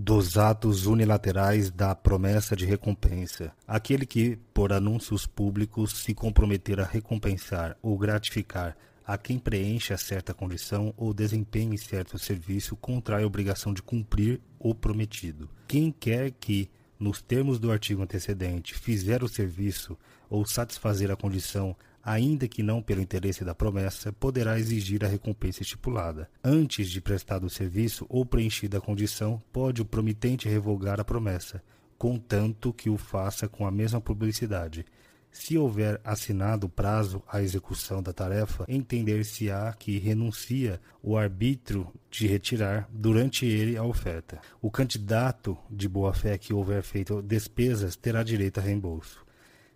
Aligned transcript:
dos 0.00 0.38
atos 0.38 0.86
unilaterais 0.86 1.72
da 1.72 1.92
promessa 1.92 2.54
de 2.54 2.64
recompensa. 2.64 3.50
Aquele 3.66 4.06
que, 4.06 4.38
por 4.54 4.72
anúncios 4.72 5.26
públicos, 5.26 5.90
se 5.90 6.14
comprometer 6.14 6.78
a 6.78 6.84
recompensar 6.84 7.76
ou 7.82 7.98
gratificar 7.98 8.76
a 9.04 9.18
quem 9.18 9.40
preencha 9.40 9.96
certa 9.96 10.32
condição 10.32 10.94
ou 10.96 11.12
desempenhe 11.12 11.76
certo 11.76 12.16
serviço 12.16 12.76
contrai 12.76 13.24
a 13.24 13.26
obrigação 13.26 13.74
de 13.74 13.82
cumprir 13.82 14.40
o 14.56 14.72
prometido. 14.72 15.50
Quem 15.66 15.90
quer 15.90 16.30
que, 16.30 16.70
nos 16.96 17.20
termos 17.20 17.58
do 17.58 17.72
artigo 17.72 18.00
antecedente, 18.00 18.74
fizer 18.74 19.24
o 19.24 19.28
serviço 19.28 19.98
ou 20.30 20.46
satisfazer 20.46 21.10
a 21.10 21.16
condição 21.16 21.74
ainda 22.08 22.48
que 22.48 22.62
não 22.62 22.80
pelo 22.80 23.02
interesse 23.02 23.44
da 23.44 23.54
promessa, 23.54 24.12
poderá 24.12 24.58
exigir 24.58 25.04
a 25.04 25.08
recompensa 25.08 25.62
estipulada. 25.62 26.30
Antes 26.42 26.88
de 26.88 27.00
prestado 27.00 27.44
o 27.44 27.50
serviço 27.50 28.06
ou 28.08 28.24
preenchida 28.24 28.78
a 28.78 28.80
condição, 28.80 29.42
pode 29.52 29.82
o 29.82 29.84
promitente 29.84 30.48
revogar 30.48 30.98
a 30.98 31.04
promessa, 31.04 31.62
contanto 31.98 32.72
que 32.72 32.88
o 32.88 32.96
faça 32.96 33.46
com 33.46 33.66
a 33.66 33.70
mesma 33.70 34.00
publicidade. 34.00 34.86
Se 35.30 35.58
houver 35.58 36.00
assinado 36.02 36.68
prazo 36.68 37.22
à 37.28 37.42
execução 37.42 38.02
da 38.02 38.14
tarefa, 38.14 38.64
entender-se-á 38.66 39.74
que 39.74 39.98
renuncia 39.98 40.80
o 41.02 41.18
arbítrio 41.18 41.92
de 42.10 42.26
retirar 42.26 42.88
durante 42.90 43.44
ele 43.44 43.76
a 43.76 43.84
oferta. 43.84 44.40
O 44.62 44.70
candidato 44.70 45.56
de 45.70 45.86
boa-fé 45.86 46.38
que 46.38 46.54
houver 46.54 46.82
feito 46.82 47.20
despesas 47.20 47.94
terá 47.94 48.22
direito 48.22 48.58
a 48.58 48.62
reembolso. 48.62 49.27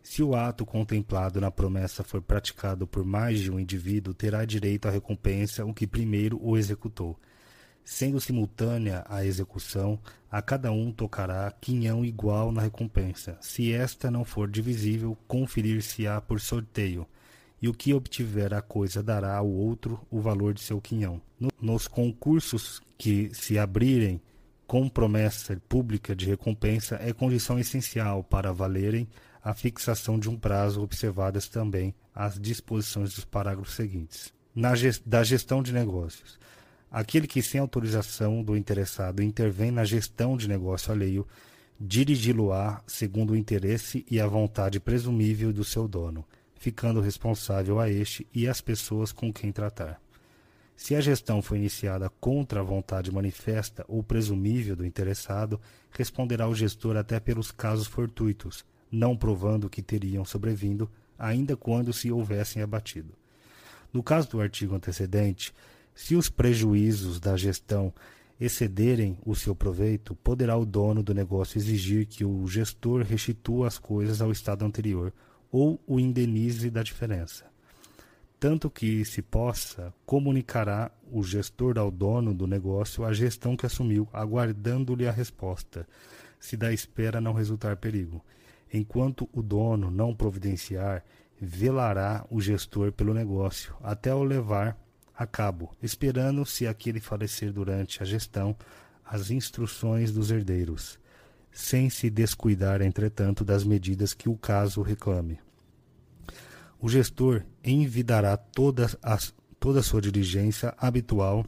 Se 0.02 0.22
o 0.22 0.34
ato 0.34 0.66
contemplado 0.66 1.40
na 1.40 1.50
promessa 1.50 2.02
for 2.02 2.20
praticado 2.20 2.86
por 2.86 3.04
mais 3.04 3.38
de 3.38 3.50
um 3.50 3.60
indivíduo, 3.60 4.12
terá 4.12 4.44
direito 4.44 4.88
à 4.88 4.90
recompensa 4.90 5.64
o 5.64 5.72
que 5.72 5.86
primeiro 5.86 6.38
o 6.42 6.56
executou. 6.56 7.18
Sendo 7.84 8.20
simultânea 8.20 9.04
a 9.08 9.24
execução, 9.24 9.98
a 10.30 10.42
cada 10.42 10.70
um 10.70 10.92
tocará 10.92 11.50
quinhão 11.60 12.04
igual 12.04 12.52
na 12.52 12.62
recompensa. 12.62 13.36
Se 13.40 13.72
esta 13.72 14.10
não 14.10 14.24
for 14.24 14.48
divisível, 14.48 15.16
conferir-se-á 15.26 16.20
por 16.20 16.40
sorteio, 16.40 17.06
e 17.60 17.68
o 17.68 17.74
que 17.74 17.94
obtiver 17.94 18.52
a 18.52 18.60
coisa 18.60 19.02
dará 19.02 19.36
ao 19.36 19.48
outro 19.48 20.00
o 20.10 20.20
valor 20.20 20.52
de 20.52 20.60
seu 20.60 20.80
quinhão. 20.80 21.22
Nos 21.60 21.86
concursos 21.86 22.80
que 22.98 23.30
se 23.32 23.56
abrirem 23.56 24.20
com 24.66 24.88
promessa 24.88 25.60
pública 25.68 26.16
de 26.16 26.26
recompensa, 26.26 26.98
é 27.00 27.12
condição 27.12 27.58
essencial 27.58 28.24
para 28.24 28.52
valerem 28.52 29.06
a 29.42 29.52
fixação 29.54 30.18
de 30.18 30.30
um 30.30 30.36
prazo, 30.36 30.82
observadas 30.82 31.48
também 31.48 31.94
as 32.14 32.38
disposições 32.38 33.14
dos 33.14 33.24
parágrafos 33.24 33.74
seguintes. 33.74 34.32
Na 34.54 34.74
gest 34.74 35.02
da 35.04 35.24
gestão 35.24 35.62
de 35.62 35.72
negócios. 35.72 36.38
Aquele 36.90 37.26
que, 37.26 37.42
sem 37.42 37.60
autorização 37.60 38.42
do 38.42 38.56
interessado, 38.56 39.22
intervém 39.22 39.70
na 39.70 39.82
gestão 39.82 40.36
de 40.36 40.46
negócio 40.46 40.92
alheio, 40.92 41.26
dirigi-lo-á 41.80 42.82
segundo 42.86 43.30
o 43.30 43.36
interesse 43.36 44.04
e 44.10 44.20
a 44.20 44.26
vontade 44.26 44.78
presumível 44.78 45.52
do 45.52 45.64
seu 45.64 45.88
dono, 45.88 46.24
ficando 46.54 47.00
responsável 47.00 47.80
a 47.80 47.90
este 47.90 48.26
e 48.32 48.46
às 48.46 48.60
pessoas 48.60 49.10
com 49.10 49.32
quem 49.32 49.50
tratar. 49.50 50.00
Se 50.76 50.94
a 50.94 51.00
gestão 51.00 51.40
foi 51.40 51.58
iniciada 51.58 52.10
contra 52.20 52.60
a 52.60 52.62
vontade 52.62 53.10
manifesta 53.10 53.84
ou 53.88 54.02
presumível 54.02 54.76
do 54.76 54.86
interessado, 54.86 55.60
responderá 55.90 56.46
o 56.46 56.54
gestor 56.54 56.96
até 56.96 57.18
pelos 57.18 57.50
casos 57.50 57.86
fortuitos, 57.86 58.64
não 58.92 59.16
provando 59.16 59.70
que 59.70 59.80
teriam 59.80 60.22
sobrevindo, 60.22 60.88
ainda 61.18 61.56
quando 61.56 61.94
se 61.94 62.12
houvessem 62.12 62.62
abatido. 62.62 63.14
No 63.90 64.02
caso 64.02 64.28
do 64.28 64.40
artigo 64.40 64.74
antecedente, 64.74 65.54
se 65.94 66.14
os 66.14 66.28
prejuízos 66.28 67.18
da 67.18 67.36
gestão 67.36 67.92
excederem 68.38 69.16
o 69.24 69.34
seu 69.34 69.54
proveito, 69.54 70.14
poderá 70.16 70.56
o 70.56 70.66
dono 70.66 71.02
do 71.02 71.14
negócio 71.14 71.58
exigir 71.58 72.06
que 72.06 72.24
o 72.24 72.46
gestor 72.46 73.02
restitua 73.02 73.68
as 73.68 73.78
coisas 73.78 74.20
ao 74.20 74.30
estado 74.30 74.64
anterior 74.64 75.12
ou 75.50 75.80
o 75.86 75.98
indenize 75.98 76.68
da 76.70 76.82
diferença. 76.82 77.46
Tanto 78.40 78.68
que 78.68 79.04
se 79.04 79.22
possa, 79.22 79.94
comunicará 80.04 80.90
o 81.10 81.22
gestor 81.22 81.78
ao 81.78 81.90
dono 81.90 82.34
do 82.34 82.46
negócio 82.46 83.04
a 83.04 83.12
gestão 83.12 83.56
que 83.56 83.64
assumiu, 83.64 84.08
aguardando-lhe 84.12 85.06
a 85.06 85.12
resposta, 85.12 85.86
se 86.40 86.56
da 86.56 86.72
espera 86.72 87.20
não 87.20 87.32
resultar 87.32 87.76
perigo 87.76 88.24
Enquanto 88.72 89.28
o 89.32 89.42
dono 89.42 89.90
não 89.90 90.14
providenciar, 90.14 91.04
velará 91.38 92.24
o 92.30 92.40
gestor 92.40 92.90
pelo 92.90 93.12
negócio 93.12 93.74
até 93.82 94.14
o 94.14 94.22
levar 94.22 94.78
a 95.14 95.26
cabo, 95.26 95.76
esperando, 95.82 96.46
se 96.46 96.66
aquele 96.66 96.98
falecer 96.98 97.52
durante 97.52 98.02
a 98.02 98.06
gestão, 98.06 98.56
as 99.04 99.30
instruções 99.30 100.10
dos 100.10 100.30
herdeiros, 100.30 100.98
sem 101.50 101.90
se 101.90 102.08
descuidar, 102.08 102.80
entretanto, 102.80 103.44
das 103.44 103.62
medidas 103.62 104.14
que 104.14 104.28
o 104.28 104.36
caso 104.36 104.80
reclame. 104.80 105.38
O 106.80 106.88
gestor 106.88 107.44
envidará 107.62 108.36
toda 108.36 108.86
a, 109.02 109.18
toda 109.60 109.80
a 109.80 109.82
sua 109.82 110.00
diligência 110.00 110.74
habitual 110.78 111.44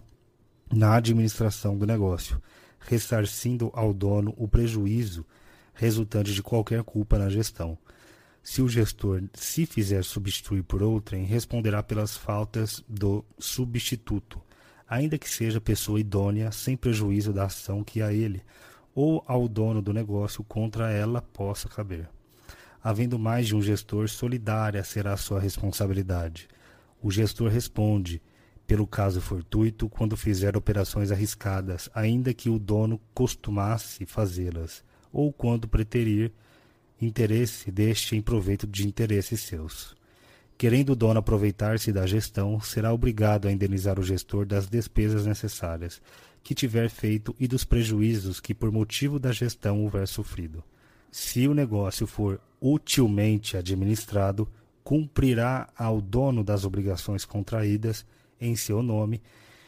na 0.71 0.95
administração 0.97 1.79
do 1.79 1.87
negócio, 1.87 2.41
ressarcindo 2.81 3.71
ao 3.73 3.95
dono 3.95 4.35
o 4.37 4.47
prejuízo 4.47 5.25
resultante 5.75 6.33
de 6.33 6.43
qualquer 6.43 6.83
culpa 6.83 7.19
na 7.19 7.29
gestão. 7.29 7.77
Se 8.43 8.61
o 8.61 8.69
gestor 8.69 9.23
se 9.33 9.65
fizer 9.67 10.05
substituir 10.05 10.63
por 10.63 10.83
outrem, 10.83 11.25
responderá 11.25 11.83
pelas 11.83 12.17
faltas 12.17 12.85
do 12.89 13.25
substituto, 13.39 14.41
ainda 14.89 15.19
que 15.19 15.29
seja 15.29 15.61
pessoa 15.61 15.99
idônea, 15.99 16.53
sem 16.53 16.77
prejuízo 16.77 17.33
da 17.33 17.45
ação 17.45 17.83
que 17.83 18.03
a 18.03 18.13
ele 18.13 18.43
ou 18.95 19.25
ao 19.27 19.49
dono 19.49 19.83
do 19.83 19.93
negócio 19.93 20.45
contra 20.45 20.91
ela 20.91 21.21
possa 21.21 21.69
caber. 21.69 22.09
Havendo 22.83 23.19
mais 23.19 23.47
de 23.47 23.57
um 23.57 23.63
gestor, 23.63 24.09
solidária 24.09 24.85
será 24.85 25.15
a 25.15 25.17
sua 25.17 25.41
responsabilidade. 25.41 26.47
O 27.03 27.11
gestor 27.11 27.51
responde, 27.51 28.23
pelo 28.67 28.87
caso 28.87 29.21
fortuito, 29.21 29.89
quando 29.89 30.17
fizer 30.17 30.57
operações 30.57 31.11
arriscadas, 31.11 31.89
ainda 31.95 32.33
que 32.33 32.49
o 32.49 32.59
dono 32.59 33.01
costumasse 33.15 34.07
fazê-las 34.07 34.85
ou 35.15 35.33
quando 35.33 35.69
preterir 35.69 36.33
interesse 37.01 37.71
deste 37.71 38.17
em 38.17 38.21
proveito 38.21 38.67
de 38.67 38.87
interesses 38.87 39.41
seus. 39.41 39.95
Querendo 40.59 40.91
o 40.91 40.97
dono 40.97 41.19
aproveitar-se 41.19 41.93
da 41.93 42.07
gestão, 42.07 42.61
será 42.61 42.93
obrigado 42.93 43.49
a 43.49 43.53
indenizar 43.53 43.99
o 43.99 44.03
gestor 44.03 44.45
das 44.45 44.69
despesas 44.69 45.27
necessárias 45.27 46.01
que 46.43 46.55
tiver 46.55 46.91
feito 46.91 47.35
e 47.41 47.49
dos 47.49 47.65
prejuízos 47.65 48.39
que 48.39 48.55
por 48.55 48.71
motivo 48.71 49.19
da 49.19 49.33
gestão 49.33 49.83
houver 49.83 50.07
sofrido. 50.07 50.63
Se 51.11 51.49
o 51.49 51.55
negócio 51.55 52.07
for 52.07 52.41
utilmente 52.61 53.57
administrado, 53.57 54.49
cumprirá 54.83 55.69
ao 55.77 56.01
dono 56.01 56.45
das 56.45 56.65
obrigações 56.65 57.25
contraídas 57.25 58.05
em 58.41 58.55
seu 58.55 58.83
nome, 58.83 59.23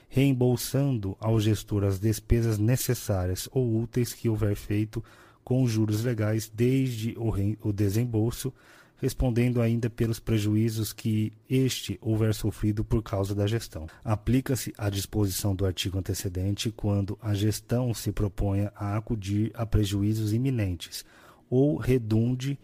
reembolsando 0.09 1.17
ao 1.19 1.41
gestor 1.41 1.85
as 1.85 1.99
despesas 1.99 2.59
necessárias 2.59 3.49
ou 3.53 3.81
úteis 3.81 4.13
que 4.13 4.29
houver 4.29 4.55
feito 4.55 5.03
com 5.47 5.65
juros 5.65 6.03
legais 6.03 6.51
desde 6.53 7.17
o, 7.17 7.73
desembolso, 7.73 8.53
respondendo 8.97 9.63
ainda 9.63 9.89
pelos 9.89 10.19
prejuízos 10.19 10.93
que 10.93 11.33
este 11.49 11.97
houver 12.03 12.35
sofrido 12.35 12.83
por 12.83 13.01
causa 13.01 13.33
da 13.33 13.47
gestão. 13.47 13.87
Aplica-se 14.05 14.75
a 14.77 14.91
disposição 14.91 15.55
do 15.55 15.65
artigo 15.65 16.01
antecedente 16.01 16.73
quando 16.73 17.17
a 17.23 17.33
gestão 17.33 17.95
se 17.95 18.11
proponha 18.11 18.73
a 18.75 18.97
acudir 18.97 19.53
a 19.55 19.65
prejuízos 19.65 20.33
iminentes 20.33 21.05
ou 21.49 21.77
redunde 21.77 22.59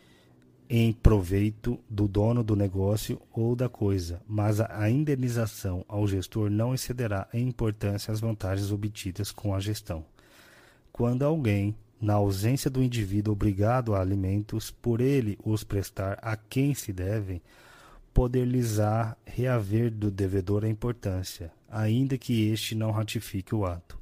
em 0.68 0.92
proveito 0.92 1.78
do 1.88 2.08
dono 2.08 2.42
do 2.42 2.56
negócio 2.56 3.22
ou 3.32 3.54
da 3.54 3.68
coisa, 3.68 4.20
mas 4.26 4.58
a 4.58 4.90
indenização 4.90 5.84
ao 5.86 6.08
gestor 6.08 6.50
não 6.50 6.74
excederá 6.74 7.28
em 7.32 7.46
importância 7.46 8.10
as 8.10 8.18
vantagens 8.18 8.72
obtidas 8.72 9.30
com 9.30 9.54
a 9.54 9.60
gestão. 9.60 10.04
Quando 10.90 11.22
alguém 11.22 11.76
na 12.02 12.14
ausência 12.14 12.68
do 12.68 12.82
indivíduo 12.82 13.32
obrigado 13.32 13.94
a 13.94 14.00
alimentos, 14.00 14.72
por 14.72 15.00
ele 15.00 15.38
os 15.44 15.62
prestar 15.62 16.18
a 16.20 16.36
quem 16.36 16.74
se 16.74 16.92
devem, 16.92 17.40
poder-lhes-á 18.12 19.16
reaver 19.24 19.88
do 19.88 20.10
devedor 20.10 20.64
a 20.64 20.68
importância, 20.68 21.52
ainda 21.70 22.18
que 22.18 22.48
este 22.48 22.74
não 22.74 22.90
ratifique 22.90 23.54
o 23.54 23.64
ato. 23.64 23.96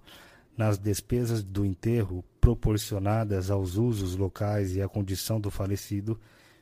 Nas 0.56 0.78
despesas 0.78 1.42
do 1.42 1.62
enterro, 1.62 2.24
proporcionadas 2.40 3.50
aos 3.50 3.76
usos 3.76 4.16
locais 4.16 4.74
e 4.74 4.80
à 4.80 4.88
condição 4.88 5.38
do 5.38 5.50
falecido, 5.50 6.18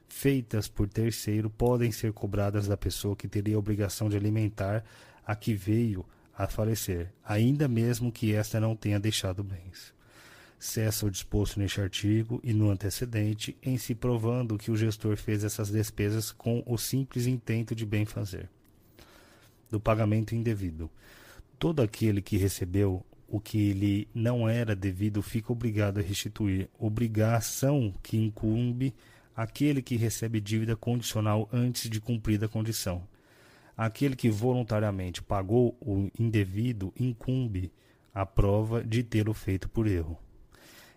feitas 0.09 0.67
por 0.67 0.89
terceiro, 0.89 1.49
podem 1.49 1.93
ser 1.93 2.13
cobradas 2.13 2.67
da 2.67 2.77
pessoa 2.77 3.15
que 3.15 3.29
teria 3.29 3.55
a 3.55 3.61
obrigação 3.61 4.09
de 4.09 4.17
alimentar 4.17 4.85
a 5.25 5.37
que 5.37 5.55
veio 5.55 6.05
a 6.37 6.49
falecer, 6.49 7.13
ainda 7.25 7.69
mesmo 7.69 8.11
que 8.11 8.35
esta 8.35 8.59
não 8.59 8.75
tenha 8.75 8.99
deixado 8.99 9.45
bens 9.45 9.97
cessa 10.59 11.07
o 11.07 11.11
disposto 11.11 11.61
neste 11.61 11.81
artigo 11.81 12.41
e 12.43 12.53
no 12.53 12.71
antecedente, 12.71 13.57
em 13.63 13.79
se 13.79 13.95
provando 13.95 14.59
que 14.59 14.71
o 14.71 14.77
gestor 14.77 15.17
fez 15.17 15.45
essas 15.45 15.71
despesas 15.71 16.33
com 16.33 16.63
o 16.67 16.77
simples 16.77 17.27
intento 17.27 17.75
de 17.75 17.87
bem 17.87 18.05
fazer. 18.05 18.51
Do 19.71 19.79
pagamento 19.79 20.35
indevido. 20.35 20.91
Todo 21.59 21.83
aquele 21.83 22.21
que 22.21 22.37
recebeu 22.37 23.05
o 23.29 23.39
que 23.39 23.73
lhe 23.73 24.09
não 24.15 24.49
era 24.49 24.75
devido 24.75 25.23
fica 25.23 25.53
obrigado 25.53 25.99
a 25.99 26.03
restituir, 26.03 26.69
obrigação 26.79 27.95
que 28.03 28.17
incumbe 28.17 28.95
aquele 29.37 29.83
que 29.83 29.97
recebe 29.97 30.41
dívida 30.41 30.75
condicional 30.75 31.49
antes 31.53 31.89
de 31.89 32.01
cumprida 32.01 32.47
a 32.47 32.49
condição. 32.49 33.07
Aquele 33.77 34.17
que 34.17 34.29
voluntariamente 34.29 35.23
pagou 35.23 35.77
o 35.81 36.11
indevido 36.19 36.93
incumbe 36.99 37.71
a 38.13 38.27
prova 38.27 38.83
de 38.83 39.05
tê-lo 39.05 39.33
feito 39.33 39.69
por 39.69 39.87
erro. 39.87 40.19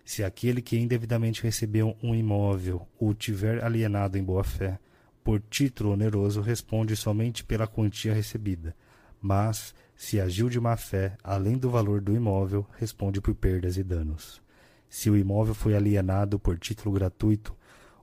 Se 0.04 0.24
aquele 0.24 0.60
que 0.60 0.78
indevidamente 0.78 1.42
recebeu 1.42 1.96
um 2.02 2.14
imóvel 2.14 2.86
o 2.98 3.14
tiver 3.14 3.62
alienado 3.62 4.18
em 4.18 4.22
boa 4.22 4.42
fé, 4.42 4.78
por 5.22 5.40
título 5.40 5.92
oneroso 5.92 6.40
responde 6.40 6.96
somente 6.96 7.44
pela 7.44 7.66
quantia 7.66 8.12
recebida, 8.12 8.74
mas, 9.20 9.72
se 9.94 10.20
agiu 10.20 10.48
de 10.48 10.58
má 10.58 10.76
fé, 10.76 11.16
além 11.22 11.56
do 11.56 11.70
valor 11.70 12.00
do 12.00 12.12
imóvel, 12.12 12.66
responde 12.76 13.20
por 13.20 13.34
perdas 13.36 13.76
e 13.76 13.84
danos. 13.84 14.42
Se 14.88 15.08
o 15.08 15.16
imóvel 15.16 15.54
foi 15.54 15.76
alienado 15.76 16.40
por 16.40 16.58
título 16.58 16.92
gratuito, 16.92 17.54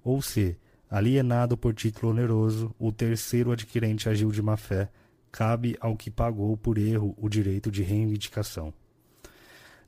ou 0.02 0.22
se, 0.22 0.58
alienado 0.90 1.58
por 1.58 1.74
título 1.74 2.14
oneroso, 2.14 2.74
o 2.80 2.92
terceiro 2.92 3.52
adquirente 3.52 4.08
agiu 4.08 4.32
de 4.32 4.42
má 4.42 4.56
fé, 4.56 4.90
cabe 5.30 5.78
ao 5.82 5.98
que 5.98 6.10
pagou 6.10 6.56
por 6.56 6.78
erro 6.78 7.14
o 7.18 7.28
direito 7.28 7.70
de 7.70 7.84
reivindicação. 7.84 8.74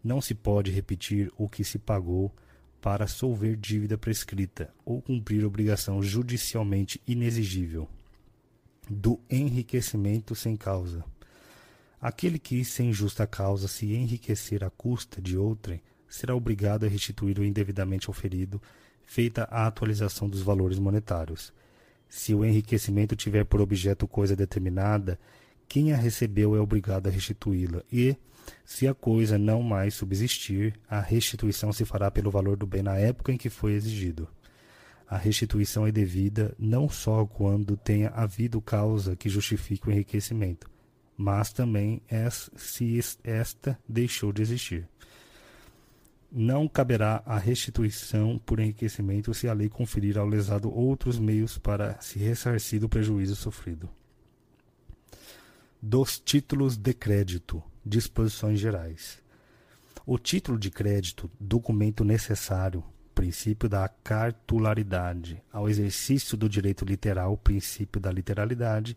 Não 0.03 0.19
se 0.19 0.33
pode 0.33 0.71
repetir 0.71 1.31
o 1.37 1.47
que 1.47 1.63
se 1.63 1.77
pagou 1.77 2.33
para 2.81 3.05
solver 3.05 3.55
dívida 3.55 3.97
prescrita 3.97 4.73
ou 4.83 5.01
cumprir 5.01 5.45
obrigação 5.45 6.01
judicialmente 6.01 6.99
inexigível. 7.07 7.87
Do 8.89 9.19
enriquecimento 9.29 10.35
sem 10.35 10.57
causa. 10.57 11.05
Aquele 12.01 12.39
que, 12.39 12.65
sem 12.65 12.91
justa 12.91 13.27
causa, 13.27 13.67
se 13.67 13.93
enriquecer 13.93 14.63
à 14.63 14.71
custa 14.71 15.21
de 15.21 15.37
outrem, 15.37 15.81
será 16.09 16.35
obrigado 16.35 16.85
a 16.85 16.89
restituir 16.89 17.37
o 17.37 17.45
indevidamente 17.45 18.09
oferido, 18.09 18.59
feita 19.05 19.43
a 19.51 19.67
atualização 19.67 20.27
dos 20.27 20.41
valores 20.41 20.79
monetários. 20.79 21.53
Se 22.09 22.33
o 22.33 22.43
enriquecimento 22.43 23.15
tiver 23.15 23.45
por 23.45 23.61
objeto 23.61 24.07
coisa 24.07 24.35
determinada, 24.35 25.19
quem 25.67 25.93
a 25.93 25.95
recebeu 25.95 26.55
é 26.55 26.59
obrigado 26.59 27.07
a 27.07 27.09
restituí-la, 27.09 27.83
e, 27.91 28.17
se 28.65 28.87
a 28.87 28.93
coisa 28.93 29.37
não 29.37 29.61
mais 29.61 29.93
subsistir, 29.93 30.73
a 30.89 30.99
restituição 30.99 31.71
se 31.73 31.85
fará 31.85 32.09
pelo 32.09 32.31
valor 32.31 32.57
do 32.57 32.65
bem 32.65 32.81
na 32.81 32.97
época 32.97 33.31
em 33.31 33.37
que 33.37 33.49
foi 33.49 33.73
exigido. 33.73 34.27
A 35.11 35.17
restituição 35.17 35.85
é 35.85 35.91
devida 35.91 36.55
não 36.57 36.87
só 36.87 37.25
quando 37.25 37.75
tenha 37.75 38.09
havido 38.11 38.61
causa 38.61 39.13
que 39.13 39.27
justifique 39.27 39.89
o 39.89 39.91
enriquecimento, 39.91 40.69
mas 41.17 41.51
também 41.51 42.01
se 42.55 42.97
esta 43.23 43.77
deixou 43.87 44.31
de 44.31 44.41
existir. 44.41 44.87
Não 46.31 46.65
caberá 46.65 47.21
a 47.25 47.37
restituição 47.37 48.37
por 48.37 48.61
enriquecimento 48.61 49.33
se 49.33 49.49
a 49.49 49.53
lei 49.53 49.67
conferir 49.67 50.17
ao 50.17 50.25
lesado 50.25 50.73
outros 50.73 51.19
meios 51.19 51.57
para 51.57 51.99
se 51.99 52.17
ressarcir 52.17 52.79
do 52.79 52.87
prejuízo 52.87 53.35
sofrido. 53.35 53.89
Dos 55.81 56.17
títulos 56.19 56.77
de 56.77 56.93
crédito. 56.93 57.61
Disposições 57.85 58.59
gerais. 58.59 59.21
O 60.05 60.17
título 60.17 60.57
de 60.57 60.69
crédito, 60.69 61.29
documento 61.39 62.03
necessário, 62.03 62.83
princípio 63.15 63.67
da 63.67 63.87
cartularidade, 63.87 65.41
ao 65.51 65.69
exercício 65.69 66.37
do 66.37 66.47
direito 66.47 66.85
literal, 66.85 67.37
princípio 67.37 67.99
da 67.99 68.11
literalidade, 68.11 68.95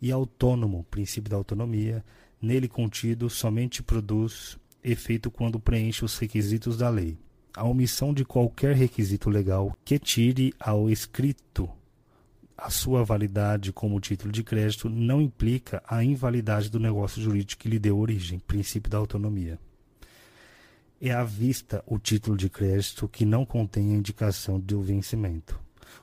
e 0.00 0.10
autônomo, 0.10 0.84
princípio 0.90 1.30
da 1.30 1.36
autonomia, 1.36 2.04
nele 2.40 2.68
contido, 2.68 3.30
somente 3.30 3.82
produz 3.82 4.58
efeito 4.82 5.30
quando 5.30 5.58
preenche 5.58 6.04
os 6.04 6.18
requisitos 6.18 6.76
da 6.76 6.88
lei. 6.88 7.16
A 7.56 7.64
omissão 7.64 8.12
de 8.12 8.24
qualquer 8.24 8.74
requisito 8.74 9.30
legal 9.30 9.76
que 9.84 9.98
tire 9.98 10.52
ao 10.60 10.90
escrito 10.90 11.70
a 12.56 12.70
sua 12.70 13.04
validade 13.04 13.72
como 13.72 14.00
título 14.00 14.32
de 14.32 14.42
crédito 14.42 14.88
não 14.88 15.20
implica 15.20 15.82
a 15.86 16.02
invalidade 16.02 16.70
do 16.70 16.80
negócio 16.80 17.20
jurídico 17.20 17.62
que 17.62 17.68
lhe 17.68 17.78
deu 17.78 17.98
origem, 17.98 18.38
princípio 18.38 18.90
da 18.90 18.96
autonomia. 18.96 19.58
É 20.98 21.12
à 21.12 21.22
vista 21.22 21.84
o 21.86 21.98
título 21.98 22.36
de 22.36 22.48
crédito 22.48 23.06
que 23.06 23.26
não 23.26 23.44
contém 23.44 23.92
a 23.92 23.98
indicação 23.98 24.58
do 24.58 24.80
vencimento. 24.80 25.60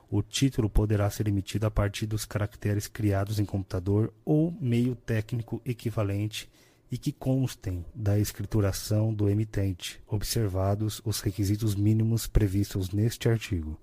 O 0.08 0.22
título 0.22 0.70
poderá 0.70 1.10
ser 1.10 1.26
emitido 1.26 1.66
a 1.66 1.70
partir 1.70 2.06
dos 2.06 2.24
caracteres 2.24 2.86
criados 2.86 3.40
em 3.40 3.44
computador 3.44 4.14
ou 4.24 4.56
meio 4.60 4.94
técnico 4.94 5.60
equivalente 5.64 6.48
e 6.90 6.96
que 6.96 7.10
constem 7.10 7.84
da 7.92 8.16
escrituração 8.18 9.12
do 9.12 9.28
emitente, 9.28 10.00
observados 10.06 11.02
os 11.04 11.20
requisitos 11.20 11.74
mínimos 11.74 12.28
previstos 12.28 12.90
neste 12.90 13.28
artigo 13.28 13.76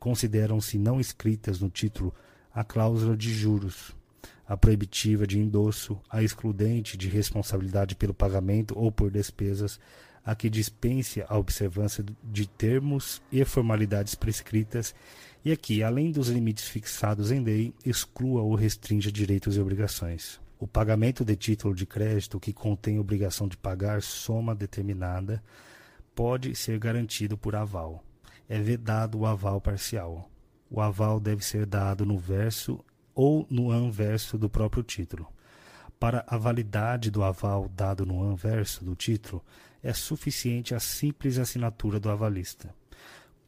consideram-se 0.00 0.78
não 0.78 0.98
escritas 0.98 1.60
no 1.60 1.68
título 1.68 2.12
a 2.52 2.64
cláusula 2.64 3.14
de 3.14 3.32
juros, 3.32 3.94
a 4.48 4.56
proibitiva 4.56 5.26
de 5.26 5.38
endosso, 5.38 6.00
a 6.10 6.22
excludente 6.22 6.96
de 6.96 7.06
responsabilidade 7.06 7.94
pelo 7.94 8.14
pagamento 8.14 8.76
ou 8.76 8.90
por 8.90 9.10
despesas, 9.10 9.78
a 10.24 10.34
que 10.34 10.50
dispense 10.50 11.22
a 11.28 11.36
observância 11.36 12.04
de 12.24 12.48
termos 12.48 13.22
e 13.30 13.44
formalidades 13.44 14.14
prescritas 14.14 14.94
e 15.44 15.52
a 15.52 15.56
que, 15.56 15.82
além 15.82 16.10
dos 16.10 16.28
limites 16.28 16.64
fixados 16.64 17.30
em 17.30 17.40
lei, 17.40 17.74
exclua 17.84 18.42
ou 18.42 18.54
restrinja 18.54 19.12
direitos 19.12 19.56
e 19.56 19.60
obrigações. 19.60 20.40
O 20.58 20.66
pagamento 20.66 21.24
de 21.24 21.36
título 21.36 21.74
de 21.74 21.86
crédito 21.86 22.40
que 22.40 22.52
contém 22.52 22.98
obrigação 22.98 23.46
de 23.48 23.56
pagar 23.56 24.02
soma 24.02 24.54
determinada 24.54 25.42
pode 26.14 26.54
ser 26.54 26.78
garantido 26.78 27.38
por 27.38 27.54
aval 27.54 28.04
é 28.50 28.58
vedado 28.58 29.20
o 29.20 29.26
aval 29.26 29.60
parcial. 29.60 30.28
O 30.68 30.80
aval 30.80 31.20
deve 31.20 31.44
ser 31.44 31.64
dado 31.64 32.04
no 32.04 32.18
verso 32.18 32.84
ou 33.14 33.46
no 33.48 33.70
anverso 33.70 34.36
do 34.36 34.50
próprio 34.50 34.82
título. 34.82 35.28
Para 36.00 36.24
a 36.26 36.36
validade 36.36 37.12
do 37.12 37.22
aval 37.22 37.68
dado 37.68 38.04
no 38.04 38.20
anverso 38.24 38.84
do 38.84 38.96
título, 38.96 39.40
é 39.80 39.92
suficiente 39.92 40.74
a 40.74 40.80
simples 40.80 41.38
assinatura 41.38 42.00
do 42.00 42.10
avalista. 42.10 42.74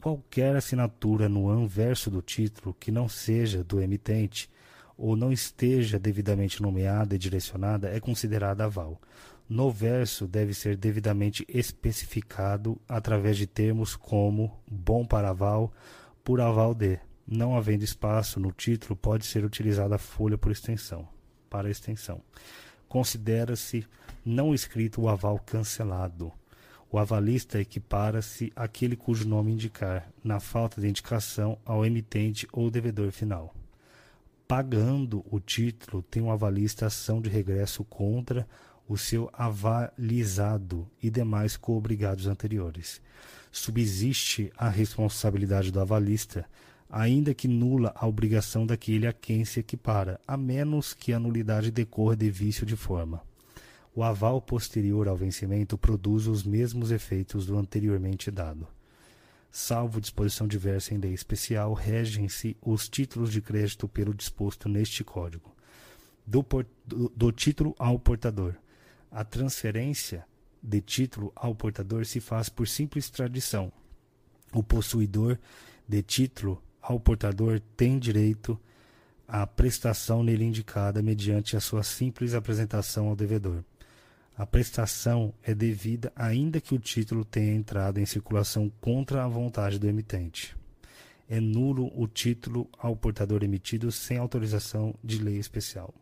Qualquer 0.00 0.54
assinatura 0.54 1.28
no 1.28 1.50
anverso 1.50 2.08
do 2.08 2.22
título 2.22 2.72
que 2.72 2.92
não 2.92 3.08
seja 3.08 3.64
do 3.64 3.80
emitente 3.80 4.48
ou 4.96 5.16
não 5.16 5.32
esteja 5.32 5.98
devidamente 5.98 6.62
nomeada 6.62 7.16
e 7.16 7.18
direcionada 7.18 7.88
é 7.88 7.98
considerada 7.98 8.66
aval 8.66 9.00
no 9.48 9.70
verso 9.70 10.26
deve 10.26 10.54
ser 10.54 10.76
devidamente 10.76 11.44
especificado 11.48 12.80
através 12.88 13.36
de 13.36 13.46
termos 13.46 13.94
como 13.94 14.58
bom 14.66 15.04
para 15.04 15.30
aval, 15.30 15.72
por 16.24 16.40
aval 16.40 16.74
de. 16.74 16.98
Não 17.26 17.56
havendo 17.56 17.84
espaço 17.84 18.40
no 18.40 18.50
título, 18.50 18.96
pode 18.96 19.24
ser 19.24 19.44
utilizada 19.44 19.94
a 19.94 19.98
folha 19.98 20.36
por 20.36 20.50
extensão, 20.50 21.08
para 21.48 21.70
extensão. 21.70 22.20
Considera-se 22.88 23.86
não 24.24 24.52
escrito 24.52 25.02
o 25.02 25.08
aval 25.08 25.38
cancelado. 25.38 26.32
O 26.90 26.98
avalista 26.98 27.60
equipara-se 27.60 28.52
àquele 28.54 28.96
cujo 28.96 29.26
nome 29.26 29.52
indicar, 29.52 30.10
na 30.22 30.40
falta 30.40 30.80
de 30.80 30.88
indicação, 30.88 31.56
ao 31.64 31.86
emitente 31.86 32.46
ou 32.52 32.70
devedor 32.70 33.10
final. 33.12 33.54
Pagando 34.46 35.24
o 35.30 35.40
título, 35.40 36.02
tem 36.02 36.22
o 36.22 36.30
avalista 36.30 36.86
ação 36.86 37.22
de 37.22 37.30
regresso 37.30 37.82
contra 37.84 38.46
o 38.92 38.98
seu 38.98 39.30
avalizado 39.32 40.86
e 41.02 41.08
demais 41.08 41.56
coobrigados 41.56 42.26
anteriores. 42.26 43.00
Subsiste 43.50 44.52
a 44.54 44.68
responsabilidade 44.68 45.72
do 45.72 45.80
avalista, 45.80 46.44
ainda 46.90 47.32
que 47.32 47.48
nula 47.48 47.94
a 47.96 48.06
obrigação 48.06 48.66
daquele 48.66 49.06
a 49.06 49.12
quem 49.12 49.46
se 49.46 49.60
equipara, 49.60 50.20
a 50.28 50.36
menos 50.36 50.92
que 50.92 51.10
a 51.14 51.18
nulidade 51.18 51.70
decorra 51.70 52.14
de 52.14 52.30
vício 52.30 52.66
de 52.66 52.76
forma. 52.76 53.22
O 53.94 54.02
aval 54.02 54.42
posterior 54.42 55.08
ao 55.08 55.16
vencimento 55.16 55.78
produz 55.78 56.26
os 56.26 56.44
mesmos 56.44 56.90
efeitos 56.90 57.46
do 57.46 57.56
anteriormente 57.56 58.30
dado. 58.30 58.68
Salvo 59.50 60.02
disposição 60.02 60.46
diversa 60.46 60.92
em 60.92 60.98
lei 60.98 61.14
especial, 61.14 61.72
regem-se 61.72 62.58
os 62.60 62.90
títulos 62.90 63.32
de 63.32 63.40
crédito 63.40 63.88
pelo 63.88 64.12
disposto 64.12 64.68
neste 64.68 65.02
Código. 65.02 65.54
Do, 66.26 66.44
do, 66.86 67.08
do 67.16 67.32
título 67.32 67.74
ao 67.78 67.98
portador 67.98 68.56
a 69.12 69.22
transferência 69.22 70.24
de 70.62 70.80
título 70.80 71.30
ao 71.36 71.54
portador 71.54 72.06
se 72.06 72.18
faz 72.18 72.48
por 72.48 72.66
simples 72.66 73.10
tradição. 73.10 73.70
O 74.54 74.62
possuidor 74.62 75.38
de 75.86 76.02
título 76.02 76.62
ao 76.80 76.98
portador 76.98 77.60
tem 77.76 77.98
direito 77.98 78.58
à 79.28 79.46
prestação 79.46 80.22
nele 80.22 80.44
indicada 80.44 81.02
mediante 81.02 81.56
a 81.56 81.60
sua 81.60 81.82
simples 81.82 82.32
apresentação 82.32 83.08
ao 83.08 83.16
devedor. 83.16 83.62
A 84.36 84.46
prestação 84.46 85.34
é 85.42 85.54
devida 85.54 86.10
ainda 86.16 86.60
que 86.60 86.74
o 86.74 86.78
título 86.78 87.24
tenha 87.24 87.52
entrado 87.54 87.98
em 87.98 88.06
circulação 88.06 88.72
contra 88.80 89.24
a 89.24 89.28
vontade 89.28 89.78
do 89.78 89.86
emitente. 89.86 90.56
É 91.28 91.38
nulo 91.38 91.92
o 91.94 92.06
título 92.06 92.68
ao 92.78 92.96
portador 92.96 93.42
emitido 93.42 93.92
sem 93.92 94.16
autorização 94.16 94.94
de 95.04 95.18
lei 95.18 95.36
especial 95.36 95.94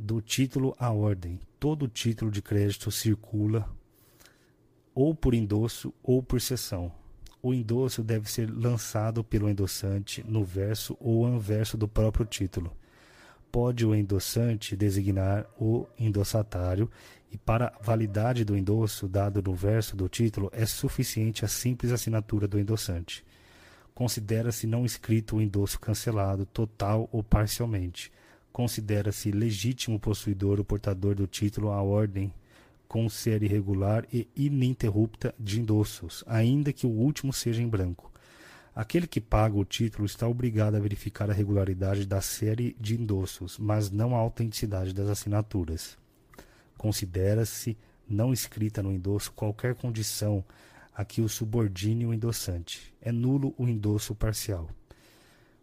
do 0.00 0.20
título 0.20 0.76
à 0.78 0.92
ordem. 0.92 1.40
Todo 1.58 1.88
título 1.88 2.30
de 2.30 2.40
crédito 2.40 2.88
circula 2.88 3.68
ou 4.94 5.12
por 5.12 5.34
endosso 5.34 5.92
ou 6.04 6.22
por 6.22 6.40
sessão. 6.40 6.92
O 7.42 7.52
endosso 7.52 8.02
deve 8.02 8.30
ser 8.30 8.48
lançado 8.48 9.24
pelo 9.24 9.50
endossante 9.50 10.24
no 10.26 10.44
verso 10.44 10.96
ou 11.00 11.26
anverso 11.26 11.76
do 11.76 11.88
próprio 11.88 12.24
título. 12.24 12.72
Pode 13.50 13.84
o 13.84 13.92
endossante 13.92 14.76
designar 14.76 15.46
o 15.58 15.84
endossatário 15.98 16.88
e 17.32 17.36
para 17.36 17.74
a 17.76 17.82
validade 17.82 18.44
do 18.44 18.56
endosso 18.56 19.08
dado 19.08 19.42
no 19.42 19.54
verso 19.54 19.96
do 19.96 20.08
título 20.08 20.48
é 20.52 20.64
suficiente 20.64 21.44
a 21.44 21.48
simples 21.48 21.90
assinatura 21.90 22.46
do 22.46 22.58
endossante. 22.58 23.24
Considera-se 23.94 24.64
não 24.64 24.84
escrito 24.84 25.36
o 25.36 25.42
endosso 25.42 25.80
cancelado, 25.80 26.46
total 26.46 27.08
ou 27.10 27.20
parcialmente 27.20 28.12
considera-se 28.58 29.30
legítimo 29.30 30.00
possuidor 30.00 30.58
o 30.58 30.64
portador 30.64 31.14
do 31.14 31.28
título 31.28 31.70
à 31.70 31.80
ordem 31.80 32.34
com 32.88 33.08
série 33.08 33.46
regular 33.46 34.04
e 34.12 34.26
ininterrupta 34.34 35.32
de 35.38 35.60
endossos, 35.60 36.24
ainda 36.26 36.72
que 36.72 36.84
o 36.84 36.90
último 36.90 37.32
seja 37.32 37.62
em 37.62 37.68
branco. 37.68 38.10
Aquele 38.74 39.06
que 39.06 39.20
paga 39.20 39.56
o 39.56 39.64
título 39.64 40.04
está 40.04 40.26
obrigado 40.26 40.74
a 40.74 40.80
verificar 40.80 41.30
a 41.30 41.32
regularidade 41.32 42.04
da 42.04 42.20
série 42.20 42.74
de 42.80 43.00
endossos, 43.00 43.58
mas 43.58 43.92
não 43.92 44.16
a 44.16 44.18
autenticidade 44.18 44.92
das 44.92 45.08
assinaturas. 45.08 45.96
Considera-se 46.76 47.76
não 48.08 48.32
escrita 48.32 48.82
no 48.82 48.90
endosso 48.90 49.30
qualquer 49.34 49.76
condição 49.76 50.44
a 50.92 51.04
que 51.04 51.20
o 51.20 51.28
subordine 51.28 52.06
o 52.06 52.12
endossante. 52.12 52.92
É 53.00 53.12
nulo 53.12 53.54
o 53.56 53.68
endosso 53.68 54.16
parcial. 54.16 54.68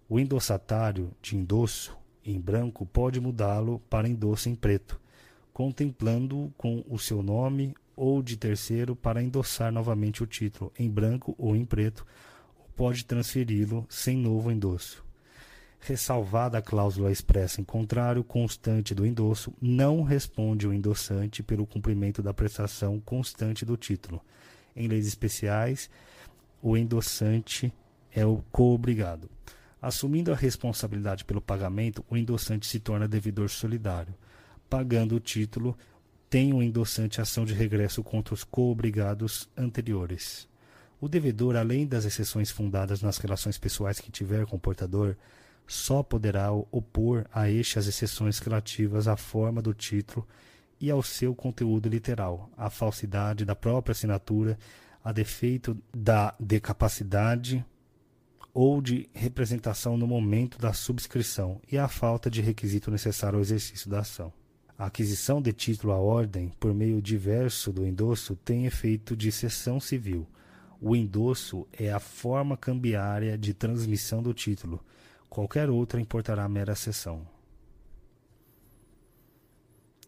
O 0.07 0.17
endossatário 0.17 1.11
de 1.21 1.35
endosso 1.35 2.04
em 2.25 2.39
branco 2.39 2.85
pode 2.85 3.19
mudá-lo 3.19 3.79
para 3.89 4.09
endosso 4.09 4.49
em 4.49 4.55
preto, 4.55 4.99
contemplando 5.53 6.51
com 6.57 6.83
o 6.89 6.97
seu 6.97 7.21
nome 7.21 7.75
ou 7.95 8.21
de 8.21 8.35
terceiro 8.35 8.95
para 8.95 9.21
endossar 9.21 9.71
novamente 9.71 10.23
o 10.23 10.27
título 10.27 10.71
em 10.77 10.89
branco 10.89 11.35
ou 11.37 11.55
em 11.55 11.63
preto, 11.63 12.05
ou 12.59 12.65
pode 12.75 13.05
transferi-lo 13.05 13.85
sem 13.87 14.17
novo 14.17 14.51
endosso. 14.51 15.05
Ressalvada 15.79 16.57
a 16.57 16.61
cláusula 16.63 17.11
expressa 17.11 17.61
em 17.61 17.63
contrário 17.63 18.23
constante 18.23 18.95
do 18.95 19.05
endosso, 19.05 19.53
não 19.61 20.01
responde 20.01 20.67
o 20.67 20.73
endossante 20.73 21.43
pelo 21.43 21.67
cumprimento 21.67 22.23
da 22.23 22.33
prestação 22.33 22.99
constante 22.99 23.63
do 23.63 23.77
título. 23.77 24.19
Em 24.75 24.87
leis 24.87 25.05
especiais, 25.05 25.89
o 26.59 26.75
endossante 26.75 27.71
é 28.11 28.25
o 28.25 28.43
co-obrigado. 28.51 29.29
Assumindo 29.85 30.33
a 30.33 30.35
responsabilidade 30.35 31.23
pelo 31.23 31.39
pagamento, 31.39 32.03
o 32.09 32.17
endossante 32.17 32.65
se 32.65 32.79
torna 32.79 33.07
devedor 33.07 33.51
solidário. 33.51 34.15
Pagando 34.67 35.15
o 35.15 35.19
título, 35.19 35.77
tem 36.27 36.51
o 36.53 36.63
endossante 36.63 37.21
ação 37.21 37.45
de 37.45 37.53
regresso 37.53 38.03
contra 38.03 38.33
os 38.33 38.43
coobrigados 38.43 39.47
anteriores. 39.55 40.49
O 40.99 41.07
devedor, 41.07 41.55
além 41.55 41.85
das 41.85 42.03
exceções 42.03 42.49
fundadas 42.49 43.03
nas 43.03 43.19
relações 43.19 43.59
pessoais 43.59 43.99
que 43.99 44.09
tiver 44.09 44.47
com 44.47 44.55
o 44.55 44.59
portador, 44.59 45.15
só 45.67 46.01
poderá 46.01 46.51
opor 46.51 47.27
a 47.31 47.47
este 47.47 47.77
as 47.77 47.85
exceções 47.85 48.39
relativas 48.39 49.07
à 49.07 49.15
forma 49.15 49.61
do 49.61 49.71
título 49.71 50.27
e 50.81 50.89
ao 50.89 51.03
seu 51.03 51.35
conteúdo 51.35 51.87
literal, 51.87 52.49
à 52.57 52.71
falsidade 52.71 53.45
da 53.45 53.55
própria 53.55 53.91
assinatura, 53.91 54.57
a 55.03 55.11
defeito 55.11 55.77
da 55.95 56.33
decapacidade 56.39 57.63
ou 58.55 58.81
de 58.81 59.09
representação 59.13 59.97
no 59.97 60.07
momento 60.07 60.57
da 60.57 60.71
subscrição 60.71 61.59
e 61.69 61.77
a 61.77 61.89
falta 61.89 62.31
de 62.31 62.41
requisito 62.41 62.89
necessário 62.89 63.35
ao 63.35 63.41
exercício 63.41 63.89
da 63.89 63.99
ação. 63.99 64.31
A 64.77 64.85
aquisição 64.85 65.41
de 65.41 65.51
título 65.51 65.91
à 65.91 65.97
ordem 65.97 66.53
por 66.57 66.73
meio 66.73 67.01
diverso 67.01 67.73
do 67.73 67.85
endosso 67.85 68.33
tem 68.33 68.65
efeito 68.65 69.13
de 69.13 69.29
cessão 69.29 69.77
civil. 69.77 70.25
O 70.79 70.95
endosso 70.95 71.67
é 71.73 71.91
a 71.91 71.99
forma 71.99 72.55
cambiária 72.55 73.37
de 73.37 73.53
transmissão 73.53 74.23
do 74.23 74.33
título. 74.33 74.81
Qualquer 75.29 75.69
outra 75.69 75.99
importará 75.99 76.47
mera 76.47 76.75
cessão. 76.75 77.27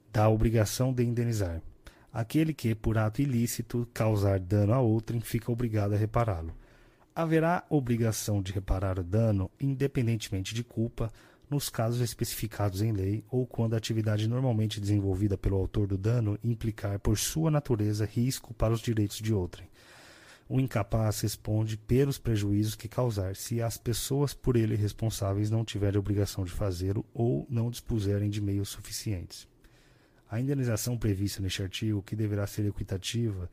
Da 0.09 0.29
obrigação 0.29 0.93
de 0.93 1.03
indenizar. 1.03 1.61
Aquele 2.13 2.53
que, 2.53 2.73
por 2.73 2.97
ato 2.97 3.21
ilícito, 3.21 3.85
causar 3.93 4.39
dano 4.39 4.73
a 4.73 4.79
outrem, 4.79 5.19
fica 5.19 5.51
obrigado 5.51 5.93
a 5.93 5.97
repará-lo 5.97 6.55
haverá 7.17 7.65
obrigação 7.67 8.43
de 8.43 8.51
reparar 8.51 8.99
o 8.99 9.03
dano, 9.03 9.49
independentemente 9.59 10.53
de 10.53 10.63
culpa, 10.63 11.11
nos 11.49 11.67
casos 11.67 11.99
especificados 11.99 12.79
em 12.83 12.91
lei 12.91 13.23
ou 13.31 13.43
quando 13.47 13.73
a 13.73 13.77
atividade 13.77 14.27
normalmente 14.27 14.79
desenvolvida 14.79 15.35
pelo 15.35 15.57
autor 15.57 15.87
do 15.87 15.97
dano 15.97 16.37
implicar 16.43 16.99
por 16.99 17.17
sua 17.17 17.49
natureza 17.49 18.05
risco 18.05 18.53
para 18.53 18.71
os 18.71 18.81
direitos 18.81 19.17
de 19.17 19.33
outrem. 19.33 19.67
O 20.47 20.59
incapaz 20.59 21.21
responde 21.21 21.75
pelos 21.75 22.19
prejuízos 22.19 22.75
que 22.75 22.87
causar 22.87 23.35
se 23.35 23.63
as 23.63 23.79
pessoas 23.79 24.35
por 24.35 24.55
ele 24.55 24.75
responsáveis 24.75 25.49
não 25.49 25.65
tiverem 25.65 25.99
obrigação 25.99 26.45
de 26.45 26.51
fazê-lo 26.51 27.03
ou 27.15 27.47
não 27.49 27.71
dispuserem 27.71 28.29
de 28.29 28.39
meios 28.39 28.69
suficientes. 28.69 29.47
A 30.29 30.39
indenização 30.39 30.95
prevista 30.95 31.41
neste 31.41 31.63
artigo, 31.63 32.03
que 32.03 32.15
deverá 32.15 32.45
ser 32.45 32.67
equitativa, 32.67 33.49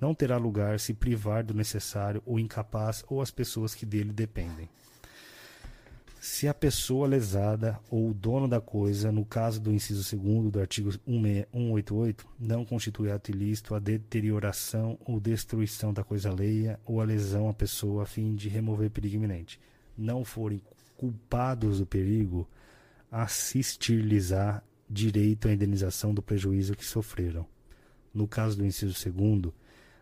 não 0.00 0.14
terá 0.14 0.36
lugar 0.36 0.80
se 0.80 0.94
privar 0.94 1.44
do 1.44 1.52
necessário 1.52 2.22
o 2.24 2.38
incapaz 2.38 3.04
ou 3.08 3.20
as 3.20 3.30
pessoas 3.30 3.74
que 3.74 3.84
dele 3.84 4.12
dependem. 4.12 4.68
Se 6.20 6.46
a 6.46 6.52
pessoa 6.52 7.08
lesada 7.08 7.80
ou 7.90 8.10
o 8.10 8.14
dono 8.14 8.46
da 8.46 8.60
coisa, 8.60 9.10
no 9.10 9.24
caso 9.24 9.58
do 9.58 9.72
inciso 9.72 10.16
2 10.16 10.50
do 10.50 10.60
artigo 10.60 10.92
188, 10.92 12.26
não 12.38 12.62
constitui 12.62 13.10
ato 13.10 13.30
ilícito 13.30 13.74
a 13.74 13.78
deterioração 13.78 14.98
ou 15.06 15.18
destruição 15.18 15.94
da 15.94 16.04
coisa 16.04 16.30
alheia 16.30 16.78
ou 16.84 17.00
a 17.00 17.04
lesão 17.04 17.48
à 17.48 17.54
pessoa 17.54 18.02
a 18.02 18.06
fim 18.06 18.34
de 18.34 18.50
remover 18.50 18.90
perigo 18.90 19.16
iminente, 19.16 19.58
não 19.96 20.22
forem 20.22 20.60
culpados 20.94 21.78
do 21.78 21.86
perigo, 21.86 22.46
assistir-lhes-á 23.10 24.62
direito 24.90 25.48
à 25.48 25.52
indenização 25.54 26.12
do 26.12 26.20
prejuízo 26.20 26.76
que 26.76 26.84
sofreram. 26.84 27.46
No 28.12 28.28
caso 28.28 28.58
do 28.58 28.66
inciso 28.66 28.92
2 29.10 29.54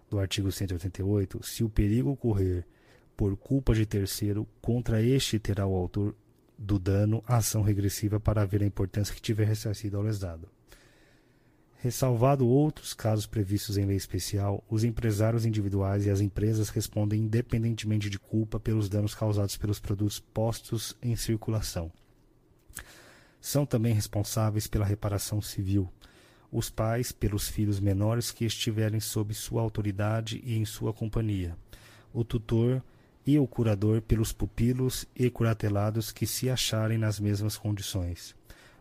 do 0.08 0.18
artigo 0.18 0.50
188, 0.50 1.44
se 1.44 1.62
o 1.62 1.68
perigo 1.68 2.10
ocorrer 2.10 2.66
por 3.16 3.36
culpa 3.36 3.74
de 3.74 3.84
terceiro, 3.84 4.46
contra 4.60 5.02
este 5.02 5.38
terá 5.38 5.66
o 5.66 5.74
autor 5.74 6.14
do 6.56 6.78
dano 6.78 7.22
ação 7.26 7.62
regressiva 7.62 8.18
para 8.18 8.44
ver 8.44 8.62
a 8.62 8.66
importância 8.66 9.14
que 9.14 9.20
tiver 9.20 9.46
ressarcido 9.46 9.96
ao 9.96 10.02
lesado. 10.02 10.48
Ressalvado 11.80 12.44
outros 12.46 12.92
casos 12.92 13.24
previstos 13.24 13.76
em 13.76 13.86
lei 13.86 13.96
especial, 13.96 14.64
os 14.68 14.82
empresários 14.82 15.46
individuais 15.46 16.06
e 16.06 16.10
as 16.10 16.20
empresas 16.20 16.70
respondem 16.70 17.20
independentemente 17.20 18.10
de 18.10 18.18
culpa 18.18 18.58
pelos 18.58 18.88
danos 18.88 19.14
causados 19.14 19.56
pelos 19.56 19.78
produtos 19.78 20.18
postos 20.18 20.96
em 21.00 21.14
circulação. 21.14 21.92
São 23.40 23.64
também 23.64 23.94
responsáveis 23.94 24.66
pela 24.66 24.84
reparação 24.84 25.40
civil, 25.40 25.88
os 26.50 26.70
pais 26.70 27.12
pelos 27.12 27.48
filhos 27.48 27.78
menores 27.78 28.30
que 28.30 28.44
estiverem 28.44 29.00
sob 29.00 29.34
sua 29.34 29.62
autoridade 29.62 30.40
e 30.44 30.56
em 30.56 30.64
sua 30.64 30.92
companhia, 30.92 31.56
o 32.12 32.24
tutor 32.24 32.82
e 33.26 33.38
o 33.38 33.46
curador 33.46 34.00
pelos 34.00 34.32
pupilos 34.32 35.06
e 35.14 35.28
curatelados 35.28 36.10
que 36.10 36.26
se 36.26 36.48
acharem 36.48 36.96
nas 36.96 37.20
mesmas 37.20 37.56
condições, 37.56 38.34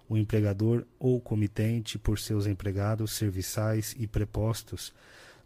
o 0.08 0.18
empregador 0.18 0.86
ou 0.98 1.20
comitente 1.20 1.98
por 1.98 2.18
seus 2.18 2.48
empregados 2.48 3.12
serviçais 3.12 3.94
e 4.00 4.08
prepostos 4.08 4.94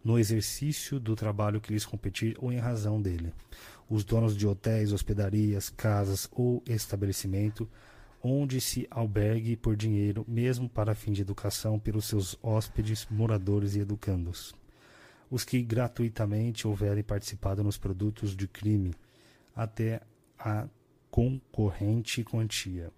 no 0.04 0.20
exercício 0.20 1.00
do 1.00 1.16
trabalho 1.16 1.62
que 1.62 1.74
lhes 1.74 1.86
competir 1.86 2.36
ou 2.40 2.52
em 2.52 2.58
razão 2.58 3.02
dele, 3.02 3.34
os 3.90 4.04
donos 4.04 4.38
de 4.38 4.48
hotéis, 4.48 4.94
hospedarias, 4.94 5.70
casas 5.70 6.28
ou 6.32 6.64
estabelecimento, 6.68 7.68
onde 8.24 8.62
se 8.62 8.88
albergue 8.90 9.56
por 9.56 9.76
dinheiro, 9.76 10.24
mesmo 10.28 10.70
para 10.70 10.96
fim 10.96 11.12
de 11.12 11.22
educação, 11.22 11.80
pelos 11.80 12.06
seus 12.06 12.38
hóspedes, 12.42 13.08
moradores 13.10 13.76
e 13.76 13.80
educandos. 13.80 14.56
Os 15.30 15.44
que 15.44 15.62
gratuitamente 15.62 16.68
houverem 16.68 17.04
participado 17.04 17.64
nos 17.64 17.78
produtos 17.78 18.36
de 18.36 18.48
crime, 18.48 18.94
até 19.56 20.02
a 20.38 20.68
concorrente 21.10 22.24
quantia. 22.24 22.92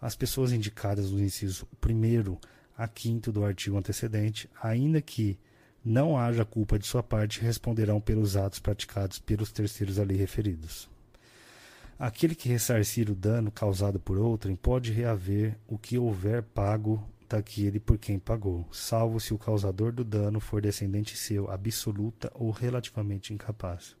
As 0.00 0.16
pessoas 0.16 0.52
indicadas 0.52 1.10
no 1.10 1.20
inciso 1.20 1.68
1 1.84 2.38
a 2.76 2.88
5 2.88 3.32
do 3.32 3.44
artigo 3.44 3.76
antecedente, 3.76 4.48
ainda 4.62 5.02
que 5.02 5.38
não 5.84 6.16
haja 6.16 6.44
culpa 6.44 6.78
de 6.78 6.86
sua 6.86 7.02
parte, 7.02 7.40
responderão 7.40 8.00
pelos 8.00 8.36
atos 8.36 8.58
praticados 8.58 9.18
pelos 9.18 9.50
terceiros 9.50 9.98
ali 9.98 10.16
referidos. 10.16 10.88
Aquele 12.00 12.34
que 12.34 12.48
ressarcir 12.48 13.10
o 13.10 13.14
dano 13.14 13.52
causado 13.52 14.00
por 14.00 14.16
outrem 14.16 14.56
pode 14.56 14.90
reaver 14.90 15.58
o 15.68 15.76
que 15.76 15.98
houver 15.98 16.42
pago 16.42 17.06
daquele 17.28 17.78
por 17.78 17.98
quem 17.98 18.18
pagou, 18.18 18.66
salvo 18.72 19.20
se 19.20 19.34
o 19.34 19.38
causador 19.38 19.92
do 19.92 20.02
dano 20.02 20.40
for 20.40 20.62
descendente 20.62 21.14
seu, 21.14 21.50
absoluta 21.50 22.32
ou 22.34 22.50
relativamente 22.52 23.34
incapaz. 23.34 23.94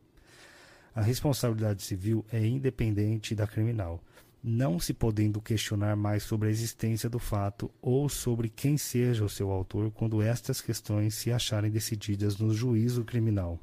A 0.94 1.02
responsabilidade 1.02 1.82
civil 1.82 2.24
é 2.32 2.42
independente 2.42 3.34
da 3.34 3.46
criminal. 3.46 4.02
não 4.42 4.80
se 4.80 4.94
podendo 4.94 5.38
questionar 5.38 5.94
mais 5.94 6.22
sobre 6.22 6.48
a 6.48 6.50
existência 6.50 7.10
do 7.10 7.18
fato 7.18 7.70
ou 7.82 8.08
sobre 8.08 8.48
quem 8.48 8.78
seja 8.78 9.22
o 9.22 9.28
seu 9.28 9.50
autor 9.50 9.90
quando 9.90 10.22
estas 10.22 10.62
questões 10.62 11.14
se 11.16 11.30
acharem 11.30 11.70
decididas 11.70 12.38
no 12.38 12.54
juízo 12.54 13.04
criminal. 13.04 13.60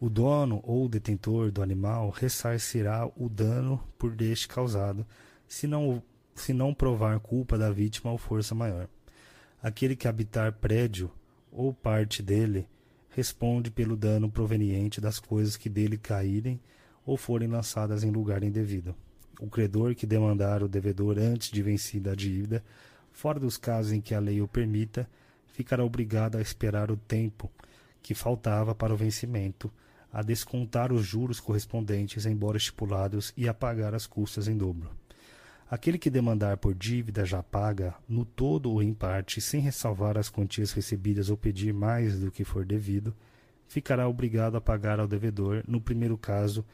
O 0.00 0.10
dono 0.10 0.60
ou 0.64 0.88
detentor 0.88 1.50
do 1.50 1.62
animal 1.62 2.10
ressarcirá 2.10 3.08
o 3.16 3.28
dano 3.28 3.82
por 3.98 4.14
deste 4.14 4.48
causado, 4.48 5.06
se 5.46 5.66
não, 5.66 6.02
se 6.34 6.52
não 6.52 6.74
provar 6.74 7.20
culpa 7.20 7.56
da 7.56 7.70
vítima 7.70 8.10
ou 8.10 8.18
força 8.18 8.54
maior. 8.54 8.88
Aquele 9.62 9.96
que 9.96 10.08
habitar 10.08 10.52
prédio 10.52 11.10
ou 11.50 11.72
parte 11.72 12.22
dele 12.22 12.68
responde 13.10 13.70
pelo 13.70 13.96
dano 13.96 14.28
proveniente 14.28 15.00
das 15.00 15.20
coisas 15.20 15.56
que 15.56 15.68
dele 15.68 15.96
caírem 15.96 16.60
ou 17.06 17.16
forem 17.16 17.48
lançadas 17.48 18.02
em 18.02 18.10
lugar 18.10 18.42
indevido. 18.42 18.94
O 19.40 19.48
credor 19.48 19.94
que 19.94 20.06
demandar 20.06 20.62
o 20.62 20.68
devedor 20.68 21.18
antes 21.18 21.50
de 21.50 21.62
vencida 21.62 22.12
a 22.12 22.14
dívida, 22.14 22.64
fora 23.12 23.38
dos 23.38 23.56
casos 23.56 23.92
em 23.92 24.00
que 24.00 24.14
a 24.14 24.20
lei 24.20 24.40
o 24.40 24.48
permita, 24.48 25.08
ficará 25.46 25.84
obrigado 25.84 26.36
a 26.36 26.40
esperar 26.40 26.90
o 26.90 26.96
tempo 26.96 27.50
que 28.02 28.14
faltava 28.14 28.74
para 28.74 28.92
o 28.92 28.96
vencimento, 28.96 29.72
a 30.14 30.22
descontar 30.22 30.92
os 30.92 31.04
juros 31.04 31.40
correspondentes, 31.40 32.24
embora 32.24 32.56
estipulados, 32.56 33.32
e 33.36 33.48
a 33.48 33.52
pagar 33.52 33.96
as 33.96 34.06
custas 34.06 34.46
em 34.46 34.56
dobro. 34.56 34.88
Aquele 35.68 35.98
que 35.98 36.08
demandar 36.08 36.56
por 36.56 36.72
dívida 36.72 37.26
já 37.26 37.42
paga, 37.42 37.96
no 38.08 38.24
todo 38.24 38.70
ou 38.70 38.80
em 38.80 38.94
parte, 38.94 39.40
sem 39.40 39.60
ressalvar 39.60 40.16
as 40.16 40.30
quantias 40.30 40.70
recebidas 40.70 41.30
ou 41.30 41.36
pedir 41.36 41.74
mais 41.74 42.16
do 42.20 42.30
que 42.30 42.44
for 42.44 42.64
devido, 42.64 43.12
ficará 43.66 44.08
obrigado 44.08 44.56
a 44.56 44.60
pagar 44.60 45.00
ao 45.00 45.08
devedor, 45.08 45.64
no 45.66 45.80
primeiro 45.80 46.16
caso, 46.16 46.64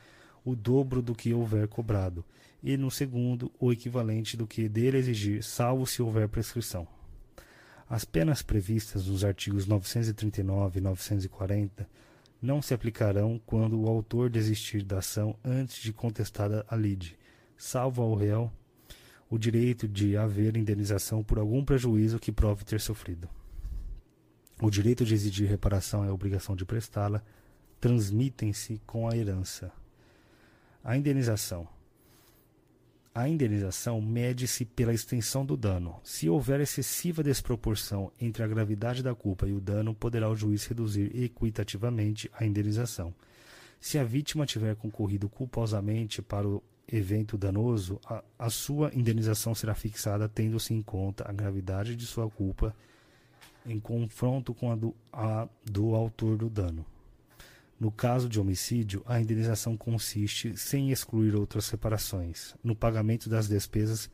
o 0.44 0.54
dobro 0.54 1.00
do 1.00 1.14
que 1.14 1.32
houver 1.32 1.66
cobrado, 1.66 2.22
e 2.62 2.76
no 2.76 2.90
segundo, 2.90 3.50
o 3.58 3.72
equivalente 3.72 4.36
do 4.36 4.46
que 4.46 4.68
dele 4.68 4.98
exigir, 4.98 5.42
salvo 5.42 5.86
se 5.86 6.02
houver 6.02 6.28
prescrição. 6.28 6.86
As 7.88 8.04
penas 8.04 8.42
previstas 8.42 9.06
nos 9.06 9.24
artigos 9.24 9.66
939 9.66 10.78
e 10.78 10.82
940 10.82 11.88
não 12.40 12.62
se 12.62 12.72
aplicarão 12.72 13.40
quando 13.44 13.80
o 13.80 13.88
autor 13.88 14.30
desistir 14.30 14.82
da 14.82 14.98
ação 14.98 15.36
antes 15.44 15.82
de 15.82 15.92
contestada 15.92 16.64
a 16.68 16.76
lide, 16.76 17.18
salvo 17.56 18.02
ao 18.02 18.14
réu 18.14 18.50
o 19.28 19.38
direito 19.38 19.86
de 19.86 20.16
haver 20.16 20.56
indenização 20.56 21.22
por 21.22 21.38
algum 21.38 21.64
prejuízo 21.64 22.18
que 22.18 22.32
prove 22.32 22.64
ter 22.64 22.80
sofrido. 22.80 23.28
O 24.60 24.68
direito 24.68 25.04
de 25.04 25.14
exigir 25.14 25.48
reparação 25.48 26.04
e 26.04 26.08
a 26.08 26.12
obrigação 26.12 26.56
de 26.56 26.64
prestá-la 26.64 27.22
transmitem-se 27.80 28.82
com 28.84 29.08
a 29.08 29.16
herança. 29.16 29.72
A 30.82 30.96
indenização. 30.96 31.68
A 33.12 33.28
indenização 33.28 34.00
mede-se 34.00 34.64
pela 34.64 34.94
extensão 34.94 35.44
do 35.44 35.56
dano. 35.56 36.00
Se 36.04 36.28
houver 36.28 36.60
excessiva 36.60 37.24
desproporção 37.24 38.12
entre 38.20 38.42
a 38.42 38.46
gravidade 38.46 39.02
da 39.02 39.14
culpa 39.16 39.48
e 39.48 39.52
o 39.52 39.60
dano, 39.60 39.92
poderá 39.92 40.30
o 40.30 40.36
juiz 40.36 40.64
reduzir 40.64 41.10
equitativamente 41.20 42.30
a 42.32 42.46
indenização. 42.46 43.12
Se 43.80 43.98
a 43.98 44.04
vítima 44.04 44.46
tiver 44.46 44.76
concorrido 44.76 45.28
culposamente 45.28 46.22
para 46.22 46.46
o 46.46 46.62
evento 46.86 47.36
danoso, 47.36 47.98
a, 48.06 48.22
a 48.38 48.48
sua 48.48 48.92
indenização 48.94 49.56
será 49.56 49.74
fixada 49.74 50.28
tendo-se 50.28 50.72
em 50.72 50.80
conta 50.80 51.28
a 51.28 51.32
gravidade 51.32 51.96
de 51.96 52.06
sua 52.06 52.30
culpa 52.30 52.74
em 53.66 53.80
confronto 53.80 54.54
com 54.54 54.70
a 54.70 54.76
do, 54.76 54.94
a 55.12 55.48
do 55.64 55.94
autor 55.96 56.36
do 56.36 56.48
dano. 56.48 56.86
No 57.80 57.90
caso 57.90 58.28
de 58.28 58.38
homicídio, 58.38 59.02
a 59.06 59.18
indenização 59.18 59.74
consiste, 59.74 60.54
sem 60.54 60.90
excluir 60.90 61.34
outras 61.34 61.70
reparações, 61.70 62.54
no 62.62 62.76
pagamento 62.76 63.26
das 63.26 63.48
despesas 63.48 64.10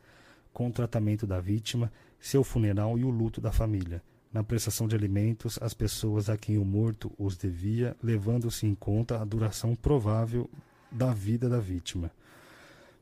com 0.53 0.69
o 0.69 0.71
tratamento 0.71 1.27
da 1.27 1.41
vítima, 1.41 1.91
seu 2.17 2.45
funeral 2.45 2.97
e 2.97 3.03
o 3.03 3.09
luto 3.09 3.41
da 3.41 3.51
família, 3.51 4.01
na 4.31 4.41
prestação 4.41 4.87
de 4.87 4.95
alimentos 4.95 5.59
às 5.61 5.73
pessoas 5.73 6.29
a 6.29 6.37
quem 6.37 6.57
o 6.57 6.63
morto 6.63 7.11
os 7.17 7.35
devia, 7.35 7.93
levando-se 8.01 8.65
em 8.65 8.73
conta 8.73 9.21
a 9.21 9.25
duração 9.25 9.75
provável 9.75 10.49
da 10.89 11.13
vida 11.13 11.49
da 11.49 11.59
vítima. 11.59 12.09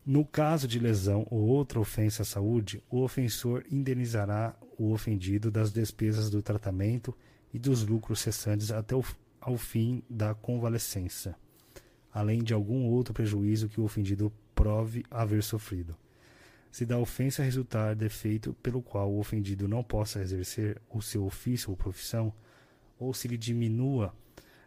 No 0.03 0.25
caso 0.25 0.67
de 0.67 0.79
lesão 0.79 1.27
ou 1.29 1.41
outra 1.41 1.79
ofensa 1.79 2.23
à 2.23 2.25
saúde, 2.25 2.81
o 2.89 3.03
ofensor 3.03 3.63
indenizará 3.69 4.55
o 4.79 4.91
ofendido 4.91 5.51
das 5.51 5.71
despesas 5.71 6.31
do 6.31 6.41
tratamento 6.41 7.15
e 7.53 7.59
dos 7.59 7.85
lucros 7.85 8.19
cessantes 8.19 8.71
até 8.71 8.95
o 8.95 9.03
ao 9.45 9.57
fim 9.57 10.01
da 10.09 10.33
convalescença, 10.33 11.35
além 12.11 12.43
de 12.43 12.51
algum 12.51 12.85
outro 12.85 13.13
prejuízo 13.13 13.69
que 13.69 13.79
o 13.79 13.83
ofendido 13.83 14.33
prove 14.55 15.05
haver 15.11 15.43
sofrido. 15.43 15.95
Se 16.71 16.83
da 16.83 16.97
ofensa 16.97 17.43
resultar 17.43 17.95
defeito 17.95 18.55
pelo 18.55 18.81
qual 18.81 19.11
o 19.11 19.19
ofendido 19.19 19.67
não 19.67 19.83
possa 19.83 20.19
exercer 20.19 20.81
o 20.89 20.99
seu 20.99 21.23
ofício 21.23 21.69
ou 21.69 21.77
profissão, 21.77 22.33
ou 22.97 23.13
se 23.13 23.27
lhe 23.27 23.37
diminua 23.37 24.15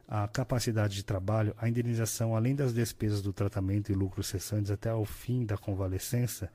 a 0.07 0.29
capacidade 0.29 0.95
de 0.95 1.03
trabalho, 1.03 1.53
a 1.59 1.69
indenização, 1.69 2.37
além 2.37 2.55
das 2.55 2.73
despesas 2.73 3.21
do 3.21 3.33
tratamento 3.33 3.91
e 3.91 3.97
lucros 3.97 4.29
cessantes 4.29 4.71
até 4.71 4.91
ao 4.91 5.05
fim 5.05 5.45
da 5.45 5.59
convalescença, 5.59 6.53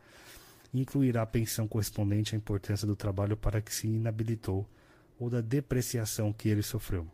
incluirá 0.74 1.24
a 1.24 1.28
pensão 1.28 1.68
correspondente 1.68 2.36
à 2.36 2.38
importância 2.38 2.88
do 2.88 2.96
trabalho 2.96 3.36
para 3.36 3.62
que 3.62 3.76
se 3.76 3.86
inabilitou 3.86 4.66
ou 5.20 5.30
da 5.30 5.42
depreciação 5.42 6.32
que 6.32 6.48
ele 6.48 6.64
sofreu. 6.64 7.06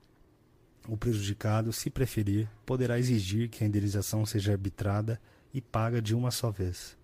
O 0.88 0.98
prejudicado, 0.98 1.72
se 1.72 1.90
preferir, 1.90 2.48
poderá 2.66 2.98
exigir 2.98 3.50
que 3.50 3.64
a 3.64 3.68
indenização 3.68 4.26
seja 4.26 4.52
arbitrada 4.52 5.20
e 5.54 5.62
paga 5.62 6.02
de 6.02 6.16
uma 6.16 6.32
só 6.32 6.50
vez. 6.50 6.98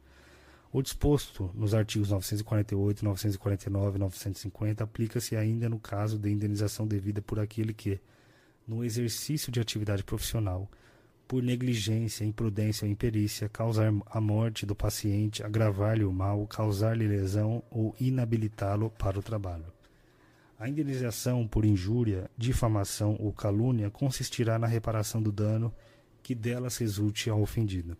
O 0.72 0.82
disposto 0.82 1.50
nos 1.54 1.74
artigos 1.74 2.10
948, 2.10 3.06
949 3.06 3.96
e 3.96 4.00
950 4.00 4.84
aplica-se 4.84 5.36
ainda 5.36 5.70
no 5.70 5.80
caso 5.80 6.18
de 6.18 6.30
indenização 6.30 6.86
devida 6.86 7.22
por 7.22 7.40
aquele 7.40 7.74
que, 7.74 8.00
no 8.68 8.84
exercício 8.84 9.52
de 9.52 9.60
atividade 9.60 10.04
profissional, 10.04 10.70
por 11.28 11.42
negligência, 11.42 12.26
imprudência 12.26 12.86
ou 12.86 12.92
imperícia, 12.92 13.50
causar 13.50 13.92
a 14.08 14.22
morte 14.22 14.66
do 14.66 14.76
paciente, 14.76 15.44
agravar-lhe 15.44 16.04
o 16.04 16.12
mal, 16.12 16.46
causar-lhe 16.46 17.08
lesão 17.08 17.64
ou 17.72 17.96
inabilitá-lo 18.00 18.90
para 18.90 19.18
o 19.18 19.24
trabalho. 19.24 19.75
A 20.58 20.70
indenização 20.70 21.46
por 21.46 21.66
injúria, 21.66 22.30
difamação 22.38 23.18
ou 23.20 23.34
calúnia 23.34 23.90
consistirá 23.90 24.58
na 24.58 24.68
reparação 24.68 25.22
do 25.22 25.32
dano 25.32 25.74
que 26.24 26.34
delas 26.34 26.78
resulte 26.78 27.30
ao 27.30 27.42
ofendido. 27.42 27.98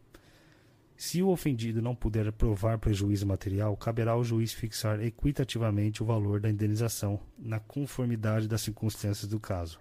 Se 0.98 1.22
o 1.22 1.28
ofendido 1.28 1.82
não 1.82 1.94
puder 1.94 2.32
provar 2.32 2.80
prejuízo 2.80 3.28
material, 3.28 3.76
caberá 3.76 4.14
ao 4.14 4.24
juiz 4.24 4.54
fixar 4.54 5.02
equitativamente 5.02 6.02
o 6.02 6.06
valor 6.06 6.40
da 6.40 6.50
indenização, 6.50 7.20
na 7.38 7.60
conformidade 7.60 8.48
das 8.48 8.62
circunstâncias 8.62 9.30
do 9.30 9.38
caso. 9.38 9.78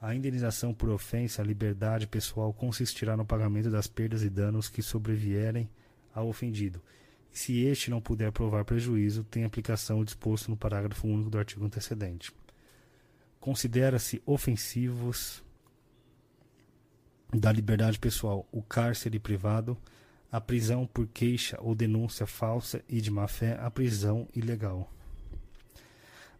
A 0.00 0.14
indenização 0.14 0.72
por 0.72 0.88
ofensa 0.88 1.42
à 1.42 1.44
liberdade 1.44 2.06
pessoal 2.06 2.52
consistirá 2.52 3.16
no 3.16 3.24
pagamento 3.24 3.70
das 3.70 3.88
perdas 3.88 4.22
e 4.22 4.30
danos 4.30 4.68
que 4.68 4.82
sobrevierem 4.82 5.68
ao 6.14 6.28
ofendido. 6.28 6.80
Se 7.32 7.64
este 7.64 7.90
não 7.90 8.00
puder 8.00 8.30
provar 8.30 8.64
prejuízo, 8.64 9.24
tem 9.24 9.44
aplicação 9.44 10.00
o 10.00 10.04
disposto 10.04 10.50
no 10.50 10.56
parágrafo 10.56 11.08
único 11.08 11.30
do 11.30 11.38
artigo 11.38 11.64
antecedente. 11.64 12.30
Considera-se 13.40 14.22
ofensivos 14.26 15.42
da 17.32 17.50
liberdade 17.50 17.98
pessoal 17.98 18.46
o 18.52 18.62
cárcere 18.62 19.18
privado, 19.18 19.78
a 20.30 20.40
prisão 20.40 20.86
por 20.86 21.06
queixa 21.06 21.58
ou 21.60 21.74
denúncia 21.74 22.26
falsa 22.26 22.84
e 22.88 23.00
de 23.00 23.10
má-fé, 23.10 23.58
a 23.60 23.70
prisão 23.70 24.28
ilegal. 24.34 24.92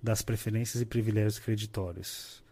Das 0.03 0.21
preferências 0.21 0.83
e 0.83 0.87
privilégios 0.87 1.39
creditórios 1.39 2.43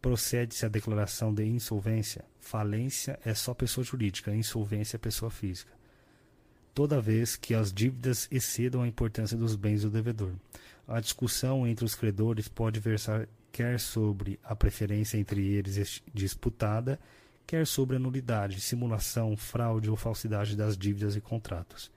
procede-se 0.00 0.64
a 0.64 0.68
declaração 0.68 1.32
de 1.32 1.44
insolvência. 1.44 2.24
Falência 2.40 3.20
é 3.24 3.34
só 3.34 3.54
pessoa 3.54 3.84
jurídica, 3.84 4.34
insolvência 4.34 4.96
é 4.96 4.98
pessoa 4.98 5.30
física. 5.30 5.79
Toda 6.80 6.98
vez 6.98 7.36
que 7.36 7.52
as 7.52 7.70
dívidas 7.70 8.26
excedam 8.30 8.80
a 8.80 8.88
importância 8.88 9.36
dos 9.36 9.54
bens 9.54 9.82
do 9.82 9.90
devedor. 9.90 10.32
A 10.88 10.98
discussão 10.98 11.66
entre 11.66 11.84
os 11.84 11.94
credores 11.94 12.48
pode 12.48 12.80
versar 12.80 13.28
quer 13.52 13.78
sobre 13.78 14.40
a 14.42 14.56
preferência 14.56 15.18
entre 15.18 15.46
eles 15.46 16.02
disputada, 16.14 16.98
quer 17.46 17.66
sobre 17.66 17.96
a 17.96 17.98
nulidade, 17.98 18.62
simulação, 18.62 19.36
fraude 19.36 19.90
ou 19.90 19.94
falsidade 19.94 20.56
das 20.56 20.74
dívidas 20.74 21.16
e 21.16 21.20
contratos. 21.20 21.90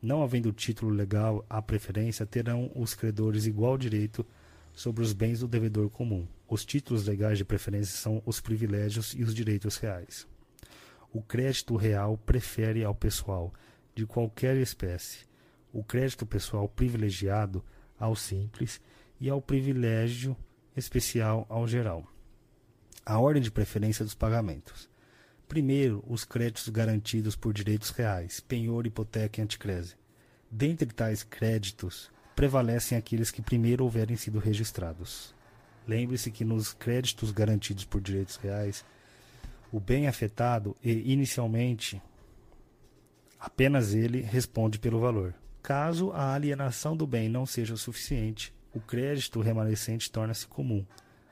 Não 0.00 0.22
havendo 0.22 0.50
título 0.52 0.90
legal 0.90 1.44
à 1.46 1.60
preferência, 1.60 2.24
terão 2.24 2.72
os 2.74 2.94
credores 2.94 3.44
igual 3.44 3.76
direito 3.76 4.24
sobre 4.72 5.02
os 5.02 5.12
bens 5.12 5.40
do 5.40 5.46
devedor 5.46 5.90
comum. 5.90 6.26
Os 6.48 6.64
títulos 6.64 7.06
legais 7.06 7.36
de 7.36 7.44
preferência 7.44 7.94
são 7.94 8.22
os 8.24 8.40
privilégios 8.40 9.12
e 9.12 9.22
os 9.22 9.34
direitos 9.34 9.76
reais. 9.76 10.26
O 11.12 11.20
crédito 11.20 11.76
real 11.76 12.16
prefere 12.16 12.82
ao 12.82 12.94
pessoal 12.94 13.52
de 13.94 14.06
qualquer 14.06 14.56
espécie. 14.56 15.26
O 15.72 15.82
crédito 15.82 16.24
pessoal 16.26 16.68
privilegiado 16.68 17.64
ao 17.98 18.14
simples 18.14 18.80
e 19.20 19.28
ao 19.28 19.40
privilégio 19.40 20.36
especial 20.76 21.46
ao 21.48 21.66
geral. 21.66 22.06
A 23.04 23.18
ordem 23.18 23.42
de 23.42 23.50
preferência 23.50 24.04
dos 24.04 24.14
pagamentos. 24.14 24.88
Primeiro, 25.46 26.02
os 26.06 26.24
créditos 26.24 26.68
garantidos 26.68 27.36
por 27.36 27.52
direitos 27.52 27.90
reais, 27.90 28.40
penhor, 28.40 28.86
hipoteca 28.86 29.40
e 29.40 29.44
anticrese. 29.44 29.94
Dentre 30.50 30.86
tais 30.86 31.22
créditos, 31.22 32.10
prevalecem 32.34 32.96
aqueles 32.96 33.30
que 33.30 33.42
primeiro 33.42 33.84
houverem 33.84 34.16
sido 34.16 34.38
registrados. 34.38 35.34
Lembre-se 35.86 36.30
que 36.30 36.44
nos 36.44 36.72
créditos 36.72 37.30
garantidos 37.30 37.84
por 37.84 38.00
direitos 38.00 38.36
reais, 38.36 38.84
o 39.70 39.78
bem 39.78 40.06
afetado 40.06 40.76
e, 40.82 41.12
inicialmente, 41.12 42.00
apenas 43.44 43.92
ele 43.92 44.22
responde 44.22 44.78
pelo 44.78 44.98
valor. 44.98 45.34
Caso 45.62 46.10
a 46.12 46.32
alienação 46.32 46.96
do 46.96 47.06
bem 47.06 47.28
não 47.28 47.44
seja 47.44 47.74
o 47.74 47.78
suficiente, 47.78 48.54
o 48.72 48.80
crédito 48.80 49.38
remanescente 49.42 50.10
torna-se 50.10 50.46
comum. 50.46 50.84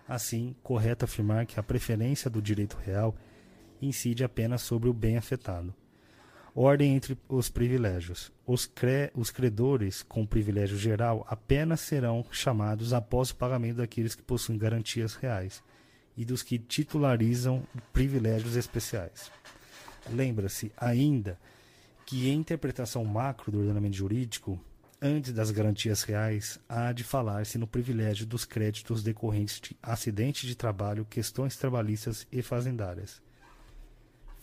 Assim, 0.07 0.55
correto 0.63 1.07
afirmar 1.07 1.47
que 1.47 1.59
a 1.59 1.63
preferência 1.63 2.29
do 2.31 2.43
direito 2.43 2.77
real 2.77 3.17
incide 3.81 4.23
apenas 4.23 4.61
sobre 4.61 4.91
o 4.91 4.93
bem 4.93 5.17
afetado. 5.17 5.75
Ordem 6.55 6.95
entre 6.95 7.17
os 7.31 7.49
privilégios. 7.49 8.31
Os, 8.47 8.67
cre 8.67 9.11
os 9.15 9.31
credores 9.31 10.03
com 10.03 10.27
privilégio 10.27 10.77
geral 10.77 11.27
apenas 11.31 11.81
serão 11.81 12.27
chamados 12.31 12.93
após 12.93 13.31
o 13.31 13.37
pagamento 13.37 13.79
daqueles 13.79 14.15
que 14.15 14.23
possuem 14.23 14.59
garantias 14.59 15.15
reais 15.15 15.63
e 16.15 16.27
dos 16.27 16.43
que 16.43 16.59
titularizam 16.59 17.63
privilégios 17.91 18.55
especiais. 18.55 19.31
Lembra-se 20.11 20.71
ainda 20.77 21.39
que 22.07 22.29
em 22.29 22.35
interpretação 22.35 23.05
macro 23.05 23.51
do 23.51 23.59
ordenamento 23.59 23.97
jurídico, 23.97 24.61
antes 25.01 25.33
das 25.33 25.51
garantias 25.51 26.03
reais, 26.03 26.61
há 26.69 26.93
de 26.93 27.03
falar-se 27.03 27.59
no 27.59 27.67
privilégio 27.67 28.27
dos 28.27 28.45
créditos 28.45 29.03
decorrentes 29.03 29.61
de 29.61 29.77
acidente 29.83 30.47
de 30.47 30.55
trabalho, 30.55 31.07
questões 31.09 31.57
trabalhistas 31.57 32.27
e 32.31 32.43
fazendárias. 32.43 33.21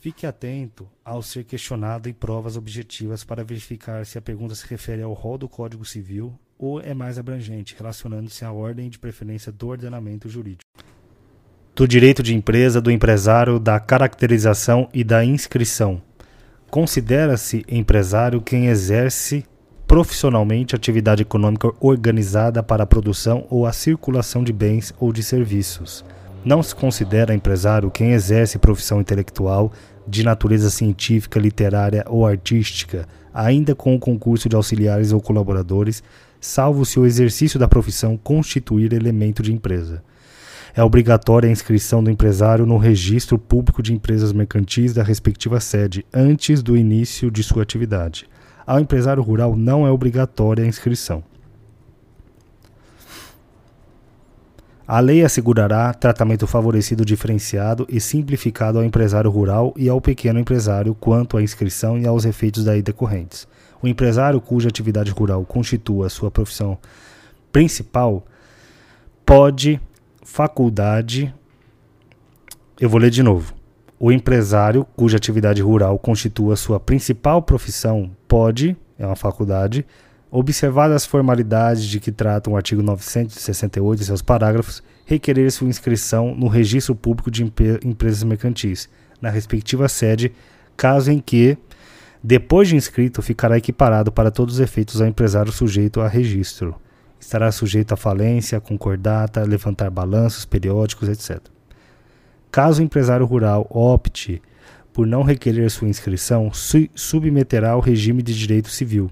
Fique 0.02 0.26
atento 0.26 0.90
ao 1.04 1.22
ser 1.22 1.44
questionado 1.44 2.08
em 2.08 2.14
provas 2.14 2.56
objetivas 2.56 3.24
para 3.24 3.44
verificar 3.44 4.06
se 4.06 4.18
a 4.18 4.22
pergunta 4.22 4.56
se 4.56 4.66
refere 4.66 5.02
ao 5.02 5.12
rol 5.12 5.38
do 5.38 5.50
Código 5.50 5.84
Civil 5.84 6.40
ou 6.58 6.80
é 6.80 6.94
mais 6.94 7.18
abrangente, 7.18 7.76
relacionando-se 7.78 8.44
à 8.44 8.52
ordem 8.52 8.90
de 8.90 9.00
preferência 9.00 9.52
do 9.52 9.68
ordenamento 9.68 10.28
jurídico. 10.28 10.64
Do 11.76 11.88
direito 11.88 12.22
de 12.22 12.36
empresa, 12.36 12.82
do 12.82 12.92
empresário, 12.92 13.60
da 13.60 13.80
caracterização 13.80 14.90
e 14.94 15.04
da 15.04 15.24
inscrição. 15.24 16.02
Considera-se 16.70 17.66
empresário 17.68 18.42
quem 18.42 18.68
exerce 18.68 19.44
profissionalmente 19.88 20.76
atividade 20.76 21.24
econômica 21.24 21.72
organizada 21.80 22.62
para 22.62 22.84
a 22.84 22.88
produção 22.88 23.48
ou 23.50 23.66
a 23.66 23.74
circulação 23.74 24.44
de 24.44 24.54
bens 24.54 24.94
ou 25.00 25.12
de 25.12 25.24
serviços. 25.24 26.06
Não 26.46 26.62
se 26.62 26.76
considera 26.76 27.34
empresário 27.34 27.90
quem 27.90 28.12
exerce 28.12 28.60
profissão 28.60 29.02
intelectual 29.02 29.72
de 30.08 30.24
natureza 30.24 30.70
científica, 30.70 31.40
literária 31.40 32.06
ou 32.08 32.26
artística, 32.26 33.08
ainda 33.34 33.74
com 33.74 33.96
o 33.96 34.00
concurso 34.00 34.48
de 34.48 34.56
auxiliares 34.56 35.12
ou 35.12 35.20
colaboradores, 35.20 36.04
salvo 36.40 36.86
se 36.86 37.00
o 37.00 37.06
exercício 37.06 37.60
da 37.60 37.68
profissão 37.68 38.16
constituir 38.16 38.94
elemento 38.94 39.42
de 39.42 39.52
empresa. 39.52 40.04
É 40.80 40.84
obrigatória 40.84 41.50
a 41.50 41.52
inscrição 41.52 42.02
do 42.02 42.10
empresário 42.10 42.66
no 42.66 42.78
registro 42.78 43.38
público 43.38 43.84
de 43.84 43.94
empresas 43.94 44.32
mercantis 44.32 44.94
da 44.94 45.04
respectiva 45.04 45.60
sede 45.60 46.06
antes 46.14 46.64
do 46.64 46.78
início 46.78 47.30
de 47.30 47.44
sua 47.44 47.64
atividade. 47.64 48.30
Ao 48.66 48.80
empresário 48.80 49.22
rural 49.22 49.58
não 49.58 49.86
é 49.86 49.92
obrigatória 49.92 50.64
a 50.64 50.68
inscrição. 50.70 51.22
A 54.88 55.02
lei 55.02 55.22
assegurará 55.22 55.94
tratamento 55.94 56.48
favorecido 56.48 57.04
diferenciado 57.04 57.86
e 57.90 58.00
simplificado 58.00 58.78
ao 58.78 58.86
empresário 58.86 59.30
rural 59.30 59.74
e 59.76 59.90
ao 59.90 60.00
pequeno 60.00 60.40
empresário 60.40 60.96
quanto 60.96 61.36
à 61.36 61.44
inscrição 61.44 62.00
e 62.00 62.08
aos 62.08 62.24
efeitos 62.24 62.64
daí 62.64 62.82
decorrentes. 62.82 63.46
O 63.82 63.88
empresário 63.90 64.40
cuja 64.40 64.70
atividade 64.70 65.12
rural 65.12 65.44
constitua 65.44 66.08
sua 66.08 66.32
profissão 66.32 66.78
principal 67.52 68.26
pode 69.26 69.78
faculdade 70.30 71.34
Eu 72.80 72.88
vou 72.88 73.00
ler 73.00 73.10
de 73.10 73.24
novo. 73.24 73.54
O 74.00 74.12
empresário 74.12 74.86
cuja 74.96 75.18
atividade 75.18 75.62
rural 75.62 75.98
constitua 75.98 76.56
sua 76.56 76.80
principal 76.80 77.42
profissão 77.42 78.12
pode, 78.28 78.78
é 78.98 79.06
uma 79.06 79.16
faculdade, 79.16 79.86
Observadas 80.32 80.98
as 80.98 81.06
formalidades 81.08 81.84
de 81.84 82.00
que 82.00 82.12
trata 82.12 82.52
o 82.52 82.56
artigo 82.56 82.84
968 82.84 84.04
e 84.04 84.06
seus 84.06 84.22
parágrafos, 84.22 84.84
requerer 85.04 85.52
sua 85.52 85.68
inscrição 85.68 86.36
no 86.36 86.48
Registro 86.48 86.94
Público 86.94 87.32
de 87.32 87.44
Empresas 87.44 88.24
Mercantis, 88.24 88.88
na 89.20 89.32
respectiva 89.32 89.90
sede, 89.90 90.32
caso 90.78 91.12
em 91.12 91.20
que, 91.20 91.58
depois 92.24 92.68
de 92.68 92.76
inscrito, 92.76 93.24
ficará 93.24 93.58
equiparado 93.58 94.12
para 94.12 94.30
todos 94.30 94.56
os 94.56 94.60
efeitos 94.60 95.02
ao 95.02 95.08
empresário 95.08 95.52
sujeito 95.52 96.00
a 96.00 96.08
registro. 96.08 96.76
Estará 97.20 97.52
sujeito 97.52 97.94
à 97.94 97.98
falência, 97.98 98.60
concordata, 98.60 99.44
levantar 99.44 99.90
balanços 99.90 100.46
periódicos, 100.46 101.10
etc. 101.10 101.42
Caso 102.52 102.82
o 102.82 102.86
empresário 102.86 103.26
rural 103.26 103.68
opte 103.70 104.42
por 104.94 105.06
não 105.06 105.24
requerer 105.24 105.70
sua 105.70 105.88
inscrição, 105.88 106.52
submeterá 106.96 107.72
ao 107.72 107.80
regime 107.80 108.24
de 108.24 108.34
direito 108.34 108.70
civil 108.70 109.12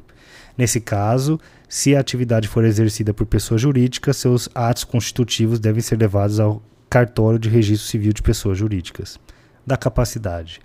Nesse 0.57 0.81
caso, 0.81 1.39
se 1.69 1.95
a 1.95 1.99
atividade 1.99 2.47
for 2.47 2.65
exercida 2.65 3.13
por 3.13 3.27
pessoa 3.27 3.59
jurídica, 3.59 4.11
seus 4.11 4.49
atos 4.55 4.83
constitutivos 4.83 5.59
devem 5.59 5.81
ser 5.81 5.99
levados 5.99 6.39
ao 6.39 6.63
cartório 6.89 7.37
de 7.37 7.47
registro 7.47 7.87
civil 7.87 8.11
de 8.11 8.23
pessoas 8.23 8.57
jurídicas. 8.57 9.19
Da 9.65 9.77
capacidade. 9.77 10.59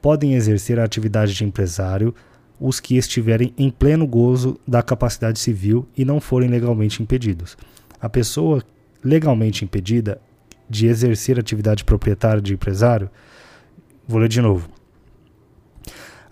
Podem 0.00 0.34
exercer 0.34 0.78
a 0.78 0.84
atividade 0.84 1.34
de 1.34 1.44
empresário 1.44 2.14
os 2.58 2.80
que 2.80 2.96
estiverem 2.96 3.52
em 3.58 3.70
pleno 3.70 4.06
gozo 4.06 4.58
da 4.66 4.82
capacidade 4.82 5.38
civil 5.38 5.86
e 5.96 6.04
não 6.04 6.20
forem 6.20 6.48
legalmente 6.48 7.02
impedidos. 7.02 7.56
A 8.00 8.08
pessoa 8.08 8.62
legalmente 9.02 9.64
impedida 9.64 10.20
de 10.68 10.86
exercer 10.86 11.38
atividade 11.38 11.84
proprietária 11.84 12.40
de 12.40 12.54
empresário, 12.54 13.10
vou 14.06 14.20
ler 14.20 14.28
de 14.28 14.40
novo 14.40 14.68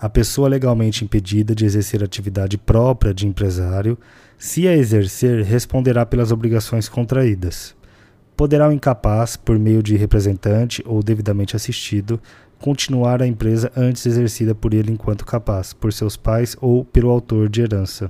a 0.03 0.09
pessoa 0.09 0.49
legalmente 0.49 1.05
impedida 1.05 1.55
de 1.55 1.65
exercer 1.65 2.03
atividade 2.03 2.59
própria 2.59 3.15
de 3.15 3.25
empresário, 3.25 3.97
se 4.37 4.67
a 4.67 4.77
exercer, 4.77 5.45
responderá 5.45 6.05
pelas 6.05 6.33
obrigações 6.33 6.89
contraídas. 6.89 7.73
Poderá 8.37 8.69
o 8.69 8.73
incapaz, 8.73 9.37
por 9.37 9.57
meio 9.61 9.81
de 9.81 9.97
representante 9.97 10.83
ou 10.85 11.05
devidamente 11.05 11.55
assistido, 11.55 12.21
continuar 12.63 13.21
a 13.21 13.27
empresa 13.27 13.73
antes 13.77 14.07
exercida 14.07 14.55
por 14.55 14.73
ele 14.73 14.93
enquanto 14.93 15.27
capaz, 15.27 15.73
por 15.73 15.93
seus 15.93 16.17
pais 16.17 16.57
ou 16.61 16.85
pelo 16.85 17.11
autor 17.11 17.49
de 17.49 17.61
herança. 17.61 18.09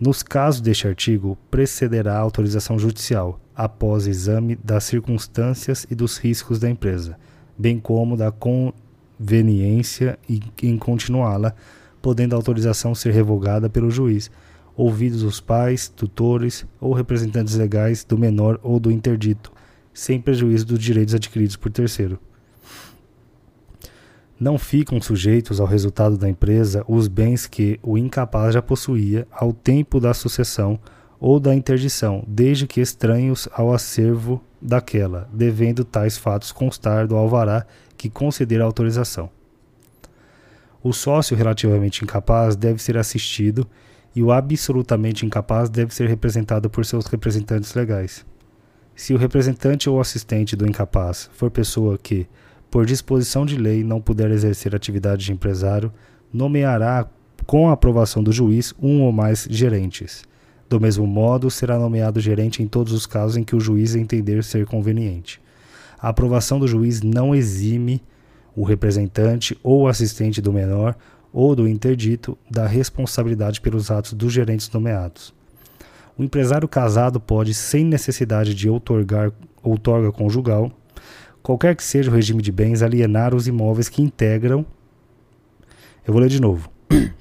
Nos 0.00 0.24
casos 0.24 0.60
deste 0.60 0.88
artigo, 0.88 1.38
precederá 1.48 2.16
a 2.16 2.20
autorização 2.20 2.76
judicial, 2.80 3.38
após 3.54 4.08
exame 4.08 4.56
das 4.56 4.82
circunstâncias 4.82 5.86
e 5.88 5.94
dos 5.94 6.18
riscos 6.18 6.58
da 6.58 6.68
empresa, 6.68 7.16
bem 7.56 7.78
como 7.78 8.16
da 8.16 8.32
con 8.32 8.72
conveniência 9.18 10.18
em 10.60 10.76
continuá-la, 10.76 11.54
podendo 12.02 12.34
a 12.34 12.38
autorização 12.38 12.92
ser 12.92 13.12
revogada 13.12 13.70
pelo 13.70 13.90
juiz, 13.90 14.30
ouvidos 14.76 15.22
os 15.22 15.40
pais, 15.40 15.88
tutores 15.88 16.66
ou 16.80 16.92
representantes 16.92 17.54
legais 17.54 18.02
do 18.02 18.18
menor 18.18 18.58
ou 18.64 18.80
do 18.80 18.90
interdito, 18.90 19.52
sem 19.94 20.20
prejuízo 20.20 20.66
dos 20.66 20.78
direitos 20.80 21.14
adquiridos 21.14 21.56
por 21.56 21.70
terceiro. 21.70 22.18
Não 24.40 24.56
ficam 24.56 25.00
sujeitos 25.00 25.60
ao 25.60 25.66
resultado 25.66 26.16
da 26.16 26.28
empresa 26.28 26.84
os 26.86 27.08
bens 27.08 27.46
que 27.46 27.80
o 27.82 27.98
incapaz 27.98 28.54
já 28.54 28.62
possuía 28.62 29.26
ao 29.32 29.52
tempo 29.52 29.98
da 29.98 30.14
sucessão 30.14 30.78
ou 31.18 31.40
da 31.40 31.54
interdição, 31.54 32.22
desde 32.26 32.66
que 32.66 32.80
estranhos 32.80 33.48
ao 33.52 33.72
acervo 33.72 34.40
daquela, 34.62 35.28
devendo 35.32 35.84
tais 35.84 36.16
fatos 36.16 36.52
constar 36.52 37.08
do 37.08 37.16
alvará 37.16 37.66
que 37.96 38.08
conceder 38.08 38.60
a 38.60 38.64
autorização. 38.64 39.28
O 40.80 40.92
sócio 40.92 41.36
relativamente 41.36 42.04
incapaz 42.04 42.54
deve 42.54 42.80
ser 42.80 42.96
assistido 42.96 43.66
e 44.14 44.22
o 44.22 44.30
absolutamente 44.30 45.26
incapaz 45.26 45.68
deve 45.68 45.92
ser 45.92 46.08
representado 46.08 46.70
por 46.70 46.84
seus 46.84 47.06
representantes 47.06 47.74
legais. 47.74 48.24
Se 48.94 49.12
o 49.12 49.18
representante 49.18 49.90
ou 49.90 50.00
assistente 50.00 50.54
do 50.54 50.66
incapaz 50.66 51.28
for 51.32 51.50
pessoa 51.50 51.98
que, 51.98 52.28
por 52.70 52.84
disposição 52.84 53.46
de 53.46 53.56
lei, 53.56 53.82
não 53.82 54.00
puder 54.00 54.30
exercer 54.30 54.74
atividade 54.74 55.24
de 55.24 55.32
empresário, 55.32 55.92
nomeará, 56.32 57.08
com 57.46 57.68
a 57.68 57.72
aprovação 57.72 58.22
do 58.22 58.32
juiz, 58.32 58.74
um 58.80 59.02
ou 59.02 59.12
mais 59.12 59.46
gerentes. 59.50 60.22
Do 60.68 60.78
mesmo 60.78 61.06
modo, 61.06 61.50
será 61.50 61.78
nomeado 61.78 62.20
gerente 62.20 62.62
em 62.62 62.68
todos 62.68 62.92
os 62.92 63.06
casos 63.06 63.36
em 63.36 63.44
que 63.44 63.56
o 63.56 63.60
juiz 63.60 63.94
entender 63.94 64.44
ser 64.44 64.66
conveniente. 64.66 65.40
A 65.98 66.10
aprovação 66.10 66.58
do 66.58 66.68
juiz 66.68 67.00
não 67.00 67.34
exime 67.34 68.02
o 68.54 68.64
representante 68.64 69.58
ou 69.62 69.88
assistente 69.88 70.42
do 70.42 70.52
menor 70.52 70.94
ou 71.32 71.56
do 71.56 71.66
interdito 71.66 72.36
da 72.50 72.66
responsabilidade 72.66 73.60
pelos 73.60 73.90
atos 73.90 74.12
dos 74.12 74.32
gerentes 74.32 74.70
nomeados. 74.70 75.32
O 76.18 76.22
empresário 76.24 76.68
casado 76.68 77.18
pode, 77.20 77.54
sem 77.54 77.84
necessidade 77.84 78.54
de 78.54 78.68
outorgar 78.68 79.32
outorga 79.62 80.10
conjugal, 80.10 80.70
qualquer 81.48 81.74
que 81.74 81.82
seja 81.82 82.10
o 82.10 82.14
regime 82.14 82.42
de 82.42 82.52
bens, 82.52 82.82
alienar 82.82 83.34
os 83.34 83.48
imóveis 83.48 83.88
que 83.88 84.02
integram. 84.02 84.66
Eu 86.06 86.12
vou 86.12 86.20
ler 86.20 86.28
de 86.28 86.42
novo. 86.42 86.70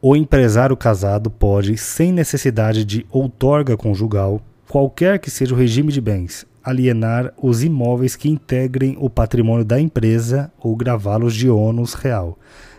O 0.00 0.14
empresário 0.14 0.76
casado 0.76 1.28
pode, 1.28 1.76
sem 1.76 2.12
necessidade 2.12 2.84
de 2.84 3.04
outorga 3.10 3.76
conjugal, 3.76 4.40
qualquer 4.68 5.18
que 5.18 5.28
seja 5.28 5.52
o 5.52 5.58
regime 5.58 5.90
de 5.90 6.00
bens, 6.00 6.46
alienar 6.62 7.34
os 7.36 7.64
imóveis 7.64 8.14
que 8.14 8.28
integrem 8.28 8.96
o 9.00 9.10
patrimônio 9.10 9.64
da 9.64 9.80
empresa 9.80 10.52
ou 10.60 10.76
gravá-los 10.76 11.34
de 11.34 11.50
ônus 11.50 11.94
real. 11.94 12.38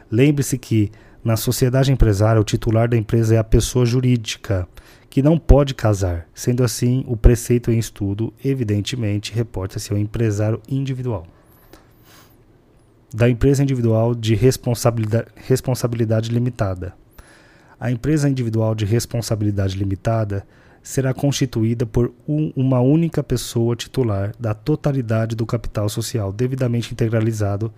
Lembre-se 0.10 0.58
que, 0.58 0.90
na 1.24 1.36
sociedade 1.36 1.92
empresária, 1.92 2.40
o 2.40 2.46
titular 2.46 2.88
da 2.88 2.98
empresa 2.98 3.36
é 3.36 3.38
a 3.38 3.44
pessoa 3.44 3.86
jurídica, 3.86 4.68
que 5.10 5.22
não 5.22 5.38
pode 5.38 5.74
casar. 5.74 6.28
Sendo 6.34 6.64
assim, 6.64 7.04
o 7.08 7.18
preceito 7.18 7.72
em 7.72 7.78
estudo, 7.78 8.34
evidentemente, 8.44 9.34
reporta-se 9.34 9.92
ao 9.92 9.98
empresário 9.98 10.62
individual. 10.70 11.26
Da 13.14 13.30
empresa 13.30 13.64
individual 13.64 14.14
de 14.14 14.36
responsabilidade, 14.36 15.28
responsabilidade 15.36 16.30
limitada. 16.30 16.94
A 17.80 17.92
empresa 17.92 18.30
individual 18.30 18.76
de 18.76 18.86
responsabilidade 18.86 19.78
limitada 19.78 20.46
será 20.82 21.14
constituída 21.14 21.86
por 21.86 22.14
um, 22.28 22.52
uma 22.56 22.80
única 22.80 23.24
pessoa 23.24 23.76
titular 23.76 24.34
da 24.40 24.54
totalidade 24.54 25.36
do 25.36 25.46
capital 25.46 25.90
social 25.90 26.32
devidamente 26.32 26.94
integralizado, 26.94 27.74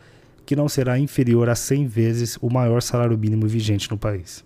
que 0.46 0.56
não 0.56 0.68
será 0.68 0.98
inferior 1.00 1.50
a 1.50 1.56
100 1.56 1.88
vezes 1.88 2.38
o 2.42 2.50
maior 2.50 2.82
salário 2.82 3.18
mínimo 3.18 3.48
vigente 3.48 3.90
no 3.90 3.98
país. 3.98 4.44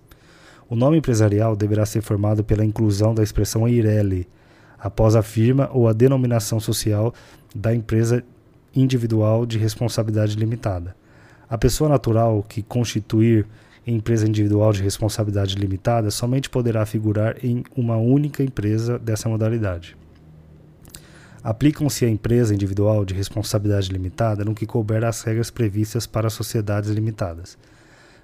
O 0.69 0.75
nome 0.75 0.97
empresarial 0.97 1.55
deverá 1.55 1.85
ser 1.85 2.01
formado 2.01 2.43
pela 2.43 2.65
inclusão 2.65 3.13
da 3.13 3.21
expressão 3.21 3.67
EIRELI, 3.67 4.27
após 4.79 5.15
a 5.15 5.21
firma 5.21 5.69
ou 5.73 5.87
a 5.87 5.93
denominação 5.93 6.59
social 6.59 7.13
da 7.55 7.73
empresa 7.73 8.23
individual 8.75 9.45
de 9.45 9.57
responsabilidade 9.57 10.35
limitada. 10.35 10.95
A 11.49 11.57
pessoa 11.57 11.89
natural 11.89 12.43
que 12.47 12.61
constituir 12.61 13.45
empresa 13.85 14.27
individual 14.27 14.73
de 14.73 14.81
responsabilidade 14.81 15.55
limitada 15.55 16.09
somente 16.09 16.49
poderá 16.49 16.85
figurar 16.85 17.37
em 17.43 17.63
uma 17.75 17.97
única 17.97 18.43
empresa 18.43 18.97
dessa 18.97 19.29
modalidade. 19.29 19.95
Aplicam-se 21.45 22.03
à 22.03 22.09
empresa 22.09 22.55
individual 22.55 23.05
de 23.05 23.13
responsabilidade 23.13 23.91
limitada 23.91 24.43
no 24.43 24.55
que 24.55 24.65
couber 24.65 25.05
as 25.05 25.21
regras 25.21 25.51
previstas 25.51 26.07
para 26.07 26.27
sociedades 26.27 26.89
limitadas. 26.89 27.55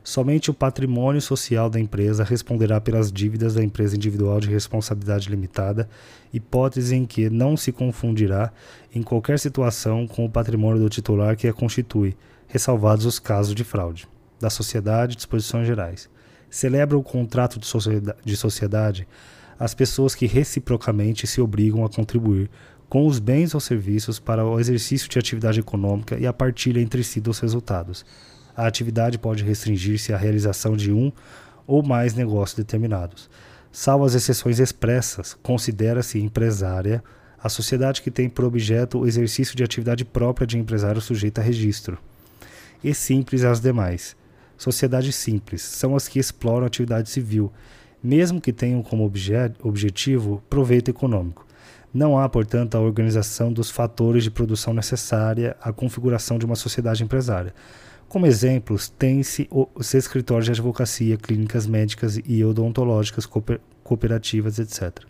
Somente 0.03 0.49
o 0.49 0.55
patrimônio 0.55 1.21
social 1.21 1.69
da 1.69 1.79
empresa 1.79 2.23
responderá 2.23 2.81
pelas 2.81 3.11
dívidas 3.11 3.53
da 3.53 3.63
empresa 3.63 3.95
individual 3.95 4.39
de 4.39 4.49
responsabilidade 4.49 5.29
limitada, 5.29 5.87
hipótese 6.33 6.95
em 6.95 7.05
que 7.05 7.29
não 7.29 7.55
se 7.55 7.71
confundirá 7.71 8.51
em 8.91 9.03
qualquer 9.03 9.37
situação 9.37 10.07
com 10.07 10.25
o 10.25 10.29
patrimônio 10.29 10.81
do 10.81 10.89
titular 10.89 11.37
que 11.37 11.47
a 11.47 11.53
constitui, 11.53 12.17
ressalvados 12.47 13.05
os 13.05 13.19
casos 13.19 13.53
de 13.53 13.63
fraude. 13.63 14.07
Da 14.39 14.49
sociedade, 14.49 15.15
disposições 15.15 15.67
gerais. 15.67 16.09
Celebra 16.49 16.97
o 16.97 17.03
contrato 17.03 17.59
de 17.59 17.67
sociedade, 17.67 18.17
de 18.25 18.35
sociedade 18.35 19.07
as 19.61 19.75
pessoas 19.75 20.15
que 20.15 20.25
reciprocamente 20.25 21.27
se 21.27 21.39
obrigam 21.39 21.85
a 21.85 21.89
contribuir 21.89 22.49
com 22.91 23.07
os 23.07 23.19
bens 23.19 23.55
ou 23.55 23.59
serviços 23.59 24.19
para 24.19 24.45
o 24.45 24.59
exercício 24.59 25.09
de 25.09 25.17
atividade 25.17 25.59
econômica 25.59 26.19
e 26.19 26.27
a 26.27 26.33
partilha 26.33 26.79
entre 26.79 27.03
si 27.03 27.19
dos 27.19 27.39
resultados 27.39 28.05
a 28.55 28.67
atividade 28.67 29.17
pode 29.17 29.43
restringir-se 29.43 30.13
à 30.13 30.17
realização 30.17 30.75
de 30.75 30.91
um 30.91 31.11
ou 31.65 31.83
mais 31.83 32.13
negócios 32.13 32.57
determinados. 32.57 33.29
Salvo 33.71 34.05
as 34.05 34.13
exceções 34.13 34.59
expressas, 34.59 35.37
considera-se 35.41 36.19
empresária 36.19 37.03
a 37.41 37.49
sociedade 37.49 38.01
que 38.01 38.11
tem 38.11 38.29
por 38.29 38.45
objeto 38.45 38.99
o 38.99 39.07
exercício 39.07 39.55
de 39.55 39.63
atividade 39.63 40.05
própria 40.05 40.45
de 40.45 40.59
empresário 40.59 41.01
sujeita 41.01 41.41
a 41.41 41.43
registro. 41.43 41.97
E 42.83 42.93
simples 42.93 43.43
as 43.43 43.59
demais. 43.59 44.15
Sociedades 44.57 45.15
simples 45.15 45.61
são 45.61 45.95
as 45.95 46.07
que 46.07 46.19
exploram 46.19 46.67
atividade 46.67 47.09
civil, 47.09 47.51
mesmo 48.03 48.41
que 48.41 48.53
tenham 48.53 48.83
como 48.83 49.05
obje 49.05 49.33
objetivo 49.63 50.43
proveito 50.49 50.91
econômico. 50.91 51.47
Não 51.93 52.17
há, 52.17 52.29
portanto, 52.29 52.75
a 52.75 52.79
organização 52.79 53.51
dos 53.51 53.69
fatores 53.69 54.23
de 54.23 54.31
produção 54.31 54.73
necessária 54.73 55.57
à 55.61 55.73
configuração 55.73 56.39
de 56.39 56.45
uma 56.45 56.55
sociedade 56.55 57.03
empresária. 57.03 57.53
Como 58.07 58.25
exemplos, 58.25 58.89
tem-se 58.89 59.49
os 59.49 59.93
escritórios 59.93 60.45
de 60.45 60.51
advocacia, 60.51 61.17
clínicas 61.17 61.67
médicas 61.67 62.19
e 62.25 62.43
odontológicas, 62.43 63.27
cooperativas, 63.83 64.59
etc. 64.59 65.05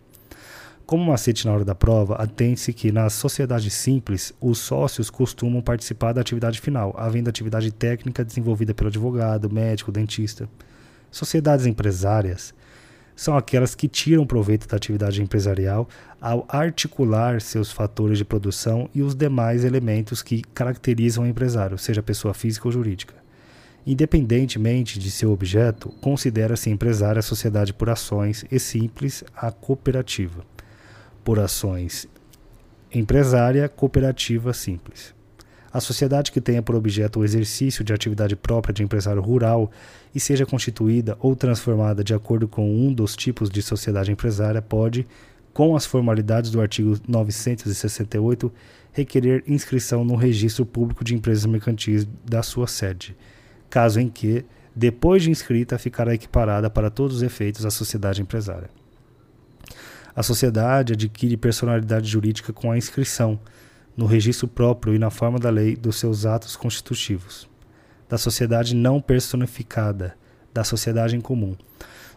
Como 0.84 1.04
macete 1.04 1.46
na 1.46 1.52
hora 1.52 1.64
da 1.64 1.74
prova, 1.74 2.16
atente-se 2.16 2.72
que 2.72 2.92
nas 2.92 3.12
sociedades 3.12 3.72
simples, 3.72 4.34
os 4.40 4.58
sócios 4.58 5.08
costumam 5.08 5.62
participar 5.62 6.12
da 6.12 6.20
atividade 6.20 6.60
final, 6.60 6.94
havendo 6.98 7.30
atividade 7.30 7.70
técnica 7.72 8.24
desenvolvida 8.24 8.74
pelo 8.74 8.88
advogado, 8.88 9.48
médico, 9.48 9.92
dentista. 9.92 10.48
Sociedades 11.10 11.66
empresárias 11.66 12.52
são 13.14 13.36
aquelas 13.36 13.74
que 13.74 13.88
tiram 13.88 14.26
proveito 14.26 14.66
da 14.66 14.76
atividade 14.76 15.22
empresarial 15.22 15.88
ao 16.20 16.46
articular 16.48 17.40
seus 17.40 17.70
fatores 17.70 18.18
de 18.18 18.24
produção 18.24 18.88
e 18.94 19.02
os 19.02 19.14
demais 19.14 19.64
elementos 19.64 20.22
que 20.22 20.42
caracterizam 20.54 21.24
o 21.24 21.26
empresário, 21.26 21.78
seja 21.78 22.02
pessoa 22.02 22.34
física 22.34 22.68
ou 22.68 22.72
jurídica. 22.72 23.14
Independentemente 23.86 24.98
de 24.98 25.10
seu 25.10 25.32
objeto, 25.32 25.88
considera-se 26.00 26.70
empresária 26.70 27.18
a 27.18 27.22
sociedade 27.22 27.72
por 27.72 27.90
ações 27.90 28.44
e 28.50 28.58
simples 28.58 29.24
a 29.36 29.50
cooperativa. 29.50 30.44
Por 31.24 31.40
ações 31.40 32.08
empresária, 32.94 33.68
cooperativa 33.68 34.52
simples. 34.52 35.14
A 35.72 35.80
sociedade 35.80 36.30
que 36.30 36.40
tenha 36.40 36.62
por 36.62 36.74
objeto 36.74 37.20
o 37.20 37.24
exercício 37.24 37.82
de 37.82 37.94
atividade 37.94 38.36
própria 38.36 38.74
de 38.74 38.82
empresário 38.82 39.22
rural 39.22 39.70
e 40.14 40.20
seja 40.20 40.44
constituída 40.44 41.16
ou 41.18 41.34
transformada 41.34 42.04
de 42.04 42.12
acordo 42.12 42.46
com 42.46 42.70
um 42.70 42.92
dos 42.92 43.16
tipos 43.16 43.48
de 43.48 43.62
sociedade 43.62 44.12
empresária 44.12 44.60
pode, 44.60 45.06
com 45.54 45.74
as 45.74 45.86
formalidades 45.86 46.50
do 46.50 46.60
artigo 46.60 46.98
968, 47.08 48.52
requerer 48.92 49.42
inscrição 49.46 50.04
no 50.04 50.14
registro 50.14 50.66
público 50.66 51.02
de 51.02 51.14
empresas 51.14 51.46
mercantis 51.46 52.06
da 52.22 52.42
sua 52.42 52.66
sede, 52.66 53.16
caso 53.70 53.98
em 53.98 54.10
que, 54.10 54.44
depois 54.76 55.22
de 55.22 55.30
inscrita, 55.30 55.78
ficará 55.78 56.12
equiparada 56.12 56.68
para 56.68 56.90
todos 56.90 57.16
os 57.16 57.22
efeitos 57.22 57.64
à 57.64 57.70
sociedade 57.70 58.20
empresária. 58.20 58.68
A 60.14 60.22
sociedade 60.22 60.92
adquire 60.92 61.38
personalidade 61.38 62.06
jurídica 62.06 62.52
com 62.52 62.70
a 62.70 62.76
inscrição 62.76 63.40
no 63.96 64.06
registro 64.06 64.48
próprio 64.48 64.94
e 64.94 64.98
na 64.98 65.10
forma 65.10 65.38
da 65.38 65.50
lei 65.50 65.76
dos 65.76 65.96
seus 65.96 66.24
atos 66.24 66.56
constitutivos, 66.56 67.48
da 68.08 68.18
sociedade 68.18 68.74
não 68.74 69.00
personificada, 69.00 70.16
da 70.52 70.64
sociedade 70.64 71.16
em 71.16 71.20
comum. 71.20 71.56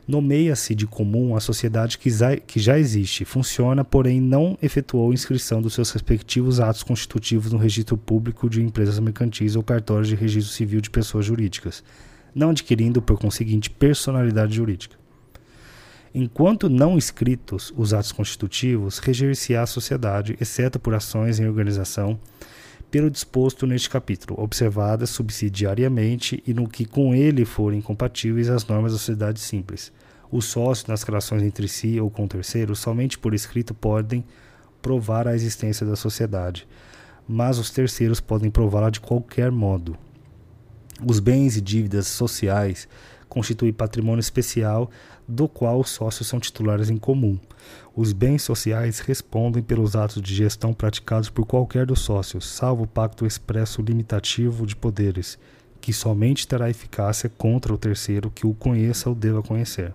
Nomeia-se 0.08 0.76
de 0.76 0.86
comum 0.86 1.36
a 1.36 1.40
sociedade 1.40 1.98
que 1.98 2.10
já, 2.10 2.78
existe, 2.78 3.26
funciona, 3.26 3.84
porém 3.84 4.22
não 4.22 4.56
efetuou 4.62 5.12
inscrição 5.12 5.62
dos 5.62 5.74
seus 5.74 5.90
respectivos 5.90 6.60
atos 6.60 6.84
constitutivos 6.84 7.52
no 7.52 7.58
registro 7.58 7.98
público 7.98 8.48
de 8.48 8.62
empresas 8.62 9.00
mercantis 9.00 9.56
ou 9.56 9.64
cartórios 9.64 10.08
de 10.08 10.16
registro 10.16 10.54
civil 10.54 10.80
de 10.80 10.92
pessoas 10.92 11.26
jurídicas, 11.26 11.84
não 12.36 12.52
adquirindo, 12.52 13.02
por 13.02 13.18
conseguinte, 13.18 13.70
personalidade 13.70 14.56
jurídica. 14.56 15.05
Enquanto 16.18 16.70
não 16.70 16.98
escritos 16.98 17.74
os 17.76 17.94
atos 17.94 18.14
constitutivos, 18.14 19.00
reger-se-á 19.00 19.64
a 19.64 19.68
sociedade, 19.68 20.38
exceto 20.40 20.80
por 20.80 20.94
ações 20.96 21.42
em 21.42 21.46
organização, 21.46 22.18
pelo 22.90 23.12
disposto 23.12 23.68
neste 23.68 23.90
capítulo, 23.90 24.42
observadas 24.42 25.10
subsidiariamente 25.10 26.42
e 26.48 26.54
no 26.54 26.70
que 26.70 26.86
com 26.86 27.14
ele 27.14 27.44
forem 27.44 27.82
compatíveis 27.82 28.50
as 28.50 28.66
normas 28.66 28.94
da 28.94 28.98
sociedade 28.98 29.42
simples. 29.42 29.92
Os 30.32 30.46
sócios, 30.46 30.88
nas 30.88 31.04
relações 31.04 31.44
entre 31.44 31.68
si 31.68 32.00
ou 32.00 32.10
com 32.10 32.26
terceiros, 32.30 32.80
somente 32.80 33.20
por 33.20 33.34
escrito 33.34 33.74
podem 33.74 34.24
provar 34.82 35.28
a 35.28 35.36
existência 35.36 35.86
da 35.86 35.98
sociedade, 35.98 36.66
mas 37.28 37.60
os 37.60 37.70
terceiros 37.70 38.22
podem 38.22 38.50
prová-la 38.50 38.90
de 38.90 39.02
qualquer 39.02 39.52
modo. 39.52 39.98
Os 41.06 41.20
bens 41.20 41.58
e 41.58 41.62
dívidas 41.62 42.08
sociais 42.08 42.88
constituem 43.28 43.74
patrimônio 43.74 44.22
especial 44.22 44.90
do 45.28 45.48
qual 45.48 45.80
os 45.80 45.90
sócios 45.90 46.28
são 46.28 46.40
titulares 46.40 46.90
em 46.90 46.98
comum. 46.98 47.40
Os 47.96 48.14
bens 48.14 48.44
sociais 48.44 49.00
respondem 49.00 49.64
pelos 49.64 49.96
atos 49.96 50.22
de 50.22 50.36
gestão 50.36 50.74
praticados 50.74 51.30
por 51.30 51.46
qualquer 51.46 51.86
dos 51.86 52.02
sócios, 52.02 52.48
salvo 52.48 52.84
o 52.84 52.88
pacto 52.88 53.26
expresso 53.26 53.82
limitativo 53.82 54.66
de 54.66 54.76
poderes, 54.76 55.38
que 55.82 55.94
somente 55.94 56.48
terá 56.48 56.70
eficácia 56.70 57.30
contra 57.30 57.74
o 57.74 57.78
terceiro 57.78 58.32
que 58.32 58.46
o 58.46 58.54
conheça 58.54 59.10
ou 59.10 59.16
deva 59.16 59.42
conhecer. 59.42 59.94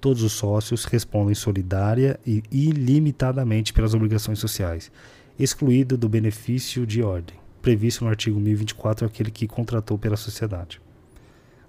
Todos 0.00 0.22
os 0.22 0.32
sócios 0.32 0.84
respondem 0.84 1.34
solidária 1.34 2.18
e 2.26 2.42
ilimitadamente 2.50 3.72
pelas 3.72 3.92
obrigações 3.92 4.38
sociais, 4.38 4.90
excluído 5.38 5.96
do 5.96 6.08
benefício 6.08 6.86
de 6.86 7.02
ordem, 7.02 7.36
previsto 7.60 8.04
no 8.04 8.10
artigo 8.10 8.40
1024 8.40 9.06
aquele 9.06 9.30
que 9.30 9.46
contratou 9.46 9.98
pela 9.98 10.16
sociedade. 10.16 10.80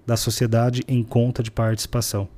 Da 0.06 0.16
sociedade 0.16 0.82
em 0.88 1.02
conta 1.02 1.42
de 1.42 1.50
participação. 1.50 2.28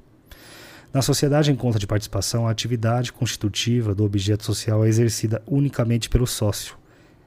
Na 0.94 1.02
sociedade 1.02 1.50
em 1.50 1.57
conta 1.57 1.76
de 1.76 1.88
participação, 1.88 2.46
a 2.46 2.52
atividade 2.52 3.12
constitutiva 3.12 3.92
do 3.92 4.04
objeto 4.04 4.44
social 4.44 4.85
é 4.85 4.88
exercida 4.88 5.42
unicamente 5.44 6.09
pelo 6.09 6.24
sócio, 6.24 6.76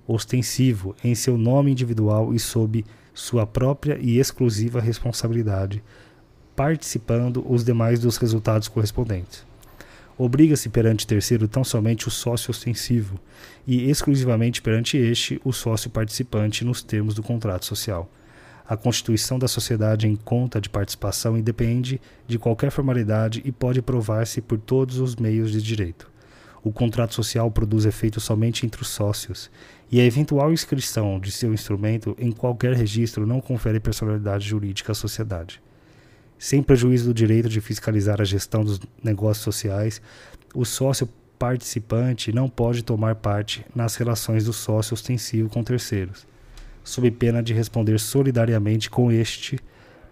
ostensivo 0.07 0.95
em 1.03 1.13
seu 1.13 1.37
nome 1.37 1.71
individual 1.71 2.33
e 2.33 2.39
sob 2.39 2.85
sua 3.13 3.45
própria 3.45 3.97
e 3.99 4.19
exclusiva 4.19 4.79
responsabilidade, 4.79 5.83
participando 6.55 7.45
os 7.45 7.65
demais 7.65 7.99
dos 7.99 8.15
resultados 8.15 8.69
correspondentes. 8.69 9.45
Obriga-se 10.17 10.69
perante 10.69 11.05
terceiro 11.05 11.45
tão 11.45 11.65
somente 11.65 12.07
o 12.07 12.11
sócio 12.11 12.51
ostensivo 12.51 13.19
e 13.67 13.89
exclusivamente 13.89 14.61
perante 14.61 14.95
este 14.95 15.41
o 15.43 15.51
sócio 15.51 15.89
participante 15.89 16.63
nos 16.63 16.81
termos 16.81 17.13
do 17.13 17.21
contrato 17.21 17.65
social. 17.65 18.09
A 18.67 18.75
constituição 18.75 19.39
da 19.39 19.47
sociedade 19.47 20.07
em 20.07 20.15
conta 20.15 20.59
de 20.59 20.69
participação 20.69 21.37
independe 21.37 22.01
de 22.27 22.37
qualquer 22.37 22.69
formalidade 22.69 23.41
e 23.45 23.51
pode 23.51 23.81
provar-se 23.81 24.41
por 24.41 24.59
todos 24.59 24.99
os 24.99 25.15
meios 25.15 25.51
de 25.51 25.61
direito. 25.61 26.11
O 26.61 26.71
contrato 26.71 27.13
social 27.13 27.49
produz 27.49 27.85
efeito 27.85 28.19
somente 28.19 28.65
entre 28.65 28.81
os 28.81 28.89
sócios, 28.89 29.49
e 29.89 30.01
a 30.01 30.03
eventual 30.03 30.51
inscrição 30.51 31.17
de 31.17 31.31
seu 31.31 31.53
instrumento 31.53 32.13
em 32.19 32.29
qualquer 32.29 32.73
registro 32.73 33.25
não 33.25 33.39
confere 33.39 33.79
personalidade 33.79 34.45
jurídica 34.45 34.91
à 34.91 34.95
sociedade. 34.95 35.61
Sem 36.37 36.61
prejuízo 36.61 37.05
do 37.05 37.13
direito 37.13 37.47
de 37.47 37.61
fiscalizar 37.61 38.19
a 38.19 38.25
gestão 38.25 38.65
dos 38.65 38.81
negócios 39.01 39.45
sociais, 39.45 40.01
o 40.53 40.65
sócio 40.65 41.07
participante 41.39 42.33
não 42.33 42.49
pode 42.49 42.83
tomar 42.83 43.15
parte 43.15 43.65
nas 43.73 43.95
relações 43.95 44.43
do 44.43 44.51
sócio 44.51 44.93
ostensivo 44.93 45.49
com 45.49 45.63
terceiros, 45.63 46.27
sob 46.87 47.11
pena 47.11 47.43
de 47.43 47.53
responder 47.53 47.99
solidariamente 47.99 48.89
com 48.89 49.11
este 49.11 49.59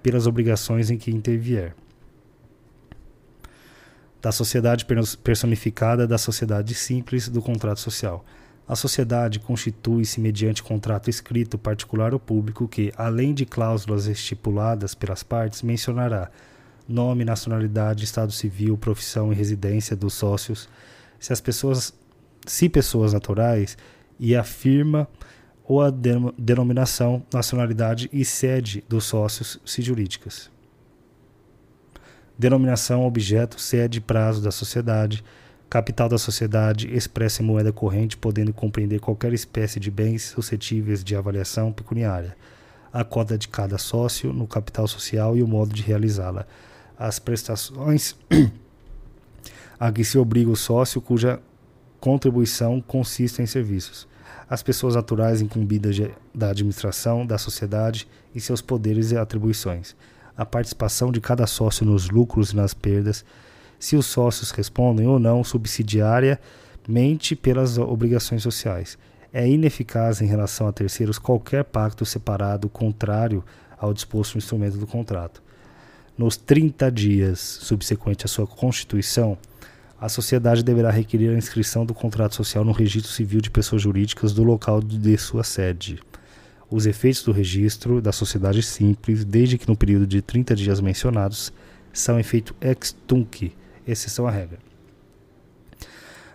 pelas 0.03 0.27
obrigações 0.27 0.91
em 0.91 0.97
que 0.97 1.09
intervier. 1.09 1.73
Da 4.21 4.31
sociedade 4.31 4.85
personificada 5.23 6.05
da 6.05 6.17
sociedade 6.17 6.73
simples 6.73 7.29
do 7.29 7.41
contrato 7.41 7.79
social. 7.79 8.25
A 8.67 8.75
sociedade 8.75 9.39
constitui-se 9.39 10.19
mediante 10.19 10.61
contrato 10.61 11.09
escrito 11.09 11.57
particular 11.57 12.13
ou 12.13 12.19
público 12.19 12.67
que, 12.67 12.91
além 12.97 13.33
de 13.33 13.45
cláusulas 13.45 14.07
estipuladas 14.07 14.93
pelas 14.93 15.23
partes, 15.23 15.61
mencionará 15.61 16.29
nome, 16.87 17.23
nacionalidade, 17.23 18.03
estado 18.03 18.31
civil, 18.31 18.77
profissão 18.77 19.31
e 19.31 19.35
residência 19.35 19.95
dos 19.95 20.13
sócios, 20.13 20.67
se 21.19 21.31
as 21.31 21.39
pessoas, 21.39 21.93
se 22.45 22.67
pessoas 22.67 23.13
naturais, 23.13 23.77
e 24.19 24.35
afirma 24.35 25.07
ou 25.67 25.81
a 25.81 25.89
denominação, 25.89 27.23
nacionalidade 27.33 28.09
e 28.13 28.23
sede 28.23 28.83
dos 28.87 29.05
sócios, 29.05 29.59
se 29.65 29.81
jurídicas. 29.81 30.49
Denominação, 32.37 33.05
objeto, 33.05 33.59
sede, 33.59 33.99
prazo 33.99 34.41
da 34.41 34.51
sociedade 34.51 35.23
Capital 35.69 36.07
da 36.07 36.17
sociedade 36.17 36.93
expressa 36.95 37.41
em 37.41 37.45
moeda 37.45 37.73
corrente, 37.73 38.15
podendo 38.15 38.53
compreender 38.53 38.99
qualquer 38.99 39.33
espécie 39.33 39.79
de 39.79 39.89
bens 39.89 40.23
suscetíveis 40.23 41.03
de 41.03 41.15
avaliação 41.15 41.71
pecuniária. 41.71 42.37
A 42.93 43.03
cota 43.03 43.37
de 43.37 43.47
cada 43.47 43.77
sócio 43.77 44.31
no 44.31 44.47
capital 44.47 44.87
social 44.87 45.35
e 45.35 45.41
o 45.43 45.47
modo 45.47 45.73
de 45.73 45.81
realizá-la. 45.81 46.47
As 46.97 47.19
prestações 47.19 48.15
a 49.79 49.91
que 49.91 50.03
se 50.05 50.17
obriga 50.17 50.49
o 50.49 50.55
sócio 50.55 51.01
cuja 51.01 51.41
contribuição 51.99 52.79
consiste 52.79 53.41
em 53.41 53.45
serviços. 53.45 54.07
As 54.49 54.61
pessoas 54.61 54.95
naturais 54.95 55.41
incumbidas 55.41 55.95
de, 55.95 56.11
da 56.33 56.49
administração 56.49 57.25
da 57.25 57.37
sociedade 57.37 58.07
e 58.33 58.39
seus 58.39 58.61
poderes 58.61 59.11
e 59.11 59.17
atribuições. 59.17 59.95
A 60.37 60.45
participação 60.45 61.11
de 61.11 61.19
cada 61.19 61.47
sócio 61.47 61.85
nos 61.85 62.09
lucros 62.09 62.51
e 62.51 62.55
nas 62.55 62.73
perdas 62.73 63.25
se 63.79 63.95
os 63.95 64.05
sócios 64.05 64.51
respondem 64.51 65.07
ou 65.07 65.19
não 65.19 65.43
subsidiariamente 65.43 67.35
pelas 67.35 67.77
obrigações 67.77 68.43
sociais. 68.43 68.97
É 69.33 69.47
ineficaz 69.47 70.21
em 70.21 70.25
relação 70.25 70.67
a 70.67 70.71
terceiros 70.71 71.19
qualquer 71.19 71.63
pacto 71.63 72.05
separado 72.05 72.69
contrário 72.69 73.43
ao 73.77 73.93
disposto 73.93 74.35
no 74.35 74.39
instrumento 74.39 74.77
do 74.77 74.87
contrato. 74.87 75.41
Nos 76.17 76.37
30 76.37 76.89
dias 76.91 77.39
subsequentes 77.39 78.25
à 78.25 78.27
sua 78.33 78.47
constituição, 78.47 79.37
a 79.99 80.09
sociedade 80.09 80.63
deverá 80.63 80.91
requerer 80.91 81.33
a 81.33 81.37
inscrição 81.37 81.85
do 81.85 81.93
contrato 81.93 82.35
social 82.35 82.65
no 82.65 82.71
registro 82.71 83.11
civil 83.11 83.39
de 83.39 83.49
pessoas 83.49 83.81
jurídicas 83.81 84.33
do 84.33 84.43
local 84.43 84.81
de 84.81 85.17
sua 85.17 85.43
sede. 85.43 85.99
Os 86.69 86.85
efeitos 86.85 87.23
do 87.23 87.31
registro 87.31 88.01
da 88.01 88.11
sociedade 88.11 88.61
simples, 88.61 89.23
desde 89.23 89.57
que 89.57 89.67
no 89.67 89.75
período 89.75 90.05
de 90.05 90.21
30 90.21 90.55
dias 90.55 90.81
mencionados, 90.81 91.53
são 91.93 92.19
efeito 92.19 92.53
ex 92.59 92.95
tunc, 93.07 93.53
exceção 93.87 94.27
à 94.27 94.31
regra. 94.31 94.59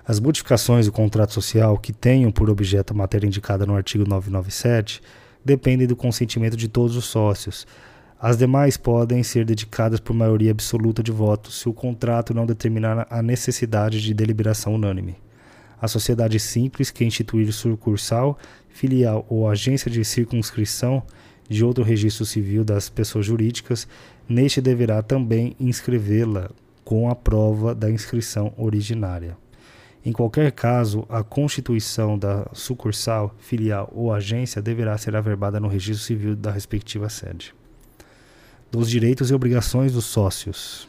As 0.06 0.18
modificações 0.18 0.86
do 0.86 0.92
contrato 0.92 1.32
social 1.34 1.76
que 1.76 1.92
tenham 1.92 2.32
por 2.32 2.48
objeto 2.48 2.92
a 2.92 2.96
matéria 2.96 3.26
indicada 3.26 3.66
no 3.66 3.76
artigo 3.76 4.08
997 4.08 5.02
dependem 5.44 5.86
do 5.86 5.94
consentimento 5.94 6.56
de 6.56 6.68
todos 6.68 6.96
os 6.96 7.04
sócios. 7.04 7.66
As 8.22 8.37
demais 8.37 8.76
podem 8.76 9.22
ser 9.22 9.46
dedicadas 9.46 9.98
por 9.98 10.12
maioria 10.12 10.50
absoluta 10.50 11.02
de 11.02 11.11
votos 11.11 11.59
se 11.59 11.70
o 11.70 11.72
contrato 11.72 12.35
não 12.35 12.44
determinar 12.44 13.06
a 13.09 13.22
necessidade 13.22 13.98
de 13.98 14.12
deliberação 14.12 14.74
unânime. 14.74 15.16
A 15.80 15.88
sociedade 15.88 16.38
simples 16.38 16.90
que 16.90 17.02
instituir 17.02 17.50
sucursal, 17.50 18.38
filial 18.68 19.24
ou 19.30 19.48
agência 19.48 19.90
de 19.90 20.04
circunscrição 20.04 21.02
de 21.48 21.64
outro 21.64 21.83
registro 21.83 22.26
civil 22.26 22.62
das 22.62 22.90
pessoas 22.90 23.24
jurídicas, 23.24 23.88
neste 24.28 24.61
deverá 24.61 25.00
também 25.00 25.56
inscrevê-la 25.59 26.50
com 26.85 27.09
a 27.09 27.14
prova 27.14 27.74
da 27.74 27.90
inscrição 27.90 28.52
originária. 28.59 29.35
Em 30.04 30.12
qualquer 30.12 30.52
caso, 30.52 31.06
a 31.09 31.22
constituição 31.22 32.18
da 32.18 32.46
sucursal, 32.52 33.35
filial 33.38 33.90
ou 33.94 34.12
agência 34.12 34.61
deverá 34.61 34.98
ser 34.98 35.16
averbada 35.16 35.59
no 35.59 35.68
registro 35.68 36.04
civil 36.04 36.37
da 36.37 36.50
respectiva 36.50 37.09
sede. 37.09 37.59
Dos 38.70 38.88
direitos 38.88 39.30
e 39.30 39.35
obrigações 39.35 39.92
dos 39.94 40.04
sócios. 40.04 40.88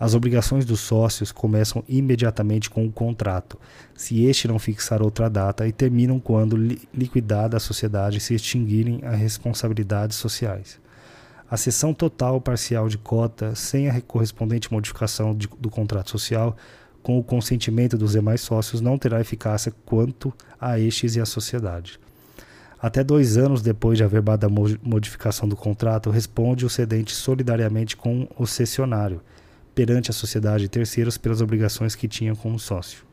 As 0.00 0.14
obrigações 0.14 0.64
dos 0.64 0.80
sócios 0.80 1.30
começam 1.30 1.84
imediatamente 1.86 2.70
com 2.70 2.86
o 2.86 2.90
contrato, 2.90 3.58
se 3.94 4.24
este 4.24 4.48
não 4.48 4.58
fixar 4.58 5.02
outra 5.02 5.28
data, 5.28 5.68
e 5.68 5.72
terminam 5.72 6.18
quando 6.18 6.56
liquidada 6.56 7.58
a 7.58 7.60
sociedade 7.60 8.18
se 8.18 8.34
extinguirem 8.34 9.00
as 9.04 9.18
responsabilidades 9.18 10.16
sociais. 10.16 10.80
A 11.50 11.58
cessão 11.58 11.92
total 11.92 12.32
ou 12.32 12.40
parcial 12.40 12.88
de 12.88 12.96
cota, 12.96 13.54
sem 13.54 13.90
a 13.90 14.00
correspondente 14.00 14.72
modificação 14.72 15.34
de, 15.34 15.46
do 15.58 15.68
contrato 15.68 16.10
social, 16.10 16.56
com 17.02 17.18
o 17.18 17.22
consentimento 17.22 17.98
dos 17.98 18.12
demais 18.12 18.40
sócios, 18.40 18.80
não 18.80 18.96
terá 18.96 19.20
eficácia 19.20 19.70
quanto 19.84 20.32
a 20.58 20.80
estes 20.80 21.14
e 21.14 21.20
à 21.20 21.26
sociedade. 21.26 22.00
Até 22.82 23.04
dois 23.04 23.36
anos 23.36 23.62
depois 23.62 23.96
de 23.96 24.02
haver 24.02 24.20
dada 24.20 24.48
modificação 24.48 25.48
do 25.48 25.54
contrato, 25.54 26.10
responde 26.10 26.66
o 26.66 26.68
cedente 26.68 27.14
solidariamente 27.14 27.96
com 27.96 28.28
o 28.36 28.44
cessionário, 28.44 29.20
perante 29.72 30.10
a 30.10 30.12
sociedade 30.12 30.64
e 30.64 30.68
terceiros 30.68 31.16
pelas 31.16 31.40
obrigações 31.40 31.94
que 31.94 32.08
tinha 32.08 32.34
como 32.34 32.58
sócio. 32.58 33.04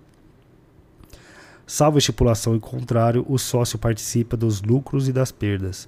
Salvo 1.68 2.00
estipulação 2.00 2.56
em 2.56 2.60
contrário, 2.60 3.24
o 3.30 3.38
sócio 3.38 3.78
participa 3.78 4.36
dos 4.36 4.60
lucros 4.64 5.08
e 5.08 5.14
das 5.14 5.32
perdas 5.32 5.88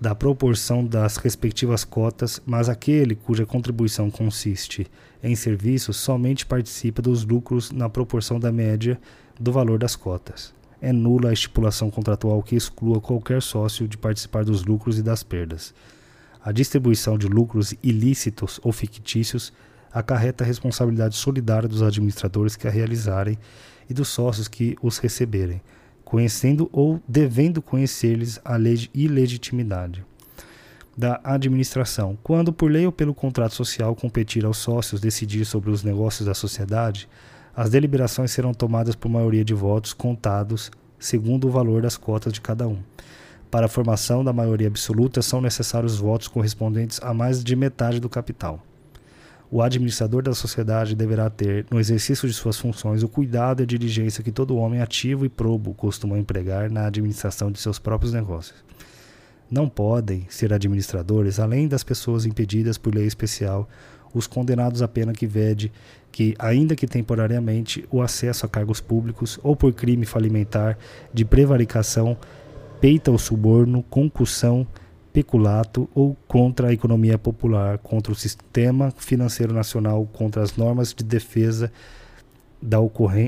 da 0.00 0.14
proporção 0.14 0.84
das 0.84 1.18
respectivas 1.18 1.84
cotas, 1.84 2.40
mas 2.46 2.70
aquele 2.70 3.14
cuja 3.14 3.44
contribuição 3.44 4.10
consiste 4.10 4.86
em 5.22 5.36
serviços 5.36 5.98
somente 5.98 6.46
participa 6.46 7.02
dos 7.02 7.22
lucros 7.22 7.70
na 7.70 7.88
proporção 7.88 8.40
da 8.40 8.50
média 8.50 8.98
do 9.38 9.52
valor 9.52 9.78
das 9.78 9.94
cotas. 9.94 10.54
É 10.80 10.92
nula 10.92 11.30
a 11.30 11.32
estipulação 11.32 11.90
contratual 11.90 12.42
que 12.42 12.56
exclua 12.56 13.00
qualquer 13.00 13.42
sócio 13.42 13.86
de 13.86 13.98
participar 13.98 14.44
dos 14.44 14.64
lucros 14.64 14.98
e 14.98 15.02
das 15.02 15.22
perdas. 15.22 15.74
A 16.42 16.52
distribuição 16.52 17.18
de 17.18 17.26
lucros 17.26 17.74
ilícitos 17.82 18.58
ou 18.62 18.72
fictícios 18.72 19.52
acarreta 19.92 20.44
a 20.44 20.46
responsabilidade 20.46 21.16
solidária 21.16 21.68
dos 21.68 21.82
administradores 21.82 22.56
que 22.56 22.66
a 22.66 22.70
realizarem 22.70 23.38
e 23.88 23.94
dos 23.94 24.08
sócios 24.08 24.48
que 24.48 24.76
os 24.80 24.98
receberem 24.98 25.60
conhecendo 26.10 26.68
ou 26.72 27.00
devendo 27.06 27.62
conhecer-lhes 27.62 28.40
a 28.44 28.56
ilegitimidade 28.92 30.04
da 30.98 31.20
administração. 31.22 32.18
Quando, 32.20 32.52
por 32.52 32.68
lei 32.68 32.84
ou 32.84 32.90
pelo 32.90 33.14
contrato 33.14 33.54
social, 33.54 33.94
competir 33.94 34.44
aos 34.44 34.58
sócios 34.58 35.00
decidir 35.00 35.44
sobre 35.44 35.70
os 35.70 35.84
negócios 35.84 36.26
da 36.26 36.34
sociedade, 36.34 37.08
as 37.54 37.70
deliberações 37.70 38.30
serão 38.30 38.52
tomadas 38.54 38.94
por 38.94 39.08
maioria 39.08 39.44
de 39.44 39.54
votos 39.54 39.92
contados 39.92 40.70
segundo 40.98 41.48
o 41.48 41.50
valor 41.50 41.82
das 41.82 41.96
cotas 41.96 42.32
de 42.32 42.40
cada 42.40 42.68
um. 42.68 42.78
Para 43.50 43.66
a 43.66 43.68
formação 43.68 44.22
da 44.22 44.32
maioria 44.32 44.68
absoluta, 44.68 45.22
são 45.22 45.40
necessários 45.40 45.98
votos 45.98 46.28
correspondentes 46.28 47.00
a 47.02 47.12
mais 47.12 47.42
de 47.42 47.56
metade 47.56 47.98
do 47.98 48.08
capital 48.08 48.62
o 49.50 49.60
administrador 49.60 50.22
da 50.22 50.32
sociedade 50.32 50.94
deverá 50.94 51.28
ter, 51.28 51.66
no 51.70 51.80
exercício 51.80 52.28
de 52.28 52.34
suas 52.34 52.56
funções, 52.56 53.02
o 53.02 53.08
cuidado 53.08 53.60
e 53.60 53.64
a 53.64 53.66
diligência 53.66 54.22
que 54.22 54.30
todo 54.30 54.56
homem 54.56 54.80
ativo 54.80 55.26
e 55.26 55.28
probo 55.28 55.74
costuma 55.74 56.16
empregar 56.16 56.70
na 56.70 56.86
administração 56.86 57.50
de 57.50 57.58
seus 57.58 57.78
próprios 57.78 58.12
negócios. 58.12 58.64
Não 59.50 59.68
podem 59.68 60.24
ser 60.28 60.52
administradores, 60.52 61.40
além 61.40 61.66
das 61.66 61.82
pessoas 61.82 62.24
impedidas 62.24 62.78
por 62.78 62.94
lei 62.94 63.06
especial 63.06 63.68
os 64.14 64.28
condenados 64.28 64.82
à 64.82 64.88
pena 64.88 65.12
que 65.12 65.26
vede 65.26 65.72
que, 66.12 66.34
ainda 66.38 66.74
que 66.74 66.86
temporariamente, 66.86 67.86
o 67.90 68.02
acesso 68.02 68.46
a 68.46 68.48
cargos 68.48 68.80
públicos 68.80 69.38
ou 69.42 69.54
por 69.54 69.72
crime 69.72 70.04
falimentar 70.04 70.76
de 71.12 71.24
prevaricação, 71.24 72.16
peita 72.80 73.10
o 73.10 73.18
suborno, 73.18 73.82
concussão, 73.84 74.66
peculato 75.12 75.88
ou 75.94 76.16
contra 76.26 76.68
a 76.68 76.72
economia 76.72 77.18
popular, 77.18 77.78
contra 77.78 78.12
o 78.12 78.16
sistema 78.16 78.92
financeiro 78.96 79.52
nacional, 79.52 80.08
contra 80.12 80.42
as 80.42 80.56
normas 80.56 80.94
de 80.94 81.04
defesa 81.04 81.70
da, 82.62 82.78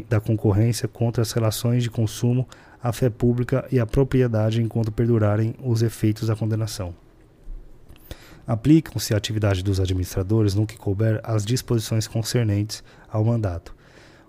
da 0.09 0.21
concorrência, 0.21 0.87
contra 0.87 1.23
as 1.23 1.33
relações 1.33 1.83
de 1.83 1.91
consumo, 1.91 2.47
a 2.83 2.93
fé 2.93 3.09
pública 3.09 3.67
e 3.71 3.79
a 3.79 3.87
propriedade 3.87 4.61
enquanto 4.61 4.93
perdurarem 4.93 5.55
os 5.63 5.83
efeitos 5.83 6.29
da 6.29 6.37
condenação. 6.37 6.95
Aplicam-se 8.47 9.15
à 9.15 9.17
atividade 9.17 9.63
dos 9.63 9.79
administradores 9.79 10.55
no 10.55 10.67
que 10.67 10.77
couber 10.77 11.21
as 11.23 11.45
disposições 11.45 12.07
concernentes 12.07 12.83
ao 13.11 13.25
mandato. 13.25 13.75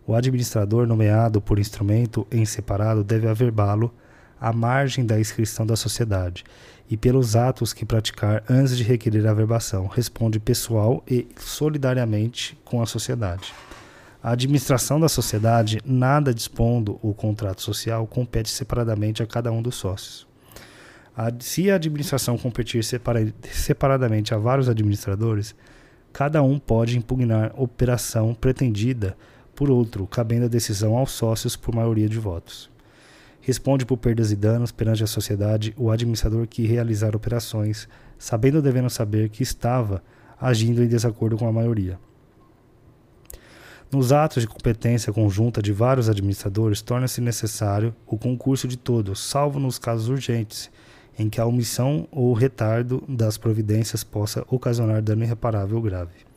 O 0.05 0.13
administrador 0.13 0.85
nomeado 0.85 1.41
por 1.41 1.57
instrumento 1.57 2.27
em 2.31 2.45
separado 2.45 3.03
deve 3.03 3.27
averbá-lo 3.27 3.93
à 4.39 4.51
margem 4.51 5.05
da 5.05 5.19
inscrição 5.19 5.65
da 5.65 5.75
sociedade 5.75 6.43
e 6.89 6.97
pelos 6.97 7.35
atos 7.35 7.71
que 7.71 7.85
praticar 7.85 8.43
antes 8.49 8.75
de 8.75 8.83
requerer 8.83 9.25
a 9.25 9.33
verbação, 9.33 9.87
responde 9.87 10.39
pessoal 10.39 11.01
e 11.09 11.27
solidariamente 11.37 12.57
com 12.65 12.81
a 12.81 12.85
sociedade. 12.85 13.53
A 14.21 14.31
administração 14.31 14.99
da 14.99 15.09
sociedade, 15.09 15.79
nada 15.85 16.33
dispondo 16.33 16.99
o 17.01 17.13
contrato 17.13 17.61
social, 17.61 18.05
compete 18.05 18.49
separadamente 18.49 19.23
a 19.23 19.27
cada 19.27 19.51
um 19.51 19.61
dos 19.61 19.75
sócios. 19.75 20.32
A, 21.15 21.31
se 21.39 21.69
a 21.69 21.75
administração 21.75 22.37
competir 22.37 22.83
separa, 22.83 23.33
separadamente 23.51 24.33
a 24.33 24.37
vários 24.37 24.67
administradores, 24.67 25.55
cada 26.11 26.41
um 26.41 26.57
pode 26.57 26.97
impugnar 26.97 27.53
operação 27.55 28.33
pretendida 28.33 29.15
por 29.55 29.69
outro, 29.69 30.07
cabendo 30.07 30.45
a 30.45 30.49
decisão 30.49 30.97
aos 30.97 31.11
sócios 31.11 31.55
por 31.55 31.75
maioria 31.75 32.09
de 32.09 32.17
votos. 32.17 32.69
Responde 33.41 33.85
por 33.85 33.97
perdas 33.97 34.31
e 34.31 34.35
danos 34.35 34.71
perante 34.71 35.03
a 35.03 35.07
sociedade 35.07 35.73
o 35.77 35.91
administrador 35.91 36.47
que 36.47 36.65
realizar 36.65 37.15
operações, 37.15 37.87
sabendo 38.17 38.55
ou 38.55 38.61
devendo 38.61 38.89
saber 38.89 39.29
que 39.29 39.43
estava 39.43 40.01
agindo 40.39 40.83
em 40.83 40.87
desacordo 40.87 41.37
com 41.37 41.47
a 41.47 41.51
maioria. 41.51 41.99
Nos 43.91 44.11
atos 44.11 44.41
de 44.41 44.47
competência 44.47 45.13
conjunta 45.13 45.61
de 45.61 45.71
vários 45.71 46.09
administradores, 46.09 46.81
torna-se 46.81 47.21
necessário 47.21 47.93
o 48.07 48.17
concurso 48.17 48.67
de 48.67 48.77
todos, 48.77 49.19
salvo 49.19 49.59
nos 49.59 49.77
casos 49.77 50.09
urgentes, 50.09 50.71
em 51.17 51.29
que 51.29 51.39
a 51.39 51.45
omissão 51.45 52.07
ou 52.11 52.33
retardo 52.33 53.03
das 53.07 53.37
providências 53.37 54.03
possa 54.03 54.45
ocasionar 54.47 55.01
dano 55.01 55.23
irreparável 55.23 55.81
grave. 55.81 56.33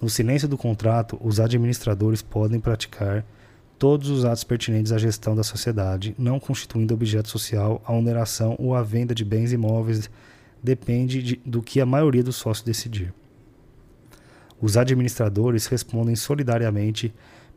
No 0.00 0.10
silêncio 0.10 0.46
do 0.46 0.58
contrato, 0.58 1.18
os 1.22 1.40
administradores 1.40 2.22
podem 2.22 2.60
praticar 2.60 3.24
todos 3.78 4.08
os 4.08 4.24
atos 4.24 4.44
pertinentes 4.44 4.92
à 4.92 4.98
gestão 4.98 5.34
da 5.34 5.42
sociedade, 5.42 6.14
não 6.18 6.38
constituindo 6.38 6.94
objeto 6.94 7.28
social, 7.28 7.82
a 7.84 7.92
oneração 7.92 8.54
ou 8.58 8.74
a 8.74 8.82
venda 8.82 9.14
de 9.14 9.24
bens 9.24 9.52
imóveis 9.52 10.10
depende 10.62 11.22
de, 11.22 11.40
do 11.44 11.62
que 11.62 11.80
a 11.80 11.86
maioria 11.86 12.22
dos 12.22 12.36
sócios 12.36 12.64
decidir. 12.64 13.12
Os 14.60 14.76
administradores 14.76 15.66
respondem 15.66 16.16
solidariamente 16.16 17.12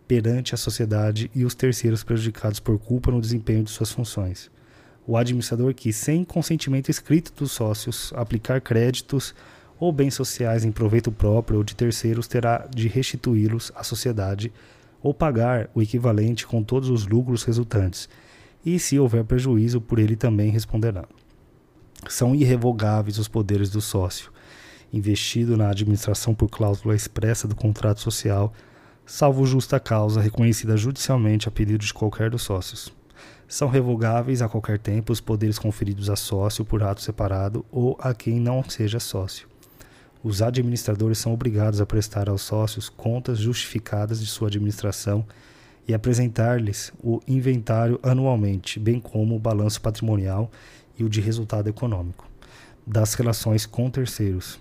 perante 0.07 0.53
a 0.53 0.57
sociedade 0.57 1.29
e 1.33 1.45
os 1.45 1.55
terceiros 1.55 2.03
prejudicados 2.03 2.59
por 2.59 2.77
culpa 2.79 3.11
no 3.11 3.21
desempenho 3.21 3.63
de 3.63 3.71
suas 3.71 3.91
funções. 3.91 4.51
O 5.09 5.17
administrador 5.17 5.73
que, 5.73 5.91
sem 5.91 6.23
consentimento 6.23 6.91
escrito 6.91 7.33
dos 7.33 7.51
sócios, 7.51 8.13
aplicar 8.15 8.61
créditos 8.61 9.33
ou 9.79 9.91
bens 9.91 10.13
sociais 10.13 10.63
em 10.63 10.71
proveito 10.71 11.11
próprio 11.11 11.57
ou 11.57 11.63
de 11.63 11.75
terceiros 11.75 12.27
terá 12.27 12.67
de 12.71 12.87
restituí-los 12.87 13.71
à 13.75 13.83
sociedade 13.83 14.53
ou 15.01 15.11
pagar 15.11 15.67
o 15.73 15.81
equivalente 15.81 16.45
com 16.45 16.61
todos 16.61 16.91
os 16.91 17.07
lucros 17.07 17.41
resultantes, 17.41 18.07
e 18.63 18.77
se 18.77 18.99
houver 18.99 19.23
prejuízo, 19.23 19.81
por 19.81 19.97
ele 19.97 20.15
também 20.15 20.51
responderá. 20.51 21.05
São 22.07 22.35
irrevogáveis 22.35 23.17
os 23.17 23.27
poderes 23.27 23.71
do 23.71 23.81
sócio, 23.81 24.31
investido 24.93 25.57
na 25.57 25.71
administração 25.71 26.35
por 26.35 26.49
cláusula 26.49 26.95
expressa 26.95 27.47
do 27.47 27.55
contrato 27.55 27.99
social, 27.99 28.53
salvo 29.07 29.43
justa 29.47 29.79
causa 29.79 30.21
reconhecida 30.21 30.77
judicialmente 30.77 31.47
a 31.47 31.51
pedido 31.51 31.83
de 31.83 31.95
qualquer 31.95 32.29
dos 32.29 32.43
sócios. 32.43 32.98
São 33.49 33.67
revogáveis 33.67 34.41
a 34.41 34.47
qualquer 34.47 34.79
tempo 34.79 35.11
os 35.11 35.19
poderes 35.19 35.59
conferidos 35.59 36.09
a 36.09 36.15
sócio 36.15 36.63
por 36.63 36.81
ato 36.81 37.01
separado 37.01 37.65
ou 37.69 37.97
a 37.99 38.13
quem 38.13 38.39
não 38.39 38.63
seja 38.63 38.99
sócio 38.99 39.49
os 40.23 40.41
administradores 40.41 41.17
são 41.17 41.33
obrigados 41.33 41.79
a 41.79 41.85
prestar 41.85 42.27
aos 42.27 42.41
sócios 42.41 42.89
contas 42.89 43.39
justificadas 43.39 44.19
de 44.19 44.27
sua 44.27 44.49
administração 44.49 45.25
e 45.87 45.93
apresentar-lhes 45.93 46.91
o 47.01 47.21
inventário 47.27 47.99
anualmente, 48.03 48.79
bem 48.79 48.99
como 48.99 49.35
o 49.35 49.39
balanço 49.39 49.81
patrimonial 49.81 50.51
e 50.97 51.03
o 51.03 51.09
de 51.09 51.21
resultado 51.21 51.69
econômico 51.69 52.27
das 52.85 53.13
relações 53.13 53.65
com 53.65 53.89
terceiros. 53.89 54.59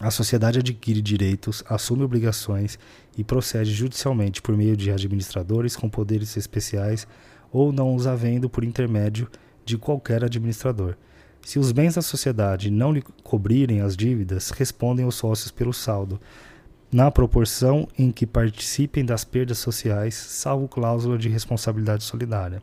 A 0.00 0.10
sociedade 0.10 0.58
adquire 0.58 1.00
direitos, 1.00 1.64
assume 1.66 2.02
obrigações 2.02 2.78
e 3.16 3.24
procede 3.24 3.72
judicialmente 3.72 4.42
por 4.42 4.54
meio 4.54 4.76
de 4.76 4.90
administradores 4.90 5.74
com 5.74 5.88
poderes 5.88 6.36
especiais 6.36 7.06
ou 7.52 7.72
não 7.72 7.94
os 7.94 8.06
havendo 8.06 8.48
por 8.48 8.64
intermédio 8.64 9.28
de 9.64 9.76
qualquer 9.76 10.24
administrador 10.24 10.96
se 11.46 11.60
os 11.60 11.70
bens 11.70 11.94
da 11.94 12.02
sociedade 12.02 12.72
não 12.72 12.90
lhe 12.90 13.00
cobrirem 13.22 13.80
as 13.80 13.96
dívidas, 13.96 14.50
respondem 14.50 15.06
os 15.06 15.14
sócios 15.14 15.52
pelo 15.52 15.72
saldo, 15.72 16.20
na 16.90 17.08
proporção 17.08 17.86
em 17.96 18.10
que 18.10 18.26
participem 18.26 19.04
das 19.04 19.22
perdas 19.22 19.58
sociais, 19.58 20.16
salvo 20.16 20.66
cláusula 20.66 21.16
de 21.16 21.28
responsabilidade 21.28 22.02
solidária. 22.02 22.60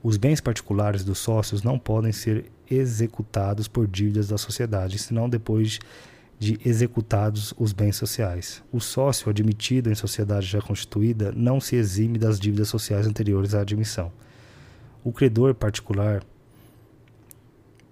Os 0.00 0.16
bens 0.16 0.40
particulares 0.40 1.02
dos 1.02 1.18
sócios 1.18 1.64
não 1.64 1.76
podem 1.76 2.12
ser 2.12 2.44
executados 2.70 3.66
por 3.66 3.88
dívidas 3.88 4.28
da 4.28 4.38
sociedade, 4.38 4.96
senão 4.96 5.28
depois 5.28 5.72
de 5.72 5.80
executados 6.64 7.52
os 7.58 7.72
bens 7.72 7.96
sociais. 7.96 8.62
O 8.72 8.80
sócio 8.80 9.28
admitido 9.28 9.90
em 9.90 9.94
sociedade 9.94 10.46
já 10.46 10.60
constituída 10.60 11.32
não 11.34 11.60
se 11.60 11.76
exime 11.76 12.18
das 12.18 12.38
dívidas 12.38 12.68
sociais 12.68 13.06
anteriores 13.06 13.54
à 13.54 13.60
admissão. 13.60 14.12
O 15.02 15.12
credor 15.12 15.54
particular 15.54 16.22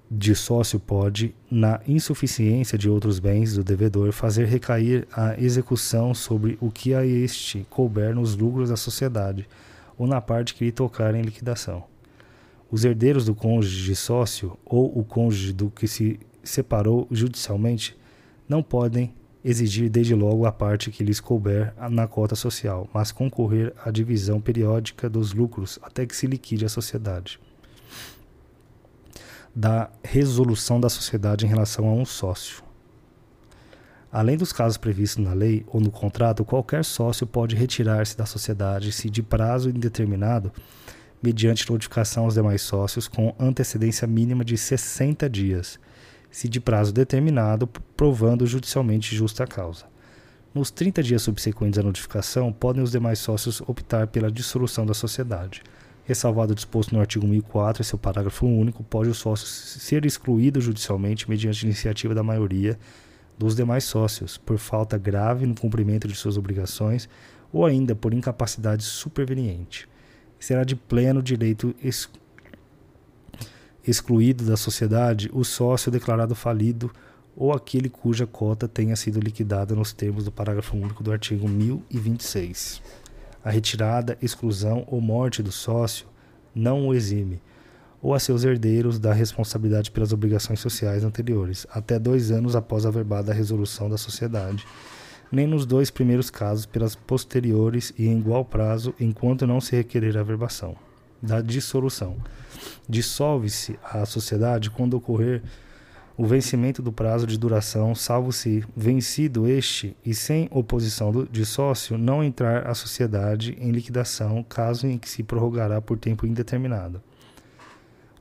de 0.08 0.34
sócio 0.36 0.78
pode, 0.78 1.34
na 1.50 1.80
insuficiência 1.86 2.78
de 2.78 2.88
outros 2.88 3.18
bens 3.18 3.54
do 3.54 3.64
devedor, 3.64 4.12
fazer 4.12 4.46
recair 4.46 5.06
a 5.12 5.38
execução 5.40 6.14
sobre 6.14 6.56
o 6.60 6.70
que 6.70 6.94
a 6.94 7.04
este 7.04 7.66
couber 7.68 8.14
nos 8.14 8.36
lucros 8.36 8.68
da 8.68 8.76
sociedade 8.76 9.48
ou 9.98 10.06
na 10.06 10.20
parte 10.20 10.54
que 10.54 10.64
lhe 10.64 10.72
tocar 10.72 11.14
em 11.14 11.22
liquidação. 11.22 11.84
Os 12.70 12.84
herdeiros 12.84 13.24
do 13.24 13.34
cônjuge 13.34 13.84
de 13.84 13.96
sócio 13.96 14.56
ou 14.64 14.96
o 14.96 15.04
cônjuge 15.04 15.52
do 15.52 15.70
que 15.70 15.88
se 15.88 16.20
separou 16.44 17.08
judicialmente 17.10 17.96
não 18.48 18.62
podem 18.62 19.14
exigir 19.44 19.88
desde 19.88 20.14
logo 20.14 20.44
a 20.44 20.52
parte 20.52 20.90
que 20.90 21.04
lhes 21.04 21.20
couber 21.20 21.74
na 21.90 22.06
cota 22.08 22.34
social, 22.34 22.88
mas 22.92 23.12
concorrer 23.12 23.72
à 23.84 23.90
divisão 23.90 24.40
periódica 24.40 25.08
dos 25.08 25.32
lucros 25.32 25.78
até 25.82 26.04
que 26.04 26.16
se 26.16 26.26
liquide 26.26 26.64
a 26.64 26.68
sociedade 26.68 27.38
da 29.56 29.88
resolução 30.04 30.78
da 30.78 30.90
sociedade 30.90 31.46
em 31.46 31.48
relação 31.48 31.88
a 31.88 31.92
um 31.94 32.04
sócio. 32.04 32.62
Além 34.12 34.36
dos 34.36 34.52
casos 34.52 34.76
previstos 34.76 35.24
na 35.24 35.32
lei 35.32 35.64
ou 35.66 35.80
no 35.80 35.90
contrato, 35.90 36.44
qualquer 36.44 36.84
sócio 36.84 37.26
pode 37.26 37.56
retirar-se 37.56 38.14
da 38.14 38.26
sociedade 38.26 38.92
se 38.92 39.08
de 39.08 39.22
prazo 39.22 39.70
indeterminado, 39.70 40.52
mediante 41.22 41.70
notificação 41.70 42.24
aos 42.24 42.34
demais 42.34 42.60
sócios 42.60 43.08
com 43.08 43.34
antecedência 43.38 44.06
mínima 44.06 44.44
de 44.44 44.58
60 44.58 45.28
dias, 45.30 45.80
se 46.36 46.50
de 46.50 46.60
prazo 46.60 46.92
determinado, 46.92 47.66
provando 47.96 48.46
judicialmente 48.46 49.16
justa 49.16 49.46
causa. 49.46 49.86
Nos 50.54 50.70
30 50.70 51.02
dias 51.02 51.22
subsequentes 51.22 51.78
à 51.78 51.82
notificação, 51.82 52.52
podem 52.52 52.82
os 52.82 52.90
demais 52.90 53.20
sócios 53.20 53.62
optar 53.62 54.08
pela 54.08 54.30
dissolução 54.30 54.84
da 54.84 54.92
sociedade. 54.92 55.62
Ressalvado 56.04 56.52
o 56.52 56.54
disposto 56.54 56.94
no 56.94 57.00
artigo 57.00 57.26
1004, 57.26 57.82
seu 57.82 57.98
parágrafo 57.98 58.44
único, 58.46 58.84
pode 58.84 59.08
o 59.08 59.14
sócio 59.14 59.46
ser 59.46 60.04
excluído 60.04 60.60
judicialmente 60.60 61.26
mediante 61.26 61.64
iniciativa 61.64 62.14
da 62.14 62.22
maioria 62.22 62.78
dos 63.38 63.56
demais 63.56 63.84
sócios, 63.84 64.36
por 64.36 64.58
falta 64.58 64.98
grave 64.98 65.46
no 65.46 65.54
cumprimento 65.54 66.06
de 66.06 66.14
suas 66.14 66.36
obrigações 66.36 67.08
ou 67.50 67.64
ainda 67.64 67.94
por 67.94 68.12
incapacidade 68.12 68.82
superveniente. 68.82 69.88
Será 70.38 70.64
de 70.64 70.76
pleno 70.76 71.22
direito 71.22 71.74
ex 71.82 72.10
excluído 73.86 74.44
da 74.44 74.56
sociedade 74.56 75.30
o 75.32 75.44
sócio 75.44 75.90
declarado 75.90 76.34
falido 76.34 76.90
ou 77.36 77.52
aquele 77.52 77.88
cuja 77.88 78.26
cota 78.26 78.66
tenha 78.66 78.96
sido 78.96 79.20
liquidada 79.20 79.74
nos 79.74 79.92
termos 79.92 80.24
do 80.24 80.32
parágrafo 80.32 80.76
único 80.76 81.02
do 81.02 81.12
artigo 81.12 81.48
1026 81.48 82.82
a 83.46 83.50
retirada, 83.50 84.18
exclusão 84.20 84.84
ou 84.88 85.00
morte 85.00 85.40
do 85.40 85.52
sócio 85.52 86.04
não 86.52 86.88
o 86.88 86.92
exime, 86.92 87.40
ou 88.02 88.12
a 88.12 88.18
seus 88.18 88.42
herdeiros 88.42 88.98
da 88.98 89.12
responsabilidade 89.12 89.92
pelas 89.92 90.12
obrigações 90.12 90.58
sociais 90.58 91.04
anteriores, 91.04 91.64
até 91.70 91.96
dois 91.96 92.32
anos 92.32 92.56
após 92.56 92.84
a 92.84 92.90
verbada 92.90 93.32
resolução 93.32 93.88
da 93.88 93.96
sociedade, 93.96 94.66
nem 95.30 95.46
nos 95.46 95.64
dois 95.64 95.92
primeiros 95.92 96.28
casos 96.28 96.66
pelas 96.66 96.96
posteriores 96.96 97.94
e 97.96 98.08
em 98.08 98.18
igual 98.18 98.44
prazo, 98.44 98.92
enquanto 98.98 99.46
não 99.46 99.60
se 99.60 99.76
requerer 99.76 100.16
a 100.16 100.24
verbação. 100.24 100.74
Da 101.22 101.40
dissolução. 101.40 102.16
Dissolve-se 102.88 103.78
a 103.82 104.04
sociedade 104.06 104.70
quando 104.70 104.94
ocorrer 104.94 105.42
o 106.16 106.24
vencimento 106.24 106.80
do 106.80 106.90
prazo 106.90 107.26
de 107.26 107.38
duração, 107.38 107.94
salvo 107.94 108.32
se, 108.32 108.64
vencido 108.74 109.46
este 109.46 109.94
e 110.04 110.14
sem 110.14 110.48
oposição 110.50 111.12
de 111.30 111.44
sócio, 111.44 111.98
não 111.98 112.24
entrar 112.24 112.66
a 112.66 112.74
sociedade 112.74 113.56
em 113.60 113.70
liquidação, 113.70 114.42
caso 114.42 114.86
em 114.86 114.96
que 114.96 115.10
se 115.10 115.22
prorrogará 115.22 115.80
por 115.80 115.98
tempo 115.98 116.26
indeterminado. 116.26 117.02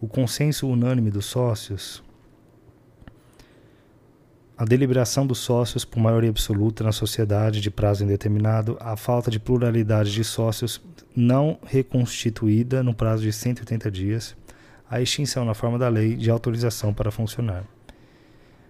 O 0.01 0.07
consenso 0.07 0.67
unânime 0.67 1.09
dos 1.09 1.25
sócios, 1.25 2.03
a 4.57 4.63
deliberação 4.63 5.27
dos 5.27 5.39
sócios 5.39 5.83
por 5.83 5.99
maioria 5.99 6.29
absoluta 6.29 6.83
na 6.83 6.93
sociedade 6.93 7.59
de 7.59 7.69
prazo 7.69 8.05
indeterminado, 8.05 8.77
a 8.79 8.95
falta 8.95 9.29
de 9.29 9.37
pluralidade 9.37 10.13
de 10.13 10.23
sócios 10.23 10.81
não 11.13 11.59
reconstituída 11.65 12.81
no 12.81 12.93
prazo 12.93 13.23
de 13.23 13.33
180 13.33 13.91
dias, 13.91 14.35
a 14.89 15.01
extinção 15.01 15.43
na 15.43 15.53
forma 15.53 15.77
da 15.77 15.89
lei 15.89 16.15
de 16.15 16.29
autorização 16.29 16.93
para 16.93 17.11
funcionar. 17.11 17.65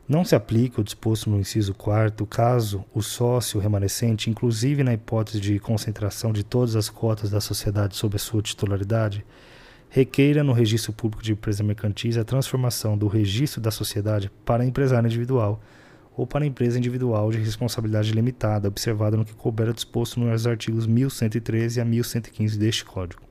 Não 0.08 0.26
se 0.26 0.36
aplica 0.36 0.82
o 0.82 0.84
disposto 0.84 1.30
no 1.30 1.40
inciso 1.40 1.74
4 1.74 2.26
caso 2.26 2.84
o 2.94 3.02
sócio 3.02 3.60
remanescente, 3.60 4.30
inclusive 4.30 4.84
na 4.84 4.94
hipótese 4.94 5.40
de 5.40 5.60
concentração 5.60 6.32
de 6.32 6.44
todas 6.44 6.76
as 6.76 6.90
cotas 6.90 7.30
da 7.30 7.42
sociedade 7.42 7.96
sob 7.96 8.16
a 8.16 8.20
sua 8.20 8.42
titularidade, 8.42 9.26
requeira 9.90 10.44
no 10.44 10.54
registro 10.54 10.92
público 10.92 11.24
de 11.24 11.32
empresa 11.32 11.64
mercantis 11.64 12.18
a 12.18 12.24
transformação 12.24 12.98
do 12.98 13.08
registro 13.08 13.62
da 13.62 13.72
sociedade 13.72 14.32
para 14.44 14.66
empresário 14.66 15.08
individual 15.08 15.62
ou 16.18 16.26
para 16.26 16.46
empresa 16.46 16.78
individual 16.78 17.32
de 17.32 17.38
responsabilidade 17.38 18.12
limitada, 18.12 18.68
observado 18.68 19.18
no 19.18 19.26
que 19.26 19.34
couber 19.34 19.74
disposto 19.74 20.20
nos 20.20 20.48
artigos 20.48 20.88
1113 20.88 21.82
a 21.82 21.86
1115 21.86 22.58
deste 22.58 22.86
Código. 22.86 23.22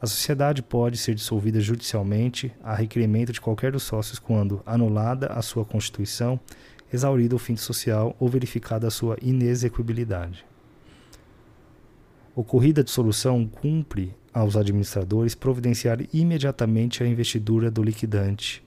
A 0.00 0.06
sociedade 0.06 0.62
pode 0.62 0.96
ser 0.96 1.14
dissolvida 1.14 1.60
judicialmente 1.60 2.52
a 2.62 2.74
requerimento 2.74 3.32
de 3.32 3.40
qualquer 3.40 3.72
dos 3.72 3.82
sócios 3.82 4.18
quando 4.18 4.62
anulada 4.64 5.26
a 5.28 5.42
sua 5.42 5.64
constituição, 5.64 6.38
exaurido 6.92 7.34
o 7.34 7.38
fim 7.38 7.56
social 7.56 8.14
ou 8.20 8.28
verificada 8.28 8.86
a 8.86 8.90
sua 8.90 9.16
inexequibilidade. 9.20 10.46
Ocorrida 12.32 12.82
a 12.82 12.84
dissolução, 12.84 13.44
cumpre 13.44 14.14
aos 14.38 14.56
administradores 14.56 15.34
providenciar 15.34 15.98
imediatamente 16.12 17.02
a 17.02 17.06
investidura 17.06 17.70
do 17.70 17.82
liquidante 17.82 18.62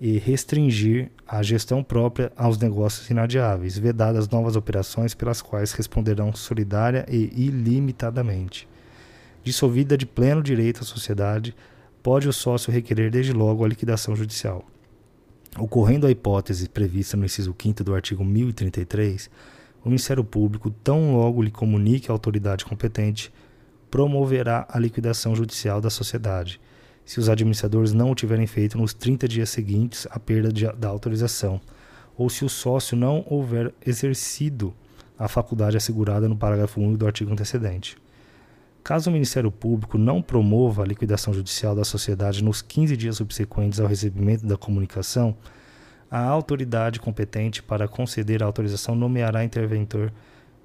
e 0.00 0.18
restringir 0.18 1.10
a 1.26 1.42
gestão 1.42 1.82
própria 1.82 2.32
aos 2.36 2.58
negócios 2.58 3.08
inadiáveis, 3.08 3.78
vedadas 3.78 4.28
novas 4.28 4.56
operações 4.56 5.14
pelas 5.14 5.40
quais 5.40 5.72
responderão 5.72 6.34
solidária 6.34 7.06
e 7.08 7.30
ilimitadamente. 7.36 8.68
Dissolvida 9.44 9.96
de 9.96 10.04
pleno 10.04 10.42
direito 10.42 10.82
a 10.82 10.84
sociedade, 10.84 11.54
pode 12.02 12.28
o 12.28 12.32
sócio 12.32 12.72
requerer 12.72 13.10
desde 13.10 13.32
logo 13.32 13.64
a 13.64 13.68
liquidação 13.68 14.14
judicial. 14.14 14.64
Ocorrendo 15.58 16.06
a 16.06 16.10
hipótese 16.10 16.68
prevista 16.68 17.16
no 17.16 17.24
inciso 17.24 17.54
5 17.56 17.84
do 17.84 17.94
artigo 17.94 18.24
1033, 18.24 19.30
o 19.84 19.88
Ministério 19.88 20.24
Público, 20.24 20.70
tão 20.70 21.14
logo 21.14 21.42
lhe 21.42 21.50
comunique 21.50 22.10
à 22.10 22.12
autoridade 22.12 22.64
competente, 22.64 23.32
promoverá 23.92 24.66
a 24.70 24.78
liquidação 24.78 25.36
judicial 25.36 25.78
da 25.78 25.90
sociedade, 25.90 26.58
se 27.04 27.20
os 27.20 27.28
administradores 27.28 27.92
não 27.92 28.10
o 28.10 28.14
tiverem 28.14 28.46
feito 28.46 28.78
nos 28.78 28.94
30 28.94 29.28
dias 29.28 29.50
seguintes 29.50 30.06
à 30.10 30.18
perda 30.18 30.50
de, 30.50 30.66
da 30.72 30.88
autorização, 30.88 31.60
ou 32.16 32.30
se 32.30 32.42
o 32.42 32.48
sócio 32.48 32.96
não 32.96 33.22
houver 33.28 33.74
exercido 33.84 34.72
a 35.18 35.28
faculdade 35.28 35.76
assegurada 35.76 36.26
no 36.26 36.34
parágrafo 36.34 36.80
1 36.80 36.94
do 36.94 37.06
artigo 37.06 37.30
antecedente. 37.32 37.98
Caso 38.82 39.10
o 39.10 39.12
Ministério 39.12 39.52
Público 39.52 39.98
não 39.98 40.22
promova 40.22 40.82
a 40.82 40.86
liquidação 40.86 41.34
judicial 41.34 41.74
da 41.74 41.84
sociedade 41.84 42.42
nos 42.42 42.62
15 42.62 42.96
dias 42.96 43.16
subsequentes 43.16 43.78
ao 43.78 43.86
recebimento 43.86 44.46
da 44.46 44.56
comunicação, 44.56 45.36
a 46.10 46.24
autoridade 46.24 46.98
competente 46.98 47.62
para 47.62 47.86
conceder 47.86 48.42
a 48.42 48.46
autorização 48.46 48.94
nomeará 48.94 49.44
interventor 49.44 50.10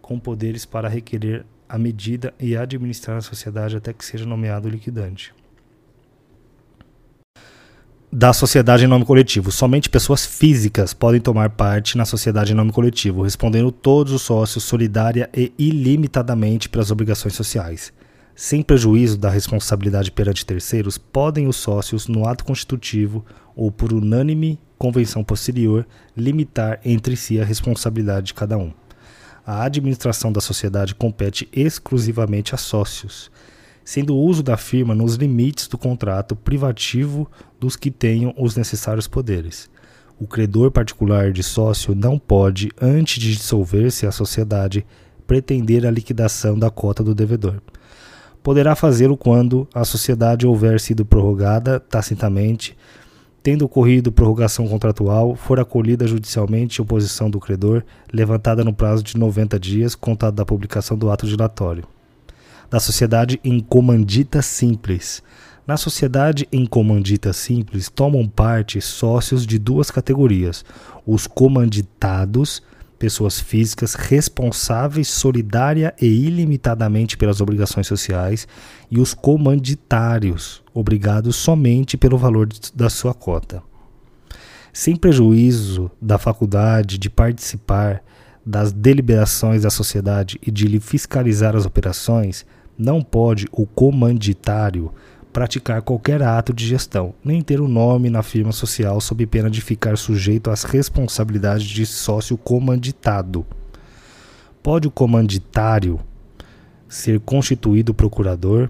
com 0.01 0.17
poderes 0.17 0.65
para 0.65 0.87
requerer 0.87 1.45
a 1.69 1.77
medida 1.77 2.33
e 2.39 2.55
administrar 2.55 3.17
a 3.17 3.21
sociedade 3.21 3.75
até 3.75 3.93
que 3.93 4.05
seja 4.05 4.25
nomeado 4.25 4.67
o 4.67 4.71
liquidante. 4.71 5.33
Da 8.11 8.31
sociedade 8.31 8.85
em 8.85 8.87
nome 8.87 9.03
coletivo. 9.03 9.51
Somente 9.51 9.89
pessoas 9.89 10.25
físicas 10.25 10.93
podem 10.93 11.19
tomar 11.19 11.49
parte 11.49 11.97
na 11.97 12.05
sociedade 12.05 12.53
em 12.53 12.55
nome 12.55 12.71
coletivo, 12.71 13.21
respondendo 13.21 13.71
todos 13.71 14.13
os 14.13 14.21
sócios 14.21 14.63
solidária 14.63 15.29
e 15.35 15.51
ilimitadamente 15.57 16.69
pelas 16.69 16.89
obrigações 16.89 17.35
sociais. 17.35 17.91
Sem 18.33 18.61
prejuízo 18.61 19.17
da 19.17 19.29
responsabilidade 19.29 20.11
perante 20.11 20.45
terceiros, 20.45 20.97
podem 20.97 21.47
os 21.47 21.57
sócios, 21.57 22.07
no 22.07 22.27
ato 22.27 22.45
constitutivo 22.45 23.25
ou 23.55 23.71
por 23.71 23.91
unânime 23.91 24.59
convenção 24.77 25.23
posterior, 25.23 25.85
limitar 26.15 26.79
entre 26.85 27.15
si 27.15 27.41
a 27.41 27.45
responsabilidade 27.45 28.27
de 28.27 28.33
cada 28.33 28.57
um 28.57 28.71
a 29.47 29.63
administração 29.63 30.29
da 30.29 30.41
sociedade 30.41 30.93
compete 30.93 31.47
exclusivamente 31.53 32.53
a 32.53 32.57
sócios, 32.57 33.31
sendo 33.81 34.13
o 34.13 34.21
uso 34.21 34.43
da 34.43 34.57
firma 34.57 34.93
nos 34.93 35.15
limites 35.15 35.69
do 35.69 35.77
contrato 35.77 36.35
privativo 36.35 37.31
dos 37.57 37.77
que 37.77 37.89
tenham 37.89 38.33
os 38.37 38.57
necessários 38.57 39.07
poderes. 39.07 39.69
O 40.19 40.27
credor 40.27 40.69
particular 40.69 41.31
de 41.31 41.43
sócio 41.43 41.95
não 41.95 42.19
pode, 42.19 42.69
antes 42.81 43.23
de 43.23 43.37
dissolver-se 43.37 44.05
a 44.05 44.11
sociedade, 44.11 44.85
pretender 45.25 45.85
a 45.85 45.91
liquidação 45.91 46.59
da 46.59 46.69
cota 46.69 47.01
do 47.01 47.15
devedor. 47.15 47.61
Poderá 48.43 48.75
fazê-lo 48.75 49.15
quando 49.15 49.65
a 49.73 49.85
sociedade 49.85 50.45
houver 50.45 50.77
sido 50.81 51.05
prorrogada 51.05 51.79
tacitamente 51.79 52.75
tendo 53.47 53.63
ocorrido 53.63 54.11
prorrogação 54.11 54.67
contratual, 54.67 55.33
for 55.33 55.57
acolhida 55.57 56.05
judicialmente 56.05 56.81
oposição 56.81 57.29
do 57.29 57.39
credor, 57.39 57.81
levantada 58.11 58.61
no 58.61 58.73
prazo 58.73 59.01
de 59.01 59.15
90 59.15 59.57
dias, 59.57 59.95
contado 59.95 60.35
da 60.35 60.45
publicação 60.45 60.97
do 60.97 61.09
ato 61.09 61.25
dilatório. 61.25 61.85
Da 62.69 62.77
sociedade 62.77 63.39
em 63.45 63.61
comandita 63.61 64.41
simples. 64.41 65.23
Na 65.65 65.77
sociedade 65.77 66.45
em 66.51 66.65
comandita 66.65 67.31
simples 67.31 67.87
tomam 67.87 68.27
parte 68.27 68.81
sócios 68.81 69.47
de 69.47 69.57
duas 69.57 69.89
categorias: 69.89 70.65
os 71.05 71.25
comanditados, 71.25 72.61
pessoas 72.97 73.39
físicas 73.39 73.93
responsáveis 73.93 75.07
solidária 75.07 75.93
e 76.01 76.05
ilimitadamente 76.05 77.17
pelas 77.17 77.41
obrigações 77.41 77.87
sociais, 77.87 78.47
e 78.89 78.99
os 78.99 79.13
comanditários, 79.13 80.63
obrigados 80.73 81.35
somente 81.35 81.97
pelo 81.97 82.17
valor 82.17 82.47
da 82.73 82.89
sua 82.89 83.13
cota. 83.13 83.61
Sem 84.73 84.95
prejuízo 84.95 85.89
da 86.01 86.17
faculdade 86.17 86.97
de 86.97 87.09
participar 87.09 88.03
das 88.45 88.71
deliberações 88.71 89.63
da 89.63 89.69
sociedade 89.69 90.39
e 90.41 90.49
de 90.49 90.67
lhe 90.67 90.79
fiscalizar 90.79 91.55
as 91.55 91.65
operações, 91.65 92.45
não 92.77 93.01
pode 93.01 93.47
o 93.51 93.65
comanditário 93.65 94.91
praticar 95.37 95.83
qualquer 95.83 96.23
ato 96.23 96.51
de 96.51 96.65
gestão, 96.65 97.13
nem 97.23 97.43
ter 97.43 97.61
o 97.61 97.65
um 97.65 97.67
nome 97.67 98.09
na 98.09 98.23
firma 98.23 98.51
social 98.51 98.99
sob 98.99 99.23
pena 99.27 99.51
de 99.51 99.61
ficar 99.61 99.95
sujeito 99.95 100.49
às 100.49 100.63
responsabilidades 100.63 101.67
de 101.67 101.85
sócio 101.85 102.35
comanditado. 102.39 103.45
Pode 104.63 104.87
o 104.87 104.91
comanditário 104.91 105.99
ser 106.89 107.19
constituído 107.19 107.93
procurador 107.93 108.67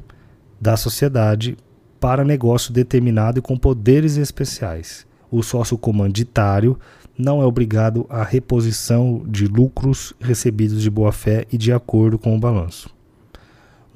da 0.59 0.75
sociedade 0.75 1.55
para 2.01 2.25
negócio 2.25 2.73
determinado 2.73 3.39
e 3.39 3.41
com 3.41 3.57
poderes 3.57 4.17
especiais. 4.17 5.07
O 5.31 5.41
sócio 5.41 5.77
comanditário 5.77 6.77
não 7.17 7.41
é 7.41 7.45
obrigado 7.45 8.05
à 8.09 8.25
reposição 8.25 9.23
de 9.25 9.47
lucros 9.47 10.13
recebidos 10.19 10.81
de 10.81 10.89
boa-fé 10.89 11.45
e 11.49 11.57
de 11.57 11.71
acordo 11.71 12.19
com 12.19 12.35
o 12.35 12.39
balanço. 12.41 12.96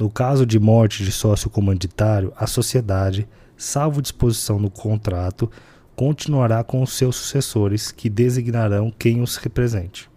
No 0.01 0.09
caso 0.09 0.47
de 0.47 0.59
morte 0.59 1.03
de 1.03 1.11
sócio 1.11 1.47
comanditário, 1.47 2.33
a 2.35 2.47
sociedade, 2.47 3.27
salvo 3.55 4.01
disposição 4.01 4.57
no 4.57 4.67
contrato, 4.67 5.47
continuará 5.95 6.63
com 6.63 6.81
os 6.81 6.93
seus 6.93 7.15
sucessores, 7.15 7.91
que 7.91 8.09
designarão 8.09 8.91
quem 8.97 9.21
os 9.21 9.35
represente. 9.35 10.09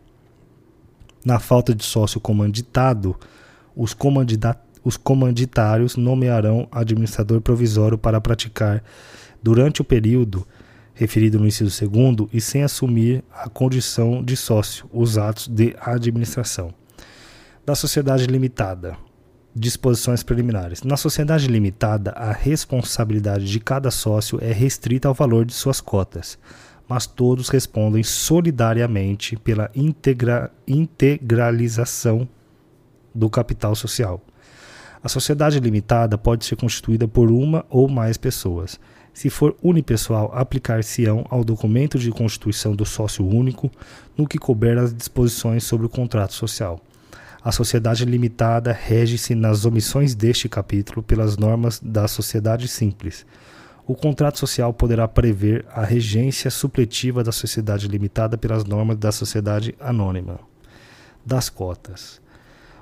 Na 1.22 1.38
falta 1.38 1.74
de 1.74 1.84
sócio 1.84 2.18
comanditado, 2.18 3.14
os, 3.76 3.94
os 4.82 4.96
comanditários 4.96 5.96
nomearão 5.96 6.66
administrador 6.72 7.42
provisório 7.42 7.98
para 7.98 8.22
praticar, 8.22 8.82
durante 9.42 9.82
o 9.82 9.84
período 9.84 10.48
referido 10.94 11.38
no 11.38 11.46
inciso 11.46 11.70
segundo 11.70 12.26
e 12.32 12.40
sem 12.40 12.62
assumir 12.62 13.22
a 13.30 13.50
condição 13.50 14.24
de 14.24 14.34
sócio, 14.34 14.88
os 14.90 15.18
atos 15.18 15.46
de 15.46 15.76
administração. 15.78 16.72
Da 17.66 17.74
sociedade 17.74 18.26
limitada, 18.26 18.96
Disposições 19.56 20.24
preliminares. 20.24 20.82
Na 20.82 20.96
sociedade 20.96 21.46
limitada, 21.46 22.10
a 22.10 22.32
responsabilidade 22.32 23.44
de 23.44 23.60
cada 23.60 23.88
sócio 23.88 24.36
é 24.42 24.52
restrita 24.52 25.06
ao 25.06 25.14
valor 25.14 25.44
de 25.44 25.54
suas 25.54 25.80
cotas, 25.80 26.36
mas 26.88 27.06
todos 27.06 27.48
respondem 27.50 28.02
solidariamente 28.02 29.36
pela 29.36 29.70
integra 29.72 30.50
integralização 30.66 32.28
do 33.14 33.30
capital 33.30 33.76
social. 33.76 34.20
A 35.00 35.08
sociedade 35.08 35.60
limitada 35.60 36.18
pode 36.18 36.44
ser 36.44 36.56
constituída 36.56 37.06
por 37.06 37.30
uma 37.30 37.64
ou 37.70 37.88
mais 37.88 38.16
pessoas. 38.16 38.80
Se 39.12 39.30
for 39.30 39.54
unipessoal, 39.62 40.32
aplicar-se-ão 40.34 41.24
ao 41.30 41.44
documento 41.44 41.96
de 41.96 42.10
constituição 42.10 42.74
do 42.74 42.84
sócio 42.84 43.24
único, 43.24 43.70
no 44.16 44.26
que 44.26 44.36
couber 44.36 44.78
as 44.78 44.92
disposições 44.92 45.62
sobre 45.62 45.86
o 45.86 45.90
contrato 45.90 46.34
social. 46.34 46.80
A 47.44 47.52
sociedade 47.52 48.06
limitada 48.06 48.72
rege-se 48.72 49.34
nas 49.34 49.66
omissões 49.66 50.14
deste 50.14 50.48
capítulo 50.48 51.02
pelas 51.02 51.36
normas 51.36 51.78
da 51.78 52.08
sociedade 52.08 52.66
simples. 52.66 53.26
O 53.86 53.94
contrato 53.94 54.38
social 54.38 54.72
poderá 54.72 55.06
prever 55.06 55.66
a 55.68 55.84
regência 55.84 56.50
supletiva 56.50 57.22
da 57.22 57.30
sociedade 57.30 57.86
limitada 57.86 58.38
pelas 58.38 58.64
normas 58.64 58.96
da 58.96 59.12
sociedade 59.12 59.74
anônima. 59.78 60.40
Das 61.22 61.50
cotas. 61.50 62.18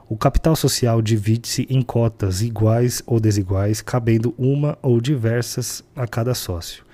O 0.09 0.17
capital 0.17 0.55
social 0.55 1.03
divide-se 1.03 1.67
em 1.69 1.83
cotas 1.83 2.41
iguais 2.41 3.03
ou 3.05 3.19
desiguais, 3.19 3.81
cabendo 3.81 4.33
uma 4.39 4.79
ou 4.81 5.01
diversas 5.01 5.83
a 5.97 6.07
cada 6.07 6.35
sócio. 6.35 6.85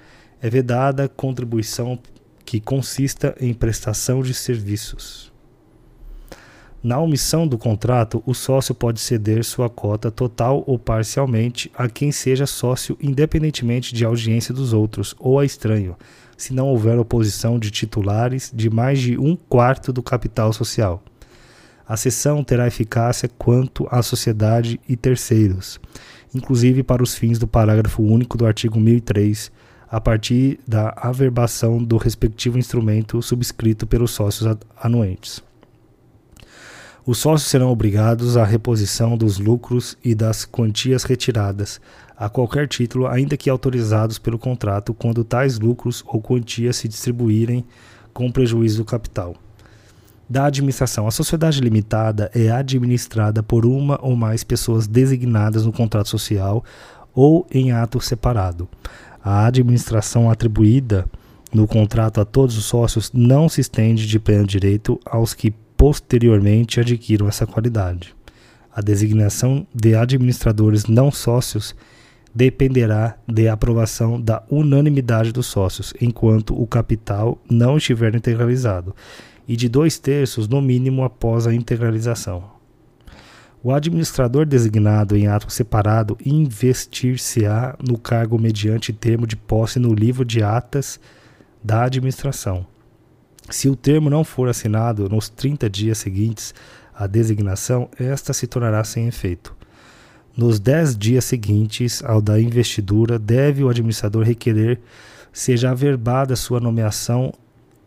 É 0.41 0.49
vedada 0.49 1.07
contribuição 1.07 1.99
que 2.47 2.61
consista 2.61 3.35
em 3.39 3.53
prestação 3.53 4.23
de 4.23 4.33
serviços. 4.33 5.31
Na 6.81 7.01
omissão 7.01 7.47
do 7.47 7.59
contrato, 7.59 8.23
o 8.25 8.33
sócio 8.33 8.73
pode 8.73 9.01
ceder 9.01 9.45
sua 9.45 9.69
cota 9.69 10.13
total 10.13 10.63
ou 10.65 10.79
parcialmente 10.79 11.71
a 11.75 11.89
quem 11.89 12.13
seja 12.13 12.47
sócio, 12.47 12.97
independentemente 13.01 13.93
de 13.93 14.05
audiência 14.05 14.55
dos 14.55 14.73
outros 14.73 15.13
ou 15.19 15.41
a 15.41 15.45
estranho, 15.45 15.97
se 16.37 16.55
não 16.55 16.69
houver 16.69 16.97
oposição 16.97 17.59
de 17.59 17.73
titulares 17.73 18.53
de 18.55 18.71
mais 18.71 19.01
de 19.01 19.19
um 19.19 19.35
quarto 19.35 19.93
do 19.93 20.05
capital 20.05 20.53
social. 20.53 21.03
A 21.87 21.97
cessão 21.97 22.45
terá 22.45 22.69
eficácia 22.69 23.29
quanto 23.37 23.89
à 23.91 24.01
sociedade 24.01 24.81
e 24.89 24.95
terceiros, 24.95 25.81
inclusive 26.33 26.85
para 26.85 27.03
os 27.03 27.17
fins 27.17 27.41
do 27.41 27.49
parágrafo 27.49 28.05
único 28.05 28.39
do 28.39 28.47
artigo 28.47 28.79
1003, 28.79 29.51
a 29.91 30.01
partir 30.01 30.61
da 30.69 30.95
averbação 30.97 31.83
do 31.83 31.97
respectivo 31.97 32.57
instrumento 32.57 33.21
subscrito 33.21 33.85
pelos 33.85 34.13
sócios 34.13 34.57
anuentes. 34.81 35.48
Os 37.09 37.17
sócios 37.17 37.51
serão 37.51 37.71
obrigados 37.71 38.37
à 38.37 38.45
reposição 38.45 39.17
dos 39.17 39.39
lucros 39.39 39.97
e 40.05 40.15
das 40.15 40.45
quantias 40.45 41.05
retiradas, 41.05 41.81
a 42.15 42.29
qualquer 42.29 42.69
título, 42.69 43.07
ainda 43.07 43.35
que 43.35 43.49
autorizados 43.49 44.19
pelo 44.19 44.39
contrato, 44.39 44.93
quando 44.93 45.25
tais 45.25 45.59
lucros 45.59 46.05
ou 46.07 46.21
quantias 46.21 46.77
se 46.77 46.87
distribuírem 46.87 47.65
com 48.13 48.31
prejuízo 48.31 48.83
do 48.83 48.85
capital. 48.85 49.35
Da 50.29 50.45
administração. 50.45 51.09
A 51.09 51.11
sociedade 51.11 51.63
limitada 51.63 52.31
é 52.35 52.51
administrada 52.51 53.43
por 53.43 53.65
uma 53.65 53.99
ou 54.03 54.15
mais 54.15 54.45
pessoas 54.45 54.87
designadas 54.87 55.65
no 55.65 55.73
contrato 55.73 56.11
social 56.11 56.63
ou 57.15 57.47
em 57.51 57.73
ato 57.73 58.03
separado. 58.03 58.69
A 59.25 59.47
administração 59.47 60.31
atribuída 60.31 61.07
no 61.55 61.67
contrato 61.67 62.21
a 62.21 62.27
todos 62.27 62.59
os 62.59 62.67
sócios 62.67 63.11
não 63.15 63.49
se 63.49 63.63
estende 63.63 64.07
de 64.07 64.19
pleno 64.19 64.47
direito 64.47 65.01
aos 65.07 65.33
que 65.33 65.55
posteriormente 65.79 66.81
adquiram 66.81 67.29
essa 67.29 67.47
qualidade. 67.47 68.13
A 68.75 68.81
designação 68.81 69.65
de 69.73 69.95
administradores 69.95 70.87
não 70.87 71.11
sócios 71.13 71.75
dependerá 72.35 73.17
de 73.27 73.49
aprovação 73.49 74.21
da 74.21 74.43
unanimidade 74.51 75.33
dos 75.33 75.47
sócios, 75.47 75.95
enquanto 76.01 76.61
o 76.61 76.67
capital 76.67 77.41
não 77.49 77.77
estiver 77.77 78.15
integralizado, 78.15 78.95
e 79.47 79.57
de 79.57 79.69
dois 79.69 79.99
terços 79.99 80.49
no 80.49 80.61
mínimo 80.61 81.05
após 81.05 81.47
a 81.47 81.55
integralização. 81.55 82.45
O 83.63 83.73
administrador 83.73 84.47
designado 84.47 85.17
em 85.17 85.29
ato 85.29 85.51
separado 85.51 86.19
investir-se-á 86.25 87.77
no 87.89 87.97
cargo 87.97 88.39
mediante 88.39 88.93
termo 88.93 89.27
de 89.27 89.37
posse 89.37 89.79
no 89.79 89.95
livro 89.95 90.25
de 90.25 90.43
atas 90.43 91.01
da 91.63 91.85
administração 91.85 92.67
se 93.51 93.69
o 93.69 93.77
termo 93.77 94.11
não 94.11 94.25
for 94.25 94.49
assinado 94.49 95.09
nos 95.09 95.29
30 95.29 95.69
dias 95.71 95.99
seguintes 95.99 96.55
à 96.95 97.07
designação, 97.07 97.89
esta 97.99 98.33
se 98.33 98.47
tornará 98.47 98.83
sem 98.85 99.07
efeito. 99.07 99.57
Nos 100.37 100.61
10 100.61 100.97
dias 100.97 101.25
seguintes 101.25 102.03
ao 102.05 102.21
da 102.21 102.41
investidura, 102.41 103.19
deve 103.19 103.65
o 103.65 103.69
administrador 103.69 104.25
requerer 104.25 104.81
seja 105.33 105.71
averbada 105.71 106.37
sua 106.37 106.61
nomeação 106.61 107.33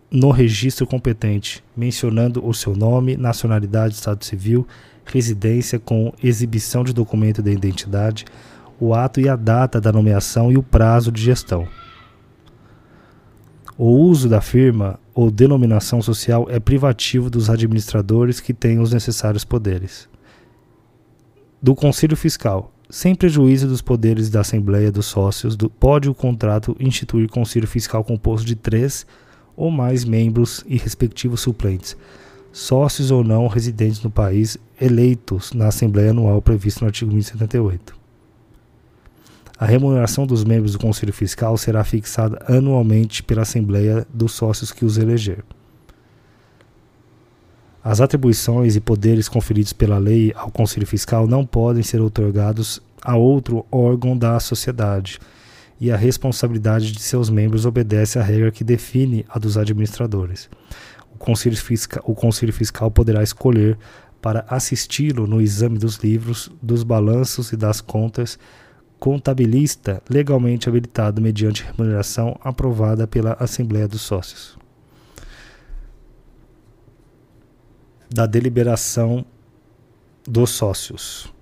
no 0.09 0.31
registro 0.31 0.85
competente, 0.85 1.63
mencionando 1.75 2.45
o 2.45 2.53
seu 2.53 2.75
nome, 2.75 3.15
nacionalidade, 3.15 3.95
estado 3.95 4.25
civil, 4.25 4.67
residência 5.05 5.79
com 5.79 6.13
exibição 6.21 6.83
de 6.83 6.93
documento 6.93 7.41
de 7.41 7.51
identidade, 7.51 8.25
o 8.79 8.93
ato 8.93 9.21
e 9.21 9.29
a 9.29 9.35
data 9.35 9.79
da 9.79 9.91
nomeação 9.91 10.51
e 10.51 10.57
o 10.57 10.63
prazo 10.63 11.11
de 11.11 11.21
gestão. 11.21 11.67
O 13.83 13.89
uso 13.97 14.29
da 14.29 14.41
firma 14.41 14.99
ou 15.11 15.31
denominação 15.31 16.03
social 16.03 16.45
é 16.51 16.59
privativo 16.59 17.31
dos 17.31 17.49
administradores 17.49 18.39
que 18.39 18.53
têm 18.53 18.77
os 18.77 18.93
necessários 18.93 19.43
poderes. 19.43 20.07
Do 21.59 21.73
Conselho 21.73 22.15
Fiscal. 22.15 22.71
Sem 22.91 23.15
prejuízo 23.15 23.67
dos 23.67 23.81
poderes 23.81 24.29
da 24.29 24.41
Assembleia 24.41 24.91
dos 24.91 25.07
Sócios, 25.07 25.55
do, 25.55 25.67
pode 25.67 26.07
o 26.07 26.13
contrato 26.13 26.77
instituir 26.79 27.27
Conselho 27.27 27.65
Fiscal 27.65 28.03
composto 28.03 28.45
de 28.45 28.55
três 28.55 29.03
ou 29.57 29.71
mais 29.71 30.05
membros 30.05 30.63
e 30.67 30.77
respectivos 30.77 31.41
suplentes, 31.41 31.97
sócios 32.51 33.09
ou 33.09 33.23
não 33.23 33.47
residentes 33.47 34.03
no 34.03 34.11
país, 34.11 34.59
eleitos 34.79 35.53
na 35.53 35.69
Assembleia 35.69 36.11
Anual 36.11 36.39
previsto 36.39 36.81
no 36.81 36.85
artigo 36.85 37.11
1078. 37.11 38.00
A 39.61 39.65
remuneração 39.67 40.25
dos 40.25 40.43
membros 40.43 40.71
do 40.71 40.79
Conselho 40.79 41.13
Fiscal 41.13 41.55
será 41.55 41.83
fixada 41.83 42.43
anualmente 42.47 43.21
pela 43.21 43.43
Assembleia 43.43 44.07
dos 44.11 44.31
sócios 44.31 44.71
que 44.71 44.83
os 44.83 44.97
eleger. 44.97 45.43
As 47.83 48.01
atribuições 48.01 48.75
e 48.75 48.81
poderes 48.81 49.29
conferidos 49.29 49.71
pela 49.71 49.99
lei 49.99 50.33
ao 50.35 50.49
Conselho 50.49 50.87
Fiscal 50.87 51.27
não 51.27 51.45
podem 51.45 51.83
ser 51.83 52.01
otorgados 52.01 52.81
a 53.03 53.15
outro 53.15 53.63
órgão 53.71 54.17
da 54.17 54.39
sociedade, 54.39 55.19
e 55.79 55.91
a 55.91 55.95
responsabilidade 55.95 56.91
de 56.91 56.99
seus 56.99 57.29
membros 57.29 57.63
obedece 57.63 58.17
à 58.17 58.23
regra 58.23 58.51
que 58.51 58.63
define 58.63 59.27
a 59.29 59.37
dos 59.37 59.59
administradores. 59.59 60.49
O 61.13 61.19
Conselho 61.19 61.55
Fiscal, 61.55 62.03
o 62.07 62.15
Conselho 62.15 62.51
Fiscal 62.51 62.89
poderá 62.89 63.21
escolher 63.21 63.77
para 64.19 64.43
assisti-lo 64.49 65.27
no 65.27 65.39
exame 65.39 65.77
dos 65.77 65.97
livros, 65.97 66.49
dos 66.59 66.81
balanços 66.81 67.51
e 67.51 67.55
das 67.55 67.79
contas 67.79 68.39
contabilista 69.01 69.99
legalmente 70.07 70.69
habilitado 70.69 71.19
mediante 71.19 71.63
remuneração 71.63 72.39
aprovada 72.39 73.07
pela 73.07 73.33
Assembleia 73.39 73.87
dos 73.87 74.01
Sócios. 74.01 74.55
Da 78.07 78.27
deliberação 78.27 79.25
dos 80.23 80.51
sócios. 80.51 81.33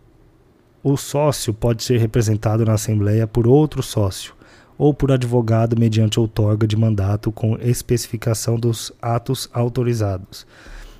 O 0.82 0.96
sócio 0.96 1.54
pode 1.54 1.84
ser 1.84 1.98
representado 1.98 2.64
na 2.64 2.76
Assembleia 2.76 3.28
por 3.28 3.46
outro 3.46 3.84
sócio 3.84 4.34
ou 4.78 4.94
por 4.94 5.12
advogado 5.12 5.78
mediante 5.78 6.18
outorga 6.18 6.66
de 6.66 6.78
mandato 6.78 7.30
com 7.30 7.58
especificação 7.58 8.58
dos 8.58 8.94
atos 9.02 9.50
autorizados, 9.52 10.48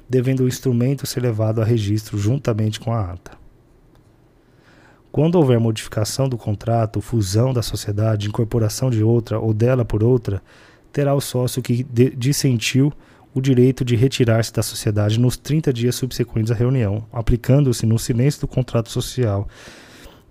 devendo 0.10 0.44
o 0.44 0.48
instrumento 0.50 1.08
ser 1.08 1.22
levado 1.22 1.62
a 1.62 1.64
registro 1.64 2.18
juntamente 2.18 2.82
com 2.82 2.92
a 2.92 3.14
ata. 3.14 3.39
Quando 5.12 5.36
houver 5.36 5.60
modificação 5.60 6.30
do 6.30 6.38
contrato, 6.38 7.02
fusão 7.02 7.52
da 7.52 7.62
sociedade, 7.62 8.28
incorporação 8.28 8.90
de 8.90 9.04
outra 9.04 9.40
ou 9.40 9.54
dela 9.54 9.84
por 9.84 10.04
outra, 10.04 10.42
terá 10.94 11.16
o 11.16 11.22
sócio 11.22 11.62
que 11.62 11.84
dissentiu 12.16 12.94
o 13.34 13.42
direito 13.42 13.86
de 13.86 13.96
retirar-se 13.96 14.54
da 14.54 14.64
sociedade 14.64 15.20
nos 15.20 15.38
30 15.38 15.72
dias 15.74 15.96
subsequentes 15.96 16.52
à 16.52 16.56
reunião, 16.56 17.04
aplicando-se 17.12 17.86
no 17.86 17.98
silêncio 17.98 18.42
do 18.42 18.48
contrato 18.48 18.90
social, 18.90 19.48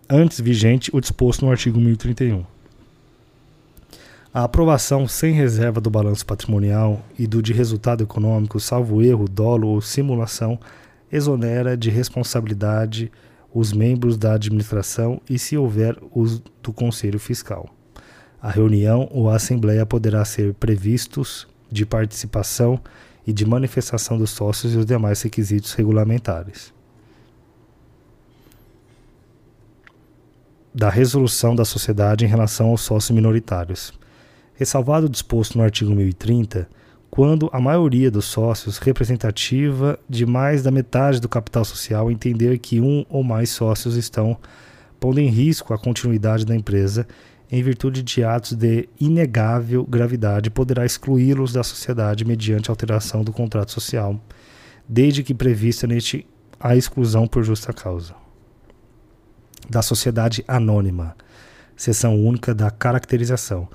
antes 0.08 0.40
vigente 0.40 0.90
o 0.92 1.00
disposto 1.00 1.44
no 1.44 1.50
artigo 1.50 1.78
1031. 1.78 2.44
A 4.32 4.44
aprovação 4.44 5.08
sem 5.08 5.32
reserva 5.32 5.80
do 5.80 5.90
balanço 5.90 6.24
patrimonial 6.24 7.02
e 7.18 7.26
do 7.26 7.42
de 7.42 7.52
resultado 7.52 8.04
econômico, 8.04 8.60
salvo 8.60 9.02
erro, 9.02 9.28
dolo 9.28 9.68
ou 9.68 9.80
simulação, 9.80 10.58
exonera 11.10 11.76
de 11.76 11.90
responsabilidade 11.90 13.10
os 13.52 13.72
membros 13.72 14.16
da 14.16 14.34
administração 14.34 15.20
e, 15.28 15.38
se 15.38 15.56
houver, 15.56 15.96
os 16.14 16.40
do 16.62 16.72
Conselho 16.72 17.18
Fiscal. 17.18 17.68
A 18.40 18.50
reunião 18.50 19.08
ou 19.10 19.28
a 19.30 19.36
assembleia 19.36 19.84
poderá 19.84 20.24
ser 20.24 20.54
previstos 20.54 21.46
de 21.70 21.84
participação 21.84 22.80
e 23.26 23.32
de 23.32 23.44
manifestação 23.44 24.16
dos 24.16 24.30
sócios 24.30 24.74
e 24.74 24.76
os 24.76 24.86
demais 24.86 25.22
requisitos 25.22 25.72
regulamentares. 25.74 26.72
da 30.78 30.88
resolução 30.88 31.56
da 31.56 31.64
sociedade 31.64 32.24
em 32.24 32.28
relação 32.28 32.68
aos 32.68 32.82
sócios 32.82 33.10
minoritários. 33.10 33.92
Ressalvado 34.54 35.06
o 35.06 35.08
disposto 35.08 35.58
no 35.58 35.64
artigo 35.64 35.90
1030, 35.90 36.68
quando 37.10 37.48
a 37.52 37.60
maioria 37.60 38.10
dos 38.10 38.26
sócios, 38.26 38.78
representativa 38.78 39.98
de 40.08 40.26
mais 40.26 40.62
da 40.62 40.70
metade 40.70 41.20
do 41.20 41.28
capital 41.28 41.64
social, 41.64 42.10
entender 42.10 42.58
que 42.58 42.80
um 42.80 43.04
ou 43.08 43.24
mais 43.24 43.50
sócios 43.50 43.96
estão 43.96 44.36
pondo 45.00 45.18
em 45.20 45.28
risco 45.28 45.72
a 45.72 45.78
continuidade 45.78 46.44
da 46.44 46.54
empresa 46.54 47.06
em 47.50 47.62
virtude 47.62 48.02
de 48.02 48.22
atos 48.22 48.52
de 48.52 48.88
inegável 49.00 49.84
gravidade, 49.84 50.50
poderá 50.50 50.84
excluí-los 50.84 51.52
da 51.52 51.62
sociedade 51.62 52.24
mediante 52.24 52.68
alteração 52.68 53.24
do 53.24 53.32
contrato 53.32 53.72
social, 53.72 54.20
desde 54.86 55.22
que 55.22 55.34
prevista 55.34 55.86
neste 55.86 56.26
a 56.60 56.76
exclusão 56.76 57.26
por 57.26 57.42
justa 57.42 57.72
causa. 57.72 58.14
Da 59.68 59.80
sociedade 59.80 60.44
anônima, 60.46 61.16
seção 61.76 62.22
única 62.22 62.54
da 62.54 62.70
caracterização. 62.70 63.68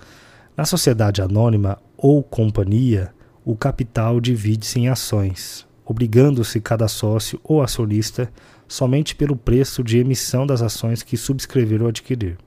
Na 0.56 0.66
sociedade 0.66 1.22
anônima 1.22 1.80
ou 1.98 2.22
companhia, 2.22 3.12
o 3.46 3.56
capital 3.56 4.22
divide-se 4.22 4.80
em 4.80 4.88
ações, 4.88 5.66
obrigando-se 5.86 6.62
cada 6.62 6.88
sócio 6.88 7.40
ou 7.44 7.62
acionista 7.62 8.32
somente 8.68 9.16
pelo 9.16 9.36
preço 9.36 9.84
de 9.84 9.98
emissão 9.98 10.48
das 10.48 10.62
ações 10.62 11.04
que 11.04 11.18
subscrever 11.18 11.82
ou 11.82 11.90
adquirir. 11.90 12.38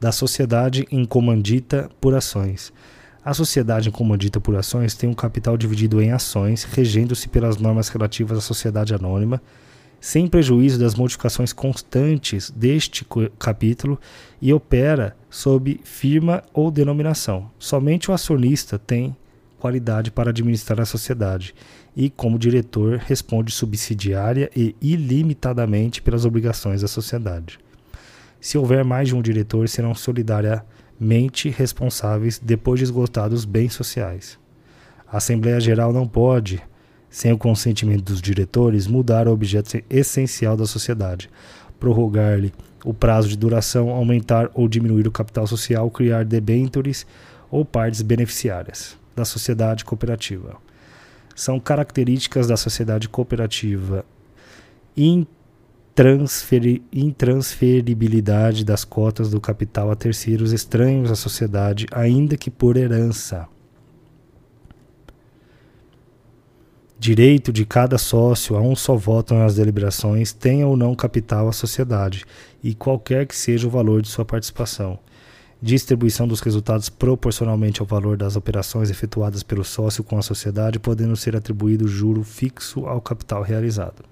Da 0.00 0.10
sociedade 0.10 0.86
em 0.90 1.04
comandita 1.04 1.90
por 2.00 2.14
ações. 2.14 2.72
A 3.24 3.34
sociedade 3.34 3.88
em 3.88 3.92
comandita 3.92 4.40
por 4.40 4.56
ações 4.56 4.94
tem 4.94 5.08
um 5.08 5.14
capital 5.14 5.56
dividido 5.56 6.00
em 6.00 6.12
ações, 6.12 6.64
regendo-se 6.64 7.28
pelas 7.28 7.56
normas 7.56 7.88
relativas 7.88 8.38
à 8.38 8.40
sociedade 8.40 8.94
anônima, 8.94 9.42
sem 10.00 10.26
prejuízo 10.26 10.78
das 10.78 10.94
modificações 10.94 11.52
constantes 11.52 12.50
deste 12.50 13.06
capítulo 13.38 13.98
e 14.40 14.52
opera 14.52 15.16
sob 15.28 15.80
firma 15.82 16.42
ou 16.52 16.70
denominação. 16.70 17.50
Somente 17.58 18.10
o 18.10 18.14
acionista 18.14 18.78
tem 18.78 19.16
qualidade 19.58 20.10
para 20.10 20.30
administrar 20.30 20.80
a 20.80 20.86
sociedade 20.86 21.54
e, 21.96 22.10
como 22.10 22.38
diretor, 22.38 22.98
responde 22.98 23.52
subsidiária 23.52 24.50
e 24.54 24.76
ilimitadamente 24.80 26.02
pelas 26.02 26.24
obrigações 26.24 26.82
da 26.82 26.88
sociedade. 26.88 27.58
Se 28.40 28.58
houver 28.58 28.84
mais 28.84 29.08
de 29.08 29.16
um 29.16 29.22
diretor, 29.22 29.68
serão 29.68 29.94
solidariamente 29.94 31.48
responsáveis 31.48 32.38
depois 32.38 32.78
de 32.78 32.84
esgotados 32.84 33.40
os 33.40 33.44
bens 33.44 33.72
sociais. 33.72 34.38
A 35.10 35.16
Assembleia 35.16 35.58
Geral 35.58 35.92
não 35.92 36.06
pode, 36.06 36.62
sem 37.08 37.32
o 37.32 37.38
consentimento 37.38 38.04
dos 38.04 38.20
diretores, 38.20 38.86
mudar 38.86 39.26
o 39.26 39.32
objeto 39.32 39.82
essencial 39.88 40.56
da 40.56 40.66
sociedade, 40.66 41.30
prorrogar-lhe 41.80 42.52
o 42.84 42.92
prazo 42.92 43.28
de 43.28 43.36
duração, 43.36 43.90
aumentar 43.90 44.50
ou 44.54 44.68
diminuir 44.68 45.08
o 45.08 45.12
capital 45.12 45.46
social, 45.46 45.90
criar 45.90 46.24
debêntures 46.24 47.06
ou 47.50 47.64
partes 47.64 48.02
beneficiárias 48.02 48.96
da 49.16 49.24
sociedade 49.24 49.84
cooperativa. 49.84 50.58
São 51.34 51.58
características 51.58 52.46
da 52.46 52.56
sociedade 52.56 53.08
cooperativa 53.08 54.04
intransferi 54.96 56.82
intransferibilidade 56.92 58.64
das 58.64 58.84
cotas 58.84 59.30
do 59.30 59.40
capital 59.40 59.90
a 59.90 59.96
terceiros 59.96 60.52
estranhos 60.52 61.10
à 61.10 61.16
sociedade, 61.16 61.86
ainda 61.90 62.36
que 62.36 62.50
por 62.50 62.76
herança. 62.76 63.48
Direito 66.98 67.52
de 67.52 67.66
cada 67.66 67.98
sócio 67.98 68.56
a 68.56 68.60
um 68.60 68.74
só 68.74 68.96
voto 68.96 69.34
nas 69.34 69.56
deliberações, 69.56 70.32
tenha 70.32 70.66
ou 70.66 70.76
não 70.76 70.94
capital 70.94 71.46
à 71.46 71.52
sociedade, 71.52 72.24
e 72.62 72.74
qualquer 72.74 73.26
que 73.26 73.36
seja 73.36 73.66
o 73.66 73.70
valor 73.70 74.00
de 74.00 74.08
sua 74.08 74.24
participação 74.24 74.98
distribuição 75.60 76.28
dos 76.28 76.40
resultados 76.40 76.88
proporcionalmente 76.88 77.80
ao 77.80 77.86
valor 77.86 78.16
das 78.16 78.36
operações 78.36 78.90
efetuadas 78.90 79.42
pelo 79.42 79.64
sócio 79.64 80.04
com 80.04 80.18
a 80.18 80.22
sociedade, 80.22 80.78
podendo 80.78 81.16
ser 81.16 81.34
atribuído 81.34 81.88
juro 81.88 82.22
fixo 82.22 82.86
ao 82.86 83.00
capital 83.00 83.42
realizado. 83.42 84.04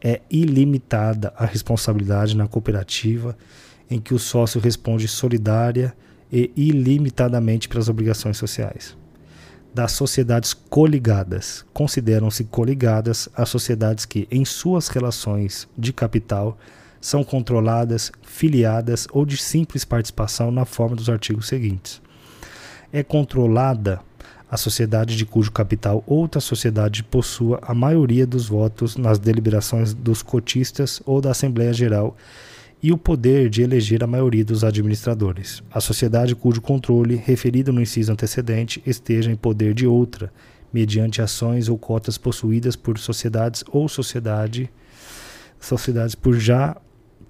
É 0.00 0.20
ilimitada 0.30 1.32
a 1.36 1.46
responsabilidade 1.46 2.36
na 2.36 2.46
cooperativa 2.46 3.36
em 3.90 4.00
que 4.00 4.14
o 4.14 4.18
sócio 4.18 4.60
responde 4.60 5.06
solidária 5.06 5.94
e 6.30 6.50
ilimitadamente 6.56 7.68
pelas 7.68 7.88
obrigações 7.88 8.36
sociais. 8.36 8.96
Das 9.74 9.92
sociedades 9.92 10.52
coligadas, 10.52 11.64
consideram-se 11.72 12.44
coligadas 12.44 13.28
as 13.34 13.48
sociedades 13.48 14.04
que, 14.04 14.28
em 14.30 14.44
suas 14.44 14.88
relações 14.88 15.68
de 15.78 15.92
capital, 15.92 16.58
são 17.02 17.24
controladas, 17.24 18.12
filiadas 18.22 19.08
ou 19.12 19.26
de 19.26 19.36
simples 19.36 19.84
participação 19.84 20.52
na 20.52 20.64
forma 20.64 20.94
dos 20.94 21.10
artigos 21.10 21.48
seguintes. 21.48 22.00
É 22.92 23.02
controlada 23.02 24.00
a 24.48 24.56
sociedade 24.56 25.16
de 25.16 25.26
cujo 25.26 25.50
capital 25.50 26.04
outra 26.06 26.40
sociedade 26.40 27.02
possua 27.02 27.58
a 27.62 27.74
maioria 27.74 28.26
dos 28.26 28.46
votos 28.46 28.96
nas 28.96 29.18
deliberações 29.18 29.92
dos 29.92 30.22
cotistas 30.22 31.02
ou 31.04 31.20
da 31.20 31.32
Assembleia 31.32 31.72
Geral 31.72 32.16
e 32.80 32.92
o 32.92 32.98
poder 32.98 33.48
de 33.48 33.62
eleger 33.62 34.04
a 34.04 34.06
maioria 34.06 34.44
dos 34.44 34.62
administradores. 34.62 35.62
A 35.72 35.80
sociedade 35.80 36.36
cujo 36.36 36.60
controle, 36.60 37.16
referido 37.16 37.72
no 37.72 37.80
inciso 37.80 38.12
antecedente, 38.12 38.82
esteja 38.86 39.30
em 39.30 39.36
poder 39.36 39.74
de 39.74 39.86
outra, 39.86 40.32
mediante 40.72 41.20
ações 41.20 41.68
ou 41.68 41.78
cotas 41.78 42.16
possuídas 42.16 42.76
por 42.76 42.98
sociedades 42.98 43.64
ou 43.72 43.88
sociedade, 43.88 44.70
sociedades 45.58 46.14
por 46.14 46.38
já 46.38 46.76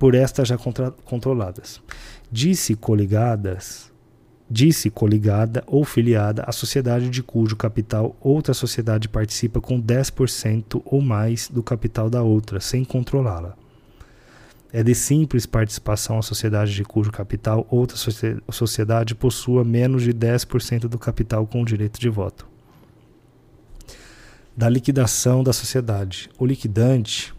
por 0.03 0.17
estas 0.17 0.49
já 0.49 0.59
controladas. 0.59 1.81
Disse 2.29 2.75
coligadas, 2.75 3.93
disse 4.51 4.91
coligada 4.91 5.63
ou 5.65 5.85
filiada 5.85 6.43
à 6.43 6.51
sociedade 6.51 7.09
de 7.09 7.23
cujo 7.23 7.55
capital 7.55 8.17
outra 8.21 8.53
sociedade 8.53 9.09
participa 9.09 9.61
com 9.61 9.81
10% 9.81 10.83
ou 10.85 11.01
mais 11.01 11.49
do 11.49 11.63
capital 11.63 12.11
da 12.11 12.21
outra, 12.21 12.59
sem 12.59 12.85
controlá-la. 12.85 13.57
É 14.73 14.83
de 14.83 14.93
simples 14.93 15.47
participação 15.47 16.19
a 16.19 16.23
sociedade 16.23 16.75
de 16.75 16.83
cujo 16.83 17.13
capital 17.13 17.65
outra 17.71 17.97
sociedade 18.51 19.15
possua 19.15 19.63
menos 19.63 20.03
de 20.03 20.13
10% 20.13 20.89
do 20.89 20.99
capital 20.99 21.47
com 21.47 21.65
direito 21.65 22.01
de 22.01 22.09
voto. 22.09 22.45
Da 24.57 24.69
liquidação 24.69 25.45
da 25.45 25.53
sociedade. 25.53 26.29
O 26.41 26.45
liquidante 26.45 27.33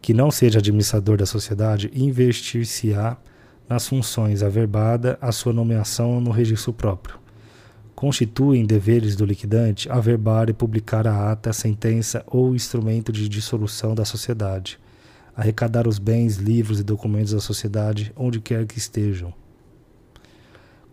que 0.00 0.14
não 0.14 0.30
seja 0.30 0.58
administrador 0.58 1.16
da 1.16 1.26
sociedade 1.26 1.90
investir-se-á 1.94 3.16
nas 3.68 3.86
funções 3.86 4.42
averbada 4.42 5.18
a 5.20 5.30
sua 5.30 5.52
nomeação 5.52 6.20
no 6.20 6.30
registro 6.30 6.72
próprio. 6.72 7.18
Constituem 7.94 8.64
deveres 8.64 9.16
do 9.16 9.24
liquidante 9.24 9.90
averbar 9.90 10.48
e 10.48 10.52
publicar 10.52 11.06
a 11.06 11.32
ata, 11.32 11.52
sentença 11.52 12.22
ou 12.26 12.54
instrumento 12.54 13.10
de 13.12 13.28
dissolução 13.28 13.94
da 13.94 14.04
sociedade, 14.04 14.78
arrecadar 15.36 15.86
os 15.86 15.98
bens, 15.98 16.36
livros 16.36 16.80
e 16.80 16.84
documentos 16.84 17.32
da 17.32 17.40
sociedade 17.40 18.12
onde 18.16 18.40
quer 18.40 18.66
que 18.66 18.78
estejam. 18.78 19.34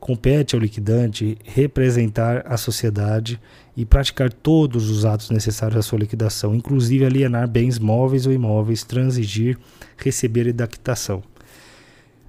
Compete 0.06 0.54
ao 0.54 0.62
liquidante 0.62 1.36
representar 1.44 2.44
a 2.46 2.58
sociedade 2.58 3.42
e 3.76 3.84
praticar 3.84 4.32
todos 4.32 4.88
os 4.88 5.04
atos 5.04 5.32
necessários 5.32 5.80
à 5.80 5.82
sua 5.82 5.98
liquidação, 5.98 6.54
inclusive 6.54 7.04
alienar 7.04 7.48
bens 7.48 7.80
móveis 7.80 8.28
ou 8.28 8.32
imóveis, 8.32 8.84
transigir, 8.84 9.58
receber 9.98 10.46
e 10.46 10.54
da 10.54 10.68
quitação. 10.68 11.24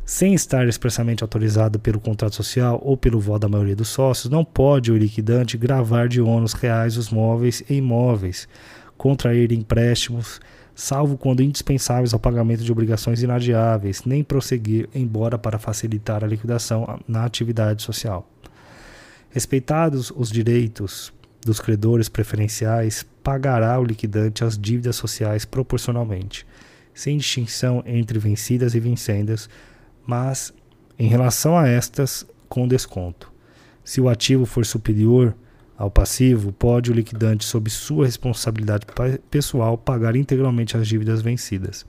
Sem 0.06 0.32
estar 0.32 0.66
expressamente 0.66 1.22
autorizado 1.22 1.78
pelo 1.78 2.00
contrato 2.00 2.36
social 2.36 2.80
ou 2.82 2.96
pelo 2.96 3.20
voto 3.20 3.40
da 3.40 3.48
maioria 3.50 3.76
dos 3.76 3.88
sócios, 3.88 4.32
não 4.32 4.42
pode 4.42 4.90
o 4.90 4.96
liquidante 4.96 5.58
gravar 5.58 6.08
de 6.08 6.18
ônus 6.18 6.54
reais 6.54 6.96
os 6.96 7.10
móveis 7.10 7.62
e 7.68 7.74
imóveis, 7.74 8.48
contrair 8.96 9.52
empréstimos, 9.52 10.40
salvo 10.76 11.16
quando 11.16 11.42
indispensáveis 11.42 12.12
ao 12.12 12.20
pagamento 12.20 12.62
de 12.62 12.70
obrigações 12.70 13.22
inadiáveis, 13.22 14.04
nem 14.04 14.22
prosseguir, 14.22 14.88
embora 14.94 15.38
para 15.38 15.58
facilitar 15.58 16.22
a 16.22 16.26
liquidação 16.26 17.00
na 17.08 17.24
atividade 17.24 17.82
social. 17.82 18.28
Respeitados 19.30 20.12
os 20.14 20.30
direitos 20.30 21.12
dos 21.40 21.60
credores 21.60 22.10
preferenciais 22.10 23.06
pagará 23.22 23.80
o 23.80 23.84
liquidante 23.84 24.44
as 24.44 24.58
dívidas 24.58 24.96
sociais 24.96 25.46
proporcionalmente, 25.46 26.46
sem 26.92 27.16
distinção 27.16 27.82
entre 27.86 28.18
vencidas 28.18 28.74
e 28.74 28.80
vencendas, 28.80 29.48
mas 30.06 30.52
em 30.98 31.08
relação 31.08 31.56
a 31.56 31.66
estas, 31.66 32.26
com 32.50 32.68
desconto. 32.68 33.32
Se 33.82 34.00
o 34.00 34.10
ativo 34.10 34.44
for 34.44 34.66
superior 34.66 35.34
ao 35.76 35.90
passivo, 35.90 36.52
pode 36.52 36.90
o 36.90 36.94
liquidante, 36.94 37.44
sob 37.44 37.68
sua 37.68 38.06
responsabilidade 38.06 38.86
pessoal, 39.30 39.76
pagar 39.76 40.16
integralmente 40.16 40.76
as 40.76 40.88
dívidas 40.88 41.20
vencidas. 41.20 41.84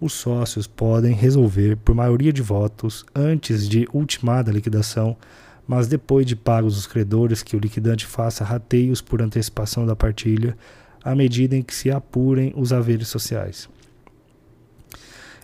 Os 0.00 0.12
sócios 0.12 0.66
podem 0.66 1.14
resolver, 1.14 1.76
por 1.76 1.94
maioria 1.94 2.32
de 2.32 2.42
votos, 2.42 3.06
antes 3.14 3.68
de 3.68 3.88
ultimada 3.92 4.50
a 4.50 4.54
liquidação, 4.54 5.16
mas 5.66 5.86
depois 5.86 6.26
de 6.26 6.34
pagos 6.34 6.76
os 6.76 6.86
credores, 6.86 7.42
que 7.42 7.56
o 7.56 7.60
liquidante 7.60 8.04
faça 8.04 8.44
rateios 8.44 9.00
por 9.00 9.22
antecipação 9.22 9.86
da 9.86 9.94
partilha, 9.94 10.56
à 11.02 11.14
medida 11.14 11.56
em 11.56 11.62
que 11.62 11.74
se 11.74 11.90
apurem 11.90 12.52
os 12.56 12.72
haveres 12.72 13.08
sociais. 13.08 13.68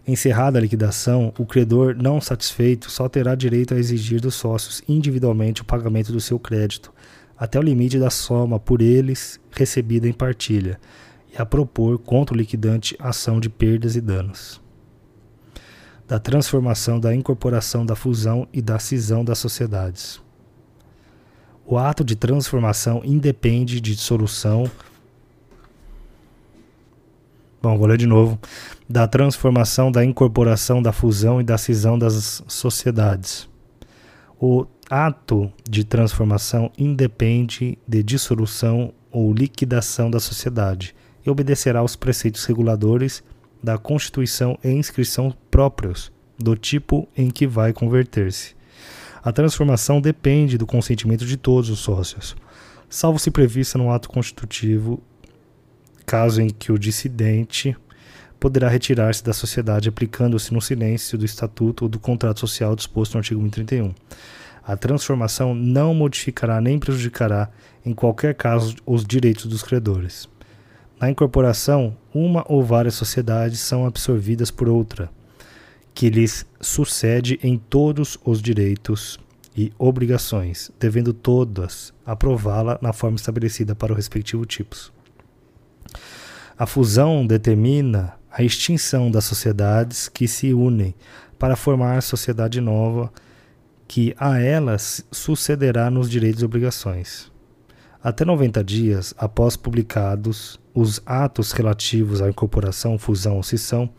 Encerrada 0.07 0.59
a 0.59 0.63
liquidação, 0.63 1.33
o 1.39 1.47
credor 1.47 1.95
não 1.95 2.21
satisfeito 2.21 2.91
só 2.91 3.09
terá 3.09 3.35
direito 3.35 3.75
a 3.75 3.79
exigir 3.79 4.21
dos 4.21 4.35
sócios 4.35 4.83
individualmente 4.89 5.63
o 5.63 5.65
pagamento 5.65 6.11
do 6.11 6.21
seu 6.21 6.39
crédito, 6.39 6.93
até 7.41 7.59
o 7.59 7.63
limite 7.63 7.99
da 7.99 8.11
soma 8.11 8.61
por 8.61 8.83
eles 8.83 9.41
recebida 9.51 10.07
em 10.07 10.13
partilha, 10.13 10.79
e 11.33 11.41
a 11.41 11.47
propor 11.47 11.99
contra 11.99 12.35
o 12.35 12.39
liquidante 12.39 12.95
ação 12.99 13.41
de 13.41 13.49
perdas 13.49 13.97
e 13.97 14.01
danos. 14.03 14.61
Da 16.07 16.19
transformação, 16.19 17.01
da 17.01 17.15
incorporação, 17.15 17.87
da 17.87 17.97
fusão 17.97 18.47
e 18.53 18.61
da 18.61 18.79
cisão 18.79 19.25
das 19.25 19.39
sociedades. 19.39 20.21
O 21.65 21.79
ato 21.79 22.05
de 22.05 22.15
transformação 22.15 23.01
independe 23.05 23.81
de 23.81 23.95
dissolução 23.95 24.71
Bom, 27.63 27.77
vou 27.77 27.87
ler 27.87 27.99
de 27.99 28.07
novo. 28.07 28.39
Da 28.89 29.07
transformação, 29.07 29.93
da 29.93 30.03
incorporação, 30.03 30.81
da 30.83 30.93
fusão 30.93 31.43
e 31.43 31.45
da 31.45 31.59
cisão 31.59 31.99
das 31.99 32.43
sociedades. 32.49 33.47
O 34.41 34.65
ato 34.91 35.53
de 35.69 35.85
transformação 35.85 36.73
independe 36.77 37.79
de 37.87 38.03
dissolução 38.03 38.93
ou 39.13 39.33
liquidação 39.33 40.11
da 40.11 40.19
sociedade 40.19 40.97
e 41.25 41.31
obedecerá 41.31 41.79
aos 41.79 41.95
preceitos 41.95 42.45
reguladores 42.45 43.23
da 43.63 43.79
Constituição 43.79 44.59
e 44.65 44.69
inscrição 44.69 45.33
próprios 45.49 46.11
do 46.37 46.57
tipo 46.57 47.09
em 47.17 47.31
que 47.31 47.47
vai 47.47 47.73
converter-se. 47.73 48.57
A 49.23 49.31
transformação 49.31 50.01
depende 50.01 50.59
do 50.59 50.67
consentimento 50.67 51.25
de 51.25 51.37
todos 51.37 51.71
os 51.71 51.79
sócios, 51.79 52.35
salvo 52.89 53.19
se 53.19 53.31
prevista 53.31 53.79
no 53.79 53.93
ato 53.93 54.09
constitutivo 54.09 55.01
caso 56.05 56.43
em 56.43 56.49
que 56.49 56.73
o 56.73 56.79
dissidente 56.79 57.77
poderá 58.41 58.69
retirar-se 58.69 59.23
da 59.23 59.35
sociedade 59.35 59.89
aplicando-se 59.89 60.53
no 60.53 60.61
silêncio 60.61 61.17
do 61.17 61.25
estatuto 61.25 61.85
ou 61.85 61.89
do 61.89 62.01
contrato 62.01 62.41
social 62.41 62.75
disposto 62.75 63.15
no 63.15 63.19
artigo 63.19 63.41
1031. 63.41 63.95
A 64.63 64.77
transformação 64.77 65.55
não 65.55 65.95
modificará 65.95 66.61
nem 66.61 66.79
prejudicará, 66.79 67.49
em 67.85 67.95
qualquer 67.95 68.35
caso, 68.35 68.77
os 68.87 69.05
direitos 69.05 69.47
dos 69.47 69.63
credores. 69.63 70.29
Na 71.01 71.11
incorporação, 71.11 71.97
uma 72.15 72.45
ou 72.47 72.63
várias 72.63 72.95
sociedades 72.95 73.61
são 73.61 73.87
absorvidas 73.87 74.51
por 74.51 74.69
outra, 74.69 75.11
que 75.95 76.11
lhes 76.11 76.45
sucede 76.61 77.41
em 77.43 77.57
todos 77.57 78.19
os 78.25 78.43
direitos 78.43 79.19
e 79.57 79.73
obrigações, 79.79 80.71
devendo 80.79 81.13
todas 81.13 81.93
aprová-la 82.05 82.79
na 82.81 82.93
forma 82.93 83.17
estabelecida 83.17 83.75
para 83.75 83.93
o 83.93 83.97
respectivo 83.97 84.45
tipos. 84.45 84.93
A 86.57 86.67
fusão 86.67 87.27
determina 87.27 88.15
a 88.31 88.43
extinção 88.43 89.11
das 89.11 89.25
sociedades 89.25 90.09
que 90.09 90.29
se 90.29 90.53
unem 90.53 90.95
para 91.39 91.57
formar 91.57 92.03
sociedade 92.03 92.61
nova 92.61 93.11
que 93.91 94.15
a 94.17 94.39
elas 94.39 95.05
sucederá 95.11 95.91
nos 95.91 96.09
direitos 96.09 96.43
e 96.43 96.45
obrigações. 96.45 97.29
Até 98.01 98.25
90 98.25 98.63
dias 98.63 99.13
após 99.19 99.57
publicados 99.57 100.61
os 100.73 101.03
atos 101.05 101.51
relativos 101.51 102.23
à 102.23 102.31
incorporação, 102.31 102.97
fusão 102.97 103.35
ou 103.35 103.43
cisão, 103.43 103.91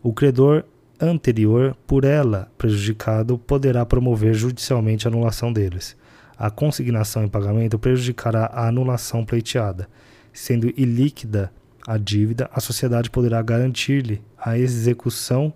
o 0.00 0.12
credor 0.12 0.62
anterior, 1.00 1.76
por 1.88 2.04
ela 2.04 2.48
prejudicado, 2.56 3.36
poderá 3.36 3.84
promover 3.84 4.32
judicialmente 4.32 5.08
a 5.08 5.10
anulação 5.10 5.52
deles. 5.52 5.96
A 6.38 6.48
consignação 6.48 7.24
em 7.24 7.28
pagamento 7.28 7.80
prejudicará 7.80 8.46
a 8.46 8.68
anulação 8.68 9.24
pleiteada 9.24 9.88
Sendo 10.32 10.72
ilíquida 10.76 11.52
a 11.84 11.98
dívida, 11.98 12.48
a 12.52 12.60
sociedade 12.60 13.10
poderá 13.10 13.42
garantir-lhe 13.42 14.22
a 14.38 14.56
execução, 14.56 15.52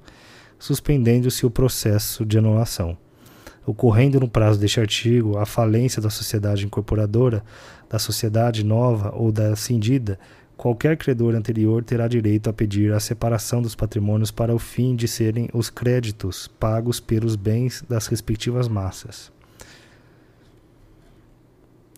suspendendo-se 0.59 1.47
o 1.47 1.51
processo 1.51 2.27
de 2.27 2.37
anulação. 2.37 2.99
Ocorrendo 3.67 4.19
no 4.19 4.29
prazo 4.29 4.59
deste 4.59 4.81
artigo 4.81 5.39
a 5.39 5.47
falência 5.47 6.01
da 6.01 6.11
sociedade 6.11 6.65
incorporadora, 6.65 7.45
da 7.89 7.99
sociedade 7.99 8.65
nova 8.65 9.15
ou 9.15 9.31
da 9.31 9.55
cindida, 9.55 10.19
qualquer 10.57 10.97
credor 10.97 11.35
anterior 11.35 11.85
terá 11.85 12.09
direito 12.09 12.49
a 12.49 12.53
pedir 12.53 12.93
a 12.93 13.01
separação 13.01 13.63
dos 13.63 13.75
patrimônios 13.75 14.31
para 14.31 14.55
o 14.55 14.59
fim 14.59 14.97
de 14.97 15.07
serem 15.07 15.49
os 15.53 15.71
créditos 15.71 16.49
pagos 16.49 17.01
pelos 17.01 17.37
bens 17.37 17.85
das 17.89 18.07
respectivas 18.07 18.67
massas 18.67 19.31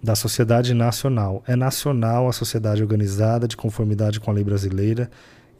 da 0.02 0.16
sociedade 0.16 0.74
nacional. 0.74 1.44
É 1.46 1.54
nacional 1.54 2.28
a 2.28 2.32
sociedade 2.32 2.82
organizada 2.82 3.46
de 3.46 3.56
conformidade 3.56 4.18
com 4.18 4.30
a 4.30 4.34
lei 4.34 4.42
brasileira 4.42 5.08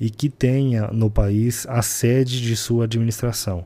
e 0.01 0.11
que 0.11 0.29
tenha 0.29 0.89
no 0.89 1.09
país 1.09 1.65
a 1.69 1.81
sede 1.81 2.41
de 2.41 2.57
sua 2.57 2.85
administração. 2.85 3.65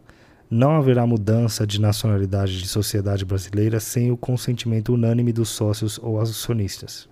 Não 0.49 0.77
haverá 0.77 1.07
mudança 1.07 1.67
de 1.67 1.81
nacionalidade 1.81 2.59
de 2.59 2.69
sociedade 2.69 3.25
brasileira 3.25 3.81
sem 3.81 4.13
o 4.13 4.17
consentimento 4.17 4.93
unânime 4.95 5.33
dos 5.33 5.49
sócios 5.49 5.99
ou 5.99 6.21
acionistas. 6.21 7.09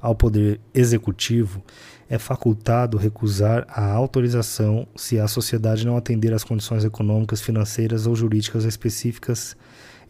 Ao 0.00 0.14
Poder 0.14 0.60
Executivo 0.74 1.62
é 2.10 2.18
facultado 2.18 2.98
recusar 2.98 3.64
a 3.68 3.90
autorização 3.92 4.86
se 4.94 5.18
a 5.18 5.26
sociedade 5.26 5.86
não 5.86 5.96
atender 5.96 6.34
às 6.34 6.44
condições 6.44 6.84
econômicas, 6.84 7.40
financeiras 7.40 8.06
ou 8.06 8.14
jurídicas 8.14 8.64
específicas 8.64 9.56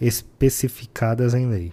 especificadas 0.00 1.34
em 1.34 1.46
lei 1.46 1.72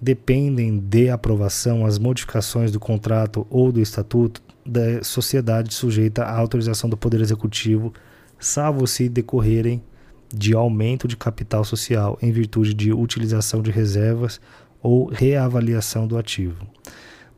dependem 0.00 0.78
de 0.78 1.10
aprovação 1.10 1.84
as 1.84 1.98
modificações 1.98 2.72
do 2.72 2.80
contrato 2.80 3.46
ou 3.50 3.70
do 3.70 3.80
estatuto 3.80 4.42
da 4.64 5.02
sociedade 5.02 5.74
sujeita 5.74 6.24
à 6.24 6.36
autorização 6.38 6.88
do 6.88 6.96
Poder 6.96 7.20
Executivo, 7.20 7.92
salvo 8.40 8.86
se 8.86 9.08
decorrerem 9.08 9.82
de 10.34 10.54
aumento 10.54 11.06
de 11.06 11.16
capital 11.16 11.64
social 11.64 12.18
em 12.22 12.32
virtude 12.32 12.72
de 12.72 12.92
utilização 12.92 13.60
de 13.62 13.70
reservas 13.70 14.40
ou 14.82 15.06
reavaliação 15.06 16.06
do 16.06 16.16
ativo. 16.16 16.66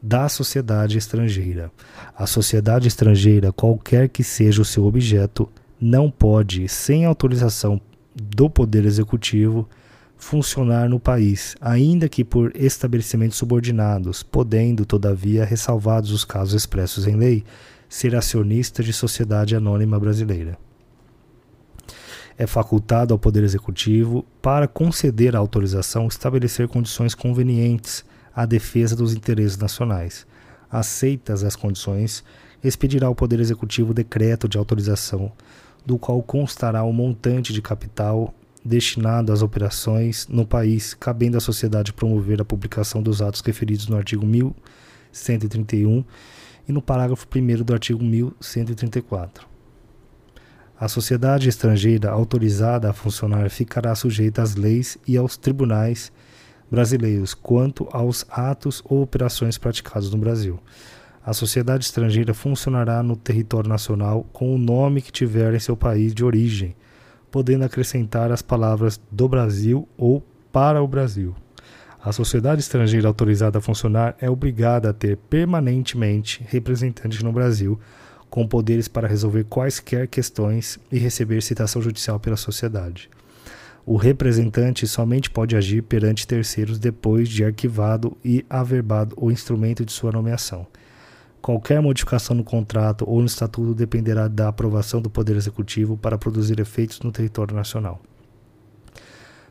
Da 0.00 0.28
sociedade 0.28 0.98
estrangeira. 0.98 1.70
A 2.16 2.26
sociedade 2.26 2.88
estrangeira, 2.88 3.52
qualquer 3.52 4.08
que 4.08 4.24
seja 4.24 4.62
o 4.62 4.64
seu 4.64 4.84
objeto, 4.84 5.48
não 5.80 6.10
pode, 6.10 6.68
sem 6.68 7.04
autorização 7.04 7.80
do 8.14 8.48
Poder 8.48 8.84
Executivo, 8.84 9.68
funcionar 10.16 10.88
no 10.88 11.00
país, 11.00 11.56
ainda 11.60 12.08
que 12.08 12.24
por 12.24 12.52
estabelecimentos 12.54 13.36
subordinados, 13.36 14.22
podendo, 14.22 14.86
todavia, 14.86 15.44
ressalvados 15.44 16.12
os 16.12 16.24
casos 16.24 16.54
expressos 16.54 17.08
em 17.08 17.16
lei, 17.16 17.44
ser 17.88 18.14
acionista 18.14 18.82
de 18.82 18.92
sociedade 18.92 19.56
anônima 19.56 19.98
brasileira. 19.98 20.56
É 22.38 22.46
facultado 22.46 23.12
ao 23.12 23.18
Poder 23.18 23.42
Executivo, 23.42 24.24
para 24.40 24.66
conceder 24.66 25.36
a 25.36 25.38
autorização, 25.38 26.06
estabelecer 26.06 26.66
condições 26.68 27.14
convenientes 27.14 28.04
à 28.34 28.46
defesa 28.46 28.96
dos 28.96 29.12
interesses 29.12 29.58
nacionais. 29.58 30.26
Aceitas 30.70 31.44
as 31.44 31.54
condições, 31.54 32.24
expedirá 32.64 33.06
ao 33.06 33.14
Poder 33.14 33.40
Executivo 33.40 33.92
decreto 33.92 34.48
de 34.48 34.56
autorização, 34.56 35.32
do 35.84 35.98
qual 35.98 36.22
constará 36.22 36.82
o 36.84 36.92
montante 36.92 37.52
de 37.52 37.60
capital 37.60 38.32
destinado 38.64 39.32
às 39.32 39.42
operações 39.42 40.26
no 40.28 40.46
país, 40.46 40.94
cabendo 40.94 41.36
à 41.36 41.40
sociedade 41.40 41.92
promover 41.92 42.40
a 42.40 42.44
publicação 42.44 43.02
dos 43.02 43.20
atos 43.20 43.40
referidos 43.40 43.88
no 43.88 43.96
artigo 43.96 44.24
1131 44.24 46.04
e 46.68 46.72
no 46.72 46.80
parágrafo 46.80 47.26
1 47.34 47.64
do 47.64 47.72
artigo 47.72 48.02
1134. 48.02 49.51
A 50.82 50.88
sociedade 50.88 51.48
estrangeira 51.48 52.10
autorizada 52.10 52.90
a 52.90 52.92
funcionar 52.92 53.48
ficará 53.50 53.94
sujeita 53.94 54.42
às 54.42 54.56
leis 54.56 54.98
e 55.06 55.16
aos 55.16 55.36
tribunais 55.36 56.10
brasileiros 56.68 57.34
quanto 57.34 57.86
aos 57.92 58.26
atos 58.28 58.82
ou 58.86 59.00
operações 59.00 59.56
praticados 59.56 60.10
no 60.10 60.18
Brasil. 60.18 60.58
A 61.24 61.32
sociedade 61.32 61.84
estrangeira 61.84 62.34
funcionará 62.34 63.00
no 63.00 63.14
território 63.14 63.68
nacional 63.68 64.26
com 64.32 64.52
o 64.52 64.58
nome 64.58 65.00
que 65.00 65.12
tiver 65.12 65.54
em 65.54 65.60
seu 65.60 65.76
país 65.76 66.12
de 66.12 66.24
origem 66.24 66.74
podendo 67.30 67.64
acrescentar 67.64 68.32
as 68.32 68.42
palavras 68.42 69.00
do 69.08 69.28
Brasil 69.28 69.88
ou 69.96 70.20
para 70.50 70.82
o 70.82 70.88
Brasil. 70.88 71.32
A 72.02 72.10
sociedade 72.10 72.60
estrangeira 72.60 73.06
autorizada 73.06 73.58
a 73.58 73.62
funcionar 73.62 74.16
é 74.20 74.28
obrigada 74.28 74.90
a 74.90 74.92
ter 74.92 75.16
permanentemente 75.16 76.44
representantes 76.48 77.22
no 77.22 77.30
Brasil, 77.30 77.78
com 78.32 78.48
poderes 78.48 78.88
para 78.88 79.06
resolver 79.06 79.44
quaisquer 79.44 80.08
questões 80.08 80.78
e 80.90 80.96
receber 80.96 81.42
citação 81.42 81.82
judicial 81.82 82.18
pela 82.18 82.34
sociedade. 82.34 83.10
O 83.84 83.94
representante 83.94 84.86
somente 84.86 85.28
pode 85.28 85.54
agir 85.54 85.82
perante 85.82 86.26
terceiros 86.26 86.78
depois 86.78 87.28
de 87.28 87.44
arquivado 87.44 88.16
e 88.24 88.42
averbado 88.48 89.14
o 89.18 89.30
instrumento 89.30 89.84
de 89.84 89.92
sua 89.92 90.10
nomeação. 90.10 90.66
Qualquer 91.42 91.82
modificação 91.82 92.34
no 92.34 92.42
contrato 92.42 93.04
ou 93.06 93.20
no 93.20 93.26
estatuto 93.26 93.74
dependerá 93.74 94.28
da 94.28 94.48
aprovação 94.48 95.02
do 95.02 95.10
Poder 95.10 95.36
Executivo 95.36 95.98
para 95.98 96.16
produzir 96.16 96.58
efeitos 96.58 97.00
no 97.00 97.12
território 97.12 97.54
nacional. 97.54 98.00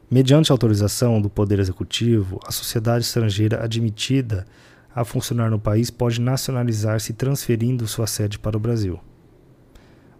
Mediante 0.10 0.52
autorização 0.52 1.22
do 1.22 1.30
Poder 1.30 1.60
Executivo, 1.60 2.40
a 2.48 2.52
sociedade 2.52 3.06
estrangeira 3.06 3.64
admitida 3.64 4.48
a 4.94 5.04
funcionar 5.06 5.50
no 5.50 5.60
país 5.60 5.90
pode 5.90 6.20
nacionalizar-se 6.20 7.14
transferindo 7.14 7.88
sua 7.88 8.08
sede 8.08 8.38
para 8.38 8.58
o 8.58 8.60
Brasil. 8.60 9.00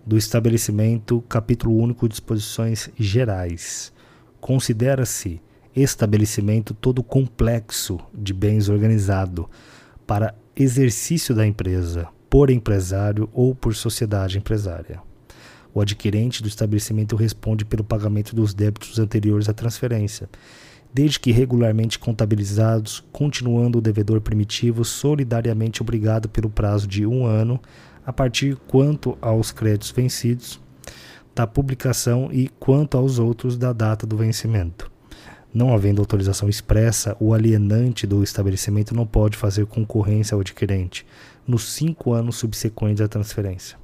do 0.06 0.18
estabelecimento, 0.18 1.22
capítulo 1.30 1.76
único, 1.78 2.10
disposições 2.10 2.90
gerais. 2.98 3.94
Considera-se 4.40 5.42
estabelecimento 5.76 6.74
todo 6.74 7.04
complexo 7.04 8.00
de 8.14 8.34
bens 8.34 8.68
organizado 8.68 9.50
para 10.06 10.36
exercício 10.56 11.34
da 11.34 11.46
empresa 11.46 12.08
por 12.30 12.50
empresário 12.50 13.30
ou 13.34 13.54
por 13.54 13.76
sociedade 13.76 14.38
empresária. 14.38 15.02
O 15.74 15.80
adquirente 15.80 16.42
do 16.42 16.50
estabelecimento 16.50 17.16
responde 17.16 17.64
pelo 17.64 17.84
pagamento 17.84 18.36
dos 18.36 18.54
débitos 18.54 19.00
anteriores 19.00 19.48
à 19.48 19.54
transferência, 19.54 20.30
desde 20.94 21.20
que 21.20 21.32
regularmente 21.32 21.98
contabilizados, 21.98 23.04
continuando 23.12 23.78
o 23.78 23.82
devedor 23.82 24.22
primitivo 24.22 24.84
solidariamente 24.84 25.82
obrigado 25.82 26.28
pelo 26.28 26.50
prazo 26.50 26.88
de 26.88 27.06
um 27.06 27.26
ano, 27.26 27.60
a 28.06 28.12
partir 28.12 28.58
quanto 28.68 29.18
aos 29.22 29.52
créditos 29.52 29.92
vencidos 29.92 30.60
da 31.34 31.48
publicação 31.48 32.30
e 32.32 32.50
quanto 32.60 32.98
aos 32.98 33.20
outros 33.20 33.58
da 33.58 33.72
data 33.72 34.06
do 34.06 34.18
vencimento. 34.18 34.92
Não 35.54 35.74
havendo 35.74 36.02
autorização 36.02 36.48
expressa, 36.48 37.16
o 37.20 37.34
alienante 37.34 38.08
do 38.08 38.24
estabelecimento 38.24 38.96
não 38.96 39.06
pode 39.06 39.38
fazer 39.38 39.66
concorrência 39.66 40.36
ao 40.36 40.42
adquirente 40.42 41.06
nos 41.46 41.74
cinco 41.74 42.14
anos 42.14 42.38
subsequentes 42.38 43.02
à 43.02 43.08
transferência. 43.08 43.81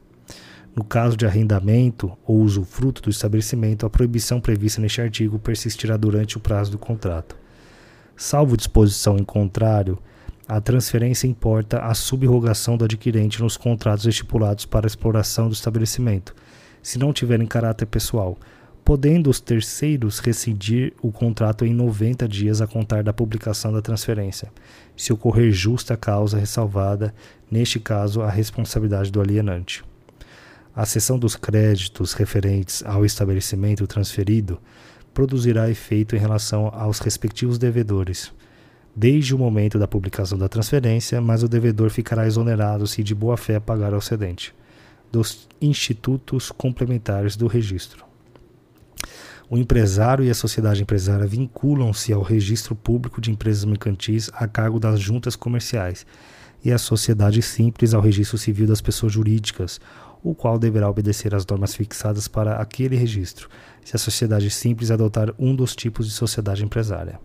No 0.77 0.83
caso 0.83 1.17
de 1.17 1.25
arrendamento 1.25 2.15
ou 2.23 2.39
usufruto 2.39 3.01
do 3.01 3.09
estabelecimento, 3.09 3.83
a 3.83 3.89
proibição 3.89 4.39
prevista 4.39 4.79
neste 4.79 5.01
artigo 5.01 5.39
persistirá 5.39 5.97
durante 5.97 6.37
o 6.37 6.39
prazo 6.39 6.69
do 6.69 6.77
contrato. 6.77 7.35
Salvo 8.15 8.55
disposição 8.55 9.17
em 9.17 9.23
contrário, 9.23 9.97
a 10.47 10.61
transferência 10.61 11.25
importa 11.25 11.79
a 11.79 11.95
subrogação 11.95 12.77
do 12.77 12.85
adquirente 12.85 13.41
nos 13.41 13.57
contratos 13.57 14.05
estipulados 14.05 14.67
para 14.67 14.85
a 14.85 14.87
exploração 14.87 15.47
do 15.47 15.55
estabelecimento, 15.55 16.35
se 16.83 16.99
não 16.99 17.11
tiverem 17.11 17.47
caráter 17.47 17.87
pessoal, 17.87 18.37
podendo 18.85 19.31
os 19.31 19.39
terceiros 19.39 20.19
rescindir 20.19 20.93
o 21.01 21.11
contrato 21.11 21.65
em 21.65 21.73
90 21.73 22.27
dias 22.27 22.61
a 22.61 22.67
contar 22.67 23.01
da 23.01 23.11
publicação 23.11 23.73
da 23.73 23.81
transferência, 23.81 24.51
se 24.95 25.11
ocorrer 25.11 25.51
justa 25.51 25.97
causa 25.97 26.37
ressalvada, 26.37 27.15
neste 27.49 27.79
caso, 27.79 28.21
a 28.21 28.29
responsabilidade 28.29 29.11
do 29.11 29.19
alienante. 29.19 29.83
A 30.77 30.85
cessão 30.85 31.17
dos 31.17 31.35
créditos 31.35 32.13
referentes 32.13 32.83
ao 32.85 33.03
estabelecimento 33.03 33.87
transferido 33.87 34.59
produzirá 35.11 35.71
efeito 35.71 36.15
em 36.15 36.19
relação 36.19 36.67
aos 36.67 36.99
respectivos 36.99 37.57
devedores, 37.57 38.31
desde 38.95 39.33
o 39.33 39.39
momento 39.39 39.79
da 39.79 39.87
publicação 39.87 40.37
da 40.37 40.47
transferência, 40.47 41.19
mas 41.19 41.41
o 41.41 41.47
devedor 41.47 41.89
ficará 41.89 42.27
exonerado 42.27 42.85
se 42.85 43.01
de 43.01 43.15
boa 43.15 43.35
fé 43.35 43.59
pagar 43.59 43.91
ao 43.91 44.01
cedente, 44.01 44.53
dos 45.11 45.49
institutos 45.59 46.51
complementares 46.51 47.35
do 47.35 47.47
registro. 47.47 48.05
O 49.49 49.57
empresário 49.57 50.23
e 50.25 50.29
a 50.29 50.35
sociedade 50.35 50.83
empresária 50.83 51.25
vinculam-se 51.25 52.13
ao 52.13 52.21
registro 52.21 52.75
público 52.75 53.19
de 53.19 53.31
empresas 53.31 53.65
mercantis 53.65 54.29
a 54.31 54.47
cargo 54.47 54.79
das 54.79 54.99
juntas 54.99 55.35
comerciais 55.35 56.05
e 56.63 56.71
a 56.71 56.77
sociedade 56.77 57.41
simples 57.41 57.95
ao 57.95 58.01
registro 58.01 58.37
civil 58.37 58.67
das 58.67 58.81
pessoas 58.81 59.13
jurídicas 59.13 59.79
o 60.23 60.33
qual 60.33 60.57
deverá 60.57 60.89
obedecer 60.89 61.33
às 61.33 61.45
normas 61.45 61.75
fixadas 61.75 62.27
para 62.27 62.57
aquele 62.57 62.95
registro, 62.95 63.49
se 63.83 63.95
a 63.95 63.99
sociedade 63.99 64.49
simples 64.49 64.91
adotar 64.91 65.33
um 65.37 65.55
dos 65.55 65.75
tipos 65.75 66.07
de 66.07 66.13
sociedade 66.13 66.63
empresária. 66.63 67.19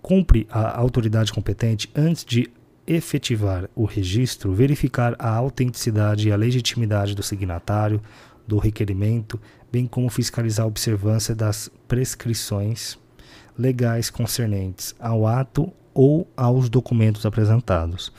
Cumpre 0.00 0.46
a 0.50 0.78
autoridade 0.78 1.32
competente, 1.32 1.90
antes 1.94 2.24
de 2.24 2.50
efetivar 2.86 3.68
o 3.74 3.84
registro, 3.84 4.54
verificar 4.54 5.14
a 5.18 5.28
autenticidade 5.28 6.28
e 6.28 6.32
a 6.32 6.36
legitimidade 6.36 7.14
do 7.14 7.22
signatário, 7.22 8.00
do 8.46 8.56
requerimento, 8.56 9.38
bem 9.70 9.86
como 9.86 10.08
fiscalizar 10.08 10.64
a 10.64 10.68
observância 10.68 11.34
das 11.34 11.70
prescrições 11.86 12.98
legais 13.58 14.08
concernentes 14.08 14.94
ao 14.98 15.26
ato 15.26 15.70
ou 15.92 16.26
aos 16.36 16.70
documentos 16.70 17.26
apresentados 17.26 18.12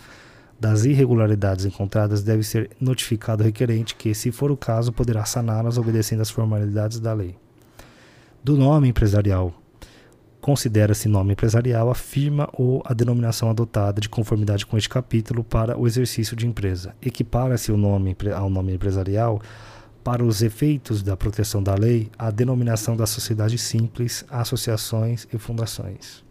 das 0.59 0.83
irregularidades 0.83 1.65
encontradas 1.65 2.21
deve 2.21 2.43
ser 2.43 2.69
notificado 2.79 3.43
ao 3.43 3.45
requerente 3.45 3.95
que, 3.95 4.13
se 4.13 4.31
for 4.31 4.51
o 4.51 4.57
caso, 4.57 4.91
poderá 4.91 5.23
saná-las 5.23 5.77
obedecendo 5.77 6.21
às 6.21 6.29
formalidades 6.29 6.99
da 6.99 7.13
lei. 7.13 7.35
Do 8.43 8.57
nome 8.57 8.89
empresarial. 8.89 9.53
Considera-se 10.41 11.09
nome 11.09 11.33
empresarial 11.33 11.89
a 11.89 11.95
firma 11.95 12.49
ou 12.53 12.81
a 12.85 12.93
denominação 12.93 13.49
adotada 13.49 13.99
de 13.99 14.07
conformidade 14.07 14.65
com 14.65 14.77
este 14.77 14.89
capítulo 14.89 15.43
para 15.43 15.77
o 15.77 15.85
exercício 15.85 16.35
de 16.35 16.47
empresa. 16.47 16.95
Equipara-se 17.01 17.71
o 17.71 17.77
nome 17.77 18.15
ao 18.35 18.49
nome 18.49 18.73
empresarial 18.73 19.41
para 20.03 20.23
os 20.23 20.41
efeitos 20.41 21.03
da 21.03 21.17
proteção 21.17 21.61
da 21.61 21.75
lei 21.75 22.09
a 22.17 22.31
denominação 22.31 22.95
da 22.95 23.05
sociedade 23.05 23.57
simples, 23.57 24.25
associações 24.29 25.27
e 25.33 25.37
fundações. 25.37 26.23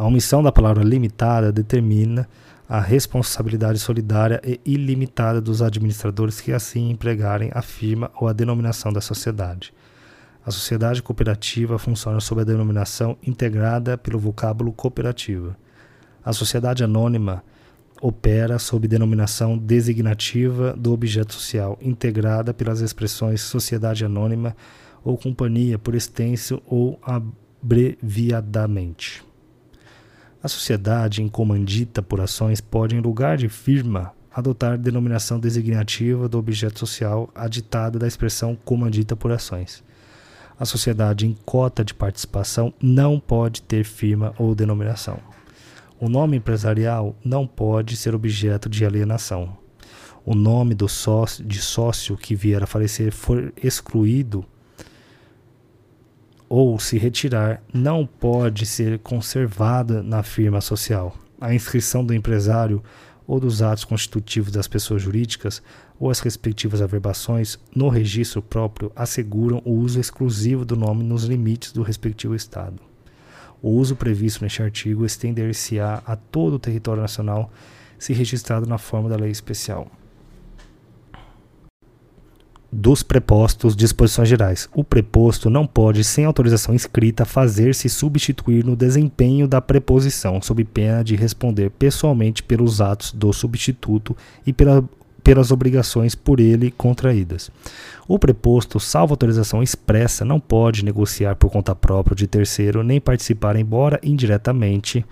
A 0.00 0.06
omissão 0.06 0.42
da 0.42 0.50
palavra 0.50 0.82
limitada 0.82 1.52
determina 1.52 2.26
a 2.66 2.80
responsabilidade 2.80 3.78
solidária 3.78 4.40
e 4.42 4.58
ilimitada 4.64 5.42
dos 5.42 5.60
administradores 5.60 6.40
que 6.40 6.54
assim 6.54 6.88
empregarem 6.88 7.50
a 7.52 7.60
firma 7.60 8.10
ou 8.18 8.26
a 8.26 8.32
denominação 8.32 8.94
da 8.94 9.02
sociedade. 9.02 9.74
A 10.42 10.50
sociedade 10.50 11.02
cooperativa 11.02 11.78
funciona 11.78 12.18
sob 12.18 12.40
a 12.40 12.44
denominação 12.44 13.18
integrada 13.22 13.98
pelo 13.98 14.18
vocábulo 14.18 14.72
cooperativa. 14.72 15.54
A 16.24 16.32
sociedade 16.32 16.82
anônima 16.82 17.44
opera 18.00 18.58
sob 18.58 18.88
denominação 18.88 19.58
designativa 19.58 20.72
do 20.72 20.94
objeto 20.94 21.34
social, 21.34 21.76
integrada 21.78 22.54
pelas 22.54 22.80
expressões 22.80 23.42
sociedade 23.42 24.02
anônima 24.02 24.56
ou 25.04 25.18
companhia 25.18 25.78
por 25.78 25.94
extenso 25.94 26.62
ou 26.64 26.98
abreviadamente. 27.02 29.28
A 30.42 30.48
sociedade 30.48 31.22
incomandita 31.22 32.00
por 32.00 32.18
ações 32.18 32.62
pode, 32.62 32.96
em 32.96 33.00
lugar 33.00 33.36
de 33.36 33.48
firma, 33.48 34.12
adotar 34.34 34.78
denominação 34.78 35.38
designativa 35.38 36.28
do 36.30 36.38
objeto 36.38 36.78
social 36.78 37.28
aditada 37.34 37.98
da 37.98 38.06
expressão 38.06 38.56
comandita 38.64 39.14
por 39.14 39.30
ações. 39.32 39.84
A 40.58 40.64
sociedade 40.64 41.26
em 41.26 41.36
cota 41.44 41.84
de 41.84 41.92
participação 41.92 42.72
não 42.80 43.20
pode 43.20 43.60
ter 43.60 43.84
firma 43.84 44.34
ou 44.38 44.54
denominação. 44.54 45.18
O 46.00 46.08
nome 46.08 46.38
empresarial 46.38 47.14
não 47.22 47.46
pode 47.46 47.94
ser 47.94 48.14
objeto 48.14 48.66
de 48.66 48.82
alienação. 48.82 49.58
O 50.24 50.34
nome 50.34 50.74
do 50.74 50.88
sócio, 50.88 51.44
de 51.44 51.60
sócio 51.60 52.16
que 52.16 52.34
vier 52.34 52.62
a 52.62 52.66
falecer 52.66 53.12
for 53.12 53.52
excluído 53.62 54.44
ou 56.50 56.80
se 56.80 56.98
retirar 56.98 57.62
não 57.72 58.04
pode 58.04 58.66
ser 58.66 58.98
conservada 58.98 60.02
na 60.02 60.20
firma 60.24 60.60
social. 60.60 61.16
A 61.40 61.54
inscrição 61.54 62.04
do 62.04 62.12
empresário 62.12 62.82
ou 63.24 63.38
dos 63.38 63.62
atos 63.62 63.84
constitutivos 63.84 64.50
das 64.50 64.66
pessoas 64.66 65.00
jurídicas 65.00 65.62
ou 65.96 66.10
as 66.10 66.18
respectivas 66.18 66.82
averbações 66.82 67.56
no 67.72 67.88
registro 67.88 68.42
próprio 68.42 68.90
asseguram 68.96 69.62
o 69.64 69.70
uso 69.70 70.00
exclusivo 70.00 70.64
do 70.64 70.74
nome 70.74 71.04
nos 71.04 71.22
limites 71.22 71.70
do 71.70 71.82
respectivo 71.82 72.34
Estado. 72.34 72.82
O 73.62 73.70
uso 73.70 73.94
previsto 73.94 74.42
neste 74.42 74.60
artigo 74.60 75.06
estender-se-á 75.06 76.02
a 76.04 76.16
todo 76.16 76.54
o 76.54 76.58
território 76.58 77.00
nacional 77.00 77.52
se 77.96 78.12
registrado 78.12 78.66
na 78.66 78.76
forma 78.76 79.08
da 79.08 79.14
lei 79.14 79.30
especial 79.30 79.88
dos 82.72 83.02
prepostos 83.02 83.74
disposições 83.74 84.28
gerais. 84.28 84.68
O 84.74 84.84
preposto 84.84 85.50
não 85.50 85.66
pode, 85.66 86.04
sem 86.04 86.24
autorização 86.24 86.74
escrita, 86.74 87.24
fazer-se 87.24 87.88
substituir 87.88 88.64
no 88.64 88.76
desempenho 88.76 89.48
da 89.48 89.60
preposição, 89.60 90.40
sob 90.40 90.64
pena 90.64 91.02
de 91.02 91.16
responder 91.16 91.70
pessoalmente 91.70 92.42
pelos 92.42 92.80
atos 92.80 93.12
do 93.12 93.32
substituto 93.32 94.16
e 94.46 94.52
pela, 94.52 94.84
pelas 95.24 95.50
obrigações 95.50 96.14
por 96.14 96.38
ele 96.38 96.70
contraídas. 96.70 97.50
O 98.06 98.18
preposto, 98.18 98.78
salvo 98.78 99.14
autorização 99.14 99.62
expressa, 99.62 100.24
não 100.24 100.38
pode 100.38 100.84
negociar 100.84 101.34
por 101.34 101.50
conta 101.50 101.74
própria 101.74 102.14
de 102.14 102.26
terceiro, 102.26 102.82
nem 102.82 103.00
participar, 103.00 103.56
embora 103.56 104.00
indiretamente, 104.02 105.04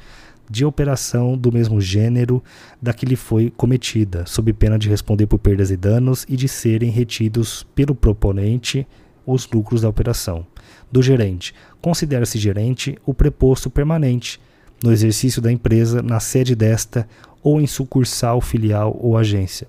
de 0.51 0.65
operação 0.65 1.37
do 1.37 1.53
mesmo 1.53 1.81
gênero 1.81 2.43
da 2.81 2.93
que 2.93 3.07
lhe 3.07 3.17
foi 3.17 3.53
cometida, 3.57 4.25
sob 4.27 4.53
pena 4.53 4.79
de 4.79 4.89
responder 4.89 5.27
por 5.27 5.39
perdas 5.39 5.71
e 5.71 5.77
danos 5.77 6.25
e 6.29 6.37
de 6.37 6.49
serem 6.49 6.91
retidos 6.91 7.67
pelo 7.75 7.95
proponente 7.95 8.87
os 9.27 9.49
lucros 9.51 9.83
da 9.83 9.89
operação. 9.89 10.47
Do 10.91 11.03
gerente. 11.03 11.55
Considera-se 11.83 12.39
gerente 12.39 12.99
o 13.05 13.13
preposto 13.13 13.69
permanente 13.69 14.41
no 14.83 14.93
exercício 14.93 15.43
da 15.43 15.53
empresa, 15.53 16.03
na 16.03 16.21
sede 16.21 16.55
desta 16.55 17.07
ou 17.43 17.61
em 17.61 17.67
sucursal, 17.67 18.41
filial 18.41 18.97
ou 19.01 19.17
agência. 19.17 19.69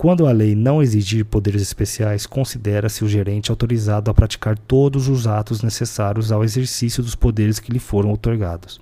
Quando 0.00 0.26
a 0.26 0.32
lei 0.32 0.54
não 0.54 0.82
exigir 0.82 1.26
poderes 1.26 1.60
especiais, 1.60 2.24
considera-se 2.24 3.04
o 3.04 3.08
gerente 3.08 3.50
autorizado 3.50 4.10
a 4.10 4.14
praticar 4.14 4.56
todos 4.56 5.08
os 5.08 5.26
atos 5.26 5.62
necessários 5.62 6.32
ao 6.32 6.42
exercício 6.42 7.02
dos 7.02 7.14
poderes 7.14 7.58
que 7.58 7.70
lhe 7.70 7.78
foram 7.78 8.10
otorgados. 8.10 8.80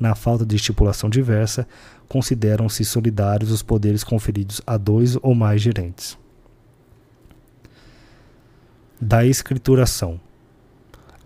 Na 0.00 0.14
falta 0.14 0.46
de 0.46 0.56
estipulação 0.56 1.10
diversa, 1.10 1.68
consideram-se 2.08 2.82
solidários 2.82 3.50
os 3.50 3.62
poderes 3.62 4.02
conferidos 4.02 4.62
a 4.66 4.78
dois 4.78 5.18
ou 5.20 5.34
mais 5.34 5.60
gerentes. 5.60 6.16
Da 8.98 9.22
escrituração. 9.22 10.18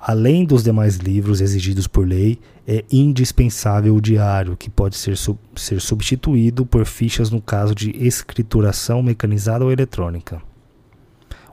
Além 0.01 0.45
dos 0.45 0.63
demais 0.63 0.97
livros 0.97 1.41
exigidos 1.41 1.89
por 1.89 2.07
lei, 2.07 2.39
é 2.67 2.85
indispensável 2.91 3.97
o 3.97 4.01
diário, 4.01 4.57
que 4.57 4.71
pode 4.71 4.97
ser, 4.97 5.17
sub 5.17 5.39
ser 5.57 5.81
substituído 5.81 6.65
por 6.65 6.87
fichas 6.87 7.31
no 7.31 7.41
caso 7.41 7.75
de 7.75 7.91
escrituração 7.91 9.03
mecanizada 9.03 9.65
ou 9.65 9.73
eletrônica. 9.73 10.41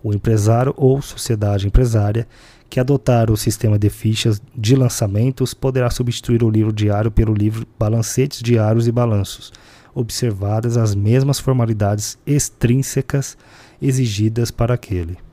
O 0.04 0.14
empresário 0.14 0.74
ou 0.78 1.02
sociedade 1.02 1.66
empresária 1.66 2.28
que 2.70 2.80
adotar 2.80 3.32
o 3.32 3.38
sistema 3.38 3.80
de 3.80 3.90
fichas 3.90 4.40
de 4.56 4.76
lançamentos 4.76 5.54
poderá 5.54 5.90
substituir 5.90 6.44
o 6.44 6.50
livro 6.50 6.72
diário 6.72 7.10
pelo 7.10 7.34
livro 7.34 7.66
Balancetes 7.80 8.42
Diários 8.42 8.88
e 8.88 8.92
Balanços, 8.92 9.52
observadas 9.96 10.78
as 10.78 10.94
mesmas 10.94 11.40
formalidades 11.40 12.20
extrínsecas 12.28 13.36
exigidas 13.82 14.52
para 14.52 14.76
aquele. 14.76 15.25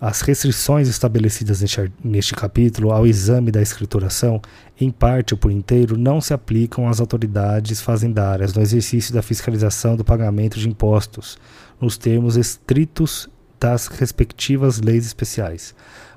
As 0.00 0.22
restrições 0.22 0.88
estabelecidas 0.88 1.60
neste, 1.60 1.92
neste, 2.02 2.34
capítulo 2.34 2.90
ao 2.90 3.06
exame 3.06 3.50
da 3.50 3.60
escrituração, 3.60 4.40
em 4.80 4.90
parte 4.90 5.34
ou 5.34 5.38
por 5.38 5.50
inteiro, 5.50 5.98
não 5.98 6.22
se 6.22 6.32
aplicam 6.32 6.88
às 6.88 7.00
autoridades 7.00 7.82
fazendárias 7.82 8.54
no 8.54 8.62
exercício 8.62 9.12
da 9.12 9.20
fiscalização 9.20 9.96
do 9.96 10.04
pagamento 10.04 10.58
de 10.58 10.66
impostos, 10.66 11.36
nos 11.78 11.98
termos 11.98 12.38
estritos 12.38 13.28
das 13.60 13.88
respectivas 13.88 14.80
leis 14.80 15.04
especiais. 15.04 15.74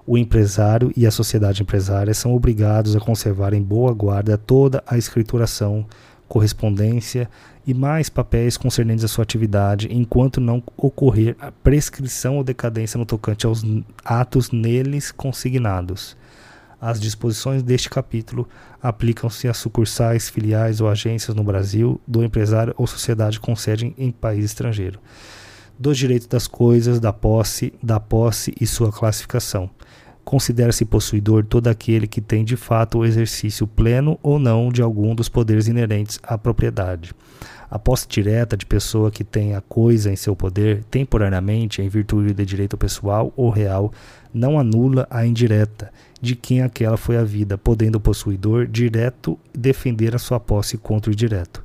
O 0.08 0.18
empresário 0.18 0.90
e 0.96 1.06
a 1.06 1.12
sociedade 1.12 1.62
empresária 1.62 2.14
são 2.14 2.34
obrigados 2.34 2.96
a 2.96 3.02
conservar 3.02 3.54
em 3.54 3.62
boa 3.62 3.94
guarda 3.94 4.38
toda 4.38 4.82
a 4.88 4.98
escrituração, 4.98 5.86
correspondência 6.34 7.30
e 7.64 7.76
mais 7.76 8.10
papéis 8.10 8.58
concernentes 8.58 9.06
à 9.06 9.08
sua 9.08 9.22
atividade, 9.22 9.88
enquanto 9.92 10.42
não 10.42 10.64
ocorrer 10.76 11.36
a 11.40 11.52
prescrição 11.52 12.38
ou 12.38 12.44
decadência 12.44 12.98
no 12.98 13.06
tocante 13.06 13.46
aos 13.46 13.64
atos 14.04 14.50
neles 14.50 15.12
consignados. 15.12 16.18
As 16.82 17.00
disposições 17.00 17.62
deste 17.62 17.88
capítulo 17.88 18.50
aplicam-se 18.82 19.48
a 19.48 19.54
sucursais, 19.54 20.28
filiais 20.28 20.82
ou 20.82 20.90
agências 20.90 21.36
no 21.36 21.44
Brasil 21.44 22.02
do 22.08 22.24
empresário 22.24 22.74
ou 22.80 22.88
sociedade 22.88 23.40
com 23.40 23.56
sede 23.56 23.94
em 23.96 24.12
país 24.12 24.44
estrangeiro 24.44 25.00
dos 25.78 25.98
direitos 25.98 26.28
das 26.28 26.48
coisas, 26.48 27.00
da 27.00 27.12
posse, 27.12 27.74
da 27.82 28.00
posse 28.00 28.54
e 28.62 28.66
sua 28.66 28.92
classificação. 28.92 29.70
Considera-se 30.24 30.86
possuidor 30.86 31.45
todo 31.45 31.67
aquele 31.67 32.07
que 32.07 32.21
tem 32.21 32.45
de 32.45 32.55
fato 32.55 32.99
o 32.99 33.05
exercício 33.05 33.67
pleno 33.67 34.17
ou 34.24 34.39
não 34.39 34.71
de 34.71 34.82
algum 34.82 35.13
dos 35.13 35.28
poderes 35.28 35.67
inerentes 35.67 36.19
à 36.24 36.38
propriedade. 36.38 37.13
A 37.69 37.80
posse 37.80 38.07
direta 38.07 38.55
de 38.55 38.65
pessoa 38.65 39.09
que 39.09 39.24
tem 39.24 39.55
a 39.55 39.61
coisa 39.61 40.11
em 40.11 40.15
seu 40.15 40.36
poder, 40.36 40.84
temporariamente, 40.91 41.82
em 41.82 41.89
virtude 41.89 42.34
de 42.34 42.45
direito 42.45 42.78
pessoal 42.78 43.34
ou 43.36 43.49
real, 43.49 43.91
não 44.34 44.59
anula 44.59 45.07
a 45.09 45.26
indireta, 45.26 45.91
de 46.21 46.36
quem 46.36 46.61
aquela 46.61 46.97
foi 46.97 47.17
a 47.17 47.24
vida, 47.24 47.57
podendo 47.57 47.95
o 47.95 48.01
possuidor 48.01 48.67
direto 48.67 49.38
defender 49.53 50.15
a 50.15 50.19
sua 50.19 50.39
posse 50.39 50.78
contra 50.78 51.09
o 51.09 51.13
indireto. 51.13 51.63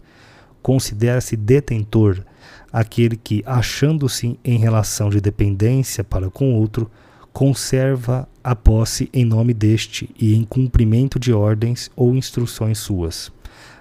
Considera-se 0.63 1.37
detentor 1.37 2.25
aquele 2.73 3.17
que, 3.17 3.43
achando-se 3.47 4.39
em 4.45 4.59
relação 4.59 5.11
de 5.11 5.21
dependência 5.21 6.03
para 6.03 6.31
com 6.31 6.55
outro, 6.55 6.91
conserva 7.39 8.29
a 8.43 8.53
posse 8.57 9.09
em 9.15 9.25
nome 9.25 9.55
deste 9.55 10.11
e 10.19 10.35
em 10.35 10.43
cumprimento 10.43 11.21
de 11.21 11.33
ordens 11.33 11.89
ou 11.95 12.17
instruções 12.17 12.79
suas. 12.79 13.31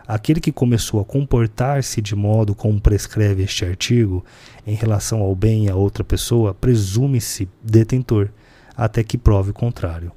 Aquele 0.08 0.40
que 0.40 0.52
começou 0.52 1.00
a 1.00 1.04
comportar-se 1.04 2.00
de 2.00 2.16
modo 2.16 2.54
como 2.54 2.80
prescreve 2.80 3.42
este 3.42 3.66
artigo, 3.66 4.24
em 4.68 4.76
relação 4.76 5.22
ao 5.22 5.34
bem 5.34 5.66
e 5.66 5.70
a 5.72 5.76
outra 5.76 6.04
pessoa, 6.04 6.54
presume-se 6.54 7.50
detentor, 7.64 8.30
até 8.76 9.04
que 9.04 9.18
prove 9.18 9.50
o 9.50 9.56
contrário. 9.56 10.12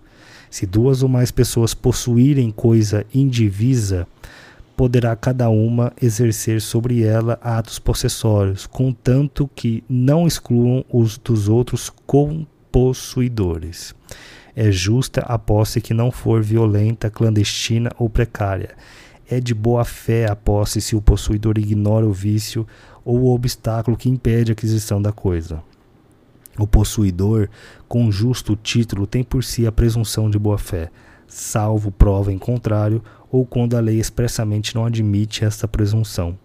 Se 0.50 0.66
duas 0.66 1.02
ou 1.02 1.08
mais 1.08 1.30
pessoas 1.30 1.72
possuírem 1.72 2.50
coisa 2.50 3.06
indivisa, 3.14 4.06
poderá 4.76 5.16
cada 5.16 5.48
uma 5.48 5.94
exercer 5.98 6.60
sobre 6.60 7.02
ela 7.04 7.38
atos 7.40 7.78
possessórios, 7.78 8.66
contanto 8.66 9.48
que 9.54 9.82
não 9.88 10.26
excluam 10.26 10.84
os 10.92 11.16
dos 11.16 11.48
outros 11.48 11.88
compossuidores. 12.70 13.94
É 14.54 14.70
justa 14.70 15.20
a 15.22 15.38
posse 15.38 15.80
que 15.80 15.92
não 15.92 16.10
for 16.10 16.42
violenta, 16.42 17.10
clandestina 17.10 17.90
ou 17.98 18.08
precária. 18.08 18.76
É 19.28 19.40
de 19.40 19.54
boa 19.54 19.84
fé 19.84 20.28
a 20.30 20.36
posse 20.36 20.80
se 20.80 20.96
o 20.96 21.02
possuidor 21.02 21.58
ignora 21.58 22.06
o 22.06 22.12
vício 22.12 22.66
ou 23.04 23.20
o 23.20 23.34
obstáculo 23.34 23.96
que 23.96 24.08
impede 24.08 24.50
a 24.50 24.54
aquisição 24.54 25.00
da 25.00 25.12
coisa. 25.12 25.62
O 26.58 26.66
possuidor, 26.66 27.48
com 27.88 28.10
justo 28.10 28.56
título, 28.56 29.06
tem 29.06 29.22
por 29.22 29.42
si 29.42 29.66
a 29.66 29.72
presunção 29.72 30.28
de 30.28 30.38
boa 30.38 30.58
fé, 30.58 30.90
salvo 31.26 31.90
prova 31.90 32.32
em 32.32 32.38
contrário, 32.38 33.02
ou 33.30 33.46
quando 33.46 33.76
a 33.76 33.80
lei 33.80 33.98
expressamente 33.98 34.74
não 34.74 34.84
admite 34.84 35.44
esta 35.44 35.68
presunção. 35.68 36.36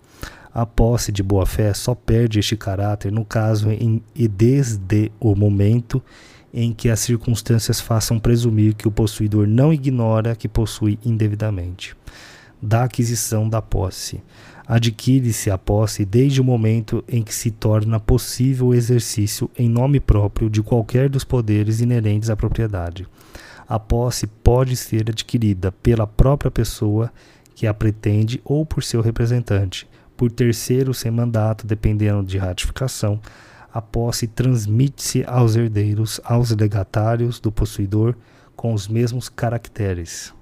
A 0.55 0.65
posse 0.65 1.11
de 1.11 1.21
boa-fé 1.21 1.73
só 1.73 1.93
perde 1.93 2.39
este 2.39 2.55
caráter 2.55 3.11
no 3.11 3.25
caso 3.25 3.69
em, 3.69 4.01
e 4.15 4.25
desde 4.25 5.11
o 5.19 5.35
momento 5.35 6.01
em 6.53 6.73
que 6.73 6.89
as 6.89 7.01
circunstâncias 7.01 7.81
façam 7.81 8.17
presumir 8.17 8.73
que 8.73 8.87
o 8.87 8.91
possuidor 8.91 9.45
não 9.45 9.73
ignora 9.73 10.33
que 10.33 10.47
possui 10.47 10.97
indevidamente. 11.03 11.93
Da 12.61 12.85
aquisição 12.85 13.49
da 13.49 13.61
posse. 13.61 14.23
Adquire-se 14.65 15.51
a 15.51 15.57
posse 15.57 16.05
desde 16.05 16.39
o 16.39 16.43
momento 16.43 17.03
em 17.07 17.21
que 17.21 17.35
se 17.35 17.51
torna 17.51 17.99
possível 17.99 18.67
o 18.67 18.73
exercício 18.73 19.51
em 19.59 19.67
nome 19.67 19.99
próprio 19.99 20.49
de 20.49 20.63
qualquer 20.63 21.09
dos 21.09 21.25
poderes 21.25 21.81
inerentes 21.81 22.29
à 22.29 22.35
propriedade 22.35 23.05
a 23.67 23.79
posse 23.79 24.27
pode 24.27 24.75
ser 24.75 25.09
adquirida 25.09 25.71
pela 25.71 26.05
própria 26.05 26.51
pessoa 26.51 27.11
que 27.55 27.65
a 27.65 27.73
pretende 27.73 28.41
ou 28.43 28.65
por 28.65 28.83
seu 28.83 29.01
representante, 29.01 29.87
por 30.15 30.31
terceiro 30.31 30.93
sem 30.93 31.11
mandato, 31.11 31.67
dependendo 31.67 32.23
de 32.23 32.37
ratificação. 32.37 33.19
A 33.73 33.81
posse 33.81 34.27
transmite-se 34.27 35.23
aos 35.27 35.55
herdeiros, 35.55 36.21
aos 36.23 36.51
legatários 36.51 37.39
do 37.39 37.51
possuidor 37.51 38.15
com 38.55 38.73
os 38.73 38.87
mesmos 38.87 39.27
caracteres. 39.27 40.33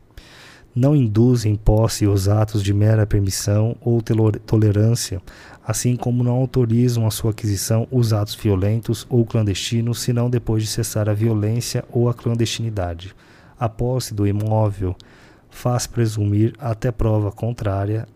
Não 0.76 0.96
induzem 0.96 1.56
posse 1.56 2.08
os 2.08 2.28
atos 2.28 2.64
de 2.64 2.74
mera 2.74 3.06
permissão 3.06 3.76
ou 3.80 4.02
tolerância, 4.02 5.22
assim 5.66 5.96
como 5.96 6.24
não 6.24 6.34
autorizam 6.34 7.06
a 7.06 7.12
sua 7.12 7.32
aquisição 7.32 7.88
os 7.92 8.12
atos 8.12 8.34
violentos 8.34 9.06
ou 9.08 9.24
clandestinos, 9.24 10.02
senão 10.02 10.30
depois 10.30 10.64
de 10.64 10.70
cessar 10.70 11.08
a 11.08 11.14
violência 11.14 11.86
ou 11.92 12.10
a 12.10 12.14
clandestinidade. 12.14 13.16
A 13.60 13.70
posse 13.70 14.16
do 14.16 14.26
imóvel 14.26 14.96
faz 15.50 15.86
presumir, 15.86 16.54
até 16.58 16.92
prova 16.92 17.32
contrária, 17.32 18.08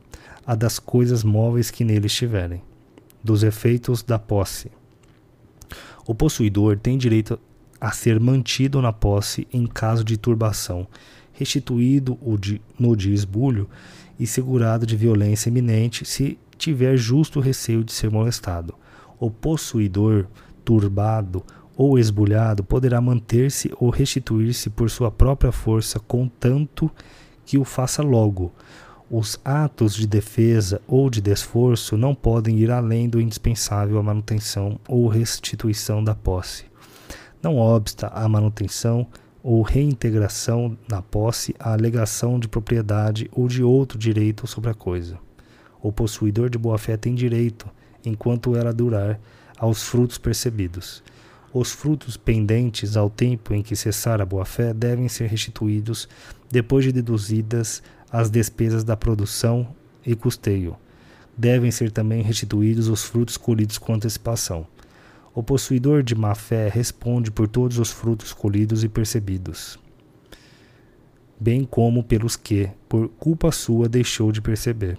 a 0.48 0.56
das 0.56 0.80
coisas 0.80 1.26
móveis 1.26 1.70
que 1.70 1.84
nele 1.84 2.08
estiverem, 2.08 2.64
dos 3.22 3.44
efeitos 3.44 4.02
da 4.02 4.18
posse. 4.18 4.72
O 6.08 6.16
possuidor 6.16 6.78
tem 6.78 6.98
direito 6.98 7.38
a 7.82 7.92
ser 7.92 8.18
mantido 8.18 8.82
na 8.82 8.94
posse 8.94 9.46
em 9.52 9.68
caso 9.68 10.06
de 10.06 10.16
turbação, 10.16 10.88
restituído 11.34 12.18
no 12.80 12.96
de 12.96 13.14
esbulho 13.14 13.70
e 14.18 14.26
segurado 14.26 14.86
de 14.86 14.96
violência 14.96 15.50
iminente 15.50 16.06
se 16.06 16.40
tiver 16.58 16.96
justo 16.96 17.42
receio 17.42 17.84
de 17.84 17.92
ser 17.92 18.10
molestado. 18.10 18.74
O 19.20 19.30
possuidor, 19.30 20.28
turbado 20.64 21.44
ou 21.76 22.00
esbulhado, 22.00 22.64
poderá 22.64 23.02
manter-se 23.02 23.72
ou 23.80 23.90
restituir-se 23.90 24.70
por 24.70 24.90
sua 24.90 25.12
própria 25.12 25.52
força, 25.52 26.00
contanto 26.00 26.90
que 27.46 27.58
o 27.58 27.64
faça 27.64 28.02
logo. 28.02 28.54
Os 29.10 29.40
atos 29.46 29.96
de 29.96 30.06
defesa 30.06 30.82
ou 30.86 31.10
de 31.10 31.22
desforço 31.22 31.96
não 31.96 32.14
podem 32.14 32.60
ir 32.60 32.70
além 32.70 33.08
do 33.08 33.22
indispensável 33.22 33.98
à 33.98 34.04
manutenção 34.04 34.78
ou 34.86 35.08
restituição 35.08 36.04
da 36.04 36.14
posse. 36.14 36.66
Não 37.42 37.58
obsta 37.58 38.08
a 38.08 38.28
manutenção 38.28 39.08
ou 39.42 39.62
reintegração 39.62 40.78
na 40.90 41.02
posse 41.02 41.56
a 41.58 41.72
alegação 41.72 42.38
de 42.38 42.50
propriedade 42.50 43.30
ou 43.32 43.48
de 43.48 43.64
outro 43.64 43.98
direito 43.98 44.46
sobre 44.46 44.72
a 44.72 44.74
coisa. 44.74 45.18
O 45.82 45.90
possuidor 45.90 46.50
de 46.50 46.58
boa-fé 46.58 46.98
tem 46.98 47.16
direito, 47.16 47.66
enquanto 48.04 48.58
ela 48.58 48.74
durar, 48.74 49.18
aos 49.58 49.84
frutos 49.84 50.18
percebidos. 50.18 51.02
Os 51.54 51.72
frutos 51.72 52.18
pendentes 52.18 52.98
ao 52.98 53.10
tempo 53.10 53.54
em 53.54 53.64
que 53.64 53.74
cessar 53.74 54.22
a 54.22 54.26
boa-fé 54.26 54.74
devem 54.74 55.08
ser 55.08 55.28
restituídos 55.28 56.10
depois 56.52 56.84
de 56.84 56.92
deduzidas 56.92 57.82
as 58.12 58.30
despesas 58.30 58.84
da 58.84 58.96
produção 58.96 59.68
e 60.06 60.16
custeio. 60.16 60.76
Devem 61.38 61.72
ser 61.72 61.92
também 61.92 62.22
restituídos 62.22 62.88
os 62.88 63.04
frutos 63.04 63.38
colhidos 63.38 63.78
com 63.78 63.94
antecipação. 63.94 64.66
O 65.34 65.44
possuidor 65.44 66.02
de 66.02 66.16
má 66.16 66.34
fé 66.34 66.68
responde 66.68 67.30
por 67.30 67.48
todos 67.48 67.78
os 67.78 67.92
frutos 67.92 68.34
colhidos 68.34 68.84
e 68.84 68.90
percebidos, 68.90 69.78
bem 71.40 71.64
como 71.64 72.04
pelos 72.04 72.36
que, 72.36 72.70
por 72.90 73.08
culpa 73.10 73.52
sua, 73.52 73.88
deixou 73.88 74.32
de 74.32 74.42
perceber 74.42 74.98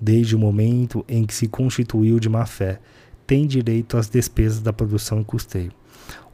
desde 0.00 0.34
o 0.34 0.38
momento 0.38 1.04
em 1.06 1.26
que 1.26 1.34
se 1.34 1.46
constituiu 1.46 2.18
de 2.18 2.28
má 2.28 2.46
fé, 2.46 2.80
tem 3.26 3.46
direito 3.46 3.96
às 3.96 4.08
despesas 4.08 4.60
da 4.60 4.72
produção 4.72 5.20
e 5.20 5.24
custeio. 5.24 5.72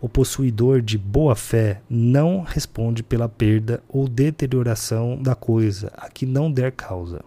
O 0.01 0.09
possuidor 0.09 0.81
de 0.81 0.99
boa-fé 0.99 1.81
não 1.89 2.43
responde 2.43 3.03
pela 3.03 3.29
perda 3.29 3.83
ou 3.89 4.09
deterioração 4.09 5.21
da 5.21 5.35
coisa 5.35 5.93
a 5.97 6.09
que 6.09 6.27
não 6.27 6.51
der 6.51 6.73
causa. 6.73 7.25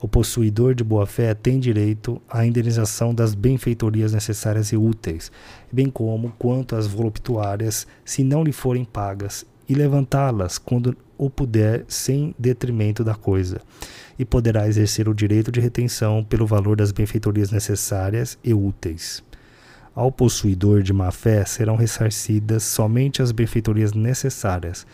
O 0.00 0.08
possuidor 0.08 0.74
de 0.74 0.82
boa-fé 0.82 1.32
tem 1.32 1.60
direito 1.60 2.20
à 2.28 2.44
indenização 2.44 3.14
das 3.14 3.36
benfeitorias 3.36 4.12
necessárias 4.12 4.72
e 4.72 4.76
úteis, 4.76 5.30
bem 5.70 5.88
como 5.88 6.34
quanto 6.36 6.74
às 6.74 6.88
voluptuárias, 6.88 7.86
se 8.04 8.24
não 8.24 8.42
lhe 8.42 8.50
forem 8.50 8.84
pagas, 8.84 9.46
e 9.68 9.74
levantá-las 9.74 10.58
quando 10.58 10.96
o 11.16 11.30
puder 11.30 11.84
sem 11.86 12.34
detrimento 12.36 13.04
da 13.04 13.14
coisa, 13.14 13.60
e 14.18 14.24
poderá 14.24 14.66
exercer 14.66 15.08
o 15.08 15.14
direito 15.14 15.52
de 15.52 15.60
retenção 15.60 16.24
pelo 16.24 16.48
valor 16.48 16.76
das 16.76 16.90
benfeitorias 16.90 17.52
necessárias 17.52 18.36
e 18.42 18.52
úteis. 18.52 19.22
Ao 19.94 20.10
possuidor 20.10 20.82
de 20.82 20.92
má-fé 20.92 21.44
serão 21.44 21.76
ressarcidas 21.76 22.62
somente 22.62 23.20
as 23.20 23.30
benfeitorias 23.30 23.92
necessárias, 23.92 24.86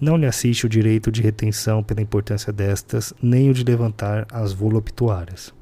não 0.00 0.16
lhe 0.16 0.24
assiste 0.24 0.64
o 0.64 0.68
direito 0.68 1.12
de 1.12 1.20
retenção 1.20 1.82
pela 1.82 2.00
importância 2.00 2.50
destas, 2.50 3.12
nem 3.22 3.50
o 3.50 3.54
de 3.54 3.62
levantar 3.62 4.26
as 4.32 4.50
voluptuárias. 4.52 5.52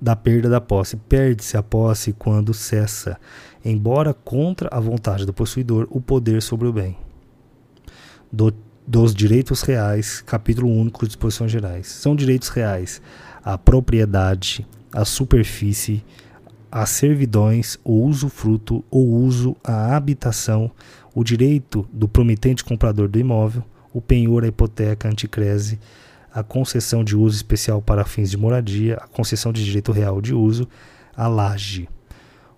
Da 0.00 0.16
perda 0.16 0.48
da 0.48 0.60
posse, 0.60 0.96
perde-se 0.96 1.56
a 1.56 1.62
posse 1.62 2.14
quando 2.14 2.54
cessa, 2.54 3.20
embora 3.62 4.14
contra 4.14 4.70
a 4.72 4.80
vontade 4.80 5.26
do 5.26 5.34
possuidor, 5.34 5.86
o 5.90 6.00
poder 6.00 6.40
sobre 6.40 6.66
o 6.66 6.72
bem. 6.72 6.96
Do, 8.32 8.54
dos 8.86 9.14
direitos 9.14 9.60
reais, 9.60 10.22
capítulo 10.22 10.68
único, 10.68 11.06
disposições 11.06 11.52
gerais. 11.52 11.86
São 11.88 12.16
direitos 12.16 12.48
reais 12.48 13.02
a 13.44 13.58
propriedade, 13.58 14.66
a 14.90 15.04
superfície, 15.04 16.02
as 16.74 16.88
servidões, 16.88 17.78
o 17.84 18.06
usufruto, 18.06 18.82
o 18.90 18.98
uso, 18.98 19.54
a 19.62 19.94
habitação, 19.94 20.70
o 21.14 21.22
direito 21.22 21.86
do 21.92 22.08
promitente 22.08 22.64
comprador 22.64 23.08
do 23.08 23.18
imóvel, 23.18 23.62
o 23.92 24.00
penhor, 24.00 24.42
a 24.42 24.46
hipoteca, 24.46 25.06
a 25.06 25.10
anticrese, 25.10 25.78
a 26.32 26.42
concessão 26.42 27.04
de 27.04 27.14
uso 27.14 27.36
especial 27.36 27.82
para 27.82 28.06
fins 28.06 28.30
de 28.30 28.38
moradia, 28.38 28.94
a 28.94 29.06
concessão 29.06 29.52
de 29.52 29.62
direito 29.62 29.92
real 29.92 30.22
de 30.22 30.32
uso, 30.34 30.66
a 31.14 31.28
laje. 31.28 31.90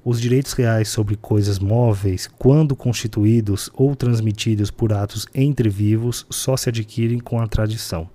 Os 0.05 0.21
direitos 0.21 0.53
reais 0.53 0.89
sobre 0.89 1.17
coisas 1.17 1.59
móveis, 1.59 2.29
quando 2.39 2.77
constituídos 2.77 3.69
ou 3.75 3.97
transmitidos 3.97 4.71
por 4.71 4.93
atos 4.93 5.27
entre 5.35 5.69
vivos, 5.69 6.25
só 6.31 6.57
se 6.57 6.69
adquirem 6.69 7.19
com 7.19 7.41
a 7.41 7.49
tradição. 7.49 8.09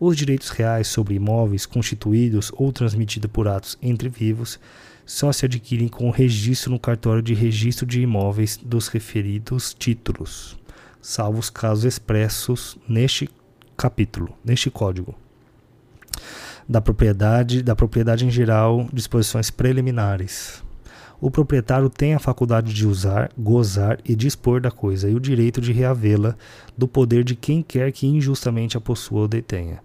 Os 0.00 0.16
direitos 0.16 0.48
reais 0.48 0.86
sobre 0.88 1.16
imóveis 1.16 1.66
constituídos 1.66 2.50
ou 2.56 2.72
transmitidos 2.72 3.30
por 3.30 3.46
atos 3.46 3.76
entre 3.82 4.08
vivos 4.08 4.58
só 5.06 5.32
se 5.32 5.44
adquirem 5.46 5.88
com 5.88 6.10
registro 6.10 6.70
no 6.70 6.78
cartório 6.78 7.22
de 7.22 7.34
registro 7.34 7.86
de 7.86 8.00
imóveis 8.00 8.56
dos 8.56 8.88
referidos 8.88 9.74
títulos, 9.74 10.56
salvo 11.00 11.38
os 11.38 11.50
casos 11.50 11.84
expressos 11.84 12.78
neste 12.88 13.28
capítulo, 13.76 14.36
neste 14.44 14.70
código. 14.70 15.14
Da 16.66 16.80
propriedade, 16.80 17.62
da 17.62 17.76
propriedade 17.76 18.24
em 18.24 18.30
geral, 18.30 18.88
disposições 18.92 19.50
preliminares. 19.50 20.62
O 21.20 21.30
proprietário 21.30 21.88
tem 21.88 22.14
a 22.14 22.18
faculdade 22.18 22.72
de 22.72 22.86
usar, 22.86 23.30
gozar 23.36 23.98
e 24.04 24.14
dispor 24.14 24.60
da 24.60 24.70
coisa 24.70 25.08
e 25.08 25.14
o 25.14 25.20
direito 25.20 25.60
de 25.60 25.72
reavê-la 25.72 26.36
do 26.76 26.88
poder 26.88 27.22
de 27.24 27.34
quem 27.34 27.62
quer 27.62 27.92
que 27.92 28.06
injustamente 28.06 28.76
a 28.76 28.80
possua 28.80 29.20
ou 29.20 29.28
detenha. 29.28 29.80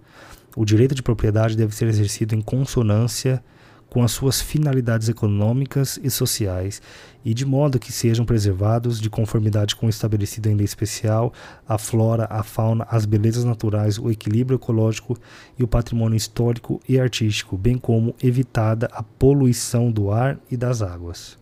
O 0.56 0.66
direito 0.66 0.96
de 0.96 1.04
propriedade 1.04 1.56
deve 1.56 1.76
ser 1.76 1.88
exercido 1.88 2.36
em 2.36 2.42
consonância 2.42 3.44
com 3.90 4.04
as 4.04 4.12
suas 4.12 4.40
finalidades 4.40 5.10
econômicas 5.10 6.00
e 6.04 6.10
sociais, 6.10 6.82
e 7.26 7.34
de 7.34 7.46
modo 7.46 7.80
que 7.80 7.92
sejam 7.92 8.26
preservados, 8.26 9.00
de 9.00 9.10
conformidade 9.10 9.76
com 9.76 9.88
o 9.88 9.90
estabelecido 9.90 10.48
em 10.48 10.56
lei 10.56 10.66
especial, 10.66 11.34
a 11.68 11.78
flora, 11.78 12.28
a 12.30 12.44
fauna, 12.44 12.86
as 12.90 13.06
belezas 13.06 13.44
naturais, 13.44 13.98
o 13.98 14.12
equilíbrio 14.12 14.58
ecológico 14.58 15.18
e 15.58 15.64
o 15.64 15.68
patrimônio 15.68 16.16
histórico 16.16 16.80
e 16.88 17.00
artístico, 17.00 17.58
bem 17.58 17.78
como 17.78 18.16
evitada 18.22 18.88
a 18.92 19.02
poluição 19.02 19.92
do 19.92 20.12
ar 20.12 20.40
e 20.52 20.56
das 20.56 20.82
águas. 20.82 21.38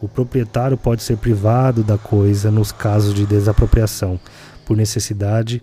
O 0.00 0.08
proprietário 0.08 0.76
pode 0.76 1.02
ser 1.02 1.16
privado 1.18 1.82
da 1.82 1.96
coisa 1.96 2.50
nos 2.50 2.72
casos 2.72 3.14
de 3.14 3.26
desapropriação, 3.26 4.18
por 4.66 4.76
necessidade 4.76 5.62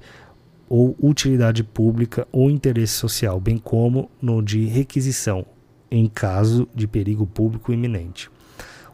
ou 0.70 0.96
utilidade 1.02 1.64
pública 1.64 2.28
ou 2.32 2.50
interesse 2.50 2.94
social, 2.94 3.40
bem 3.40 3.58
como 3.58 4.10
no 4.22 4.42
de 4.42 4.66
requisição 4.66 5.46
em 5.92 6.08
caso 6.08 6.68
de 6.74 6.88
perigo 6.88 7.28
público 7.28 7.74
iminente. 7.74 8.30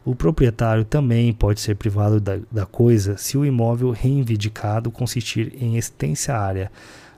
O 0.04 0.14
proprietário 0.14 0.84
também 0.84 1.32
pode 1.32 1.60
ser 1.60 1.76
privado 1.76 2.20
da, 2.20 2.38
da 2.50 2.66
coisa 2.66 3.16
se 3.16 3.38
o 3.38 3.44
imóvel 3.44 3.90
reivindicado 3.90 4.90
consistir 4.90 5.52
em 5.60 5.76
extensa 5.76 6.34
área 6.34 6.72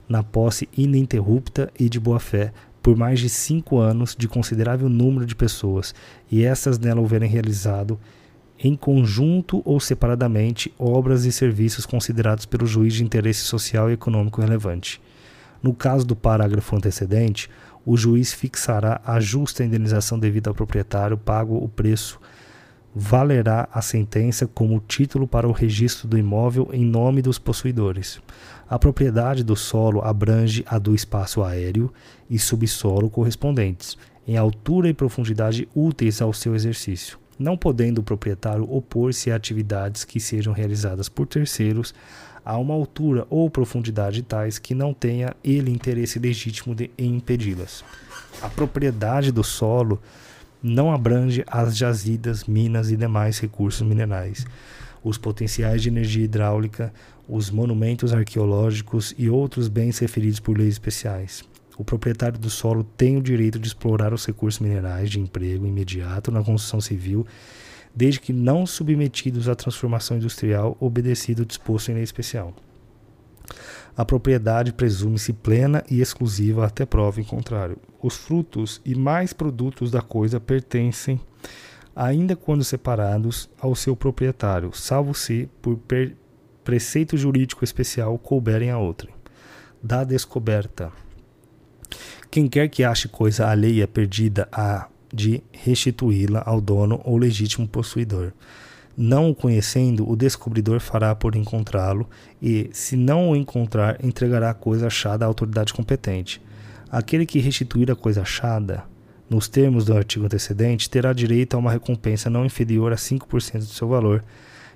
na 0.07 0.21
posse 0.21 0.67
ininterrupta 0.77 1.71
e 1.79 1.89
de 1.89 1.99
boa-fé 1.99 2.51
por 2.83 2.97
mais 2.97 3.19
de 3.19 3.29
cinco 3.29 3.77
anos 3.77 4.15
de 4.17 4.27
considerável 4.27 4.89
número 4.89 5.25
de 5.25 5.35
pessoas 5.35 5.95
e 6.29 6.43
essas 6.43 6.77
nela 6.77 6.99
houverem 6.99 7.29
realizado 7.29 7.97
em 8.59 8.75
conjunto 8.75 9.61
ou 9.65 9.79
separadamente 9.79 10.73
obras 10.77 11.25
e 11.25 11.31
serviços 11.31 11.85
considerados 11.85 12.45
pelo 12.45 12.65
juiz 12.65 12.93
de 12.93 13.03
interesse 13.03 13.41
social 13.41 13.89
e 13.89 13.93
econômico 13.93 14.41
relevante. 14.41 15.01
No 15.63 15.73
caso 15.73 16.05
do 16.05 16.15
parágrafo 16.15 16.75
antecedente, 16.75 17.49
o 17.85 17.97
juiz 17.97 18.33
fixará 18.33 19.01
a 19.05 19.19
justa 19.19 19.63
indenização 19.63 20.19
devida 20.19 20.49
ao 20.49 20.55
proprietário, 20.55 21.17
pago 21.17 21.55
o 21.55 21.67
preço. 21.67 22.19
Valerá 22.93 23.69
a 23.71 23.81
sentença 23.81 24.45
como 24.45 24.83
título 24.85 25.27
para 25.27 25.47
o 25.47 25.51
registro 25.51 26.07
do 26.07 26.17
imóvel 26.17 26.69
em 26.73 26.85
nome 26.85 27.21
dos 27.21 27.39
possuidores. 27.39 28.21
A 28.69 28.77
propriedade 28.77 29.43
do 29.43 29.55
solo 29.55 30.01
abrange 30.01 30.63
a 30.67 30.77
do 30.77 30.93
espaço 30.93 31.41
aéreo 31.43 31.91
e 32.29 32.37
subsolo 32.37 33.09
correspondentes, 33.09 33.97
em 34.27 34.37
altura 34.37 34.89
e 34.89 34.93
profundidade 34.93 35.67
úteis 35.73 36.21
ao 36.21 36.33
seu 36.33 36.53
exercício, 36.53 37.17
não 37.39 37.57
podendo 37.57 38.01
o 38.01 38.03
proprietário 38.03 38.63
opor-se 38.71 39.31
a 39.31 39.35
atividades 39.35 40.03
que 40.03 40.19
sejam 40.19 40.53
realizadas 40.53 41.09
por 41.09 41.25
terceiros 41.27 41.93
a 42.43 42.57
uma 42.57 42.73
altura 42.73 43.25
ou 43.29 43.49
profundidade 43.49 44.21
tais 44.23 44.57
que 44.57 44.73
não 44.73 44.93
tenha 44.93 45.35
ele 45.43 45.71
interesse 45.71 46.19
legítimo 46.19 46.73
de, 46.73 46.89
em 46.97 47.15
impedi-las. 47.15 47.83
A 48.41 48.49
propriedade 48.49 49.31
do 49.31 49.43
solo 49.43 50.01
não 50.61 50.91
abrange 50.91 51.43
as 51.47 51.77
jazidas, 51.77 52.45
minas 52.45 52.91
e 52.91 52.97
demais 52.97 53.39
recursos 53.39 53.85
minerais, 53.85 54.45
os 55.03 55.17
potenciais 55.17 55.81
de 55.81 55.89
energia 55.89 56.23
hidráulica, 56.23 56.93
os 57.27 57.49
monumentos 57.49 58.13
arqueológicos 58.13 59.15
e 59.17 59.29
outros 59.29 59.67
bens 59.67 59.97
referidos 59.99 60.39
por 60.39 60.57
leis 60.57 60.73
especiais. 60.73 61.43
O 61.77 61.83
proprietário 61.83 62.37
do 62.37 62.49
solo 62.49 62.83
tem 62.83 63.17
o 63.17 63.21
direito 63.21 63.57
de 63.57 63.67
explorar 63.67 64.13
os 64.13 64.25
recursos 64.25 64.59
minerais 64.59 65.09
de 65.09 65.19
emprego 65.19 65.65
imediato 65.65 66.31
na 66.31 66.43
construção 66.43 66.79
civil 66.79 67.25
desde 67.95 68.19
que 68.19 68.33
não 68.33 68.65
submetidos 68.65 69.49
à 69.49 69.55
transformação 69.55 70.17
industrial 70.17 70.77
obedecido 70.79 71.41
ao 71.41 71.45
disposto 71.45 71.89
em 71.89 71.95
lei 71.95 72.03
especial. 72.03 72.53
A 73.95 74.05
propriedade 74.05 74.71
presume-se 74.71 75.33
plena 75.33 75.83
e 75.89 76.01
exclusiva 76.01 76.65
até 76.65 76.85
prova 76.85 77.19
em 77.19 77.23
contrário. 77.23 77.77
Os 78.01 78.15
frutos 78.15 78.81
e 78.85 78.95
mais 78.95 79.33
produtos 79.33 79.91
da 79.91 80.01
coisa 80.01 80.39
pertencem, 80.39 81.19
ainda 81.95 82.35
quando 82.35 82.63
separados, 82.63 83.49
ao 83.59 83.75
seu 83.75 83.95
proprietário, 83.95 84.71
salvo 84.73 85.13
se, 85.13 85.49
por 85.61 85.77
preceito 86.63 87.17
jurídico 87.17 87.63
especial, 87.63 88.17
couberem 88.17 88.71
a 88.71 88.79
outra. 88.79 89.09
Da 89.83 90.03
descoberta. 90.03 90.91
Quem 92.29 92.47
quer 92.47 92.69
que 92.69 92.83
ache 92.83 93.09
coisa 93.09 93.47
alheia 93.47 93.87
perdida 93.87 94.47
a 94.51 94.87
de 95.13 95.41
restituí-la 95.51 96.43
ao 96.45 96.61
dono 96.61 97.01
ou 97.03 97.17
legítimo 97.17 97.67
possuidor. 97.67 98.31
Não 98.97 99.29
o 99.29 99.35
conhecendo, 99.35 100.09
o 100.09 100.15
descobridor 100.15 100.79
fará 100.79 101.15
por 101.15 101.35
encontrá-lo 101.35 102.09
e, 102.41 102.69
se 102.73 102.95
não 102.95 103.29
o 103.29 103.35
encontrar, 103.35 104.03
entregará 104.03 104.49
a 104.49 104.53
coisa 104.53 104.87
achada 104.87 105.25
à 105.25 105.27
autoridade 105.27 105.73
competente. 105.73 106.41
Aquele 106.89 107.25
que 107.25 107.39
restituir 107.39 107.89
a 107.89 107.95
coisa 107.95 108.21
achada, 108.21 108.83
nos 109.29 109.47
termos 109.47 109.85
do 109.85 109.95
artigo 109.95 110.25
antecedente, 110.25 110.89
terá 110.89 111.13
direito 111.13 111.55
a 111.55 111.57
uma 111.57 111.71
recompensa 111.71 112.29
não 112.29 112.45
inferior 112.45 112.91
a 112.91 112.97
5% 112.97 113.59
do 113.59 113.65
seu 113.65 113.87
valor 113.87 114.23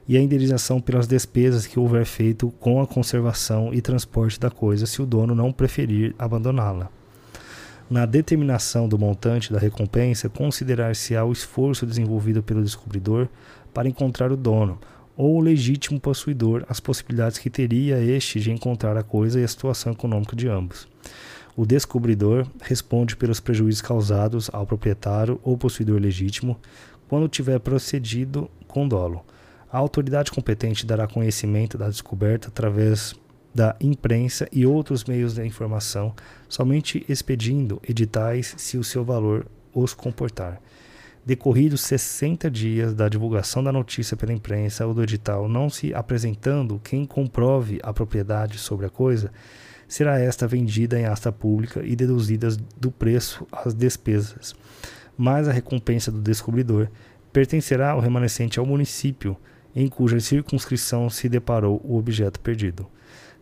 e 0.07 0.15
a 0.15 0.21
indenização 0.21 0.79
pelas 0.79 1.07
despesas 1.07 1.67
que 1.67 1.79
houver 1.79 2.05
feito 2.05 2.49
com 2.59 2.81
a 2.81 2.87
conservação 2.87 3.73
e 3.73 3.81
transporte 3.81 4.39
da 4.39 4.49
coisa, 4.49 4.85
se 4.85 5.01
o 5.01 5.05
dono 5.05 5.35
não 5.35 5.51
preferir 5.51 6.15
abandoná-la. 6.17 6.89
Na 7.87 8.07
determinação 8.07 8.89
do 8.89 8.97
montante 8.97 9.53
da 9.53 9.59
recompensa, 9.59 10.27
considerar-se-á 10.27 11.23
o 11.23 11.31
esforço 11.31 11.85
desenvolvido 11.85 12.41
pelo 12.41 12.63
descobridor 12.63 13.27
para 13.71 13.87
encontrar 13.87 14.31
o 14.31 14.37
dono 14.37 14.79
ou 15.15 15.37
o 15.37 15.39
legítimo 15.39 15.99
possuidor, 15.99 16.65
as 16.67 16.79
possibilidades 16.79 17.37
que 17.37 17.49
teria 17.49 17.99
este 17.99 18.39
de 18.39 18.51
encontrar 18.51 18.97
a 18.97 19.03
coisa 19.03 19.39
e 19.39 19.43
a 19.43 19.47
situação 19.47 19.93
econômica 19.93 20.35
de 20.35 20.47
ambos. 20.47 20.87
O 21.55 21.65
descobridor 21.65 22.47
responde 22.59 23.15
pelos 23.15 23.39
prejuízos 23.39 23.81
causados 23.81 24.49
ao 24.51 24.65
proprietário 24.65 25.39
ou 25.43 25.55
possuidor 25.55 26.01
legítimo 26.01 26.59
quando 27.07 27.29
tiver 27.29 27.59
procedido 27.59 28.49
com 28.67 28.87
dolo. 28.87 29.23
A 29.71 29.77
autoridade 29.77 30.31
competente 30.31 30.85
dará 30.85 31.07
conhecimento 31.07 31.77
da 31.77 31.87
descoberta 31.87 32.47
através 32.47 33.15
da 33.55 33.73
imprensa 33.79 34.49
e 34.51 34.65
outros 34.65 35.05
meios 35.05 35.33
de 35.33 35.45
informação, 35.45 36.13
somente 36.55 37.05
expedindo 37.09 37.81
editais 37.85 38.53
se 38.55 38.77
o 38.77 38.83
seu 38.83 39.03
valor 39.03 39.45
os 39.73 39.93
comportar. 39.93 40.61
Decorridos 41.25 41.81
60 41.81 42.49
dias 42.49 42.93
da 42.93 43.09
divulgação 43.09 43.61
da 43.61 43.73
notícia 43.73 44.15
pela 44.15 44.31
imprensa 44.31 44.87
ou 44.87 44.93
do 44.93 45.03
edital, 45.03 45.49
não 45.49 45.69
se 45.69 45.93
apresentando 45.93 46.79
quem 46.81 47.05
comprove 47.05 47.81
a 47.83 47.91
propriedade 47.91 48.57
sobre 48.57 48.85
a 48.85 48.89
coisa, 48.89 49.33
será 49.85 50.17
esta 50.17 50.47
vendida 50.47 50.97
em 50.97 51.05
asta 51.05 51.29
pública 51.29 51.81
e 51.83 51.93
deduzidas 51.93 52.55
do 52.55 52.89
preço 52.89 53.45
as 53.51 53.73
despesas, 53.73 54.55
mas 55.17 55.49
a 55.49 55.51
recompensa 55.51 56.09
do 56.09 56.21
descobridor 56.21 56.87
pertencerá 57.33 57.91
ao 57.91 57.99
remanescente 57.99 58.59
ao 58.59 58.65
município 58.65 59.35
em 59.75 59.89
cuja 59.89 60.21
circunscrição 60.21 61.09
se 61.09 61.27
deparou 61.27 61.81
o 61.83 61.97
objeto 61.97 62.39
perdido. 62.39 62.87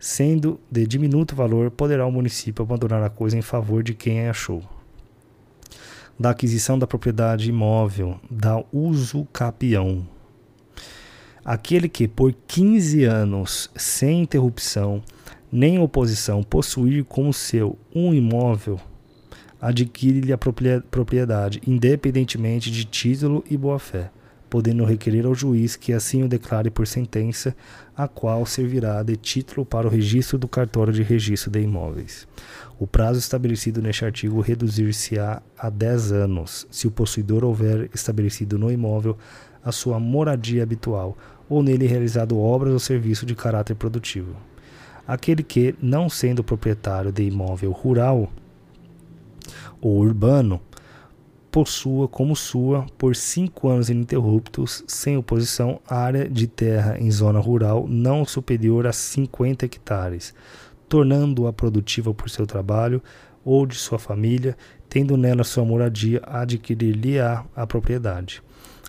Sendo 0.06 0.60
de 0.70 0.86
diminuto 0.86 1.34
valor, 1.34 1.70
poderá 1.70 2.04
o 2.04 2.12
município 2.12 2.62
abandonar 2.62 3.02
a 3.02 3.08
coisa 3.08 3.38
em 3.38 3.40
favor 3.40 3.82
de 3.82 3.94
quem 3.94 4.20
a 4.20 4.32
achou. 4.32 4.62
Da 6.20 6.28
aquisição 6.28 6.78
da 6.78 6.86
propriedade 6.86 7.48
imóvel, 7.48 8.20
da 8.30 8.62
uso 8.70 9.26
capião. 9.32 10.06
Aquele 11.42 11.88
que, 11.88 12.06
por 12.06 12.34
15 12.46 13.04
anos, 13.04 13.70
sem 13.74 14.20
interrupção, 14.20 15.02
nem 15.50 15.78
oposição, 15.78 16.42
possuir 16.42 17.02
como 17.04 17.32
seu 17.32 17.78
um 17.94 18.12
imóvel, 18.12 18.78
adquire-lhe 19.58 20.34
a 20.34 20.38
propriedade, 20.38 21.62
independentemente 21.66 22.70
de 22.70 22.84
título 22.84 23.42
e 23.48 23.56
boa-fé, 23.56 24.10
podendo 24.48 24.84
requerer 24.84 25.26
ao 25.26 25.34
juiz 25.34 25.76
que 25.76 25.92
assim 25.92 26.22
o 26.22 26.28
declare 26.28 26.70
por 26.70 26.86
sentença, 26.86 27.56
a 27.96 28.06
qual 28.06 28.44
servirá 28.46 29.02
de 29.02 29.16
título 29.16 29.64
para 29.64 29.86
o 29.86 29.90
registro 29.90 30.38
do 30.38 30.48
cartório 30.48 30.92
de 30.92 31.02
registro 31.02 31.50
de 31.50 31.60
imóveis. 31.60 32.26
O 32.78 32.86
prazo 32.86 33.18
estabelecido 33.18 33.82
neste 33.82 34.04
artigo 34.04 34.40
reduzir-se-á 34.40 35.42
a 35.58 35.70
10 35.70 36.12
anos, 36.12 36.66
se 36.70 36.86
o 36.86 36.90
possuidor 36.90 37.44
houver 37.44 37.90
estabelecido 37.94 38.58
no 38.58 38.70
imóvel 38.70 39.16
a 39.64 39.72
sua 39.72 39.98
moradia 39.98 40.62
habitual 40.62 41.16
ou 41.48 41.62
nele 41.62 41.86
realizado 41.86 42.38
obras 42.38 42.72
ou 42.72 42.78
serviço 42.78 43.24
de 43.24 43.34
caráter 43.34 43.74
produtivo 43.74 44.36
aquele 45.06 45.42
que, 45.42 45.74
não 45.80 46.08
sendo 46.08 46.42
proprietário 46.42 47.12
de 47.12 47.22
imóvel 47.24 47.70
rural 47.70 48.30
ou 49.80 49.98
urbano, 49.98 50.60
possua 51.54 52.08
como 52.08 52.34
sua, 52.34 52.84
por 52.98 53.14
cinco 53.14 53.68
anos 53.68 53.88
ininterruptos, 53.88 54.82
sem 54.88 55.16
oposição, 55.16 55.80
área 55.88 56.28
de 56.28 56.48
terra 56.48 56.98
em 56.98 57.08
zona 57.12 57.38
rural 57.38 57.86
não 57.88 58.24
superior 58.24 58.88
a 58.88 58.92
50 58.92 59.64
hectares, 59.64 60.34
tornando-a 60.88 61.52
produtiva 61.52 62.12
por 62.12 62.28
seu 62.28 62.44
trabalho 62.44 63.00
ou 63.44 63.64
de 63.66 63.76
sua 63.76 64.00
família, 64.00 64.56
tendo 64.88 65.16
nela 65.16 65.44
sua 65.44 65.64
moradia, 65.64 66.20
adquirir-lhe-á 66.26 67.44
a 67.54 67.64
propriedade. 67.68 68.42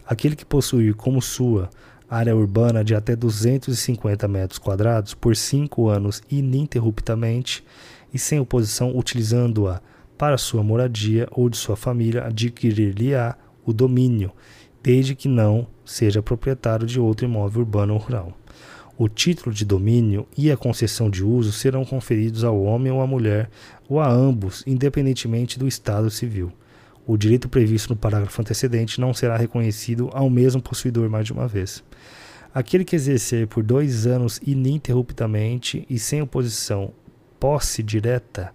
Aquele 0.04 0.36
que 0.36 0.44
possuir 0.44 0.96
como 0.96 1.22
sua 1.22 1.70
área 2.10 2.36
urbana 2.36 2.84
de 2.84 2.96
até 2.96 3.16
250 3.16 4.28
metros 4.28 4.58
quadrados 4.58 5.14
por 5.14 5.36
cinco 5.36 5.88
anos 5.88 6.24
ininterruptamente 6.32 7.64
e 8.12 8.18
sem 8.18 8.40
oposição, 8.40 8.98
utilizando-a 8.98 9.80
para 10.18 10.38
sua 10.38 10.64
moradia 10.64 11.28
ou 11.32 11.50
de 11.50 11.58
sua 11.58 11.76
família, 11.76 12.26
adquirir-lhe-á 12.26 13.36
o 13.66 13.74
domínio, 13.74 14.32
desde 14.82 15.16
que 15.16 15.28
não 15.28 15.68
seja 15.84 16.22
proprietário 16.22 16.86
de 16.86 17.00
outro 17.00 17.26
imóvel 17.26 17.62
urbano 17.62 17.94
ou 17.94 18.00
rural. 18.00 18.34
O 18.98 19.10
título 19.10 19.54
de 19.54 19.66
domínio 19.66 20.26
e 20.38 20.50
a 20.50 20.56
concessão 20.56 21.10
de 21.10 21.24
uso 21.24 21.52
serão 21.52 21.84
conferidos 21.84 22.44
ao 22.46 22.62
homem 22.64 22.92
ou 22.92 23.02
à 23.02 23.08
mulher, 23.08 23.50
ou 23.90 24.00
a 24.00 24.10
ambos, 24.10 24.64
independentemente 24.66 25.60
do 25.60 25.68
estado 25.68 26.10
civil. 26.10 26.52
O 27.06 27.18
direito 27.18 27.50
previsto 27.50 27.90
no 27.90 27.96
parágrafo 27.96 28.42
antecedente 28.42 29.02
não 29.02 29.14
será 29.14 29.36
reconhecido 29.36 30.10
ao 30.14 30.30
mesmo 30.30 30.62
possuidor 30.62 31.10
mais 31.10 31.26
de 31.26 31.34
uma 31.34 31.48
vez. 31.48 31.84
Aquele 32.54 32.86
que 32.86 32.96
exercer 32.96 33.48
por 33.48 33.64
dois 33.64 34.08
anos 34.08 34.40
ininterruptamente 34.46 35.86
e 35.90 36.00
sem 36.00 36.22
oposição 36.22 36.94
posse 37.38 37.84
direta 37.84 38.54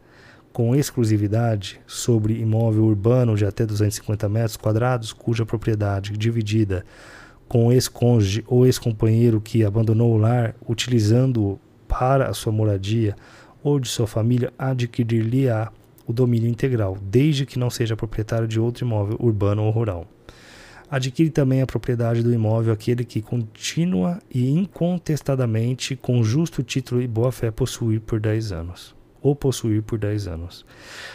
com 0.52 0.74
exclusividade 0.74 1.80
sobre 1.86 2.40
imóvel 2.40 2.84
urbano 2.84 3.36
de 3.36 3.44
até 3.44 3.64
250 3.64 4.28
metros 4.28 4.56
quadrados, 4.56 5.12
cuja 5.12 5.46
propriedade 5.46 6.16
dividida 6.16 6.84
com 7.48 7.72
ex-cônjuge 7.72 8.44
ou 8.46 8.64
ex-companheiro 8.64 9.40
que 9.40 9.64
abandonou 9.64 10.14
o 10.14 10.16
lar, 10.16 10.54
utilizando-o 10.68 11.58
para 11.88 12.28
a 12.28 12.34
sua 12.34 12.52
moradia 12.52 13.16
ou 13.62 13.80
de 13.80 13.88
sua 13.88 14.06
família, 14.06 14.52
adquirir-lhe-á 14.56 15.72
o 16.06 16.12
domínio 16.12 16.48
integral, 16.48 16.96
desde 17.02 17.44
que 17.44 17.58
não 17.58 17.68
seja 17.68 17.96
proprietário 17.96 18.46
de 18.46 18.60
outro 18.60 18.84
imóvel 18.84 19.16
urbano 19.20 19.64
ou 19.64 19.70
rural. 19.70 20.06
Adquire 20.90 21.30
também 21.30 21.62
a 21.62 21.66
propriedade 21.66 22.22
do 22.22 22.32
imóvel 22.32 22.72
aquele 22.72 23.04
que 23.04 23.22
continua 23.22 24.18
e 24.28 24.50
incontestadamente, 24.50 25.94
com 25.94 26.22
justo 26.22 26.64
título 26.64 27.00
e 27.00 27.06
boa-fé, 27.06 27.50
possuir 27.50 28.00
por 28.00 28.18
10 28.18 28.50
anos. 28.50 28.99
Ou 29.22 29.36
possuir 29.36 29.82
por 29.82 29.98
10 29.98 30.28
anos. 30.28 30.64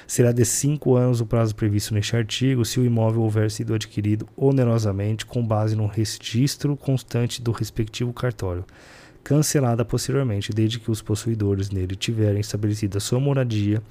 Será 0.06 0.32
de 0.32 0.46
5 0.46 0.96
anos 0.96 1.22
o 1.22 1.26
prazo 1.26 1.56
previsto 1.56 1.94
neste 1.94 2.16
artigo 2.16 2.64
se 2.64 2.80
o 2.80 2.86
imóvel 2.86 3.24
houver 3.24 3.50
sido 3.50 3.74
adquirido 3.74 4.28
onerosamente 4.38 5.26
com 5.26 5.46
base 5.46 5.76
no 5.76 5.88
registro 5.88 6.78
constante 6.78 7.42
do 7.42 7.52
respectivo 7.52 8.14
cartório, 8.14 8.64
cancelada 9.24 9.84
posteriormente, 9.84 10.54
desde 10.54 10.80
que 10.80 10.92
os 10.92 11.02
possuidores 11.02 11.72
nele 11.72 11.96
tiverem 11.96 12.40
estabelecido 12.40 12.98
a 12.98 13.02
sua 13.02 13.20
moradia 13.20 13.82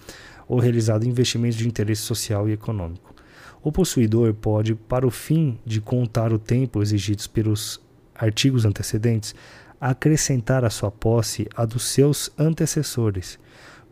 ou 0.46 0.58
realizado 0.60 1.04
investimentos 1.04 1.58
de 1.58 1.66
interesse 1.66 2.02
social 2.02 2.48
e 2.48 2.52
econômico. 2.52 3.14
O 3.62 3.72
possuidor 3.72 4.32
pode, 4.34 4.74
para 4.74 5.06
o 5.06 5.10
fim 5.10 5.58
de 5.64 5.80
contar 5.80 6.32
o 6.32 6.38
tempo 6.38 6.82
exigido 6.82 7.28
pelos 7.30 7.80
artigos 8.14 8.64
antecedentes, 8.64 9.34
acrescentar 9.80 10.64
à 10.64 10.70
sua 10.70 10.90
posse 10.90 11.48
a 11.56 11.64
dos 11.64 11.84
seus 11.84 12.30
antecessores, 12.38 13.38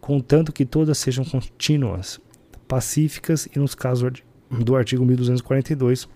contanto 0.02 0.52
que 0.52 0.66
todas 0.66 0.98
sejam 0.98 1.24
contínuas, 1.24 2.20
pacíficas 2.66 3.48
e, 3.54 3.58
nos 3.58 3.72
casos 3.72 4.20
do 4.50 4.74
artigo 4.74 5.06
1242, 5.06 6.08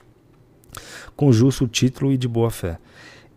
com 1.14 1.32
justo 1.32 1.68
título 1.68 2.12
e 2.12 2.18
de 2.18 2.26
boa 2.26 2.50
fé. 2.50 2.78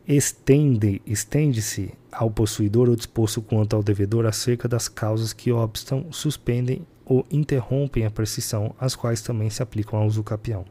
Estende, 0.07 1.03
estende-se 1.05 1.93
ao 2.11 2.31
possuidor 2.31 2.89
o 2.89 2.95
disposto 2.95 3.43
quanto 3.43 3.75
ao 3.75 3.83
devedor 3.83 4.25
acerca 4.25 4.67
das 4.67 4.87
causas 4.87 5.33
que 5.33 5.51
obstam, 5.51 6.11
suspendem 6.11 6.81
ou 7.05 7.23
interrompem 7.29 8.05
a 8.07 8.11
prescrição, 8.11 8.75
as 8.79 8.95
quais 8.95 9.21
também 9.21 9.51
se 9.51 9.61
aplicam 9.61 9.99
ao 9.99 10.07
uso 10.07 10.23
capião. 10.23 10.65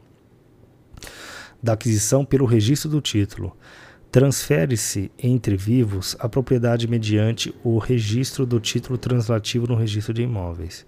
Da 1.62 1.74
aquisição 1.74 2.24
pelo 2.24 2.46
registro 2.46 2.90
do 2.90 3.00
título, 3.00 3.56
transfere-se 4.10 5.10
entre 5.18 5.56
vivos 5.56 6.16
a 6.18 6.28
propriedade 6.28 6.88
mediante 6.88 7.54
o 7.62 7.78
registro 7.78 8.46
do 8.46 8.58
título 8.58 8.96
translativo 8.96 9.66
no 9.66 9.74
registro 9.74 10.14
de 10.14 10.22
imóveis. 10.22 10.86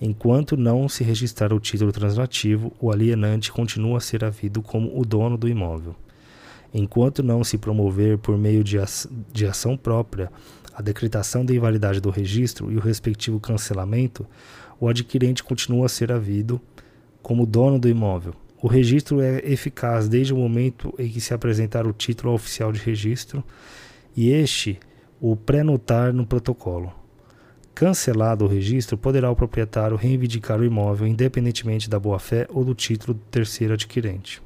Enquanto 0.00 0.56
não 0.56 0.88
se 0.88 1.02
registrar 1.02 1.52
o 1.52 1.60
título 1.60 1.92
translativo, 1.92 2.72
o 2.80 2.90
alienante 2.90 3.52
continua 3.52 3.98
a 3.98 4.00
ser 4.00 4.24
havido 4.24 4.62
como 4.62 4.98
o 4.98 5.04
dono 5.04 5.36
do 5.36 5.48
imóvel. 5.48 5.94
Enquanto 6.72 7.22
não 7.22 7.44
se 7.44 7.58
promover 7.58 8.18
por 8.18 8.38
meio 8.38 8.64
de, 8.64 8.76
de 9.32 9.46
ação 9.46 9.76
própria 9.76 10.30
a 10.74 10.80
decretação 10.80 11.44
da 11.44 11.54
invalidade 11.54 12.00
do 12.00 12.10
registro 12.10 12.72
e 12.72 12.76
o 12.76 12.80
respectivo 12.80 13.38
cancelamento, 13.38 14.26
o 14.80 14.88
adquirente 14.88 15.42
continua 15.42 15.86
a 15.86 15.88
ser 15.88 16.10
havido 16.10 16.60
como 17.22 17.44
dono 17.44 17.78
do 17.78 17.88
imóvel. 17.88 18.34
O 18.62 18.68
registro 18.68 19.20
é 19.20 19.38
eficaz 19.44 20.08
desde 20.08 20.32
o 20.32 20.36
momento 20.36 20.94
em 20.96 21.08
que 21.08 21.20
se 21.20 21.34
apresentar 21.34 21.84
o 21.84 21.92
título 21.92 22.32
oficial 22.32 22.70
de 22.70 22.78
registro 22.78 23.42
e 24.16 24.30
este 24.30 24.78
o 25.20 25.34
pré-notar 25.34 26.12
no 26.12 26.24
protocolo. 26.24 26.92
Cancelado 27.74 28.44
o 28.44 28.48
registro, 28.48 28.96
poderá 28.96 29.28
o 29.28 29.34
proprietário 29.34 29.96
reivindicar 29.96 30.60
o 30.60 30.64
imóvel 30.64 31.08
independentemente 31.08 31.90
da 31.90 31.98
boa-fé 31.98 32.46
ou 32.50 32.64
do 32.64 32.72
título 32.72 33.14
do 33.14 33.24
terceiro 33.32 33.74
adquirente. 33.74 34.40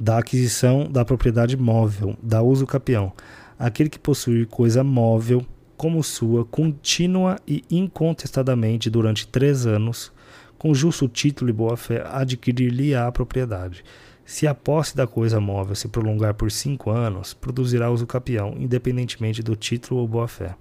Da 0.00 0.16
aquisição 0.16 0.90
da 0.90 1.04
propriedade 1.04 1.58
móvel, 1.58 2.16
da 2.22 2.40
uso 2.40 2.66
capião. 2.66 3.12
Aquele 3.58 3.90
que 3.90 3.98
possuir 3.98 4.46
coisa 4.46 4.82
móvel 4.82 5.44
como 5.82 6.00
sua 6.00 6.44
contínua 6.44 7.40
e 7.44 7.64
incontestadamente 7.68 8.88
durante 8.88 9.26
três 9.26 9.66
anos, 9.66 10.12
com 10.56 10.72
justo 10.72 11.08
título 11.08 11.50
e 11.50 11.52
boa-fé, 11.52 12.06
adquirir-lhe-á 12.06 13.08
a 13.08 13.10
propriedade. 13.10 13.84
Se 14.24 14.46
a 14.46 14.54
posse 14.54 14.96
da 14.96 15.08
coisa 15.08 15.40
móvel 15.40 15.74
se 15.74 15.88
prolongar 15.88 16.34
por 16.34 16.52
cinco 16.52 16.88
anos, 16.88 17.34
produzirá 17.34 17.90
uso 17.90 18.06
capião, 18.06 18.54
independentemente 18.56 19.42
do 19.42 19.56
título 19.56 20.02
ou 20.02 20.06
boa-fé. 20.06 20.54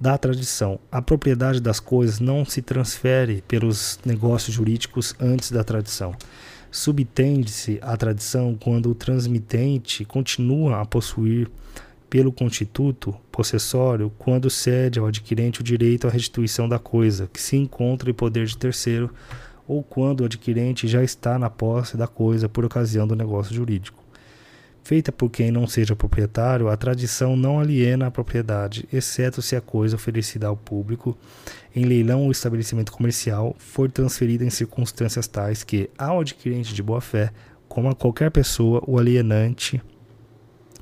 da 0.00 0.16
tradição. 0.16 0.80
A 0.90 1.02
propriedade 1.02 1.60
das 1.60 1.78
coisas 1.78 2.20
não 2.20 2.46
se 2.46 2.62
transfere 2.62 3.44
pelos 3.46 4.00
negócios 4.02 4.56
jurídicos 4.56 5.14
antes 5.20 5.52
da 5.52 5.62
tradição. 5.62 6.14
Subtende-se 6.70 7.78
a 7.82 7.94
tradição 7.98 8.56
quando 8.58 8.90
o 8.90 8.94
transmitente 8.94 10.06
continua 10.06 10.80
a 10.80 10.86
possuir 10.86 11.50
pelo 12.12 12.30
constituto 12.30 13.16
possessório 13.32 14.12
quando 14.18 14.50
cede 14.50 14.98
ao 14.98 15.06
adquirente 15.06 15.62
o 15.62 15.64
direito 15.64 16.06
à 16.06 16.10
restituição 16.10 16.68
da 16.68 16.78
coisa 16.78 17.26
que 17.32 17.40
se 17.40 17.56
encontra 17.56 18.10
em 18.10 18.12
poder 18.12 18.44
de 18.44 18.58
terceiro 18.58 19.08
ou 19.66 19.82
quando 19.82 20.20
o 20.20 20.26
adquirente 20.26 20.86
já 20.86 21.02
está 21.02 21.38
na 21.38 21.48
posse 21.48 21.96
da 21.96 22.06
coisa 22.06 22.50
por 22.50 22.66
ocasião 22.66 23.06
do 23.06 23.16
negócio 23.16 23.54
jurídico. 23.54 24.04
Feita 24.84 25.10
por 25.10 25.30
quem 25.30 25.50
não 25.50 25.66
seja 25.66 25.96
proprietário, 25.96 26.68
a 26.68 26.76
tradição 26.76 27.34
não 27.34 27.58
aliena 27.58 28.08
a 28.08 28.10
propriedade, 28.10 28.86
exceto 28.92 29.40
se 29.40 29.56
a 29.56 29.62
coisa 29.62 29.96
oferecida 29.96 30.48
ao 30.48 30.56
público 30.56 31.16
em 31.74 31.86
leilão 31.86 32.24
ou 32.24 32.30
estabelecimento 32.30 32.92
comercial 32.92 33.56
for 33.58 33.90
transferida 33.90 34.44
em 34.44 34.50
circunstâncias 34.50 35.26
tais 35.26 35.64
que, 35.64 35.88
ao 35.96 36.20
adquirente 36.20 36.74
de 36.74 36.82
boa-fé, 36.82 37.32
como 37.70 37.88
a 37.88 37.94
qualquer 37.94 38.30
pessoa, 38.30 38.82
o 38.86 38.98
alienante 38.98 39.80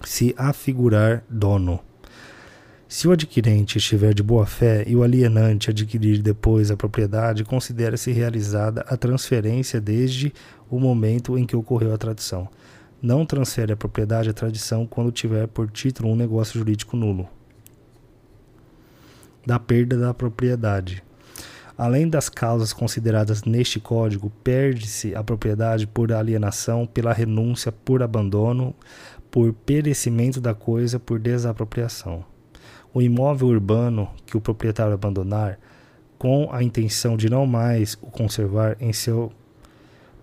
se 0.04 0.34
afigurar 0.36 1.24
dono. 1.28 1.80
Se 2.88 3.06
o 3.06 3.12
adquirente 3.12 3.78
estiver 3.78 4.12
de 4.12 4.20
boa 4.20 4.44
fé 4.44 4.82
e 4.84 4.96
o 4.96 5.04
alienante 5.04 5.70
adquirir 5.70 6.20
depois 6.20 6.72
a 6.72 6.76
propriedade, 6.76 7.44
considera-se 7.44 8.10
realizada 8.10 8.84
a 8.88 8.96
transferência 8.96 9.80
desde 9.80 10.32
o 10.68 10.80
momento 10.80 11.38
em 11.38 11.46
que 11.46 11.54
ocorreu 11.54 11.94
a 11.94 11.98
tradição. 11.98 12.48
Não 13.00 13.24
transfere 13.24 13.72
a 13.72 13.76
propriedade 13.76 14.28
à 14.28 14.32
tradição 14.32 14.86
quando 14.86 15.12
tiver 15.12 15.46
por 15.46 15.70
título 15.70 16.10
um 16.10 16.16
negócio 16.16 16.58
jurídico 16.58 16.96
nulo. 16.96 17.28
Da 19.46 19.60
perda 19.60 19.96
da 19.96 20.12
propriedade. 20.12 21.02
Além 21.78 22.06
das 22.06 22.28
causas 22.28 22.74
consideradas 22.74 23.44
neste 23.44 23.80
código, 23.80 24.30
perde-se 24.44 25.14
a 25.14 25.24
propriedade 25.24 25.86
por 25.86 26.12
alienação, 26.12 26.86
pela 26.86 27.10
renúncia, 27.10 27.72
por 27.72 28.02
abandono, 28.02 28.74
por 29.30 29.52
perecimento 29.52 30.40
da 30.40 30.54
coisa 30.54 30.98
por 30.98 31.18
desapropriação. 31.18 32.24
O 32.92 33.00
imóvel 33.00 33.48
urbano 33.48 34.10
que 34.26 34.36
o 34.36 34.40
proprietário 34.40 34.92
abandonar, 34.92 35.58
com 36.18 36.48
a 36.52 36.62
intenção 36.62 37.16
de 37.16 37.30
não 37.30 37.46
mais 37.46 37.94
o 38.02 38.06
conservar 38.06 38.76
em 38.80 38.92
seu 38.92 39.32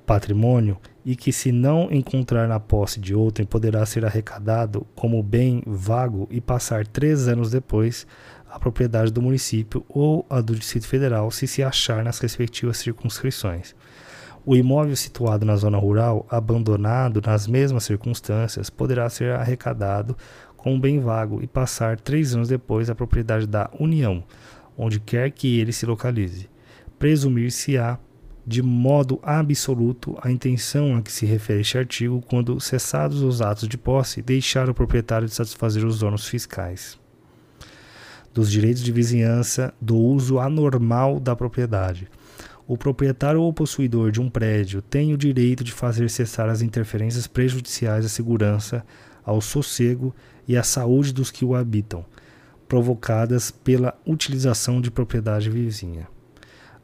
patrimônio 0.06 0.78
e 1.06 1.16
que, 1.16 1.32
se 1.32 1.52
não 1.52 1.92
encontrar 1.92 2.48
na 2.48 2.60
posse 2.60 3.00
de 3.00 3.16
outrem, 3.16 3.48
poderá 3.48 3.86
ser 3.86 4.06
arrecadado 4.06 4.86
como 4.96 5.24
bem 5.24 5.64
vago 5.66 6.28
e 6.30 6.40
passar 6.40 6.86
três 6.86 7.28
anos 7.28 7.50
depois 7.50 8.06
a 8.50 8.60
propriedade 8.60 9.12
do 9.12 9.22
município 9.22 9.86
ou 9.90 10.26
a 10.30 10.42
do 10.42 10.56
Distrito 10.56 10.88
Federal, 10.88 11.30
se 11.32 11.48
se 11.48 11.62
achar 11.62 12.04
nas 12.04 12.20
respectivas 12.20 12.78
circunscrições. 12.78 13.76
O 14.50 14.56
imóvel 14.56 14.96
situado 14.96 15.46
na 15.46 15.58
zona 15.58 15.78
rural, 15.78 16.26
abandonado 16.30 17.20
nas 17.20 17.46
mesmas 17.48 17.84
circunstâncias, 17.84 18.70
poderá 18.70 19.10
ser 19.10 19.34
arrecadado 19.34 20.16
com 20.56 20.76
um 20.76 20.80
bem 20.80 21.02
vago 21.02 21.44
e 21.44 21.48
passar 21.48 22.00
três 22.00 22.34
anos 22.34 22.48
depois 22.48 22.90
à 22.90 22.96
propriedade 22.96 23.46
da 23.46 23.70
União, 23.78 24.24
onde 24.78 25.02
quer 25.02 25.32
que 25.32 25.60
ele 25.60 25.74
se 25.74 25.86
localize. 25.86 26.50
Presumir-se-á 26.98 28.00
de 28.46 28.62
modo 28.62 29.20
absoluto 29.22 30.18
a 30.22 30.32
intenção 30.32 30.96
a 30.96 31.02
que 31.02 31.12
se 31.12 31.26
refere 31.26 31.60
este 31.60 31.78
artigo 31.78 32.24
quando, 32.30 32.58
cessados 32.62 33.22
os 33.22 33.42
atos 33.42 33.68
de 33.68 33.78
posse, 33.78 34.22
deixar 34.22 34.70
o 34.70 34.74
proprietário 34.74 35.28
de 35.28 35.34
satisfazer 35.34 35.84
os 35.84 36.00
donos 36.00 36.26
fiscais 36.26 36.98
dos 38.34 38.52
direitos 38.52 38.84
de 38.84 38.92
vizinhança 38.92 39.74
do 39.82 39.98
uso 39.98 40.40
anormal 40.40 41.20
da 41.20 41.36
propriedade 41.36 42.08
o 42.68 42.78
proprietário 42.78 43.42
ou 43.42 43.54
possuidor 43.54 44.12
de 44.12 44.20
um 44.20 44.30
prédio 44.30 44.82
tem 44.82 45.14
o 45.14 45.18
direito 45.18 45.64
de 45.64 45.72
fazer 45.72 46.10
cessar 46.10 46.50
as 46.50 46.62
interferências 46.62 47.26
prejudiciais 47.26 48.06
à 48.06 48.10
segurança, 48.10 48.86
ao 49.24 49.40
sossego 49.40 50.14
e 50.46 50.58
à 50.58 50.64
saúde 50.64 51.14
dos 51.14 51.32
que 51.32 51.46
o 51.46 51.56
habitam, 51.56 52.06
provocadas 52.68 53.52
pela 53.52 53.98
utilização 54.06 54.82
de 54.82 54.92
propriedade 54.92 55.50
vizinha. 55.50 56.10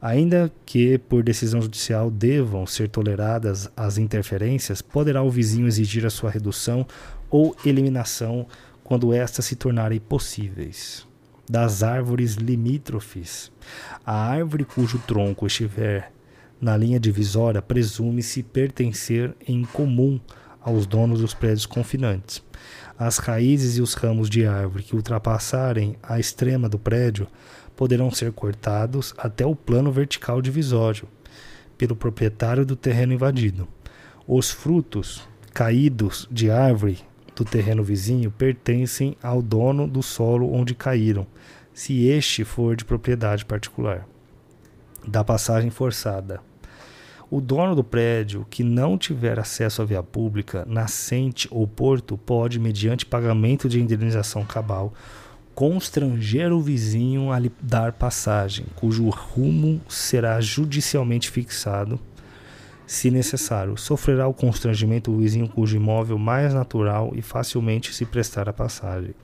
Ainda 0.00 0.50
que, 0.64 0.96
por 0.96 1.22
decisão 1.22 1.60
judicial, 1.60 2.10
devam 2.10 2.66
ser 2.66 2.88
toleradas 2.88 3.70
as 3.76 3.98
interferências, 3.98 4.80
poderá 4.80 5.22
o 5.22 5.30
vizinho 5.30 5.66
exigir 5.66 6.06
a 6.06 6.10
sua 6.10 6.30
redução 6.30 6.86
ou 7.30 7.54
eliminação 7.64 8.46
quando 8.82 9.12
estas 9.12 9.46
se 9.46 9.56
tornarem 9.56 10.00
possíveis 10.00 11.06
das 11.48 11.82
árvores 11.82 12.34
limítrofes. 12.34 13.50
A 14.04 14.14
árvore 14.14 14.64
cujo 14.64 14.98
tronco 15.06 15.46
estiver 15.46 16.12
na 16.60 16.76
linha 16.76 16.98
divisória 16.98 17.60
presume-se 17.60 18.42
pertencer 18.42 19.34
em 19.46 19.64
comum 19.64 20.18
aos 20.60 20.86
donos 20.86 21.20
dos 21.20 21.34
prédios 21.34 21.66
confinantes. 21.66 22.42
As 22.98 23.18
raízes 23.18 23.76
e 23.76 23.82
os 23.82 23.94
ramos 23.94 24.30
de 24.30 24.46
árvore 24.46 24.82
que 24.82 24.96
ultrapassarem 24.96 25.96
a 26.02 26.18
extrema 26.18 26.68
do 26.68 26.78
prédio 26.78 27.26
poderão 27.76 28.10
ser 28.10 28.32
cortados 28.32 29.12
até 29.18 29.44
o 29.44 29.54
plano 29.54 29.92
vertical 29.92 30.40
divisório 30.40 31.06
pelo 31.76 31.94
proprietário 31.94 32.64
do 32.64 32.76
terreno 32.76 33.12
invadido. 33.12 33.68
Os 34.26 34.50
frutos 34.50 35.28
caídos 35.52 36.26
de 36.30 36.50
árvore 36.50 37.04
do 37.34 37.44
terreno 37.44 37.82
vizinho 37.82 38.30
pertencem 38.30 39.16
ao 39.22 39.42
dono 39.42 39.86
do 39.86 40.02
solo 40.02 40.52
onde 40.52 40.74
caíram, 40.74 41.26
se 41.72 42.06
este 42.06 42.44
for 42.44 42.76
de 42.76 42.84
propriedade 42.84 43.44
particular. 43.44 44.06
Da 45.06 45.24
passagem 45.24 45.70
forçada. 45.70 46.40
O 47.30 47.40
dono 47.40 47.74
do 47.74 47.82
prédio 47.82 48.46
que 48.48 48.62
não 48.62 48.96
tiver 48.96 49.38
acesso 49.38 49.82
à 49.82 49.84
via 49.84 50.02
pública, 50.02 50.64
nascente 50.68 51.48
ou 51.50 51.66
porto, 51.66 52.16
pode, 52.16 52.60
mediante 52.60 53.04
pagamento 53.04 53.68
de 53.68 53.80
indenização 53.80 54.44
cabal, 54.44 54.92
constranger 55.54 56.52
o 56.52 56.60
vizinho 56.60 57.32
a 57.32 57.38
lhe 57.38 57.50
dar 57.60 57.92
passagem, 57.92 58.66
cujo 58.76 59.08
rumo 59.08 59.80
será 59.88 60.40
judicialmente 60.40 61.30
fixado 61.30 61.98
se 62.86 63.10
necessário, 63.10 63.76
sofrerá 63.76 64.26
o 64.28 64.34
constrangimento 64.34 65.10
o 65.10 65.18
vizinho 65.18 65.48
cujo 65.48 65.76
imóvel 65.76 66.18
mais 66.18 66.52
natural 66.52 67.12
e 67.14 67.22
facilmente 67.22 67.94
se 67.94 68.04
prestar 68.04 68.48
a 68.48 68.52
passagem. 68.52 69.14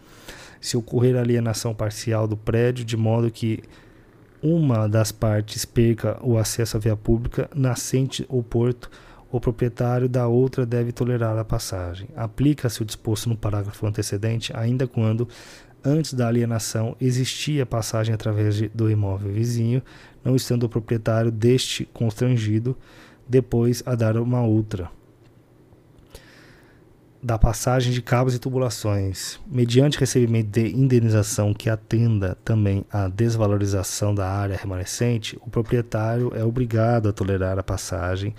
Se 0.61 0.77
ocorrer 0.77 1.17
alienação 1.17 1.75
parcial 1.75 2.27
do 2.27 2.37
prédio, 2.37 2.85
de 2.85 2.97
modo 2.97 3.31
que 3.31 3.63
uma 4.43 4.89
das 4.89 5.13
partes 5.13 5.65
perca 5.65 6.19
o 6.23 6.39
acesso 6.39 6.77
à 6.77 6.81
via 6.81 6.97
pública, 6.97 7.51
nascente 7.55 8.25
ou 8.29 8.43
porto, 8.43 8.91
o 9.31 9.39
proprietário 9.39 10.09
da 10.09 10.27
outra 10.27 10.67
deve 10.67 10.93
tolerar 10.93 11.39
a 11.39 11.45
passagem. 11.45 12.09
Aplica-se 12.17 12.83
o 12.83 12.85
disposto 12.85 13.29
no 13.29 13.37
parágrafo 13.37 13.87
antecedente, 13.87 14.53
ainda 14.57 14.89
quando, 14.89 15.29
antes 15.85 16.15
da 16.15 16.27
alienação, 16.27 16.97
existia 17.01 17.65
passagem 17.65 18.15
através 18.15 18.57
de, 18.57 18.69
do 18.69 18.91
imóvel 18.91 19.33
vizinho, 19.33 19.83
não 20.25 20.35
estando 20.35 20.65
o 20.65 20.69
proprietário 20.69 21.31
deste 21.31 21.85
constrangido 21.93 22.77
depois 23.31 23.81
a 23.87 23.95
dar 23.95 24.17
uma 24.17 24.43
outra. 24.43 24.91
Da 27.23 27.39
passagem 27.39 27.93
de 27.93 28.03
cabos 28.03 28.35
e 28.35 28.39
tubulações, 28.41 29.39
mediante 29.47 30.01
recebimento 30.01 30.51
de 30.51 30.75
indenização 30.75 31.55
que 31.55 31.71
atenda 31.71 32.37
também 32.45 32.85
à 32.91 33.09
desvalorização 33.09 34.15
da 34.15 34.29
área 34.29 34.57
remanescente, 34.57 35.39
o 35.43 35.51
proprietário 35.51 36.33
é 36.35 36.43
obrigado 36.43 37.09
a 37.09 37.13
tolerar 37.13 37.57
a 37.57 37.63
passagem 37.63 38.35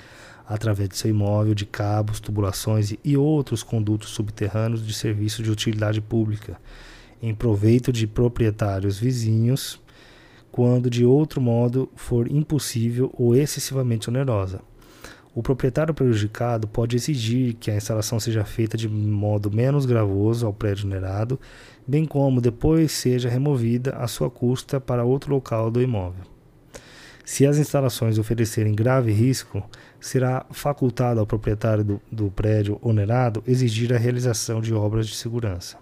através 0.46 0.90
de 0.90 0.98
seu 0.98 1.12
imóvel 1.12 1.56
de 1.56 1.66
cabos, 1.66 2.20
tubulações 2.20 2.94
e 3.02 3.16
outros 3.16 3.64
condutos 3.64 4.10
subterrâneos 4.10 4.86
de 4.86 4.94
serviço 4.94 5.42
de 5.42 5.52
utilidade 5.52 6.02
pública, 6.02 6.58
em 7.22 7.34
proveito 7.34 7.94
de 7.94 8.08
proprietários 8.08 8.98
vizinhos, 8.98 9.80
quando 10.52 10.90
de 10.90 11.06
outro 11.06 11.40
modo 11.40 11.90
for 11.96 12.30
impossível 12.30 13.14
ou 13.18 13.34
excessivamente 13.34 14.10
onerosa 14.10 14.60
o 15.34 15.42
proprietário 15.42 15.94
prejudicado 15.94 16.68
pode 16.68 16.96
exigir 16.96 17.54
que 17.54 17.72
a 17.72 17.76
instalação 17.76 18.20
seja 18.20 18.44
feita 18.44 18.76
de 18.76 18.90
modo 18.90 19.50
menos 19.50 19.86
gravoso 19.86 20.46
ao 20.46 20.54
prédio 20.54 20.86
onerado, 20.86 21.40
bem 21.88 22.06
como 22.06 22.42
depois 22.42 22.92
seja 22.92 23.30
removida 23.30 23.92
a 23.96 24.08
sua 24.08 24.30
custa 24.30 24.80
para 24.80 25.06
outro 25.06 25.34
local 25.34 25.72
do 25.72 25.82
imóvel. 25.82 26.26
Se 27.24 27.46
as 27.46 27.58
instalações 27.58 28.18
oferecerem 28.18 28.76
grave 28.76 29.14
risco, 29.14 29.64
será 30.02 30.46
facultado 30.52 31.20
ao 31.20 31.26
proprietário 31.26 31.84
do, 31.84 32.02
do 32.12 32.30
prédio 32.30 32.78
onerado 32.82 33.42
exigir 33.48 33.94
a 33.94 33.98
realização 33.98 34.60
de 34.60 34.74
obras 34.74 35.08
de 35.08 35.16
segurança. 35.16 35.78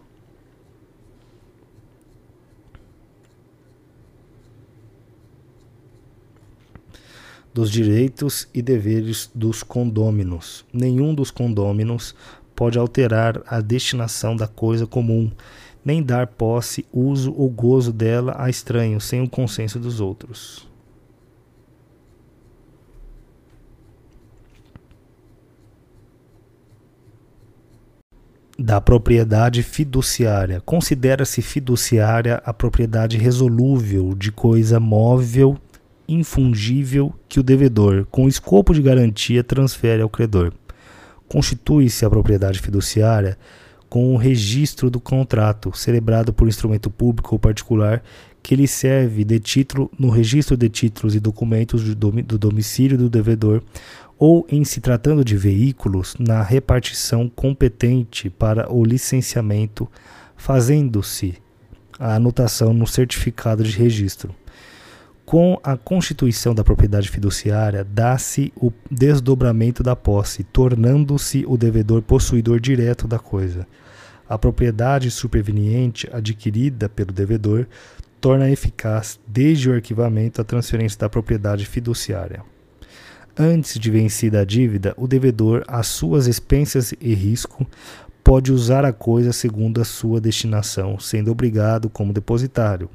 Dos 7.54 7.72
direitos 7.72 8.48
e 8.54 8.62
deveres 8.62 9.30
dos 9.34 9.64
condôminos. 9.64 10.66
Nenhum 10.72 11.14
dos 11.14 11.32
condôminos 11.32 12.16
pode 12.56 12.78
alterar 12.78 13.42
a 13.48 13.62
destinação 13.62 14.36
da 14.36 14.48
coisa 14.48 14.86
comum, 14.86 15.32
nem 15.84 16.04
dar 16.04 16.28
posse, 16.28 16.86
uso 16.92 17.34
ou 17.36 17.50
gozo 17.50 17.94
dela 17.94 18.36
a 18.38 18.50
estranhos 18.50 19.06
sem 19.06 19.22
o 19.22 19.30
consenso 19.30 19.80
dos 19.80 20.00
outros. 20.00 20.70
da 28.60 28.82
propriedade 28.82 29.64
fiduciária. 29.64 30.60
Considera-se 30.60 31.42
fiduciária 31.42 32.42
a 32.46 32.54
propriedade 32.54 33.18
resolúvel 33.18 34.14
de 34.14 34.34
coisa 34.34 34.82
móvel, 34.82 35.58
infungível 36.10 37.14
que 37.28 37.40
o 37.40 37.44
devedor, 37.44 38.06
com 38.10 38.28
escopo 38.28 38.74
de 38.74 38.82
garantia, 38.82 39.44
transfere 39.44 40.02
ao 40.02 40.10
credor. 40.10 40.52
Constitui-se 41.28 42.04
a 42.04 42.10
propriedade 42.10 42.60
fiduciária 42.60 43.38
com 43.88 44.14
o 44.14 44.18
registro 44.18 44.90
do 44.90 45.00
contrato, 45.00 45.72
celebrado 45.76 46.34
por 46.34 46.48
instrumento 46.48 46.90
público 46.90 47.36
ou 47.36 47.40
particular, 47.40 48.04
que 48.42 48.56
lhe 48.56 48.68
serve 48.68 49.24
de 49.24 49.40
título 49.40 49.92
no 49.98 50.10
registro 50.10 50.56
de 50.56 50.70
títulos 50.70 51.16
e 51.16 51.20
documentos 51.20 51.94
do 51.94 52.38
domicílio 52.38 52.98
do 52.98 53.10
devedor 53.10 53.62
ou, 54.18 54.46
em 54.50 54.64
se 54.66 54.82
tratando 54.82 55.24
de 55.24 55.38
veículos, 55.38 56.16
na 56.20 56.42
repartição 56.44 57.30
competente 57.30 58.30
para 58.30 58.72
o 58.72 58.84
licenciamento, 58.84 59.88
fazendo-se 60.36 61.36
a 61.98 62.16
anotação 62.16 62.74
no 62.74 62.86
certificado 62.86 63.64
de 63.64 63.78
registro. 63.78 64.34
Com 65.30 65.60
a 65.62 65.78
constituição 65.78 66.56
da 66.56 66.64
propriedade 66.64 67.08
fiduciária, 67.08 67.84
dá-se 67.84 68.52
o 68.56 68.74
desdobramento 68.90 69.84
da 69.84 69.96
posse, 69.96 70.44
tornando-se 70.44 71.46
o 71.48 71.56
devedor 71.56 72.02
possuidor 72.02 72.60
direto 72.60 73.08
da 73.08 73.20
coisa. 73.20 73.68
A 74.28 74.40
propriedade 74.40 75.12
superveniente 75.12 76.10
adquirida 76.12 76.90
pelo 76.90 77.12
devedor 77.12 77.68
torna 78.20 78.50
eficaz, 78.50 79.20
desde 79.28 79.70
o 79.70 79.74
arquivamento, 79.76 80.42
a 80.42 80.44
transferência 80.44 80.98
da 80.98 81.08
propriedade 81.08 81.64
fiduciária. 81.64 82.42
Antes 83.38 83.80
de 83.80 83.92
vencida 83.92 84.42
a 84.42 84.44
dívida, 84.44 84.96
o 84.98 85.08
devedor, 85.08 85.64
às 85.68 85.86
suas 85.86 86.26
expensas 86.26 86.92
e 87.00 87.14
risco, 87.14 87.68
pode 88.30 88.54
usar 88.54 88.86
a 88.86 88.94
coisa 88.94 89.34
segundo 89.34 89.82
a 89.82 89.84
sua 89.84 90.22
destinação, 90.22 91.00
sendo 91.00 91.32
obrigado, 91.32 91.90
como 91.90 92.14
depositário, 92.14 92.88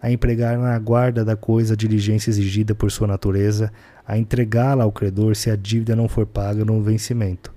a 0.00 0.10
empregar 0.10 0.58
na 0.58 0.78
guarda 0.78 1.22
da 1.22 1.36
coisa 1.36 1.74
a 1.74 1.76
diligência 1.76 2.30
exigida 2.30 2.74
por 2.74 2.90
sua 2.90 3.06
natureza, 3.06 3.70
a 4.06 4.16
entregá-la 4.16 4.84
ao 4.84 4.90
credor 4.90 5.36
se 5.36 5.50
a 5.50 5.56
dívida 5.56 5.94
não 5.94 6.08
for 6.08 6.24
paga 6.24 6.64
no 6.64 6.82
vencimento. 6.82 7.52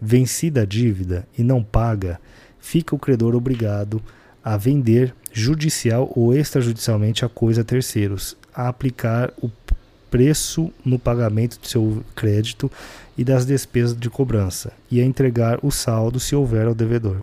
Vencida 0.00 0.62
a 0.62 0.64
dívida 0.64 1.28
e 1.36 1.44
não 1.44 1.62
paga, 1.62 2.18
fica 2.58 2.94
o 2.94 2.98
credor 2.98 3.34
obrigado 3.34 4.02
a 4.42 4.56
vender 4.56 5.14
judicial 5.30 6.10
ou 6.16 6.34
extrajudicialmente 6.34 7.26
a 7.26 7.28
coisa 7.28 7.60
a 7.60 7.64
terceiros, 7.64 8.38
a 8.54 8.68
aplicar 8.68 9.34
o 9.42 9.50
preço 10.10 10.70
no 10.84 10.98
pagamento 10.98 11.58
de 11.60 11.68
seu 11.68 12.02
crédito 12.14 12.70
e 13.16 13.24
das 13.24 13.46
despesas 13.46 13.96
de 13.96 14.10
cobrança, 14.10 14.72
e 14.90 15.00
a 15.00 15.04
entregar 15.04 15.58
o 15.62 15.70
saldo 15.70 16.18
se 16.18 16.34
houver 16.34 16.66
ao 16.66 16.74
devedor. 16.74 17.22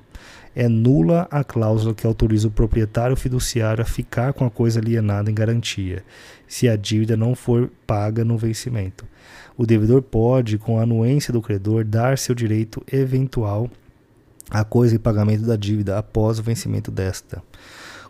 É 0.55 0.67
nula 0.67 1.27
a 1.29 1.43
cláusula 1.43 1.93
que 1.93 2.07
autoriza 2.07 2.47
o 2.47 2.51
proprietário 2.51 3.15
fiduciário 3.15 3.83
a 3.83 3.85
ficar 3.85 4.33
com 4.33 4.43
a 4.43 4.49
coisa 4.49 4.79
alienada 4.79 5.29
em 5.29 5.33
garantia, 5.33 6.03
se 6.47 6.67
a 6.67 6.75
dívida 6.75 7.15
não 7.15 7.35
for 7.35 7.69
paga 7.85 8.25
no 8.25 8.37
vencimento. 8.37 9.05
O 9.55 9.65
devedor 9.65 10.01
pode, 10.01 10.57
com 10.57 10.79
a 10.79 10.83
anuência 10.83 11.31
do 11.31 11.41
credor, 11.41 11.83
dar 11.83 12.17
seu 12.17 12.33
direito 12.33 12.81
eventual 12.91 13.69
à 14.49 14.63
coisa 14.63 14.95
em 14.95 14.99
pagamento 14.99 15.43
da 15.43 15.55
dívida 15.55 15.97
após 15.97 16.39
o 16.39 16.43
vencimento 16.43 16.89
desta. 16.89 17.43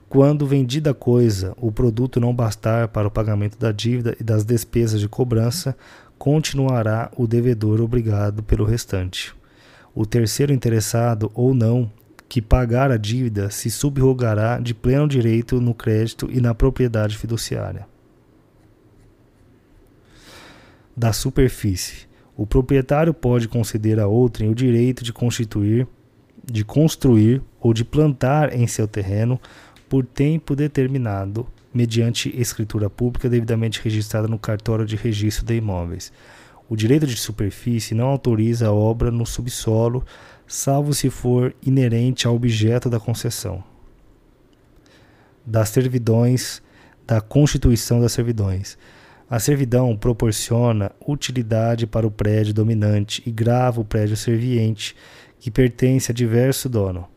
Quando 0.09 0.47
vendida 0.47 0.91
a 0.91 0.93
coisa, 0.93 1.53
o 1.57 1.69
produto 1.69 2.19
não 2.19 2.33
bastar 2.33 2.87
para 2.87 3.07
o 3.07 3.11
pagamento 3.11 3.57
da 3.57 3.73
dívida 3.73 4.15
e 4.19 4.23
das 4.23 4.45
despesas 4.45 5.01
de 5.01 5.09
cobrança, 5.09 5.75
continuará 6.17 7.11
o 7.17 7.27
devedor 7.27 7.81
obrigado 7.81 8.41
pelo 8.41 8.63
restante. 8.63 9.35
O 9.93 10.05
terceiro 10.05 10.53
interessado 10.53 11.29
ou 11.33 11.53
não 11.53 11.91
que 12.29 12.41
pagar 12.41 12.89
a 12.89 12.97
dívida 12.97 13.49
se 13.49 13.69
subrogará 13.69 14.59
de 14.59 14.73
pleno 14.73 15.07
direito 15.07 15.59
no 15.59 15.73
crédito 15.73 16.29
e 16.31 16.39
na 16.39 16.53
propriedade 16.53 17.17
fiduciária. 17.17 17.85
Da 20.95 21.11
superfície. 21.11 22.07
O 22.35 22.45
proprietário 22.45 23.13
pode 23.13 23.47
conceder 23.47 23.99
a 23.99 24.07
outrem 24.07 24.49
o 24.49 24.55
direito 24.55 25.03
de 25.03 25.11
constituir, 25.11 25.87
de 26.45 26.63
construir 26.63 27.41
ou 27.59 27.73
de 27.73 27.83
plantar 27.83 28.53
em 28.53 28.67
seu 28.67 28.87
terreno 28.87 29.39
por 29.89 30.05
tempo 30.05 30.55
determinado, 30.55 31.47
mediante 31.73 32.29
escritura 32.39 32.89
pública 32.89 33.29
devidamente 33.29 33.81
registrada 33.81 34.27
no 34.27 34.39
cartório 34.39 34.85
de 34.85 34.95
registro 34.95 35.45
de 35.45 35.55
imóveis. 35.55 36.11
O 36.69 36.75
direito 36.75 37.07
de 37.07 37.15
superfície 37.15 37.95
não 37.95 38.07
autoriza 38.07 38.67
a 38.67 38.73
obra 38.73 39.09
no 39.11 39.25
subsolo, 39.25 40.03
salvo 40.45 40.93
se 40.93 41.09
for 41.09 41.55
inerente 41.61 42.27
ao 42.27 42.35
objeto 42.35 42.89
da 42.89 42.99
concessão. 42.99 43.63
Das 45.45 45.69
servidões, 45.69 46.61
da 47.05 47.21
constituição 47.21 48.01
das 48.01 48.11
servidões. 48.11 48.77
A 49.29 49.39
servidão 49.39 49.95
proporciona 49.95 50.91
utilidade 51.05 51.87
para 51.87 52.07
o 52.07 52.11
prédio 52.11 52.53
dominante 52.53 53.21
e 53.25 53.31
grava 53.31 53.79
o 53.79 53.85
prédio 53.85 54.17
serviente, 54.17 54.95
que 55.39 55.51
pertence 55.51 56.11
a 56.11 56.15
diverso 56.15 56.67
dono 56.67 57.07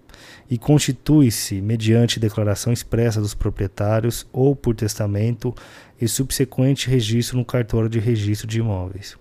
e 0.51 0.59
constitui-se 0.59 1.61
mediante 1.61 2.19
declaração 2.19 2.73
expressa 2.73 3.21
dos 3.21 3.35
proprietários 3.35 4.27
ou 4.33 4.57
por 4.57 4.75
testamento 4.75 5.55
e 6.01 6.09
subsequente 6.09 6.91
registro 6.91 7.39
no 7.39 7.45
cartório 7.45 7.89
de 7.89 8.01
registro 8.01 8.49
de 8.49 8.59
imóveis. 8.59 9.17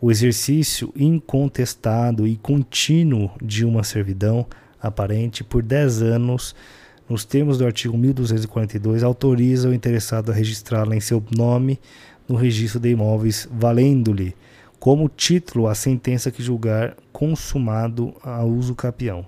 O 0.00 0.10
exercício 0.10 0.92
incontestado 0.96 2.26
e 2.26 2.36
contínuo 2.36 3.30
de 3.42 3.64
uma 3.64 3.82
servidão 3.82 4.46
aparente 4.80 5.42
por 5.42 5.62
10 5.62 6.02
anos, 6.02 6.54
nos 7.08 7.24
termos 7.24 7.58
do 7.58 7.66
artigo 7.66 7.98
1242, 7.98 9.02
autoriza 9.02 9.68
o 9.68 9.74
interessado 9.74 10.30
a 10.30 10.34
registrá-la 10.34 10.94
em 10.94 11.00
seu 11.00 11.22
nome 11.36 11.80
no 12.28 12.36
registro 12.36 12.78
de 12.78 12.90
imóveis, 12.90 13.48
valendo-lhe 13.50 14.36
como 14.78 15.08
título 15.08 15.66
a 15.66 15.74
sentença 15.74 16.30
que 16.30 16.42
julgar 16.42 16.96
consumado 17.12 18.14
a 18.22 18.42
uso 18.44 18.74
capião. 18.74 19.26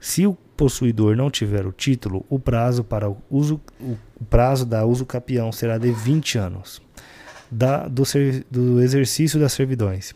Se 0.00 0.26
o 0.26 0.34
possuidor 0.56 1.14
não 1.14 1.30
tiver 1.30 1.66
o 1.66 1.72
título, 1.72 2.24
o 2.28 2.38
prazo 2.38 2.82
para 2.82 3.08
o 3.08 3.18
uso 3.30 3.60
o 3.78 4.24
prazo 4.24 4.64
da 4.64 4.84
uso 4.84 5.04
capião 5.06 5.52
será 5.52 5.78
de 5.78 5.92
20 5.92 6.38
anos. 6.38 6.82
Da, 7.50 7.88
do, 7.88 8.04
do 8.50 8.80
exercício 8.80 9.40
das 9.40 9.52
servidões. 9.52 10.14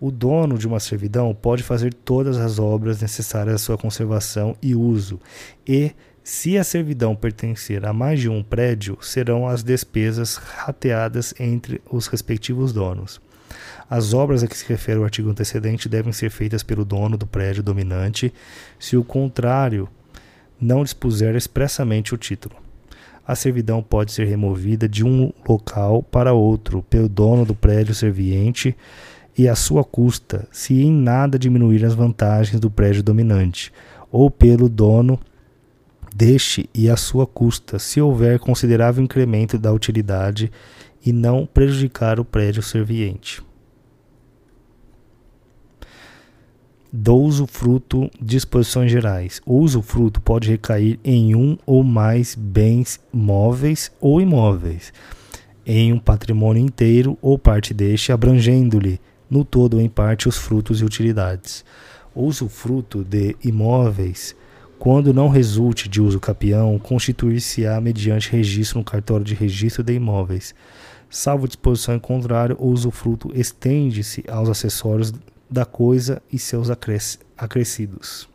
O 0.00 0.10
dono 0.10 0.56
de 0.56 0.66
uma 0.66 0.78
servidão 0.78 1.34
pode 1.34 1.62
fazer 1.62 1.92
todas 1.92 2.36
as 2.36 2.58
obras 2.58 3.00
necessárias 3.00 3.56
à 3.56 3.58
sua 3.58 3.78
conservação 3.78 4.56
e 4.62 4.74
uso, 4.74 5.18
e, 5.66 5.92
se 6.22 6.58
a 6.58 6.64
servidão 6.64 7.16
pertencer 7.16 7.86
a 7.86 7.92
mais 7.92 8.20
de 8.20 8.28
um 8.28 8.42
prédio, 8.42 8.98
serão 9.00 9.48
as 9.48 9.62
despesas 9.62 10.36
rateadas 10.36 11.32
entre 11.38 11.80
os 11.90 12.08
respectivos 12.08 12.72
donos. 12.72 13.20
As 13.88 14.12
obras 14.12 14.42
a 14.42 14.48
que 14.48 14.56
se 14.56 14.66
refere 14.68 14.98
o 14.98 15.04
artigo 15.04 15.30
antecedente 15.30 15.88
devem 15.88 16.12
ser 16.12 16.30
feitas 16.30 16.62
pelo 16.62 16.84
dono 16.84 17.16
do 17.16 17.26
prédio 17.26 17.62
dominante, 17.62 18.32
se 18.78 18.96
o 18.96 19.04
contrário 19.04 19.88
não 20.60 20.82
dispuser 20.82 21.36
expressamente 21.36 22.14
o 22.14 22.18
título. 22.18 22.56
A 23.26 23.34
servidão 23.34 23.82
pode 23.82 24.12
ser 24.12 24.26
removida 24.26 24.88
de 24.88 25.04
um 25.04 25.32
local 25.48 26.02
para 26.02 26.32
outro 26.32 26.82
pelo 26.82 27.08
dono 27.08 27.44
do 27.44 27.54
prédio 27.54 27.94
serviente 27.94 28.76
e 29.38 29.48
a 29.48 29.54
sua 29.54 29.84
custa, 29.84 30.48
se 30.50 30.82
em 30.82 30.92
nada 30.92 31.38
diminuir 31.38 31.84
as 31.84 31.94
vantagens 31.94 32.58
do 32.58 32.70
prédio 32.70 33.02
dominante, 33.02 33.72
ou 34.10 34.30
pelo 34.30 34.68
dono 34.68 35.20
deste 36.14 36.70
e 36.74 36.88
a 36.88 36.96
sua 36.96 37.26
custa, 37.26 37.78
se 37.78 38.00
houver 38.00 38.38
considerável 38.38 39.04
incremento 39.04 39.58
da 39.58 39.72
utilidade 39.72 40.50
e 41.04 41.12
não 41.12 41.46
prejudicar 41.46 42.18
o 42.18 42.24
prédio 42.24 42.62
serviente. 42.62 43.44
Do 46.96 47.14
usufruto 47.14 48.10
disposições 48.20 48.90
gerais. 48.90 49.42
O 49.44 49.58
usufruto 49.58 50.18
pode 50.18 50.48
recair 50.48 50.98
em 51.04 51.34
um 51.34 51.58
ou 51.66 51.84
mais 51.84 52.34
bens 52.34 52.98
móveis 53.12 53.92
ou 54.00 54.18
imóveis, 54.18 54.94
em 55.66 55.92
um 55.92 55.98
patrimônio 55.98 56.64
inteiro 56.64 57.18
ou 57.20 57.38
parte 57.38 57.74
deste, 57.74 58.12
abrangendo-lhe 58.12 58.98
no 59.28 59.44
todo 59.44 59.74
ou 59.74 59.80
em 59.82 59.90
parte 59.90 60.26
os 60.26 60.38
frutos 60.38 60.80
e 60.80 60.84
utilidades. 60.84 61.66
O 62.14 62.24
usufruto 62.24 63.04
de 63.04 63.36
imóveis, 63.44 64.34
quando 64.78 65.12
não 65.12 65.28
resulte 65.28 65.90
de 65.90 66.00
uso 66.00 66.18
capião, 66.18 66.78
constituir-se-á 66.78 67.78
mediante 67.78 68.30
registro 68.32 68.78
no 68.78 68.84
cartório 68.84 69.24
de 69.24 69.34
registro 69.34 69.82
de 69.82 69.92
imóveis. 69.92 70.54
Salvo 71.10 71.46
disposição 71.46 71.94
em 71.94 72.00
contrário, 72.00 72.56
o 72.58 72.68
usufruto 72.68 73.30
estende-se 73.34 74.24
aos 74.28 74.48
acessórios 74.48 75.12
da 75.50 75.64
coisa 75.64 76.22
e 76.32 76.38
seus 76.38 76.68
acrescidos. 76.70 78.28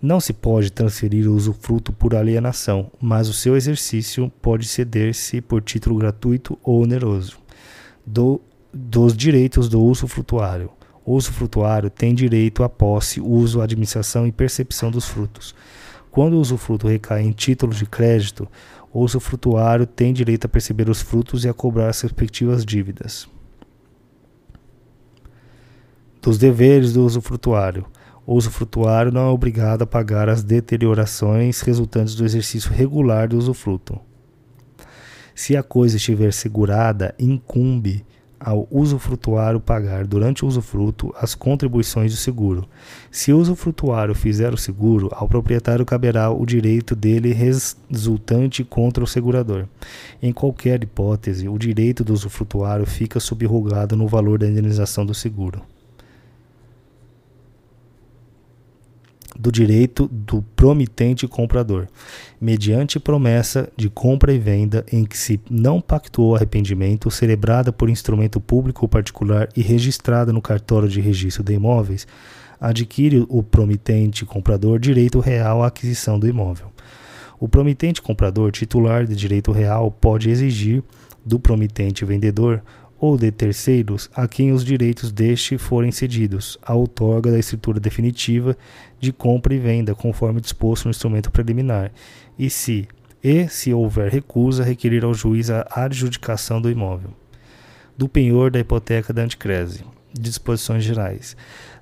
Não 0.00 0.18
se 0.18 0.32
pode 0.32 0.72
transferir 0.72 1.28
o 1.28 1.34
usufruto 1.34 1.92
por 1.92 2.14
alienação, 2.14 2.90
mas 3.00 3.28
o 3.28 3.32
seu 3.32 3.56
exercício 3.56 4.32
pode 4.42 4.66
ceder-se 4.66 5.40
por 5.40 5.62
título 5.62 5.96
gratuito 5.96 6.58
ou 6.62 6.82
oneroso. 6.82 7.38
Do, 8.04 8.40
dos 8.72 9.16
direitos 9.16 9.68
do 9.68 9.80
usufrutuário. 9.80 10.70
O 11.04 11.14
usufrutuário 11.14 11.88
tem 11.88 12.14
direito 12.14 12.64
à 12.64 12.68
posse, 12.68 13.20
uso, 13.20 13.60
administração 13.60 14.26
e 14.26 14.32
percepção 14.32 14.90
dos 14.90 15.06
frutos. 15.06 15.54
Quando 16.10 16.34
o 16.34 16.40
usufruto 16.40 16.88
recai 16.88 17.22
em 17.22 17.30
título 17.30 17.72
de 17.72 17.86
crédito, 17.86 18.48
o 18.92 19.00
usufrutuário 19.00 19.86
tem 19.86 20.12
direito 20.12 20.46
a 20.46 20.48
perceber 20.48 20.90
os 20.90 21.00
frutos 21.00 21.44
e 21.44 21.48
a 21.48 21.54
cobrar 21.54 21.88
as 21.88 22.00
respectivas 22.00 22.64
dívidas. 22.64 23.28
Dos 26.22 26.38
deveres 26.38 26.92
do 26.92 27.04
usufrutuário 27.04 27.84
o 28.24 28.34
usufrutuário 28.34 29.10
não 29.10 29.22
é 29.22 29.30
obrigado 29.30 29.82
a 29.82 29.86
pagar 29.86 30.28
as 30.28 30.44
deteriorações 30.44 31.60
resultantes 31.60 32.14
do 32.14 32.24
exercício 32.24 32.72
regular 32.72 33.28
do 33.28 33.36
usufruto. 33.36 33.98
Se 35.34 35.56
a 35.56 35.62
coisa 35.62 35.96
estiver 35.96 36.32
segurada, 36.32 37.14
incumbe 37.18 38.04
ao 38.38 38.68
usufrutuário 38.70 39.58
pagar 39.60 40.06
durante 40.06 40.44
o 40.44 40.48
usufruto 40.48 41.12
as 41.16 41.34
contribuições 41.34 42.12
do 42.12 42.16
seguro. 42.16 42.68
Se 43.10 43.32
o 43.32 43.38
usufrutuário 43.38 44.14
fizer 44.14 44.54
o 44.54 44.58
seguro, 44.58 45.08
ao 45.12 45.28
proprietário 45.28 45.84
caberá 45.84 46.30
o 46.30 46.46
direito 46.46 46.94
dele 46.94 47.32
resultante 47.32 48.62
contra 48.62 49.02
o 49.02 49.06
segurador. 49.06 49.66
Em 50.22 50.32
qualquer 50.32 50.82
hipótese, 50.82 51.48
o 51.48 51.58
direito 51.58 52.04
do 52.04 52.12
usufrutuário 52.12 52.86
fica 52.86 53.18
subrogado 53.18 53.96
no 53.96 54.06
valor 54.06 54.38
da 54.38 54.48
indenização 54.48 55.04
do 55.04 55.14
seguro. 55.14 55.71
Do 59.38 59.50
direito 59.50 60.08
do 60.08 60.42
promitente 60.54 61.26
comprador, 61.26 61.88
mediante 62.40 63.00
promessa 63.00 63.68
de 63.76 63.88
compra 63.88 64.32
e 64.32 64.38
venda 64.38 64.84
em 64.92 65.04
que 65.04 65.16
se 65.16 65.40
não 65.50 65.80
pactuou 65.80 66.36
arrependimento, 66.36 67.10
celebrada 67.10 67.72
por 67.72 67.88
instrumento 67.88 68.40
público 68.40 68.84
ou 68.84 68.88
particular 68.88 69.48
e 69.56 69.62
registrada 69.62 70.32
no 70.32 70.42
cartório 70.42 70.88
de 70.88 71.00
registro 71.00 71.42
de 71.42 71.54
imóveis, 71.54 72.06
adquire 72.60 73.26
o 73.28 73.42
promitente 73.42 74.24
comprador 74.24 74.78
direito 74.78 75.18
real 75.18 75.62
à 75.62 75.66
aquisição 75.66 76.18
do 76.18 76.28
imóvel. 76.28 76.70
O 77.40 77.48
promitente 77.48 78.00
comprador 78.00 78.52
titular 78.52 79.04
de 79.04 79.16
direito 79.16 79.50
real 79.50 79.90
pode 79.90 80.30
exigir 80.30 80.82
do 81.24 81.40
promitente 81.40 82.04
vendedor 82.04 82.62
ou 83.02 83.18
de 83.18 83.32
terceiros 83.32 84.08
a 84.14 84.28
quem 84.28 84.52
os 84.52 84.64
direitos 84.64 85.10
deste 85.10 85.58
forem 85.58 85.90
cedidos, 85.90 86.56
a 86.62 86.72
outorga 86.72 87.32
da 87.32 87.38
escritura 87.40 87.80
definitiva 87.80 88.56
de 89.00 89.12
compra 89.12 89.52
e 89.52 89.58
venda, 89.58 89.92
conforme 89.92 90.40
disposto 90.40 90.84
no 90.84 90.92
instrumento 90.92 91.28
preliminar, 91.28 91.90
e 92.38 92.48
se, 92.48 92.86
e 93.20 93.48
se 93.48 93.74
houver 93.74 94.08
recusa, 94.08 94.62
requerir 94.62 95.04
ao 95.04 95.12
juiz 95.12 95.50
a 95.50 95.66
adjudicação 95.68 96.62
do 96.62 96.70
imóvel. 96.70 97.10
Do 97.98 98.08
penhor 98.08 98.52
da 98.52 98.60
hipoteca 98.60 99.12
da 99.12 99.22
anticrese. 99.22 99.84
Disposições 100.14 100.84
gerais. 100.84 101.36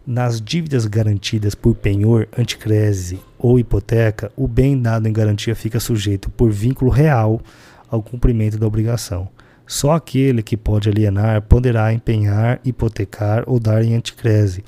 Nas 0.07 0.41
dívidas 0.41 0.87
garantidas 0.87 1.55
por 1.55 1.75
penhor, 1.75 2.29
anticrese 2.37 3.21
ou 3.39 3.59
hipoteca, 3.59 4.33
o 4.35 4.49
bem 4.49 4.81
dado 4.81 5.07
em 5.07 5.13
garantia 5.13 5.55
fica 5.55 5.81
sujeito 5.81 6.31
por 6.31 6.51
vínculo 6.51 6.91
real 6.91 7.43
ao 7.91 8.03
cumprimento 8.03 8.57
da 8.57 8.67
obrigação. 8.67 9.29
Só 9.71 9.93
aquele 9.93 10.43
que 10.43 10.57
pode 10.57 10.89
alienar 10.89 11.43
poderá 11.43 11.93
empenhar, 11.93 12.61
hipotecar 12.65 13.45
ou 13.47 13.61
dar 13.61 13.85
em 13.85 13.95
anticrese. 13.95 14.65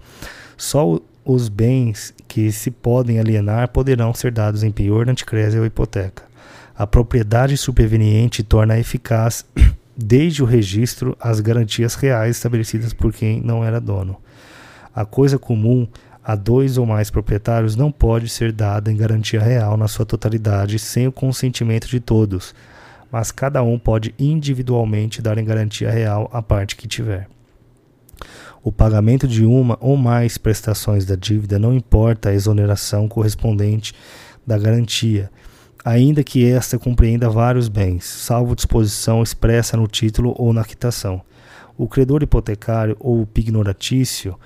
Só 0.57 1.01
os 1.25 1.49
bens 1.49 2.15
que 2.29 2.53
se 2.53 2.71
podem 2.71 3.19
alienar 3.19 3.71
poderão 3.71 4.15
ser 4.15 4.31
dados 4.31 4.63
em 4.63 4.71
penhor, 4.71 5.11
anticrese 5.11 5.59
ou 5.59 5.67
hipoteca. 5.67 6.23
A 6.79 6.87
propriedade 6.87 7.57
superveniente 7.57 8.45
torna 8.45 8.79
eficaz, 8.79 9.45
desde 9.99 10.41
o 10.41 10.47
registro, 10.47 11.17
as 11.21 11.41
garantias 11.41 11.97
reais 11.97 12.37
estabelecidas 12.37 12.93
por 12.93 13.13
quem 13.13 13.41
não 13.41 13.65
era 13.65 13.81
dono. 13.81 14.19
A 14.95 15.05
coisa 15.05 15.37
comum 15.37 15.85
a 16.23 16.37
dois 16.37 16.79
ou 16.79 16.87
mais 16.87 17.11
proprietários 17.11 17.75
não 17.75 17.91
pode 17.91 18.29
ser 18.29 18.53
dada 18.53 18.93
em 18.93 18.97
garantia 18.97 19.41
real 19.41 19.77
na 19.77 19.89
sua 19.89 20.07
totalidade 20.07 20.79
sem 20.79 21.09
o 21.09 21.13
consentimento 21.13 21.89
de 21.89 21.99
todos 21.99 22.55
mas 23.13 23.31
cada 23.31 23.63
um 23.63 23.79
pode 23.79 24.15
individualmente 24.19 25.21
dar 25.21 25.37
em 25.37 25.45
garantia 25.45 25.91
real 25.91 26.31
a 26.33 26.41
parte 26.41 26.75
que 26.75 26.89
tiver. 26.89 27.29
O 28.65 28.73
pagamento 28.73 29.29
de 29.29 29.45
uma 29.45 29.77
ou 29.81 29.97
mais 29.97 30.39
prestações 30.39 31.05
da 31.05 31.15
dívida 31.15 31.59
não 31.59 31.75
importa 31.75 32.31
a 32.31 32.35
exoneração 32.35 33.09
correspondente 33.09 33.93
da 34.47 34.57
garantia, 34.57 35.31
ainda 35.85 36.25
que 36.25 36.49
esta 36.51 36.79
compreenda 36.79 37.29
vários 37.29 37.69
bens, 37.69 38.05
salvo 38.05 38.57
disposição 38.57 39.23
expressa 39.23 39.77
no 39.77 39.87
título 39.87 40.35
ou 40.39 40.53
na 40.53 40.65
quitação. 40.65 41.21
O 41.77 41.89
credor 41.89 42.23
hipotecário 42.23 42.97
ou 42.99 43.27
pignoratício 43.27 44.39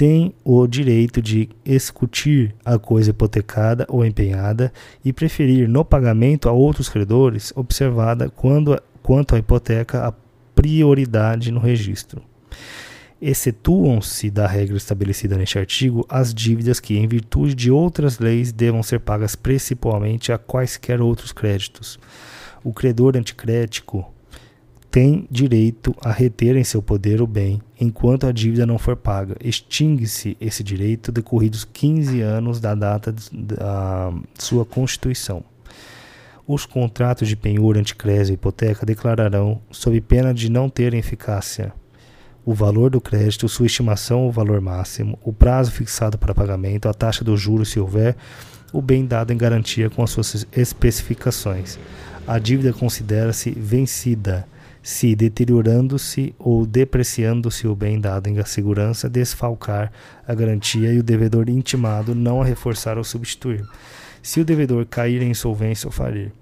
tem 0.00 0.34
o 0.42 0.66
direito 0.66 1.20
de 1.20 1.50
excutir 1.62 2.54
a 2.64 2.78
coisa 2.78 3.10
hipotecada 3.10 3.84
ou 3.86 4.02
empenhada 4.02 4.72
e 5.04 5.12
preferir 5.12 5.68
no 5.68 5.84
pagamento 5.84 6.48
a 6.48 6.52
outros 6.52 6.88
credores, 6.88 7.52
observada 7.54 8.30
quando, 8.30 8.82
quanto 9.02 9.34
à 9.34 9.38
hipoteca 9.38 10.06
a 10.06 10.14
prioridade 10.54 11.52
no 11.52 11.60
registro. 11.60 12.22
Excetuam-se 13.20 14.30
da 14.30 14.46
regra 14.46 14.78
estabelecida 14.78 15.36
neste 15.36 15.58
artigo 15.58 16.06
as 16.08 16.32
dívidas 16.32 16.80
que, 16.80 16.96
em 16.96 17.06
virtude 17.06 17.54
de 17.54 17.70
outras 17.70 18.18
leis, 18.18 18.52
devam 18.52 18.82
ser 18.82 19.00
pagas 19.00 19.36
principalmente 19.36 20.32
a 20.32 20.38
quaisquer 20.38 21.02
outros 21.02 21.30
créditos. 21.30 22.00
O 22.64 22.72
credor 22.72 23.18
anticrético 23.18 24.10
tem 24.90 25.26
direito 25.30 25.94
a 26.02 26.10
reter 26.10 26.56
em 26.56 26.64
seu 26.64 26.82
poder 26.82 27.22
o 27.22 27.26
bem 27.26 27.62
enquanto 27.80 28.26
a 28.26 28.32
dívida 28.32 28.66
não 28.66 28.78
for 28.78 28.96
paga. 28.96 29.36
Extingue-se 29.40 30.36
esse 30.40 30.64
direito 30.64 31.12
decorridos 31.12 31.64
15 31.64 32.20
anos 32.20 32.60
da 32.60 32.74
data 32.74 33.14
da 33.32 34.12
sua 34.34 34.64
constituição. 34.64 35.44
Os 36.46 36.66
contratos 36.66 37.28
de 37.28 37.36
penhor, 37.36 37.78
anticrédito 37.78 38.32
e 38.32 38.34
hipoteca 38.34 38.84
declararão, 38.84 39.60
sob 39.70 40.00
pena 40.00 40.34
de 40.34 40.50
não 40.50 40.68
terem 40.68 40.98
eficácia, 40.98 41.72
o 42.44 42.52
valor 42.52 42.90
do 42.90 43.00
crédito, 43.00 43.48
sua 43.48 43.66
estimação 43.66 44.22
ou 44.22 44.32
valor 44.32 44.60
máximo, 44.60 45.16
o 45.22 45.32
prazo 45.32 45.70
fixado 45.70 46.18
para 46.18 46.34
pagamento, 46.34 46.88
a 46.88 46.94
taxa 46.94 47.22
do 47.22 47.36
juro 47.36 47.64
se 47.64 47.78
houver, 47.78 48.16
o 48.72 48.82
bem 48.82 49.06
dado 49.06 49.32
em 49.32 49.36
garantia 49.36 49.88
com 49.88 50.02
as 50.02 50.10
suas 50.10 50.44
especificações. 50.52 51.78
A 52.26 52.40
dívida 52.40 52.72
considera-se 52.72 53.52
vencida 53.52 54.46
se 54.82 55.14
deteriorando-se 55.14 56.34
ou 56.38 56.64
depreciando-se 56.64 57.66
o 57.66 57.74
bem 57.74 58.00
dado 58.00 58.28
em 58.28 58.44
segurança, 58.44 59.08
desfalcar 59.08 59.92
a 60.26 60.34
garantia 60.34 60.92
e 60.92 60.98
o 60.98 61.02
devedor 61.02 61.48
intimado 61.48 62.14
não 62.14 62.40
a 62.40 62.44
reforçar 62.44 62.96
ou 62.96 63.04
substituir. 63.04 63.64
Se 64.22 64.40
o 64.40 64.44
devedor 64.44 64.86
cair 64.86 65.22
em 65.22 65.30
insolvência 65.30 65.86
ou 65.86 65.92
falir, 65.92 66.32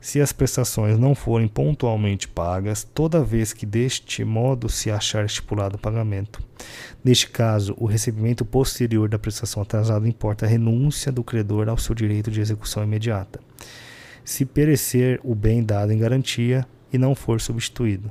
se 0.00 0.20
as 0.20 0.32
prestações 0.32 0.96
não 0.96 1.14
forem 1.14 1.48
pontualmente 1.48 2.28
pagas, 2.28 2.84
toda 2.84 3.22
vez 3.22 3.52
que 3.52 3.66
deste 3.66 4.24
modo 4.24 4.68
se 4.68 4.90
achar 4.90 5.24
estipulado 5.24 5.76
o 5.76 5.80
pagamento. 5.80 6.40
Neste 7.02 7.28
caso, 7.28 7.74
o 7.76 7.86
recebimento 7.86 8.44
posterior 8.44 9.08
da 9.08 9.18
prestação 9.18 9.62
atrasada 9.62 10.08
importa 10.08 10.46
a 10.46 10.48
renúncia 10.48 11.10
do 11.10 11.24
credor 11.24 11.68
ao 11.68 11.76
seu 11.76 11.94
direito 11.94 12.30
de 12.30 12.40
execução 12.40 12.84
imediata. 12.84 13.40
Se 14.24 14.44
perecer 14.44 15.20
o 15.24 15.34
bem 15.34 15.64
dado 15.64 15.92
em 15.92 15.98
garantia, 15.98 16.66
e 16.92 16.98
não 16.98 17.14
for 17.14 17.40
substituído. 17.40 18.10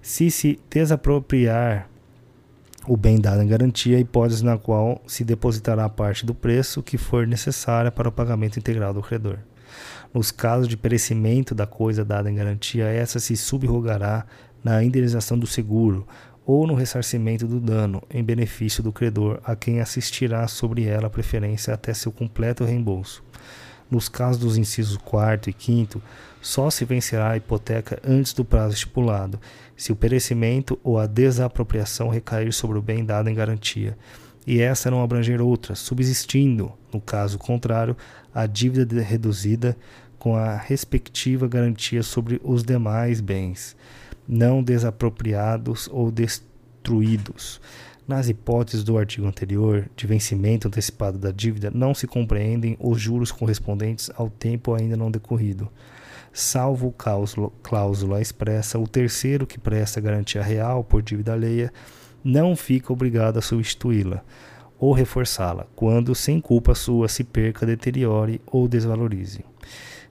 Se 0.00 0.30
se 0.30 0.58
desapropriar 0.68 1.88
o 2.86 2.96
bem 2.96 3.20
dado 3.20 3.42
em 3.42 3.46
garantia, 3.46 4.00
hipótese 4.00 4.44
na 4.44 4.58
qual 4.58 5.00
se 5.06 5.22
depositará 5.22 5.84
a 5.84 5.88
parte 5.88 6.26
do 6.26 6.34
preço 6.34 6.82
que 6.82 6.98
for 6.98 7.26
necessária 7.26 7.90
para 7.90 8.08
o 8.08 8.12
pagamento 8.12 8.58
integral 8.58 8.92
do 8.92 9.02
credor. 9.02 9.38
Nos 10.12 10.30
casos 10.30 10.68
de 10.68 10.76
perecimento 10.76 11.54
da 11.54 11.66
coisa 11.66 12.04
dada 12.04 12.30
em 12.30 12.34
garantia, 12.34 12.84
essa 12.84 13.20
se 13.20 13.36
subrogará 13.36 14.26
na 14.62 14.82
indenização 14.82 15.38
do 15.38 15.46
seguro 15.46 16.06
ou 16.44 16.66
no 16.66 16.74
ressarcimento 16.74 17.46
do 17.46 17.60
dano 17.60 18.02
em 18.10 18.22
benefício 18.22 18.82
do 18.82 18.92
credor 18.92 19.40
a 19.44 19.54
quem 19.54 19.80
assistirá 19.80 20.46
sobre 20.48 20.84
ela 20.84 21.06
a 21.06 21.10
preferência 21.10 21.72
até 21.72 21.94
seu 21.94 22.10
completo 22.10 22.64
reembolso. 22.64 23.22
Nos 23.90 24.08
casos 24.08 24.40
dos 24.40 24.56
incisos 24.56 24.96
4 24.96 25.50
e 25.50 25.56
5, 25.56 26.02
só 26.42 26.68
se 26.68 26.84
vencerá 26.84 27.30
a 27.30 27.36
hipoteca 27.36 27.98
antes 28.04 28.34
do 28.34 28.44
prazo 28.44 28.74
estipulado, 28.74 29.40
se 29.76 29.92
o 29.92 29.96
perecimento 29.96 30.78
ou 30.82 30.98
a 30.98 31.06
desapropriação 31.06 32.08
recair 32.08 32.52
sobre 32.52 32.76
o 32.76 32.82
bem 32.82 33.04
dado 33.04 33.30
em 33.30 33.34
garantia, 33.34 33.96
e 34.46 34.60
essa 34.60 34.90
não 34.90 35.02
abranger 35.02 35.40
outra, 35.40 35.76
subsistindo, 35.76 36.72
no 36.92 37.00
caso 37.00 37.38
contrário, 37.38 37.96
a 38.34 38.44
dívida 38.44 39.00
reduzida 39.00 39.76
com 40.18 40.36
a 40.36 40.56
respectiva 40.56 41.46
garantia 41.46 42.02
sobre 42.02 42.40
os 42.42 42.64
demais 42.64 43.20
bens, 43.20 43.76
não 44.26 44.62
desapropriados 44.62 45.88
ou 45.92 46.10
destruídos. 46.10 47.60
Nas 48.06 48.28
hipóteses 48.28 48.82
do 48.82 48.98
artigo 48.98 49.28
anterior, 49.28 49.88
de 49.96 50.08
vencimento 50.08 50.66
antecipado 50.66 51.18
da 51.18 51.30
dívida, 51.30 51.70
não 51.72 51.94
se 51.94 52.08
compreendem 52.08 52.76
os 52.80 53.00
juros 53.00 53.30
correspondentes 53.30 54.10
ao 54.16 54.28
tempo 54.28 54.74
ainda 54.74 54.96
não 54.96 55.10
decorrido. 55.10 55.70
Salvo 56.32 56.92
cláusula, 56.92 58.20
expressa, 58.20 58.78
o 58.78 58.88
terceiro 58.88 59.46
que 59.46 59.58
presta 59.58 60.00
garantia 60.00 60.42
real 60.42 60.82
por 60.82 61.02
dívida 61.02 61.32
alheia 61.32 61.72
não 62.24 62.56
fica 62.56 62.92
obrigado 62.92 63.38
a 63.38 63.42
substituí-la 63.42 64.22
ou 64.78 64.92
reforçá-la, 64.92 65.66
quando 65.76 66.14
sem 66.14 66.40
culpa 66.40 66.74
sua 66.74 67.06
se 67.06 67.22
perca, 67.22 67.66
deteriore 67.66 68.40
ou 68.46 68.66
desvalorize. 68.66 69.44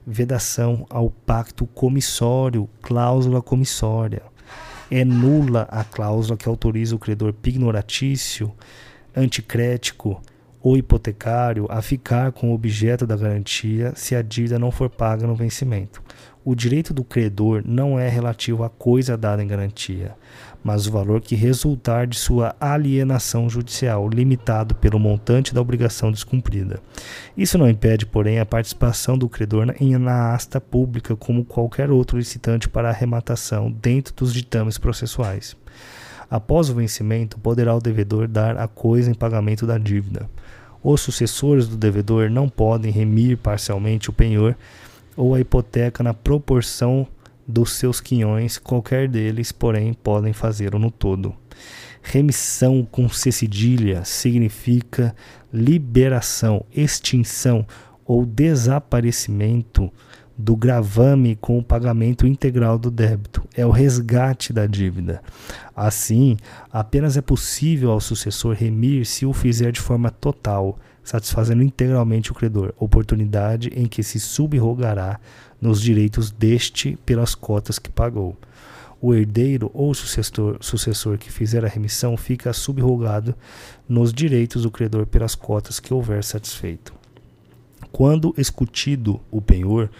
Vedação 0.06 0.86
ao 0.88 1.10
pacto 1.10 1.66
comissório, 1.66 2.68
cláusula 2.80 3.42
comissória 3.42 4.22
é 4.90 5.04
nula 5.04 5.66
a 5.70 5.82
cláusula 5.84 6.36
que 6.36 6.48
autoriza 6.48 6.94
o 6.94 6.98
credor 6.98 7.32
pignoratício, 7.32 8.52
anticrético 9.16 10.20
ou 10.62 10.76
hipotecário 10.76 11.66
a 11.70 11.80
ficar 11.80 12.30
com 12.32 12.50
o 12.50 12.54
objeto 12.54 13.06
da 13.06 13.16
garantia 13.16 13.92
se 13.96 14.14
a 14.14 14.22
dívida 14.22 14.58
não 14.58 14.70
for 14.70 14.90
paga 14.90 15.26
no 15.26 15.34
vencimento. 15.34 16.02
O 16.44 16.56
direito 16.56 16.92
do 16.92 17.04
credor 17.04 17.62
não 17.64 17.96
é 17.96 18.08
relativo 18.08 18.64
à 18.64 18.68
coisa 18.68 19.16
dada 19.16 19.44
em 19.44 19.46
garantia, 19.46 20.16
mas 20.64 20.88
o 20.88 20.90
valor 20.90 21.20
que 21.20 21.36
resultar 21.36 22.04
de 22.04 22.18
sua 22.18 22.56
alienação 22.58 23.48
judicial, 23.48 24.08
limitado 24.08 24.74
pelo 24.74 24.98
montante 24.98 25.54
da 25.54 25.60
obrigação 25.60 26.10
descumprida. 26.10 26.80
Isso 27.36 27.56
não 27.56 27.70
impede, 27.70 28.04
porém, 28.04 28.40
a 28.40 28.46
participação 28.46 29.16
do 29.16 29.28
credor 29.28 29.66
na 30.00 30.34
asta 30.34 30.60
pública 30.60 31.14
como 31.14 31.44
qualquer 31.44 31.92
outro 31.92 32.18
licitante 32.18 32.68
para 32.68 32.88
arrematação 32.88 33.70
dentro 33.70 34.12
dos 34.12 34.34
ditames 34.34 34.78
processuais. 34.78 35.56
Após 36.28 36.70
o 36.70 36.74
vencimento, 36.74 37.38
poderá 37.38 37.72
o 37.72 37.80
devedor 37.80 38.26
dar 38.26 38.56
a 38.56 38.66
coisa 38.66 39.08
em 39.10 39.14
pagamento 39.14 39.64
da 39.64 39.78
dívida. 39.78 40.28
Os 40.82 41.00
sucessores 41.00 41.68
do 41.68 41.76
devedor 41.76 42.28
não 42.28 42.48
podem 42.48 42.90
remir 42.90 43.36
parcialmente 43.36 44.10
o 44.10 44.12
penhor 44.12 44.56
ou 45.16 45.34
a 45.34 45.40
hipoteca 45.40 46.02
na 46.02 46.14
proporção 46.14 47.06
dos 47.46 47.72
seus 47.72 48.00
quinhões, 48.00 48.58
qualquer 48.58 49.08
deles, 49.08 49.52
porém, 49.52 49.92
podem 49.92 50.32
fazê-lo 50.32 50.78
no 50.78 50.90
todo. 50.90 51.34
Remissão 52.02 52.86
com 52.90 53.08
C 53.08 53.30
cedilha 53.30 54.04
significa 54.04 55.14
liberação, 55.52 56.64
extinção 56.74 57.66
ou 58.04 58.26
desaparecimento 58.26 59.92
do 60.36 60.56
gravame 60.56 61.36
com 61.36 61.58
o 61.58 61.62
pagamento 61.62 62.26
integral 62.26 62.78
do 62.78 62.90
débito. 62.90 63.46
É 63.54 63.64
o 63.64 63.70
resgate 63.70 64.52
da 64.52 64.66
dívida. 64.66 65.22
Assim, 65.76 66.36
apenas 66.72 67.16
é 67.16 67.20
possível 67.20 67.90
ao 67.90 68.00
sucessor 68.00 68.54
remir 68.54 69.06
se 69.06 69.24
o 69.24 69.32
fizer 69.32 69.70
de 69.70 69.80
forma 69.80 70.10
total, 70.10 70.78
satisfazendo 71.02 71.62
integralmente 71.62 72.30
o 72.30 72.34
credor, 72.34 72.72
oportunidade 72.78 73.68
em 73.74 73.86
que 73.86 74.02
se 74.02 74.20
subrogará 74.20 75.18
nos 75.60 75.80
direitos 75.80 76.30
deste 76.30 76.96
pelas 77.04 77.34
cotas 77.34 77.78
que 77.78 77.90
pagou. 77.90 78.36
O 79.00 79.12
herdeiro 79.12 79.70
ou 79.74 79.92
sucessor, 79.94 80.58
sucessor 80.60 81.18
que 81.18 81.30
fizer 81.30 81.64
a 81.64 81.68
remissão 81.68 82.16
fica 82.16 82.52
subrogado 82.52 83.34
nos 83.88 84.12
direitos 84.12 84.62
do 84.62 84.70
credor 84.70 85.06
pelas 85.06 85.34
cotas 85.34 85.80
que 85.80 85.92
houver 85.92 86.22
satisfeito. 86.22 86.94
Quando 87.90 88.32
escutido 88.38 89.20
o 89.30 89.42
penhor 89.42 89.90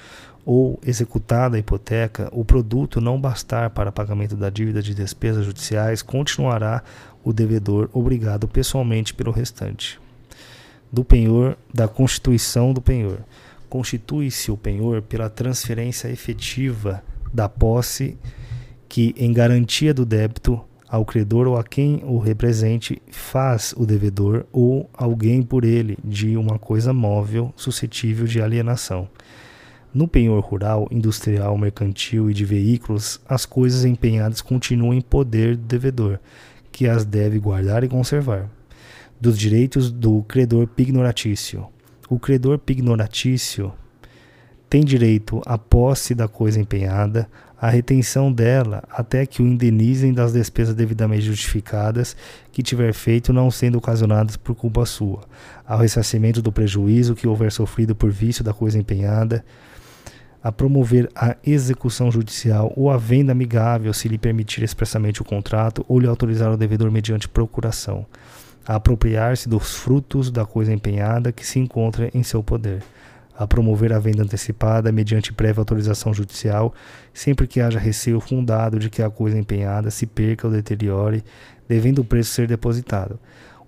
ou 0.44 0.78
executada 0.84 1.56
a 1.56 1.58
hipoteca, 1.58 2.28
o 2.32 2.44
produto 2.44 3.00
não 3.00 3.20
bastar 3.20 3.70
para 3.70 3.92
pagamento 3.92 4.36
da 4.36 4.50
dívida 4.50 4.82
de 4.82 4.94
despesas 4.94 5.44
judiciais, 5.44 6.00
continuará 6.00 6.82
o 7.24 7.32
devedor 7.32 7.88
obrigado 7.92 8.48
pessoalmente 8.48 9.14
pelo 9.14 9.30
restante. 9.30 10.00
Do 10.92 11.02
penhor, 11.02 11.56
da 11.72 11.88
constituição 11.88 12.72
do 12.72 12.82
penhor 12.82 13.20
constitui-se 13.72 14.50
o 14.52 14.56
penhor 14.58 15.00
pela 15.00 15.30
transferência 15.30 16.08
efetiva 16.08 17.02
da 17.32 17.48
posse 17.48 18.18
que, 18.86 19.14
em 19.16 19.32
garantia 19.32 19.94
do 19.94 20.04
débito 20.04 20.60
ao 20.86 21.06
credor 21.06 21.46
ou 21.46 21.56
a 21.56 21.64
quem 21.64 22.02
o 22.04 22.18
represente, 22.18 23.00
faz 23.10 23.72
o 23.74 23.86
devedor 23.86 24.44
ou 24.52 24.90
alguém 24.92 25.42
por 25.42 25.64
ele 25.64 25.96
de 26.04 26.36
uma 26.36 26.58
coisa 26.58 26.92
móvel 26.92 27.50
suscetível 27.56 28.26
de 28.26 28.42
alienação. 28.42 29.08
No 29.94 30.06
penhor 30.06 30.44
rural, 30.44 30.86
industrial, 30.90 31.56
mercantil 31.56 32.30
e 32.30 32.34
de 32.34 32.44
veículos, 32.44 33.22
as 33.26 33.46
coisas 33.46 33.86
empenhadas 33.86 34.42
continuam 34.42 34.92
em 34.92 35.00
poder 35.00 35.56
do 35.56 35.62
devedor, 35.62 36.18
que 36.70 36.86
as 36.86 37.06
deve 37.06 37.38
guardar 37.38 37.82
e 37.82 37.88
conservar. 37.88 38.50
Dos 39.22 39.38
direitos 39.38 39.92
do 39.92 40.20
credor 40.24 40.66
pignoratício, 40.66 41.68
o 42.10 42.18
credor 42.18 42.58
pignoratício 42.58 43.72
tem 44.68 44.84
direito 44.84 45.40
à 45.46 45.56
posse 45.56 46.12
da 46.12 46.26
coisa 46.26 46.60
empenhada, 46.60 47.30
à 47.56 47.70
retenção 47.70 48.32
dela 48.32 48.82
até 48.90 49.24
que 49.24 49.40
o 49.40 49.46
indenizem 49.46 50.12
das 50.12 50.32
despesas 50.32 50.74
devidamente 50.74 51.22
justificadas 51.22 52.16
que 52.50 52.64
tiver 52.64 52.92
feito 52.92 53.32
não 53.32 53.48
sendo 53.48 53.78
ocasionadas 53.78 54.36
por 54.36 54.56
culpa 54.56 54.84
sua, 54.84 55.20
ao 55.64 55.78
ressarcimento 55.78 56.42
do 56.42 56.50
prejuízo 56.50 57.14
que 57.14 57.28
houver 57.28 57.52
sofrido 57.52 57.94
por 57.94 58.10
vício 58.10 58.42
da 58.42 58.52
coisa 58.52 58.76
empenhada, 58.76 59.44
a 60.42 60.50
promover 60.50 61.08
a 61.14 61.36
execução 61.46 62.10
judicial 62.10 62.72
ou 62.74 62.90
a 62.90 62.96
venda 62.96 63.30
amigável 63.30 63.94
se 63.94 64.08
lhe 64.08 64.18
permitir 64.18 64.64
expressamente 64.64 65.22
o 65.22 65.24
contrato 65.24 65.84
ou 65.86 66.00
lhe 66.00 66.08
autorizar 66.08 66.50
o 66.50 66.56
devedor 66.56 66.90
mediante 66.90 67.28
procuração 67.28 68.04
a 68.66 68.76
apropriar-se 68.76 69.48
dos 69.48 69.76
frutos 69.76 70.30
da 70.30 70.44
coisa 70.44 70.72
empenhada 70.72 71.32
que 71.32 71.46
se 71.46 71.58
encontra 71.58 72.10
em 72.14 72.22
seu 72.22 72.42
poder, 72.42 72.82
a 73.36 73.46
promover 73.46 73.92
a 73.92 73.98
venda 73.98 74.22
antecipada 74.22 74.92
mediante 74.92 75.32
prévia 75.32 75.60
autorização 75.60 76.14
judicial, 76.14 76.72
sempre 77.12 77.46
que 77.46 77.60
haja 77.60 77.78
receio 77.78 78.20
fundado 78.20 78.78
de 78.78 78.88
que 78.88 79.02
a 79.02 79.10
coisa 79.10 79.38
empenhada 79.38 79.90
se 79.90 80.06
perca 80.06 80.46
ou 80.46 80.52
deteriore, 80.52 81.24
devendo 81.68 82.00
o 82.00 82.04
preço 82.04 82.32
ser 82.32 82.46
depositado. 82.46 83.18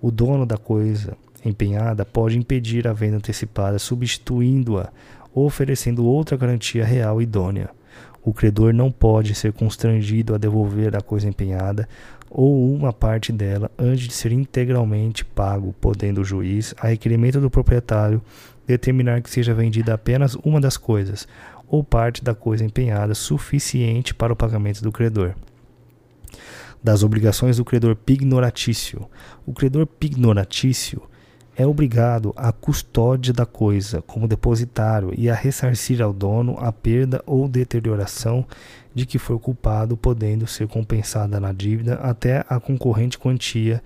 O 0.00 0.10
dono 0.10 0.46
da 0.46 0.56
coisa 0.56 1.16
empenhada 1.44 2.04
pode 2.04 2.38
impedir 2.38 2.86
a 2.86 2.92
venda 2.92 3.16
antecipada, 3.16 3.78
substituindo-a 3.78 4.90
ou 5.34 5.46
oferecendo 5.46 6.04
outra 6.04 6.36
garantia 6.36 6.84
real 6.84 7.20
idônea. 7.20 7.70
O 8.22 8.32
credor 8.32 8.72
não 8.72 8.90
pode 8.90 9.34
ser 9.34 9.52
constrangido 9.52 10.34
a 10.34 10.38
devolver 10.38 10.96
a 10.96 11.02
coisa 11.02 11.28
empenhada 11.28 11.86
ou 12.36 12.74
uma 12.74 12.92
parte 12.92 13.32
dela 13.32 13.70
antes 13.78 14.08
de 14.08 14.12
ser 14.12 14.32
integralmente 14.32 15.24
pago, 15.24 15.72
podendo 15.80 16.20
o 16.20 16.24
juiz, 16.24 16.74
a 16.78 16.88
requerimento 16.88 17.40
do 17.40 17.48
proprietário, 17.48 18.20
determinar 18.66 19.22
que 19.22 19.30
seja 19.30 19.54
vendida 19.54 19.94
apenas 19.94 20.34
uma 20.42 20.60
das 20.60 20.76
coisas 20.76 21.28
ou 21.68 21.84
parte 21.84 22.24
da 22.24 22.34
coisa 22.34 22.64
empenhada 22.64 23.14
suficiente 23.14 24.12
para 24.12 24.32
o 24.32 24.36
pagamento 24.36 24.82
do 24.82 24.90
credor. 24.90 25.34
Das 26.82 27.04
obrigações 27.04 27.56
do 27.56 27.64
credor 27.64 27.94
pignoratício. 27.94 29.08
O 29.46 29.52
credor 29.52 29.86
pignoratício 29.86 31.02
é 31.56 31.64
obrigado 31.64 32.32
à 32.36 32.50
custódia 32.50 33.32
da 33.32 33.46
coisa 33.46 34.02
como 34.02 34.26
depositário 34.26 35.14
e 35.16 35.30
a 35.30 35.34
ressarcir 35.34 36.02
ao 36.02 36.12
dono 36.12 36.56
a 36.58 36.72
perda 36.72 37.22
ou 37.26 37.48
deterioração 37.48 38.44
de 38.94 39.04
que 39.04 39.18
for 39.18 39.38
culpado, 39.38 39.96
podendo 39.96 40.46
ser 40.46 40.68
compensada 40.68 41.40
na 41.40 41.52
dívida 41.52 41.94
até 41.94 42.44
a 42.48 42.60
concorrente 42.60 43.18
quantia 43.18 43.82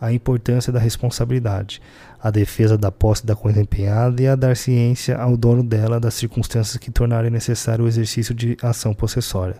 a 0.00 0.12
importância 0.12 0.72
da 0.72 0.78
responsabilidade, 0.78 1.82
a 2.20 2.30
defesa 2.30 2.78
da 2.78 2.90
posse 2.90 3.26
da 3.26 3.34
coisa 3.34 3.60
empenhada 3.60 4.22
e 4.22 4.28
a 4.28 4.36
dar 4.36 4.56
ciência 4.56 5.16
ao 5.16 5.36
dono 5.36 5.62
dela 5.62 6.00
das 6.00 6.14
circunstâncias 6.14 6.76
que 6.76 6.90
tornarem 6.90 7.30
necessário 7.30 7.84
o 7.84 7.88
exercício 7.88 8.34
de 8.34 8.56
ação 8.62 8.94
possessória, 8.94 9.56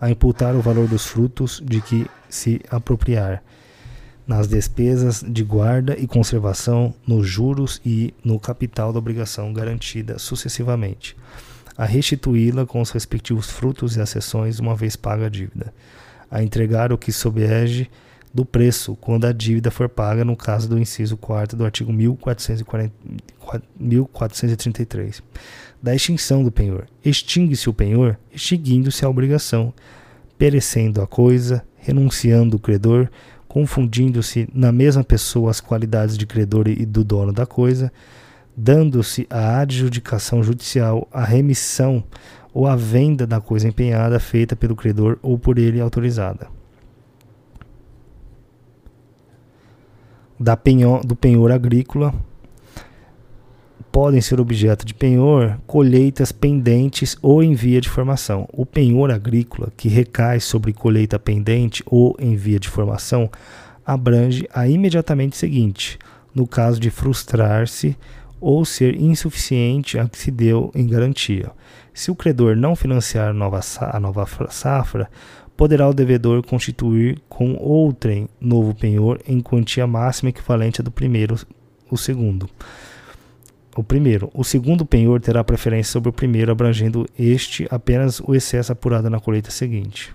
a 0.00 0.10
imputar 0.10 0.54
o 0.54 0.60
valor 0.60 0.86
dos 0.88 1.06
frutos 1.06 1.62
de 1.64 1.80
que 1.80 2.06
se 2.28 2.60
apropriar 2.70 3.42
nas 4.26 4.46
despesas 4.46 5.24
de 5.26 5.42
guarda 5.42 5.96
e 5.98 6.06
conservação, 6.06 6.94
nos 7.06 7.26
juros 7.26 7.80
e 7.84 8.12
no 8.22 8.38
capital 8.38 8.92
da 8.92 8.98
obrigação 8.98 9.52
garantida 9.54 10.18
sucessivamente, 10.18 11.16
a 11.78 11.84
restituí-la 11.84 12.66
com 12.66 12.80
os 12.80 12.90
respectivos 12.90 13.48
frutos 13.48 13.96
e 13.96 14.00
acessões 14.00 14.58
uma 14.58 14.74
vez 14.74 14.96
paga 14.96 15.26
a 15.26 15.28
dívida, 15.28 15.72
a 16.28 16.42
entregar 16.42 16.92
o 16.92 16.98
que 16.98 17.12
sobreege 17.12 17.88
do 18.34 18.44
preço 18.44 18.96
quando 19.00 19.26
a 19.26 19.32
dívida 19.32 19.70
for 19.70 19.88
paga 19.88 20.24
no 20.24 20.36
caso 20.36 20.68
do 20.68 20.76
inciso 20.76 21.16
4 21.16 21.56
do 21.56 21.64
artigo 21.64 21.92
1440, 21.92 22.92
1433. 23.78 25.22
Da 25.80 25.94
extinção 25.94 26.42
do 26.42 26.50
penhor. 26.50 26.88
Extingue-se 27.04 27.70
o 27.70 27.72
penhor, 27.72 28.18
extinguindo-se 28.32 29.04
a 29.04 29.08
obrigação, 29.08 29.72
perecendo 30.36 31.00
a 31.00 31.06
coisa, 31.06 31.64
renunciando 31.76 32.56
o 32.56 32.60
credor, 32.60 33.08
confundindo-se 33.46 34.48
na 34.52 34.72
mesma 34.72 35.04
pessoa 35.04 35.52
as 35.52 35.60
qualidades 35.60 36.18
de 36.18 36.26
credor 36.26 36.66
e 36.66 36.84
do 36.84 37.04
dono 37.04 37.32
da 37.32 37.46
coisa, 37.46 37.92
dando-se 38.58 39.26
a 39.30 39.60
adjudicação 39.60 40.42
judicial, 40.42 41.06
a 41.12 41.24
remissão 41.24 42.02
ou 42.52 42.66
a 42.66 42.74
venda 42.74 43.26
da 43.26 43.40
coisa 43.40 43.68
empenhada 43.68 44.18
feita 44.18 44.56
pelo 44.56 44.74
credor 44.74 45.18
ou 45.22 45.38
por 45.38 45.58
ele 45.58 45.80
autorizada. 45.80 46.58
da 50.38 50.56
penhor, 50.56 51.04
do 51.04 51.16
penhor 51.16 51.50
agrícola 51.50 52.14
podem 53.90 54.20
ser 54.20 54.40
objeto 54.40 54.86
de 54.86 54.94
penhor 54.94 55.58
colheitas 55.66 56.30
pendentes 56.30 57.16
ou 57.20 57.42
em 57.42 57.54
via 57.54 57.80
de 57.80 57.88
formação. 57.88 58.48
O 58.52 58.64
penhor 58.64 59.10
agrícola, 59.10 59.72
que 59.76 59.88
recai 59.88 60.38
sobre 60.38 60.72
colheita 60.72 61.18
pendente 61.18 61.82
ou 61.86 62.14
em 62.20 62.36
via 62.36 62.60
de 62.60 62.68
formação, 62.68 63.28
abrange 63.84 64.46
a 64.54 64.68
imediatamente 64.68 65.36
seguinte, 65.36 65.98
no 66.32 66.46
caso 66.46 66.78
de 66.78 66.90
frustrar-se 66.90 67.96
ou 68.40 68.64
ser 68.64 68.94
insuficiente 69.00 69.98
a 69.98 70.08
que 70.08 70.18
se 70.18 70.30
deu 70.30 70.70
em 70.74 70.86
garantia. 70.86 71.50
Se 71.92 72.10
o 72.10 72.14
credor 72.14 72.56
não 72.56 72.76
financiar 72.76 73.28
a 73.28 73.32
nova, 73.32 73.60
a 73.80 74.00
nova 74.00 74.26
safra, 74.50 75.10
poderá 75.56 75.88
o 75.88 75.92
devedor 75.92 76.40
constituir 76.46 77.20
com 77.28 77.54
outrem 77.54 78.28
novo 78.40 78.72
penhor 78.72 79.20
em 79.26 79.40
quantia 79.40 79.86
máxima 79.88 80.30
equivalente 80.30 80.80
à 80.80 80.84
do 80.84 80.90
primeiro, 80.92 81.34
o 81.90 81.96
segundo. 81.96 82.48
O 83.76 83.82
primeiro. 83.82 84.30
O 84.32 84.44
segundo 84.44 84.86
penhor 84.86 85.20
terá 85.20 85.42
preferência 85.42 85.92
sobre 85.92 86.10
o 86.10 86.12
primeiro, 86.12 86.52
abrangendo 86.52 87.08
este 87.18 87.66
apenas 87.70 88.20
o 88.20 88.34
excesso 88.34 88.70
apurado 88.72 89.10
na 89.10 89.18
colheita 89.18 89.50
seguinte. 89.50 90.14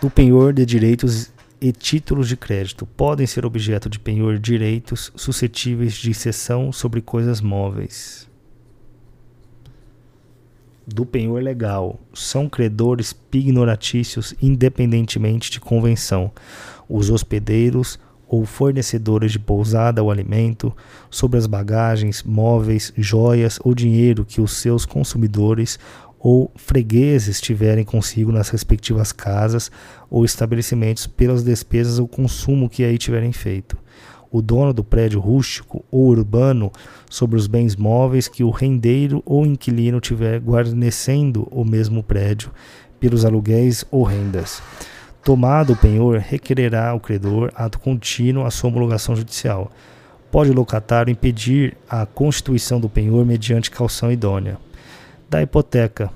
Do 0.00 0.10
penhor 0.10 0.52
de 0.52 0.66
direitos 0.66 1.31
e 1.62 1.72
títulos 1.72 2.28
de 2.28 2.36
crédito 2.36 2.84
podem 2.84 3.26
ser 3.26 3.46
objeto 3.46 3.88
de 3.88 3.98
penhor 3.98 4.38
direitos 4.38 5.12
suscetíveis 5.14 5.94
de 5.94 6.12
cessão 6.12 6.72
sobre 6.72 7.00
coisas 7.00 7.40
móveis 7.40 8.30
do 10.86 11.06
penhor 11.06 11.42
legal 11.42 12.00
são 12.12 12.48
credores 12.48 13.12
pignoratícios 13.12 14.34
independentemente 14.42 15.50
de 15.50 15.60
convenção. 15.60 16.30
Os 16.88 17.10
hospedeiros 17.10 17.98
ou 18.32 18.46
fornecedores 18.46 19.30
de 19.30 19.38
pousada 19.38 20.02
ou 20.02 20.10
alimento, 20.10 20.74
sobre 21.10 21.36
as 21.38 21.46
bagagens, 21.46 22.22
móveis, 22.22 22.90
joias 22.96 23.58
ou 23.62 23.74
dinheiro 23.74 24.24
que 24.24 24.40
os 24.40 24.52
seus 24.52 24.86
consumidores 24.86 25.78
ou 26.22 26.52
fregueses 26.54 27.40
tiverem 27.40 27.84
consigo 27.84 28.30
nas 28.30 28.48
respectivas 28.48 29.10
casas 29.10 29.70
ou 30.08 30.24
estabelecimentos 30.24 31.06
pelas 31.06 31.42
despesas 31.42 31.98
ou 31.98 32.06
consumo 32.06 32.68
que 32.68 32.84
aí 32.84 32.96
tiverem 32.96 33.32
feito 33.32 33.76
o 34.32 34.40
dono 34.40 34.72
do 34.72 34.82
prédio 34.82 35.20
rústico 35.20 35.84
ou 35.90 36.06
urbano 36.06 36.72
sobre 37.10 37.36
os 37.36 37.46
bens 37.46 37.76
móveis 37.76 38.26
que 38.26 38.42
o 38.42 38.50
rendeiro 38.50 39.22
ou 39.26 39.44
inquilino 39.44 40.00
tiver 40.00 40.40
guarnecendo 40.40 41.46
o 41.50 41.64
mesmo 41.64 42.02
prédio 42.02 42.50
pelos 42.98 43.26
aluguéis 43.26 43.84
ou 43.90 44.02
rendas. 44.02 44.62
Tomado 45.22 45.74
o 45.74 45.76
penhor, 45.76 46.16
requererá 46.18 46.94
o 46.94 47.00
credor 47.00 47.52
ato 47.54 47.78
contínuo 47.78 48.46
a 48.46 48.50
sua 48.50 48.70
homologação 48.70 49.14
judicial. 49.14 49.70
Pode 50.30 50.50
o 50.50 50.54
locatário 50.54 51.12
impedir 51.12 51.76
a 51.88 52.06
constituição 52.06 52.80
do 52.80 52.88
penhor 52.88 53.26
mediante 53.26 53.70
calção 53.70 54.10
idônea. 54.10 54.58
Da 55.32 55.40
hipoteca, 55.40 56.10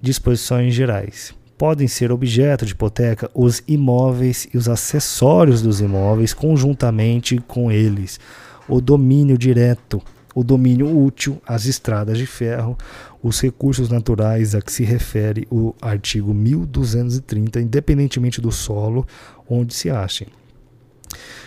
disposições 0.00 0.72
gerais. 0.72 1.34
Podem 1.58 1.88
ser 1.88 2.12
objeto 2.12 2.64
de 2.64 2.74
hipoteca 2.74 3.28
os 3.34 3.60
imóveis 3.66 4.46
e 4.54 4.56
os 4.56 4.68
acessórios 4.68 5.60
dos 5.60 5.80
imóveis 5.80 6.32
conjuntamente 6.32 7.38
com 7.38 7.72
eles, 7.72 8.20
o 8.68 8.80
domínio 8.80 9.36
direto, 9.36 10.00
o 10.32 10.44
domínio 10.44 10.96
útil, 10.96 11.42
as 11.44 11.66
estradas 11.66 12.18
de 12.18 12.24
ferro, 12.24 12.78
os 13.20 13.40
recursos 13.40 13.88
naturais 13.88 14.54
a 14.54 14.62
que 14.62 14.70
se 14.70 14.84
refere 14.84 15.44
o 15.50 15.74
artigo 15.82 16.32
1230, 16.32 17.60
independentemente 17.60 18.40
do 18.40 18.52
solo 18.52 19.04
onde 19.50 19.74
se 19.74 19.90
achem. 19.90 20.28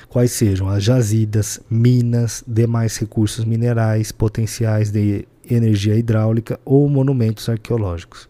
Quais 0.09 0.31
sejam 0.31 0.67
as 0.67 0.83
jazidas, 0.83 1.61
minas, 1.69 2.43
demais 2.45 2.97
recursos 2.97 3.45
minerais, 3.45 4.11
potenciais 4.11 4.91
de 4.91 5.25
energia 5.49 5.95
hidráulica 5.95 6.59
ou 6.65 6.87
monumentos 6.89 7.47
arqueológicos 7.49 8.29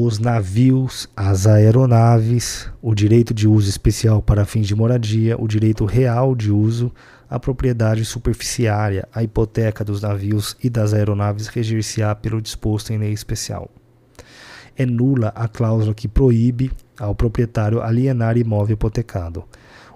os 0.00 0.20
navios, 0.20 1.08
as 1.16 1.44
aeronaves, 1.44 2.70
o 2.80 2.94
direito 2.94 3.34
de 3.34 3.48
uso 3.48 3.68
especial 3.68 4.22
para 4.22 4.44
fins 4.44 4.66
de 4.66 4.74
moradia, 4.74 5.36
o 5.36 5.48
direito 5.48 5.84
real 5.84 6.36
de 6.36 6.52
uso, 6.52 6.92
a 7.28 7.38
propriedade 7.40 8.04
superficiária, 8.04 9.08
a 9.12 9.24
hipoteca 9.24 9.84
dos 9.84 10.02
navios 10.02 10.56
e 10.62 10.70
das 10.70 10.94
aeronaves 10.94 11.48
regir-se-á 11.48 12.14
pelo 12.14 12.40
disposto 12.40 12.92
em 12.92 12.98
lei 12.98 13.12
especial. 13.12 13.68
É 14.76 14.86
nula 14.86 15.32
a 15.34 15.48
cláusula 15.48 15.92
que 15.92 16.06
proíbe 16.06 16.70
ao 16.96 17.14
proprietário 17.14 17.82
alienar 17.82 18.36
imóvel 18.36 18.74
hipotecado. 18.74 19.44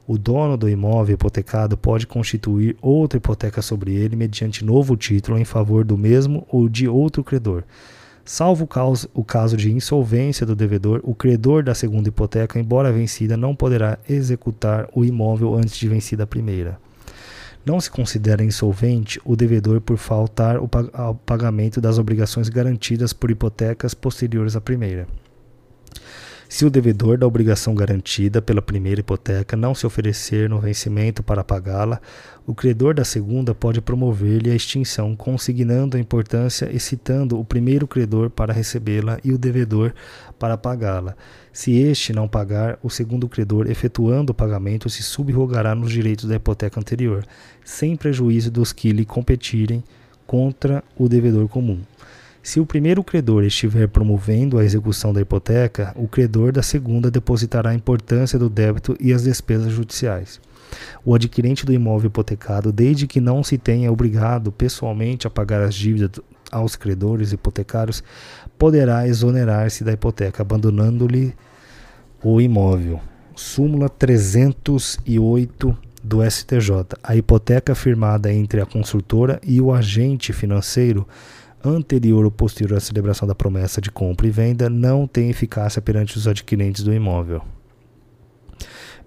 O 0.06 0.18
dono 0.18 0.56
do 0.56 0.68
imóvel 0.68 1.14
hipotecado 1.14 1.76
pode 1.76 2.06
constituir 2.06 2.76
outra 2.80 3.18
hipoteca 3.18 3.62
sobre 3.62 3.94
ele 3.94 4.16
mediante 4.16 4.64
novo 4.64 4.96
título 4.96 5.38
em 5.38 5.44
favor 5.44 5.84
do 5.84 5.96
mesmo 5.96 6.46
ou 6.50 6.68
de 6.68 6.88
outro 6.88 7.22
credor 7.22 7.64
Salvo 8.24 8.68
o 9.14 9.24
caso 9.24 9.56
de 9.56 9.72
insolvência 9.72 10.46
do 10.46 10.54
devedor, 10.54 11.00
o 11.02 11.14
credor 11.14 11.64
da 11.64 11.74
segunda 11.74 12.08
hipoteca, 12.08 12.58
embora 12.58 12.92
vencida, 12.92 13.36
não 13.36 13.54
poderá 13.54 13.98
executar 14.08 14.88
o 14.94 15.04
imóvel 15.04 15.56
antes 15.56 15.76
de 15.76 15.88
vencida 15.88 16.22
a 16.22 16.26
primeira. 16.26 16.78
Não 17.66 17.80
se 17.80 17.90
considera 17.90 18.44
insolvente 18.44 19.20
o 19.24 19.34
devedor 19.34 19.80
por 19.80 19.96
faltar 19.96 20.56
ao 20.92 21.14
pagamento 21.14 21.80
das 21.80 21.98
obrigações 21.98 22.48
garantidas 22.48 23.12
por 23.12 23.30
hipotecas 23.30 23.92
posteriores 23.92 24.54
à 24.54 24.60
primeira. 24.60 25.06
Se 26.54 26.66
o 26.66 26.70
devedor 26.70 27.16
da 27.16 27.26
obrigação 27.26 27.74
garantida 27.74 28.42
pela 28.42 28.60
primeira 28.60 29.00
hipoteca 29.00 29.56
não 29.56 29.74
se 29.74 29.86
oferecer 29.86 30.50
no 30.50 30.60
vencimento 30.60 31.22
para 31.22 31.42
pagá-la, 31.42 31.98
o 32.46 32.54
credor 32.54 32.92
da 32.92 33.06
segunda 33.06 33.54
pode 33.54 33.80
promover-lhe 33.80 34.50
a 34.50 34.54
extinção, 34.54 35.16
consignando 35.16 35.96
a 35.96 36.00
importância 36.00 36.68
e 36.70 36.78
citando 36.78 37.40
o 37.40 37.44
primeiro 37.44 37.88
credor 37.88 38.28
para 38.28 38.52
recebê-la 38.52 39.18
e 39.24 39.32
o 39.32 39.38
devedor 39.38 39.94
para 40.38 40.58
pagá-la. 40.58 41.16
Se 41.54 41.72
este 41.72 42.12
não 42.12 42.28
pagar, 42.28 42.78
o 42.82 42.90
segundo 42.90 43.30
credor, 43.30 43.66
efetuando 43.66 44.32
o 44.32 44.34
pagamento, 44.34 44.90
se 44.90 45.02
subrogará 45.02 45.74
nos 45.74 45.90
direitos 45.90 46.26
da 46.26 46.36
hipoteca 46.36 46.78
anterior, 46.78 47.24
sem 47.64 47.96
prejuízo 47.96 48.50
dos 48.50 48.74
que 48.74 48.92
lhe 48.92 49.06
competirem 49.06 49.82
contra 50.26 50.84
o 50.98 51.08
devedor 51.08 51.48
comum. 51.48 51.80
Se 52.42 52.58
o 52.58 52.66
primeiro 52.66 53.04
credor 53.04 53.44
estiver 53.44 53.86
promovendo 53.86 54.58
a 54.58 54.64
execução 54.64 55.12
da 55.12 55.20
hipoteca, 55.20 55.92
o 55.96 56.08
credor 56.08 56.50
da 56.50 56.60
segunda 56.60 57.08
depositará 57.08 57.70
a 57.70 57.74
importância 57.74 58.36
do 58.36 58.50
débito 58.50 58.96
e 58.98 59.12
as 59.12 59.22
despesas 59.22 59.70
judiciais. 59.70 60.40
O 61.04 61.14
adquirente 61.14 61.64
do 61.64 61.72
imóvel 61.72 62.08
hipotecado, 62.08 62.72
desde 62.72 63.06
que 63.06 63.20
não 63.20 63.44
se 63.44 63.56
tenha 63.56 63.92
obrigado 63.92 64.50
pessoalmente 64.50 65.24
a 65.24 65.30
pagar 65.30 65.62
as 65.62 65.72
dívidas 65.72 66.20
aos 66.50 66.74
credores 66.74 67.32
hipotecários, 67.32 68.02
poderá 68.58 69.06
exonerar-se 69.06 69.84
da 69.84 69.92
hipoteca, 69.92 70.42
abandonando-lhe 70.42 71.34
o 72.24 72.40
imóvel. 72.40 73.00
Súmula 73.36 73.88
308 73.88 75.78
do 76.02 76.28
STJ. 76.28 76.96
A 77.04 77.14
hipoteca 77.14 77.72
firmada 77.76 78.32
entre 78.32 78.60
a 78.60 78.66
construtora 78.66 79.40
e 79.44 79.60
o 79.60 79.72
agente 79.72 80.32
financeiro 80.32 81.06
anterior 81.64 82.24
ou 82.24 82.30
posterior 82.30 82.76
à 82.76 82.80
celebração 82.80 83.26
da 83.26 83.34
promessa 83.34 83.80
de 83.80 83.90
compra 83.90 84.26
e 84.26 84.30
venda 84.30 84.68
não 84.68 85.06
tem 85.06 85.30
eficácia 85.30 85.80
perante 85.82 86.16
os 86.16 86.26
adquirentes 86.26 86.82
do 86.82 86.92
imóvel. 86.92 87.42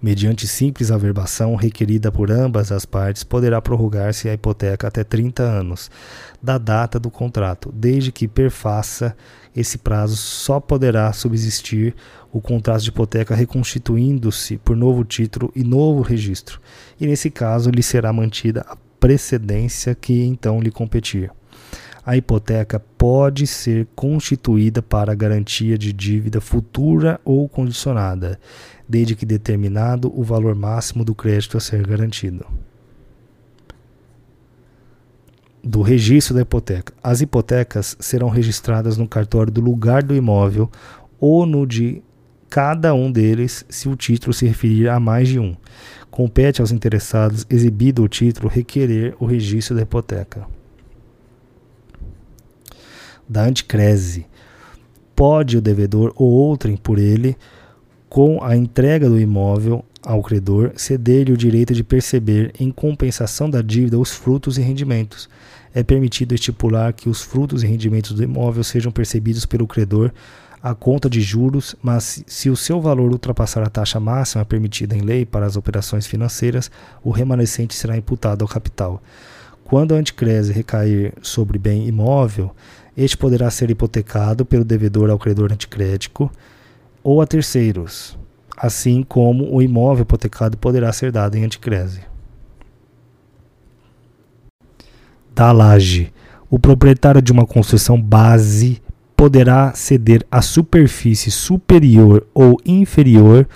Mediante 0.00 0.46
simples 0.46 0.90
averbação 0.90 1.54
requerida 1.54 2.12
por 2.12 2.30
ambas 2.30 2.70
as 2.70 2.84
partes, 2.84 3.24
poderá 3.24 3.62
prorrogar-se 3.62 4.28
a 4.28 4.34
hipoteca 4.34 4.86
até 4.86 5.02
30 5.02 5.42
anos 5.42 5.90
da 6.42 6.58
data 6.58 7.00
do 7.00 7.10
contrato, 7.10 7.72
desde 7.74 8.12
que 8.12 8.28
perfaça 8.28 9.16
esse 9.54 9.78
prazo 9.78 10.16
só 10.16 10.60
poderá 10.60 11.10
subsistir 11.14 11.94
o 12.30 12.42
contrato 12.42 12.82
de 12.82 12.90
hipoteca 12.90 13.34
reconstituindo-se 13.34 14.58
por 14.58 14.76
novo 14.76 15.02
título 15.02 15.50
e 15.56 15.64
novo 15.64 16.02
registro, 16.02 16.60
e 17.00 17.06
nesse 17.06 17.30
caso 17.30 17.70
lhe 17.70 17.82
será 17.82 18.12
mantida 18.12 18.66
a 18.68 18.76
precedência 19.00 19.94
que 19.94 20.24
então 20.24 20.60
lhe 20.60 20.70
competir 20.70 21.30
a 22.06 22.16
hipoteca 22.16 22.78
pode 22.78 23.48
ser 23.48 23.88
constituída 23.96 24.80
para 24.80 25.12
garantia 25.12 25.76
de 25.76 25.92
dívida 25.92 26.40
futura 26.40 27.20
ou 27.24 27.48
condicionada, 27.48 28.38
desde 28.88 29.16
que 29.16 29.26
determinado 29.26 30.12
o 30.16 30.22
valor 30.22 30.54
máximo 30.54 31.04
do 31.04 31.16
crédito 31.16 31.56
a 31.56 31.60
ser 31.60 31.84
garantido. 31.84 32.46
Do 35.64 35.82
registro 35.82 36.32
da 36.32 36.42
hipoteca. 36.42 36.92
As 37.02 37.20
hipotecas 37.20 37.96
serão 37.98 38.28
registradas 38.28 38.96
no 38.96 39.08
cartório 39.08 39.52
do 39.52 39.60
lugar 39.60 40.00
do 40.00 40.14
imóvel 40.14 40.70
ou 41.18 41.44
no 41.44 41.66
de 41.66 42.00
cada 42.48 42.94
um 42.94 43.10
deles, 43.10 43.66
se 43.68 43.88
o 43.88 43.96
título 43.96 44.32
se 44.32 44.46
referir 44.46 44.88
a 44.88 45.00
mais 45.00 45.26
de 45.26 45.40
um. 45.40 45.56
Compete 46.08 46.60
aos 46.60 46.70
interessados, 46.70 47.44
exibido 47.50 48.04
o 48.04 48.08
título, 48.08 48.48
requerer 48.48 49.16
o 49.18 49.26
registro 49.26 49.74
da 49.74 49.82
hipoteca 49.82 50.46
da 53.28 53.44
anticrese. 53.44 54.26
Pode 55.14 55.56
o 55.56 55.60
devedor 55.60 56.12
ou 56.16 56.30
outrem 56.30 56.76
por 56.76 56.98
ele, 56.98 57.36
com 58.08 58.42
a 58.42 58.56
entrega 58.56 59.08
do 59.08 59.18
imóvel, 59.18 59.84
ao 60.02 60.22
credor 60.22 60.72
ceder-lhe 60.76 61.32
o 61.32 61.36
direito 61.36 61.74
de 61.74 61.82
perceber, 61.82 62.52
em 62.60 62.70
compensação 62.70 63.50
da 63.50 63.60
dívida, 63.60 63.98
os 63.98 64.12
frutos 64.12 64.56
e 64.56 64.62
rendimentos. 64.62 65.28
É 65.74 65.82
permitido 65.82 66.34
estipular 66.34 66.92
que 66.92 67.08
os 67.08 67.22
frutos 67.22 67.62
e 67.62 67.66
rendimentos 67.66 68.12
do 68.12 68.22
imóvel 68.22 68.62
sejam 68.62 68.92
percebidos 68.92 69.44
pelo 69.44 69.66
credor 69.66 70.12
à 70.62 70.74
conta 70.74 71.10
de 71.10 71.20
juros, 71.20 71.76
mas 71.82 72.24
se 72.26 72.48
o 72.50 72.56
seu 72.56 72.80
valor 72.80 73.12
ultrapassar 73.12 73.62
a 73.62 73.70
taxa 73.70 74.00
máxima 74.00 74.44
permitida 74.44 74.96
em 74.96 75.00
lei 75.00 75.26
para 75.26 75.44
as 75.44 75.56
operações 75.56 76.06
financeiras, 76.06 76.70
o 77.02 77.10
remanescente 77.10 77.74
será 77.74 77.96
imputado 77.96 78.42
ao 78.42 78.48
capital. 78.48 79.02
Quando 79.64 79.94
a 79.94 79.98
anticrese 79.98 80.52
recair 80.52 81.12
sobre 81.20 81.58
bem 81.58 81.86
imóvel, 81.88 82.54
este 82.96 83.16
poderá 83.16 83.50
ser 83.50 83.70
hipotecado 83.70 84.44
pelo 84.44 84.64
devedor 84.64 85.10
ao 85.10 85.18
credor 85.18 85.52
anticrético 85.52 86.30
ou 87.02 87.20
a 87.20 87.26
terceiros, 87.26 88.18
assim 88.56 89.02
como 89.02 89.54
o 89.54 89.60
imóvel 89.60 90.02
hipotecado 90.02 90.56
poderá 90.56 90.92
ser 90.92 91.12
dado 91.12 91.36
em 91.36 91.44
anticrese. 91.44 92.00
Da 95.34 95.52
laje. 95.52 96.12
O 96.48 96.58
proprietário 96.58 97.20
de 97.20 97.32
uma 97.32 97.44
construção 97.44 98.00
base 98.00 98.80
poderá 99.16 99.72
ceder 99.74 100.24
a 100.30 100.40
superfície 100.40 101.30
superior 101.30 102.26
ou 102.32 102.58
inferior 102.64 103.46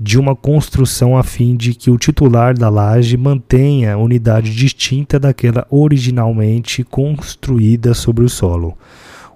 de 0.00 0.18
uma 0.18 0.36
construção 0.36 1.16
a 1.16 1.22
fim 1.22 1.56
de 1.56 1.74
que 1.74 1.90
o 1.90 1.98
titular 1.98 2.56
da 2.56 2.68
laje 2.68 3.16
mantenha 3.16 3.98
unidade 3.98 4.54
distinta 4.54 5.18
daquela 5.18 5.66
originalmente 5.70 6.84
construída 6.84 7.94
sobre 7.94 8.24
o 8.24 8.28
solo. 8.28 8.76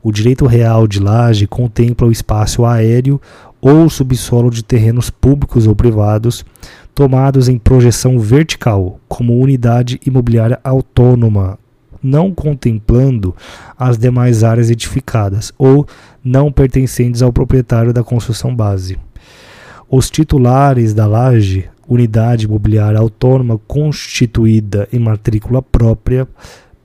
O 0.03 0.13
direito 0.13 0.47
real 0.47 0.87
de 0.87 1.01
laje 1.01 1.47
contempla 1.47 2.07
o 2.07 2.13
espaço 2.13 2.65
aéreo 2.65 3.21
ou 3.61 3.89
subsolo 3.89 4.51
de 4.51 4.65
terrenos 4.65 5.11
públicos 5.11 5.67
ou 5.67 5.75
privados 5.75 6.45
tomados 6.95 7.49
em 7.49 7.59
projeção 7.59 8.19
vertical, 8.19 9.01
como 9.09 9.39
unidade 9.39 10.01
imobiliária 10.05 10.61
autônoma, 10.63 11.59
não 12.03 12.33
contemplando 12.33 13.35
as 13.79 13.97
demais 13.97 14.43
áreas 14.45 14.71
edificadas 14.71 15.53
ou 15.57 15.87
não 16.23 16.53
pertencentes 16.53 17.23
ao 17.23 17.33
proprietário 17.33 17.93
da 17.93 18.03
construção 18.03 18.55
base. 18.55 18.99
Os 19.95 20.09
titulares 20.09 20.95
da 20.95 21.07
laje, 21.07 21.69
unidade 21.87 22.47
imobiliária 22.47 22.99
autônoma 22.99 23.59
constituída 23.59 24.89
em 24.91 24.99
matrícula 24.99 25.61
própria, 25.61 26.27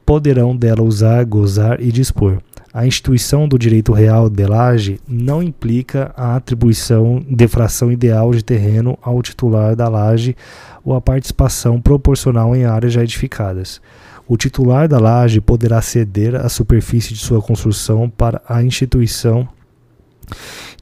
poderão 0.05 0.53
dela 0.53 0.81
usar, 0.81 1.23
gozar 1.23 1.79
e 1.79 1.89
dispor. 1.89 2.39
A 2.73 2.85
instituição 2.85 3.47
do 3.47 3.57
direito 3.57 3.93
real 3.93 4.29
de 4.29 4.45
laje 4.45 4.99
não 5.07 5.41
implica 5.41 6.11
a 6.17 6.35
atribuição 6.35 7.25
de 7.25 7.47
fração 7.47 7.89
ideal 7.89 8.31
de 8.31 8.43
terreno 8.43 8.99
ao 9.01 9.21
titular 9.21 9.73
da 9.73 9.87
laje 9.87 10.35
ou 10.83 10.93
a 10.93 10.99
participação 10.99 11.79
proporcional 11.79 12.53
em 12.57 12.65
áreas 12.65 12.91
já 12.91 13.03
edificadas. 13.03 13.79
O 14.27 14.35
titular 14.35 14.85
da 14.89 14.99
laje 14.99 15.39
poderá 15.39 15.81
ceder 15.81 16.35
a 16.35 16.49
superfície 16.49 17.13
de 17.13 17.21
sua 17.21 17.41
construção 17.41 18.09
para 18.09 18.41
a 18.49 18.61
instituição 18.61 19.47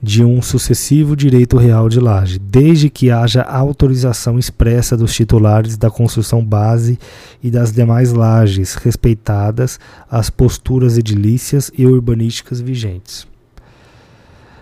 de 0.06 0.24
um 0.24 0.40
sucessivo 0.40 1.16
direito 1.16 1.58
real 1.58 1.90
de 1.90 2.00
laje, 2.00 2.38
desde 2.38 2.92
que 2.92 3.10
haja 3.10 3.42
autorização 3.42 4.38
expressa 4.38 4.96
dos 4.96 5.12
titulares 5.12 5.78
da 5.78 5.90
construção 5.90 6.46
base 6.46 7.00
e 7.42 7.50
das 7.50 7.72
demais 7.72 8.14
lajes, 8.14 8.76
respeitadas 8.76 9.80
as 10.08 10.30
posturas 10.30 10.96
edilícias 11.00 11.72
e 11.76 11.88
urbanísticas 11.88 12.62
vigentes. 12.62 13.26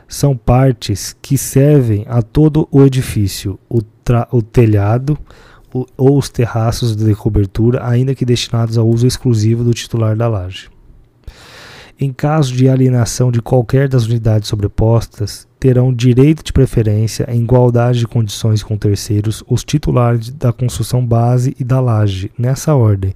São 0.07 0.37
partes 0.37 1.13
que 1.21 1.37
servem 1.37 2.05
a 2.07 2.21
todo 2.21 2.65
o 2.71 2.81
edifício, 2.81 3.59
o, 3.69 3.81
o 4.31 4.41
telhado 4.41 5.19
o, 5.73 5.85
ou 5.97 6.17
os 6.17 6.29
terraços 6.29 6.95
de 6.95 7.13
cobertura, 7.15 7.85
ainda 7.85 8.15
que 8.15 8.23
destinados 8.23 8.77
ao 8.77 8.87
uso 8.87 9.05
exclusivo 9.05 9.61
do 9.61 9.73
titular 9.73 10.15
da 10.15 10.29
laje. 10.29 10.72
Em 11.99 12.11
caso 12.11 12.53
de 12.53 12.67
alienação 12.67 13.31
de 13.31 13.41
qualquer 13.41 13.87
das 13.87 14.05
unidades 14.05 14.49
sobrepostas, 14.49 15.47
terão 15.59 15.93
direito 15.93 16.43
de 16.43 16.51
preferência 16.51 17.25
em 17.29 17.41
igualdade 17.41 17.99
de 17.99 18.07
condições 18.07 18.63
com 18.63 18.77
terceiros 18.77 19.43
os 19.47 19.63
titulares 19.63 20.29
da 20.31 20.51
construção 20.51 21.05
base 21.05 21.55
e 21.59 21.63
da 21.63 21.79
laje, 21.79 22.31
nessa 22.37 22.75
ordem, 22.75 23.13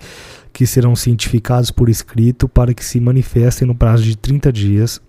que 0.53 0.65
serão 0.65 0.95
cientificados 0.95 1.71
por 1.71 1.89
escrito 1.89 2.47
para 2.47 2.73
que 2.73 2.85
se 2.85 2.99
manifestem 2.99 3.67
no 3.67 3.75
prazo 3.75 4.03
de 4.03 4.15
30 4.15 4.53
dias, 4.53 5.01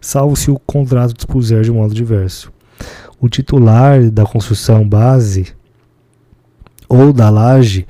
salvo 0.00 0.36
se 0.36 0.50
o 0.50 0.58
contrato 0.58 1.14
dispuser 1.14 1.62
de 1.62 1.70
modo 1.70 1.94
diverso. 1.94 2.52
O 3.20 3.28
titular 3.28 4.10
da 4.10 4.24
construção 4.24 4.86
base 4.86 5.54
ou 6.88 7.12
da 7.12 7.30
laje, 7.30 7.86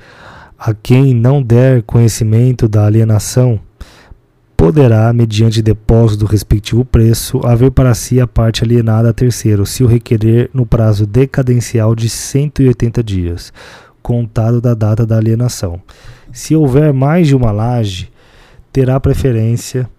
a 0.57 0.73
quem 0.73 1.13
não 1.13 1.43
der 1.43 1.83
conhecimento 1.83 2.67
da 2.67 2.85
alienação, 2.85 3.59
poderá, 4.55 5.11
mediante 5.13 5.61
depósito 5.61 6.21
do 6.21 6.25
respectivo 6.25 6.85
preço, 6.85 7.41
haver 7.45 7.71
para 7.71 7.93
si 7.93 8.19
a 8.19 8.27
parte 8.27 8.63
alienada 8.63 9.09
a 9.09 9.13
terceiro, 9.13 9.65
se 9.65 9.83
o 9.83 9.87
requerer 9.87 10.49
no 10.53 10.65
prazo 10.65 11.05
decadencial 11.05 11.95
de 11.95 12.09
180 12.09 13.03
dias, 13.03 13.53
contado 14.01 14.61
da 14.61 14.73
data 14.73 15.05
da 15.05 15.17
alienação. 15.17 15.81
Se 16.31 16.55
houver 16.55 16.93
mais 16.93 17.27
de 17.27 17.35
uma 17.35 17.51
laje, 17.51 18.11
terá 18.71 18.99
preferência 18.99 19.89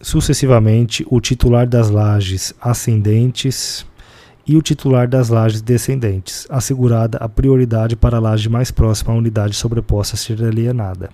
sucessivamente 0.00 1.06
o 1.10 1.20
titular 1.20 1.66
das 1.66 1.90
lajes 1.90 2.54
ascendentes 2.60 3.86
e 4.46 4.56
o 4.56 4.62
titular 4.62 5.08
das 5.08 5.28
lajes 5.28 5.60
descendentes, 5.60 6.46
assegurada 6.48 7.18
a 7.18 7.28
prioridade 7.28 7.96
para 7.96 8.18
a 8.18 8.20
laje 8.20 8.48
mais 8.48 8.70
próxima 8.70 9.12
à 9.12 9.16
unidade 9.16 9.56
sobreposta 9.56 10.14
a 10.14 10.18
ser 10.18 10.42
alienada. 10.44 11.10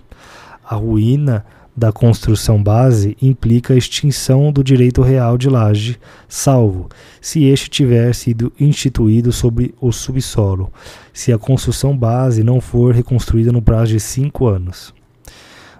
A 0.63 0.75
ruína 0.75 1.43
da 1.75 1.91
construção 1.91 2.61
base 2.61 3.17
implica 3.21 3.73
a 3.73 3.77
extinção 3.77 4.51
do 4.51 4.63
direito 4.63 5.01
real 5.01 5.37
de 5.37 5.49
laje, 5.49 5.99
salvo 6.27 6.87
se 7.19 7.45
este 7.45 7.69
tiver 7.69 8.13
sido 8.13 8.53
instituído 8.59 9.31
sobre 9.31 9.73
o 9.81 9.91
subsolo, 9.91 10.71
se 11.11 11.33
a 11.33 11.37
construção 11.37 11.97
base 11.97 12.43
não 12.43 12.61
for 12.61 12.93
reconstruída 12.93 13.51
no 13.51 13.61
prazo 13.61 13.93
de 13.93 13.99
cinco 13.99 14.45
anos. 14.47 14.93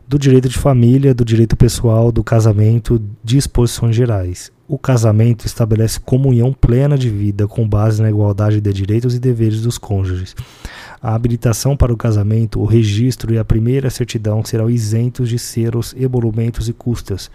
Do 0.08 0.20
direito 0.20 0.50
de 0.50 0.58
família, 0.58 1.14
do 1.14 1.24
direito 1.24 1.56
pessoal, 1.56 2.12
do 2.12 2.24
casamento, 2.24 3.02
disposições 3.24 3.96
gerais. 3.96 4.52
O 4.68 4.78
casamento 4.78 5.46
estabelece 5.46 6.00
comunhão 6.00 6.54
plena 6.54 6.98
de 6.98 7.10
vida 7.10 7.48
com 7.48 7.68
base 7.68 8.02
na 8.02 8.10
igualdade 8.10 8.60
de 8.60 8.74
direitos 8.74 9.16
e 9.16 9.20
deveres 9.20 9.62
dos 9.62 9.78
cônjuges 9.78 10.36
a 11.04 11.14
habilitação 11.14 11.76
para 11.76 11.92
o 11.92 11.98
casamento, 11.98 12.62
o 12.62 12.66
registro 12.66 13.34
e 13.34 13.38
a 13.38 13.44
primeira 13.44 13.90
certidão 13.90 14.42
serão 14.46 14.70
isentos 14.70 15.28
de 15.28 15.38
seros, 15.38 15.94
emolumentos 15.98 16.70
e 16.70 16.74
custas 16.74 17.30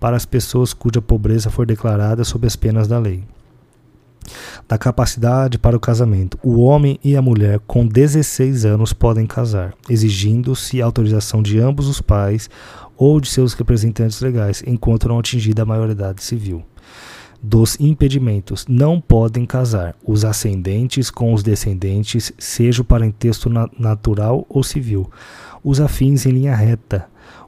para 0.00 0.16
as 0.16 0.24
pessoas 0.24 0.72
cuja 0.72 1.02
pobreza 1.02 1.50
for 1.50 1.66
declarada 1.66 2.24
sob 2.24 2.46
as 2.46 2.56
penas 2.56 2.88
da 2.88 2.98
lei. 2.98 3.22
Da 4.66 4.78
capacidade 4.78 5.58
para 5.58 5.76
o 5.76 5.80
casamento, 5.80 6.38
o 6.42 6.62
homem 6.62 6.98
e 7.04 7.14
a 7.14 7.20
mulher 7.20 7.60
com 7.66 7.86
16 7.86 8.64
anos 8.64 8.94
podem 8.94 9.26
casar, 9.26 9.74
exigindo-se 9.90 10.80
autorização 10.80 11.42
de 11.42 11.58
ambos 11.58 11.88
os 11.88 12.00
pais 12.00 12.48
ou 12.96 13.20
de 13.20 13.28
seus 13.28 13.52
representantes 13.52 14.22
legais, 14.22 14.62
enquanto 14.66 15.06
não 15.06 15.18
atingida 15.18 15.62
a 15.62 15.66
maioridade 15.66 16.22
civil 16.22 16.64
dos 17.42 17.78
impedimentos. 17.80 18.64
Não 18.68 19.00
podem 19.00 19.44
casar 19.44 19.96
os 20.04 20.24
ascendentes 20.24 21.10
com 21.10 21.34
os 21.34 21.42
descendentes, 21.42 22.32
seja 22.38 22.82
o 22.82 22.84
parentesco 22.84 23.48
na 23.48 23.68
natural 23.76 24.46
ou 24.48 24.62
civil. 24.62 25.10
Os 25.64 25.80
afins 25.80 26.24
em 26.24 26.30
linha 26.30 26.54
reta. 26.54 27.06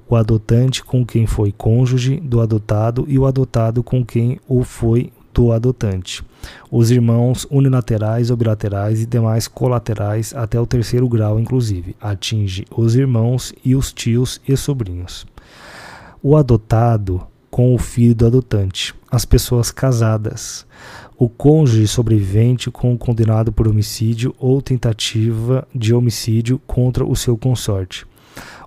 O 0.09 0.17
adotante 0.17 0.85
com 0.85 1.07
quem 1.07 1.27
foi 1.27 1.53
cônjuge 1.53 2.21
do 2.21 2.41
adotado 2.41 3.05
e 3.09 3.19
o 3.19 3.27
adotado 3.27 3.83
com 3.83 4.05
quem 4.05 4.39
o 4.47 4.63
foi 4.63 5.13
do 5.33 5.51
adotante. 5.51 6.23
Os 6.71 6.91
irmãos 6.91 7.47
unilaterais 7.51 8.31
ou 8.31 8.37
bilaterais 8.37 9.01
e 9.01 9.07
demais 9.07 9.49
colaterais 9.49 10.35
até 10.35 10.61
o 10.61 10.67
terceiro 10.67 11.09
grau, 11.09 11.41
inclusive, 11.41 11.97
atinge 12.01 12.67
os 12.71 12.95
irmãos 12.95 13.53
e 13.65 13.75
os 13.75 13.93
tios 13.93 14.41
e 14.47 14.57
sobrinhos. 14.57 15.27
O 16.23 16.37
adotado 16.37 17.27
com 17.55 17.73
o 17.73 17.79
filho 17.79 18.17
do 18.17 18.27
adotante, 18.27 18.93
as 19.09 19.25
pessoas 19.25 19.71
casadas, 19.71 20.67
o 21.17 21.29
cônjuge 21.29 21.87
sobrevivente 21.87 22.69
com 22.69 22.93
o 22.93 22.99
condenado 22.99 23.53
por 23.53 23.69
homicídio 23.69 24.35
ou 24.41 24.61
tentativa 24.61 25.65
de 25.73 25.95
homicídio 25.95 26.61
contra 26.67 27.05
o 27.05 27.15
seu 27.15 27.39
consorte. 27.39 28.05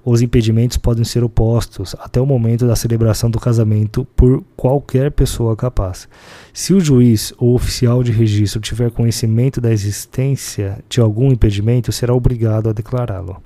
Os 0.06 0.22
impedimentos 0.22 0.78
podem 0.78 1.04
ser 1.04 1.22
opostos 1.22 1.98
até 2.00 2.22
o 2.22 2.26
momento 2.26 2.66
da 2.66 2.78
celebração 2.78 3.30
do 3.30 3.42
casamento 3.42 4.08
por 4.16 4.42
qualquer 4.56 5.12
pessoa 5.12 5.54
capaz. 5.54 6.08
Se 6.54 6.74
o 6.74 6.80
juiz 6.80 7.34
ou 7.38 7.56
oficial 7.56 8.02
de 8.02 8.14
registro 8.14 8.62
tiver 8.62 8.90
conhecimento 8.90 9.60
da 9.60 9.70
existência 9.70 10.80
de 10.88 11.02
algum 11.02 11.30
impedimento, 11.30 11.92
será 11.92 12.14
obrigado 12.14 12.70
a 12.70 12.72
declará-lo 12.72 13.42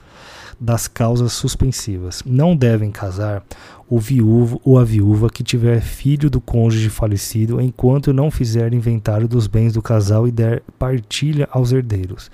das 0.61 0.87
causas 0.87 1.33
suspensivas. 1.33 2.21
Não 2.23 2.55
devem 2.55 2.91
casar 2.91 3.43
o 3.89 3.99
viúvo 3.99 4.61
ou 4.63 4.77
a 4.77 4.83
viúva 4.83 5.27
que 5.27 5.43
tiver 5.43 5.81
filho 5.81 6.29
do 6.29 6.39
cônjuge 6.39 6.87
falecido 6.87 7.59
enquanto 7.59 8.13
não 8.13 8.29
fizer 8.29 8.71
inventário 8.71 9.27
dos 9.27 9.47
bens 9.47 9.73
do 9.73 9.81
casal 9.81 10.27
e 10.27 10.31
der 10.31 10.61
partilha 10.77 11.49
aos 11.51 11.71
herdeiros. 11.71 12.29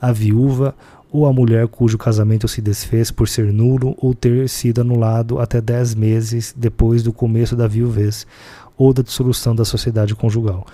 A 0.00 0.12
viúva 0.12 0.76
ou 1.10 1.26
a 1.26 1.32
mulher 1.32 1.66
cujo 1.66 1.98
casamento 1.98 2.46
se 2.46 2.62
desfez 2.62 3.10
por 3.10 3.28
ser 3.28 3.52
nulo 3.52 3.96
ou 3.98 4.14
ter 4.14 4.48
sido 4.48 4.80
anulado 4.80 5.40
até 5.40 5.60
dez 5.60 5.92
meses 5.92 6.54
depois 6.56 7.02
do 7.02 7.12
começo 7.12 7.56
da 7.56 7.66
viuvez 7.66 8.26
ou 8.78 8.92
da 8.94 9.02
dissolução 9.02 9.54
da 9.54 9.64
sociedade 9.64 10.14
conjugal. 10.14 10.64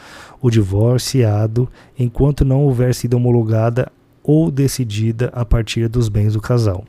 O 0.40 0.50
divorciado, 0.50 1.68
enquanto 1.98 2.44
não 2.44 2.64
houver 2.64 2.94
sido 2.94 3.14
homologada 3.14 3.90
ou 4.28 4.50
decidida 4.50 5.30
a 5.32 5.42
partir 5.42 5.88
dos 5.88 6.10
bens 6.10 6.34
do 6.34 6.40
casal. 6.42 6.84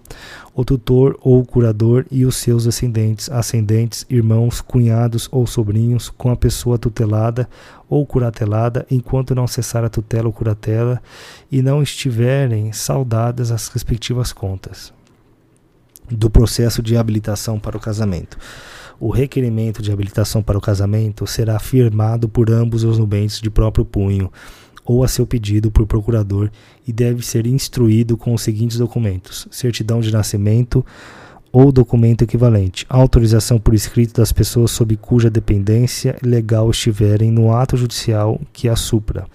O 0.54 0.66
tutor 0.66 1.18
ou 1.22 1.46
curador 1.46 2.06
e 2.12 2.26
os 2.26 2.36
seus 2.36 2.66
descendentes, 2.66 3.32
ascendentes, 3.32 4.06
irmãos, 4.10 4.60
cunhados 4.60 5.30
ou 5.32 5.48
sobrinhos 5.48 6.10
com 6.10 6.30
a 6.32 6.36
pessoa 6.36 6.78
tutelada 6.78 7.48
ou 7.88 8.06
curatelada 8.06 8.86
enquanto 8.92 9.34
não 9.34 9.48
cessar 9.48 9.86
a 9.86 9.90
tutela 9.90 10.28
ou 10.28 10.34
curatela 10.34 11.02
e 11.50 11.62
não 11.62 11.82
estiverem 11.82 12.74
saudadas 12.74 13.52
as 13.52 13.70
respectivas 13.70 14.34
contas 14.34 14.92
do 16.12 16.30
processo 16.30 16.84
de 16.84 16.98
habilitação 16.98 17.58
para 17.58 17.78
o 17.78 17.80
casamento. 17.80 18.38
O 19.00 19.12
requerimento 19.12 19.82
de 19.82 19.94
habilitação 19.94 20.44
para 20.44 20.58
o 20.58 20.62
casamento 20.62 21.26
será 21.26 21.58
firmado 21.58 22.28
por 22.28 22.52
ambos 22.52 22.84
os 22.84 22.98
nubentes 22.98 23.40
de 23.40 23.50
próprio 23.50 23.86
punho 23.86 24.30
ou 24.90 25.04
a 25.04 25.08
seu 25.08 25.28
pedido 25.28 25.70
por 25.70 25.86
procurador 25.86 26.50
e 26.88 26.92
deve 26.92 27.24
ser 27.24 27.46
instruído 27.46 28.18
com 28.18 28.34
os 28.34 28.42
seguintes 28.42 28.80
documentos: 28.80 29.48
certidão 29.52 30.00
de 30.00 30.12
nascimento 30.12 30.84
ou 31.52 31.72
documento 31.72 32.24
equivalente, 32.24 32.88
autorização 32.90 33.60
por 33.60 33.76
escrito 33.76 34.20
das 34.20 34.32
pessoas 34.32 34.72
sob 34.72 34.98
cuja 34.98 35.30
dependência 35.30 36.18
legal 36.24 36.72
estiverem 36.72 37.30
no 37.30 37.54
ato 37.54 37.78
judicial 37.78 38.42
que 38.52 38.68
a 38.68 38.76
supra, 38.76 39.28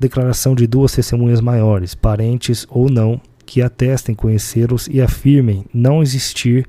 declaração 0.00 0.54
de 0.54 0.66
duas 0.66 0.92
testemunhas 0.92 1.42
maiores, 1.42 1.94
parentes 1.94 2.66
ou 2.70 2.88
não, 2.88 3.20
que 3.44 3.60
atestem 3.60 4.14
conhecê-los 4.14 4.88
e 4.90 5.02
afirmem 5.02 5.66
não 5.74 6.02
existir 6.02 6.66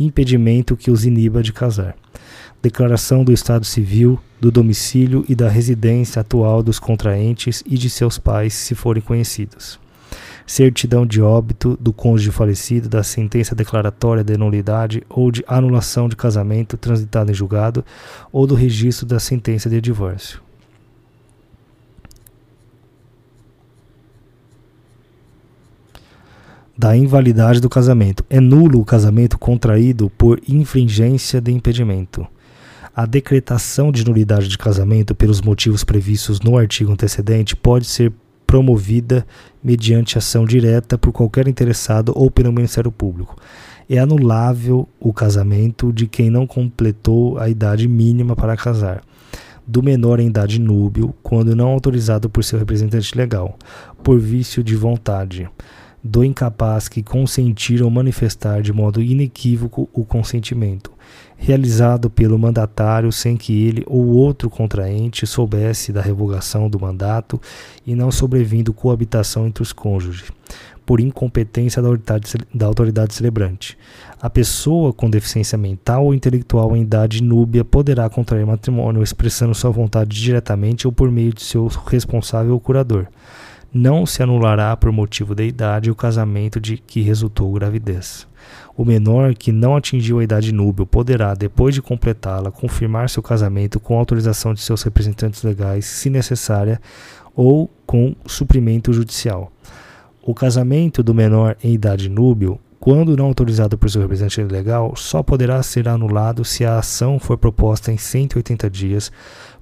impedimento 0.00 0.74
que 0.74 0.90
os 0.90 1.04
iniba 1.04 1.42
de 1.42 1.52
casar 1.52 1.94
declaração 2.60 3.22
do 3.22 3.32
estado 3.32 3.64
civil, 3.64 4.18
do 4.40 4.50
domicílio 4.50 5.24
e 5.28 5.34
da 5.34 5.48
residência 5.48 6.20
atual 6.20 6.62
dos 6.62 6.78
contraentes 6.78 7.62
e 7.66 7.76
de 7.76 7.88
seus 7.88 8.18
pais, 8.18 8.54
se 8.54 8.74
forem 8.74 9.02
conhecidos. 9.02 9.78
Certidão 10.46 11.06
de 11.06 11.20
óbito 11.20 11.76
do 11.78 11.92
cônjuge 11.92 12.30
falecido, 12.30 12.88
da 12.88 13.02
sentença 13.02 13.54
declaratória 13.54 14.24
de 14.24 14.36
nulidade 14.36 15.02
ou 15.08 15.30
de 15.30 15.44
anulação 15.46 16.08
de 16.08 16.16
casamento 16.16 16.76
transitado 16.76 17.30
em 17.30 17.34
julgado, 17.34 17.84
ou 18.32 18.46
do 18.46 18.54
registro 18.54 19.06
da 19.06 19.20
sentença 19.20 19.68
de 19.68 19.80
divórcio. 19.80 20.40
da 26.80 26.96
invalidade 26.96 27.60
do 27.60 27.68
casamento. 27.68 28.24
É 28.30 28.38
nulo 28.38 28.80
o 28.80 28.84
casamento 28.84 29.36
contraído 29.36 30.08
por 30.10 30.40
infringência 30.46 31.40
de 31.40 31.50
impedimento 31.50 32.24
a 32.98 33.06
decretação 33.06 33.92
de 33.92 34.04
nulidade 34.04 34.48
de 34.48 34.58
casamento 34.58 35.14
pelos 35.14 35.40
motivos 35.40 35.84
previstos 35.84 36.40
no 36.40 36.58
artigo 36.58 36.90
antecedente 36.90 37.54
pode 37.54 37.86
ser 37.86 38.12
promovida 38.44 39.24
mediante 39.62 40.18
ação 40.18 40.44
direta 40.44 40.98
por 40.98 41.12
qualquer 41.12 41.46
interessado 41.46 42.12
ou 42.16 42.28
pelo 42.28 42.52
Ministério 42.52 42.90
Público. 42.90 43.36
É 43.88 43.98
anulável 43.98 44.88
o 44.98 45.12
casamento 45.12 45.92
de 45.92 46.08
quem 46.08 46.28
não 46.28 46.44
completou 46.44 47.38
a 47.38 47.48
idade 47.48 47.86
mínima 47.86 48.34
para 48.34 48.56
casar, 48.56 49.00
do 49.64 49.80
menor 49.80 50.18
em 50.18 50.26
idade 50.26 50.58
núbil, 50.58 51.14
quando 51.22 51.54
não 51.54 51.68
autorizado 51.68 52.28
por 52.28 52.42
seu 52.42 52.58
representante 52.58 53.16
legal, 53.16 53.56
por 54.02 54.18
vício 54.18 54.60
de 54.60 54.74
vontade, 54.74 55.48
do 56.02 56.24
incapaz 56.24 56.88
que 56.88 57.04
consentir 57.04 57.80
ou 57.80 57.90
manifestar 57.90 58.60
de 58.60 58.72
modo 58.72 59.00
inequívoco 59.00 59.88
o 59.92 60.04
consentimento, 60.04 60.90
realizado 61.40 62.10
pelo 62.10 62.36
mandatário 62.36 63.10
sem 63.12 63.36
que 63.36 63.64
ele 63.66 63.84
ou 63.86 64.08
outro 64.08 64.50
contraente 64.50 65.24
soubesse 65.24 65.92
da 65.92 66.02
revogação 66.02 66.68
do 66.68 66.80
mandato 66.80 67.40
e 67.86 67.94
não 67.94 68.10
sobrevindo 68.10 68.74
coabitação 68.74 69.46
entre 69.46 69.62
os 69.62 69.72
cônjuges, 69.72 70.30
por 70.84 71.00
incompetência 71.00 71.80
da 71.80 71.88
autoridade, 71.88 72.34
da 72.52 72.66
autoridade 72.66 73.14
celebrante. 73.14 73.78
A 74.20 74.28
pessoa 74.28 74.92
com 74.92 75.08
deficiência 75.08 75.56
mental 75.56 76.06
ou 76.06 76.14
intelectual 76.14 76.76
em 76.76 76.82
idade 76.82 77.22
núbia 77.22 77.64
poderá 77.64 78.10
contrair 78.10 78.44
matrimônio 78.44 79.02
expressando 79.02 79.54
sua 79.54 79.70
vontade 79.70 80.20
diretamente 80.20 80.86
ou 80.88 80.92
por 80.92 81.10
meio 81.10 81.32
de 81.32 81.42
seu 81.42 81.68
responsável 81.86 82.52
ou 82.52 82.60
curador. 82.60 83.06
Não 83.72 84.04
se 84.04 84.22
anulará 84.22 84.76
por 84.76 84.90
motivo 84.90 85.34
da 85.34 85.44
idade 85.44 85.90
o 85.90 85.94
casamento 85.94 86.60
de 86.60 86.78
que 86.78 87.00
resultou 87.00 87.52
gravidez. 87.52 88.27
O 88.78 88.84
menor 88.84 89.34
que 89.34 89.50
não 89.50 89.74
atingiu 89.74 90.20
a 90.20 90.22
idade 90.22 90.52
núbil 90.52 90.86
poderá, 90.86 91.34
depois 91.34 91.74
de 91.74 91.82
completá-la, 91.82 92.52
confirmar 92.52 93.10
seu 93.10 93.20
casamento 93.20 93.80
com 93.80 93.98
autorização 93.98 94.54
de 94.54 94.60
seus 94.60 94.84
representantes 94.84 95.42
legais, 95.42 95.84
se 95.84 96.08
necessária, 96.08 96.80
ou 97.34 97.68
com 97.84 98.14
suprimento 98.24 98.92
judicial. 98.92 99.50
O 100.22 100.32
casamento 100.32 101.02
do 101.02 101.12
menor 101.12 101.56
em 101.60 101.74
idade 101.74 102.08
núbil, 102.08 102.60
quando 102.78 103.16
não 103.16 103.24
autorizado 103.24 103.76
por 103.76 103.90
seu 103.90 104.00
representante 104.00 104.42
legal, 104.42 104.94
só 104.94 105.24
poderá 105.24 105.60
ser 105.60 105.88
anulado 105.88 106.44
se 106.44 106.64
a 106.64 106.78
ação 106.78 107.18
for 107.18 107.36
proposta 107.36 107.90
em 107.90 107.98
180 107.98 108.70
dias 108.70 109.10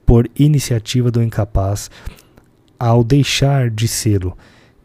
por 0.05 0.28
iniciativa 0.38 1.10
do 1.10 1.22
incapaz 1.22 1.90
ao 2.78 3.02
deixar 3.02 3.70
de 3.70 3.88
sê-lo 3.88 4.36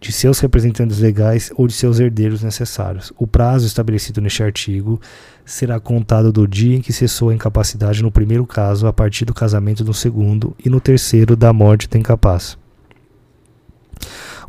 de 0.01 0.11
seus 0.11 0.39
representantes 0.39 0.97
legais 0.97 1.51
ou 1.55 1.67
de 1.67 1.73
seus 1.73 1.99
herdeiros 1.99 2.41
necessários. 2.41 3.13
O 3.19 3.27
prazo 3.27 3.67
estabelecido 3.67 4.19
neste 4.19 4.41
artigo 4.41 4.99
será 5.45 5.79
contado 5.79 6.31
do 6.31 6.47
dia 6.47 6.75
em 6.75 6.81
que 6.81 6.91
cessou 6.91 7.29
a 7.29 7.35
incapacidade 7.35 8.01
no 8.01 8.11
primeiro 8.11 8.47
caso, 8.47 8.87
a 8.87 8.91
partir 8.91 9.25
do 9.25 9.33
casamento 9.33 9.85
no 9.85 9.93
segundo 9.93 10.55
e 10.65 10.69
no 10.69 10.81
terceiro 10.81 11.35
da 11.35 11.53
morte 11.53 11.87
do 11.87 11.97
incapaz. 11.99 12.57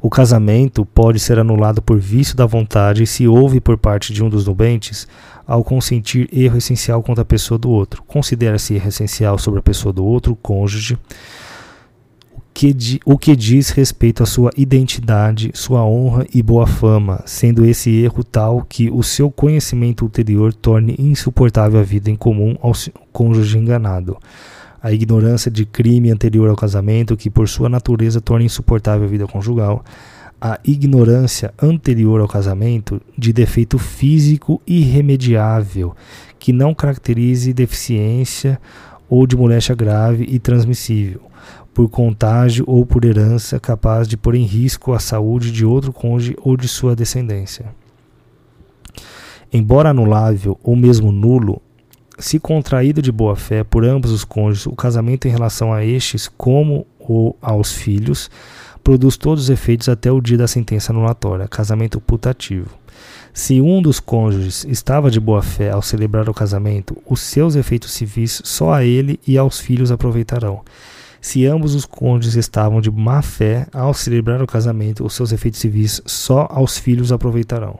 O 0.01 0.09
casamento 0.09 0.87
pode 0.87 1.21
ser 1.21 1.39
anulado 1.39 1.83
por 1.83 1.99
vício 1.99 2.35
da 2.35 2.47
vontade 2.47 3.07
se 3.07 3.29
houve 3.29 3.61
por 3.61 3.77
parte 3.77 4.13
de 4.13 4.25
um 4.25 4.31
dos 4.31 4.47
nubentes 4.47 5.07
ao 5.47 5.63
consentir 5.63 6.29
erro 6.33 6.57
essencial 6.57 7.03
contra 7.03 7.23
a 7.23 7.27
pessoa 7.27 7.59
do 7.59 7.69
outro. 7.69 8.03
Considera-se 8.05 8.75
erro 8.75 8.89
essencial 8.89 9.39
sobre 9.39 9.61
a 9.61 9.63
pessoa 9.63 9.93
do 9.93 10.05
outro, 10.05 10.35
cônjuge, 10.35 10.99
que 12.55 12.73
di, 12.73 13.01
o 13.05 13.17
que 13.17 13.35
diz 13.35 13.71
respeito 13.71 14.23
à 14.23 14.27
sua 14.27 14.51
identidade, 14.57 15.51
sua 15.55 15.85
honra 15.85 16.27
e 16.35 16.43
boa 16.43 16.67
fama, 16.67 17.23
sendo 17.25 17.65
esse 17.65 17.91
erro 17.91 18.23
tal 18.23 18.65
que 18.69 18.91
o 18.91 19.03
seu 19.03 19.31
conhecimento 19.31 20.03
ulterior 20.03 20.53
torne 20.53 20.95
insuportável 20.99 21.81
a 21.81 21.83
vida 21.83 22.11
em 22.11 22.17
comum 22.17 22.57
ao 22.61 22.73
cônjuge 23.13 23.59
enganado. 23.59 24.17
A 24.83 24.93
ignorância 24.93 25.51
de 25.51 25.65
crime 25.65 26.11
anterior 26.11 26.49
ao 26.51 26.57
casamento, 26.57 27.17
que 27.17 27.31
por 27.31 27.49
sua 27.49 27.69
natureza 27.69 28.21
torna 28.21 28.45
insuportável 28.45 29.07
a 29.07 29.11
vida 29.11 29.27
conjugal. 29.27 29.85
A 30.41 30.59
ignorância 30.65 31.55
anterior 31.63 32.21
ao 32.21 32.27
casamento 32.27 33.01
de 33.17 33.33
defeito 33.33 33.79
físico 33.79 34.61
irremediável, 34.67 35.95
que 36.37 36.53
não 36.53 36.75
caracterize 36.75 37.53
deficiência 37.53 38.61
ou 39.09 39.25
de 39.25 39.37
moléstia 39.37 39.75
grave 39.75 40.27
e 40.29 40.41
transmissível 40.41 41.32
por 41.75 41.89
contágio 41.89 42.65
ou 42.67 42.85
por 42.85 43.05
herança 43.05 43.59
capaz 43.59 44.07
de 44.07 44.17
pôr 44.17 44.35
em 44.35 44.45
risco 44.45 44.93
a 44.93 44.99
saúde 44.99 45.51
de 45.51 45.65
outro 45.65 45.93
cônjuge 45.93 46.37
ou 46.43 46.57
de 46.57 46.69
sua 46.69 46.95
descendência. 46.95 47.67
Embora 49.53 49.91
anulável 49.91 50.59
ou 50.63 50.75
mesmo 50.75 51.13
nulo, 51.13 51.61
se 52.19 52.39
contraído 52.39 53.03
de 53.03 53.11
boa 53.11 53.37
fé 53.37 53.65
por 53.65 53.85
ambos 53.85 54.11
os 54.11 54.25
cônjuges, 54.25 54.67
o 54.67 54.73
casamento 54.73 55.27
em 55.27 55.31
relação 55.31 55.73
a 55.73 55.85
estes 55.85 56.29
como 56.29 56.87
ou 56.99 57.37
aos 57.41 57.73
filhos 57.73 58.31
produz 58.83 59.17
todos 59.17 59.45
os 59.45 59.51
efeitos 59.51 59.89
até 59.89 60.11
o 60.11 60.21
dia 60.21 60.39
da 60.39 60.49
sentença 60.49 60.93
anulatória, 60.93 61.49
casamento 61.49 62.01
putativo. 62.01 62.71
Se 63.33 63.61
um 63.61 63.81
dos 63.81 63.99
cônjuges 63.99 64.65
estava 64.69 65.11
de 65.11 65.19
boa 65.19 65.43
fé 65.43 65.71
ao 65.71 65.81
celebrar 65.81 66.29
o 66.29 66.35
casamento, 66.35 66.97
os 67.07 67.21
seus 67.21 67.57
efeitos 67.57 67.93
civis 67.93 68.43
só 68.45 68.73
a 68.73 68.85
ele 68.85 69.19
e 69.27 69.39
aos 69.39 69.59
filhos 69.59 69.91
aproveitarão. 69.91 70.61
Se 71.23 71.47
ambos 71.47 71.77
os 71.77 71.87
cônjuges 71.87 72.35
estavam 72.35 72.81
de 72.81 72.91
má 72.91 73.23
fé 73.23 73.69
ao 73.73 73.95
celebrar 73.95 74.43
o 74.43 74.47
casamento, 74.47 75.07
os 75.07 75.15
seus 75.15 75.31
efeitos 75.31 75.61
civis 75.61 76.03
só 76.05 76.49
aos 76.51 76.77
filhos 76.77 77.13
aproveitarão. 77.13 77.79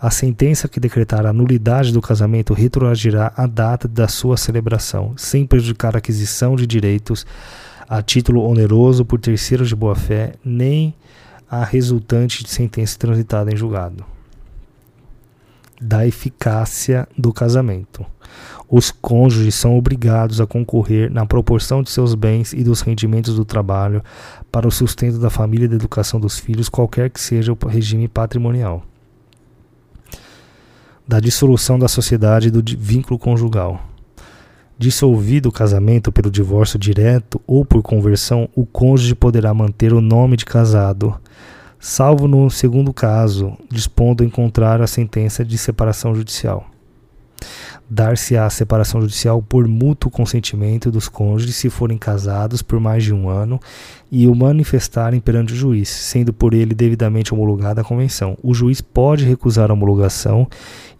A 0.00 0.10
sentença 0.10 0.66
que 0.68 0.80
decretar 0.80 1.24
a 1.24 1.32
nulidade 1.32 1.92
do 1.92 2.02
casamento 2.02 2.52
retroagirá 2.52 3.32
a 3.36 3.46
data 3.46 3.86
da 3.86 4.08
sua 4.08 4.36
celebração, 4.36 5.14
sem 5.16 5.46
prejudicar 5.46 5.94
a 5.94 5.98
aquisição 5.98 6.56
de 6.56 6.66
direitos 6.66 7.24
a 7.88 8.02
título 8.02 8.42
oneroso 8.42 9.04
por 9.04 9.20
terceiros 9.20 9.68
de 9.68 9.76
boa-fé, 9.76 10.34
nem 10.44 10.92
a 11.48 11.64
resultante 11.64 12.42
de 12.42 12.50
sentença 12.50 12.98
transitada 12.98 13.52
em 13.52 13.56
julgado. 13.56 14.04
da 15.80 16.06
eficácia 16.06 17.06
do 17.16 17.32
casamento. 17.32 18.04
Os 18.68 18.90
cônjuges 18.90 19.54
são 19.54 19.78
obrigados 19.78 20.40
a 20.40 20.46
concorrer 20.46 21.08
na 21.10 21.24
proporção 21.24 21.84
de 21.84 21.90
seus 21.90 22.16
bens 22.16 22.52
e 22.52 22.64
dos 22.64 22.80
rendimentos 22.80 23.36
do 23.36 23.44
trabalho 23.44 24.02
para 24.50 24.66
o 24.66 24.72
sustento 24.72 25.18
da 25.18 25.30
família 25.30 25.66
e 25.66 25.68
da 25.68 25.76
educação 25.76 26.18
dos 26.18 26.38
filhos, 26.38 26.68
qualquer 26.68 27.08
que 27.10 27.20
seja 27.20 27.52
o 27.52 27.68
regime 27.68 28.08
patrimonial. 28.08 28.82
Da 31.06 31.20
dissolução 31.20 31.78
da 31.78 31.86
sociedade 31.86 32.48
e 32.48 32.50
do 32.50 32.60
vínculo 32.76 33.16
conjugal. 33.16 33.80
Dissolvido 34.76 35.48
o 35.48 35.52
casamento 35.52 36.10
pelo 36.10 36.30
divórcio 36.30 36.76
direto 36.76 37.40
ou 37.46 37.64
por 37.64 37.82
conversão, 37.82 38.48
o 38.52 38.66
cônjuge 38.66 39.14
poderá 39.14 39.54
manter 39.54 39.92
o 39.92 40.00
nome 40.00 40.36
de 40.36 40.44
casado, 40.44 41.14
salvo 41.78 42.26
no 42.26 42.50
segundo 42.50 42.92
caso, 42.92 43.56
dispondo 43.70 44.24
em 44.24 44.28
contrário 44.28 44.84
a 44.84 44.88
sentença 44.88 45.44
de 45.44 45.56
separação 45.56 46.16
judicial 46.16 46.68
dar-se-á 47.88 48.48
separação 48.50 49.00
judicial 49.00 49.40
por 49.40 49.66
mútuo 49.68 50.10
consentimento 50.10 50.90
dos 50.90 51.08
cônjuges 51.08 51.56
se 51.56 51.70
forem 51.70 51.96
casados 51.96 52.62
por 52.62 52.80
mais 52.80 53.04
de 53.04 53.14
um 53.14 53.28
ano 53.28 53.60
e 54.10 54.26
o 54.26 54.34
manifestarem 54.34 55.20
perante 55.20 55.52
o 55.52 55.56
juiz, 55.56 55.88
sendo 55.88 56.32
por 56.32 56.54
ele 56.54 56.74
devidamente 56.74 57.32
homologada 57.32 57.80
a 57.80 57.84
convenção. 57.84 58.36
O 58.42 58.54
juiz 58.54 58.80
pode 58.80 59.24
recusar 59.24 59.70
a 59.70 59.74
homologação 59.74 60.48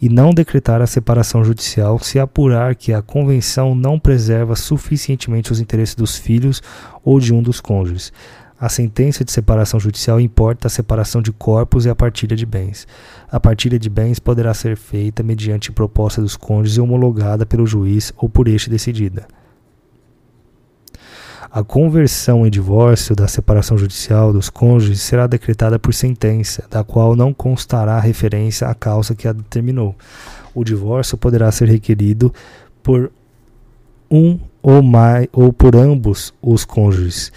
e 0.01 0.09
não 0.09 0.31
decretar 0.31 0.81
a 0.81 0.87
separação 0.87 1.45
judicial 1.45 1.99
se 1.99 2.19
apurar 2.19 2.75
que 2.75 2.93
a 2.93 3.03
convenção 3.03 3.75
não 3.75 3.99
preserva 3.99 4.55
suficientemente 4.55 5.51
os 5.53 5.61
interesses 5.61 5.95
dos 5.95 6.17
filhos 6.17 6.63
ou 7.05 7.19
de 7.19 7.33
um 7.33 7.43
dos 7.43 7.61
cônjuges. 7.61 8.13
A 8.59 8.71
sentença 8.71 9.23
de 9.23 9.31
separação 9.31 9.79
judicial 9.79 10.19
importa 10.19 10.67
a 10.67 10.71
separação 10.71 11.21
de 11.21 11.31
corpos 11.31 11.85
e 11.85 11.91
a 11.91 11.95
partilha 11.95 12.35
de 12.35 12.47
bens. 12.47 12.87
A 13.31 13.39
partilha 13.39 13.79
de 13.79 13.91
bens 13.91 14.19
poderá 14.19 14.55
ser 14.55 14.77
feita 14.79 15.23
mediante 15.23 15.71
proposta 15.71 16.23
dos 16.23 16.37
cônjuges 16.37 16.79
e 16.79 16.81
homologada 16.81 17.45
pelo 17.45 17.67
juiz 17.67 18.15
ou 18.17 18.31
por 18.31 18.49
este 18.49 18.71
decidida. 18.71 19.27
A 21.51 21.63
conversão 21.63 22.47
em 22.47 22.51
divórcio 22.51 23.15
da 23.15 23.29
separação 23.29 23.77
judicial 23.77 24.33
dos 24.33 24.49
cônjuges 24.49 25.03
será 25.03 25.27
decretada 25.27 25.79
por 25.79 25.93
sentença, 25.93 26.65
da 26.71 26.83
qual 26.83 27.15
não 27.15 27.35
constará 27.35 28.01
referência 28.01 28.69
à 28.69 28.75
causa 28.75 29.15
que 29.15 29.29
a 29.29 29.33
determinou. 29.33 29.95
O 30.55 30.65
divórcio 30.65 31.17
poderá 31.19 31.53
ser 31.53 31.69
requerido 31.69 32.33
por 32.83 33.13
um 34.11 34.39
ou 34.63 34.83
mais 34.83 35.29
ou 35.33 35.53
por 35.53 35.77
ambos 35.77 36.35
os 36.43 36.65
cônjuges, 36.65 37.33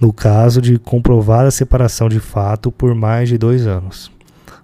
no 0.00 0.14
caso 0.14 0.62
de 0.62 0.78
comprovar 0.78 1.44
a 1.44 1.50
separação 1.50 2.08
de 2.08 2.18
fato 2.18 2.72
por 2.72 2.94
mais 2.94 3.28
de 3.28 3.36
dois 3.36 3.66
anos. 3.66 4.10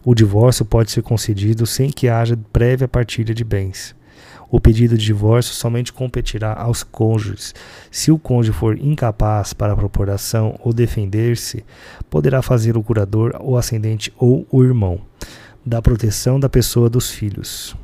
O 0.03 0.15
divórcio 0.15 0.65
pode 0.65 0.91
ser 0.91 1.03
concedido 1.03 1.67
sem 1.67 1.91
que 1.91 2.09
haja 2.09 2.39
prévia 2.53 2.89
partilha 2.89 3.35
de 3.35 3.45
bens. 3.45 3.95
O 4.49 4.61
pedido 4.61 4.97
de 4.97 5.05
divórcio 5.05 5.53
somente 5.53 5.93
competirá 5.93 6.55
aos 6.55 6.83
cônjuges. 6.83 7.55
Se 7.91 8.11
o 8.13 8.19
cônjuge 8.19 8.57
for 8.57 8.79
incapaz 8.79 9.53
para 9.53 9.77
propor 9.77 10.09
ação 10.09 10.59
ou 10.63 10.73
defender-se, 10.73 11.65
poderá 12.09 12.41
fazer 12.41 12.77
o 12.77 12.83
curador, 12.83 13.37
o 13.41 13.57
ascendente 13.57 14.13
ou 14.17 14.47
o 14.51 14.63
irmão, 14.63 15.01
da 15.65 15.83
proteção 15.83 16.39
da 16.39 16.49
pessoa 16.49 16.89
dos 16.89 17.11
filhos. 17.11 17.77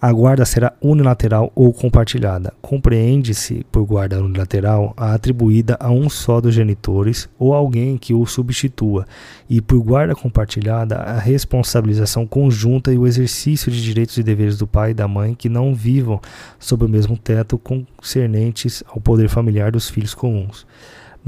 A 0.00 0.12
guarda 0.12 0.44
será 0.44 0.72
unilateral 0.80 1.50
ou 1.54 1.72
compartilhada. 1.72 2.52
Compreende-se 2.62 3.66
por 3.70 3.84
guarda 3.84 4.22
unilateral 4.22 4.94
a 4.96 5.14
atribuída 5.14 5.76
a 5.80 5.90
um 5.90 6.08
só 6.08 6.40
dos 6.40 6.54
genitores 6.54 7.28
ou 7.38 7.52
alguém 7.52 7.98
que 7.98 8.14
o 8.14 8.24
substitua, 8.24 9.06
e 9.50 9.60
por 9.60 9.80
guarda 9.80 10.14
compartilhada 10.14 10.96
a 10.96 11.18
responsabilização 11.18 12.26
conjunta 12.26 12.92
e 12.92 12.98
o 12.98 13.06
exercício 13.06 13.72
de 13.72 13.82
direitos 13.82 14.16
e 14.18 14.22
deveres 14.22 14.56
do 14.56 14.66
pai 14.66 14.92
e 14.92 14.94
da 14.94 15.08
mãe 15.08 15.34
que 15.34 15.48
não 15.48 15.74
vivam 15.74 16.20
sob 16.58 16.84
o 16.84 16.88
mesmo 16.88 17.16
teto 17.16 17.58
concernentes 17.58 18.84
ao 18.86 19.00
poder 19.00 19.28
familiar 19.28 19.72
dos 19.72 19.90
filhos 19.90 20.14
comuns. 20.14 20.66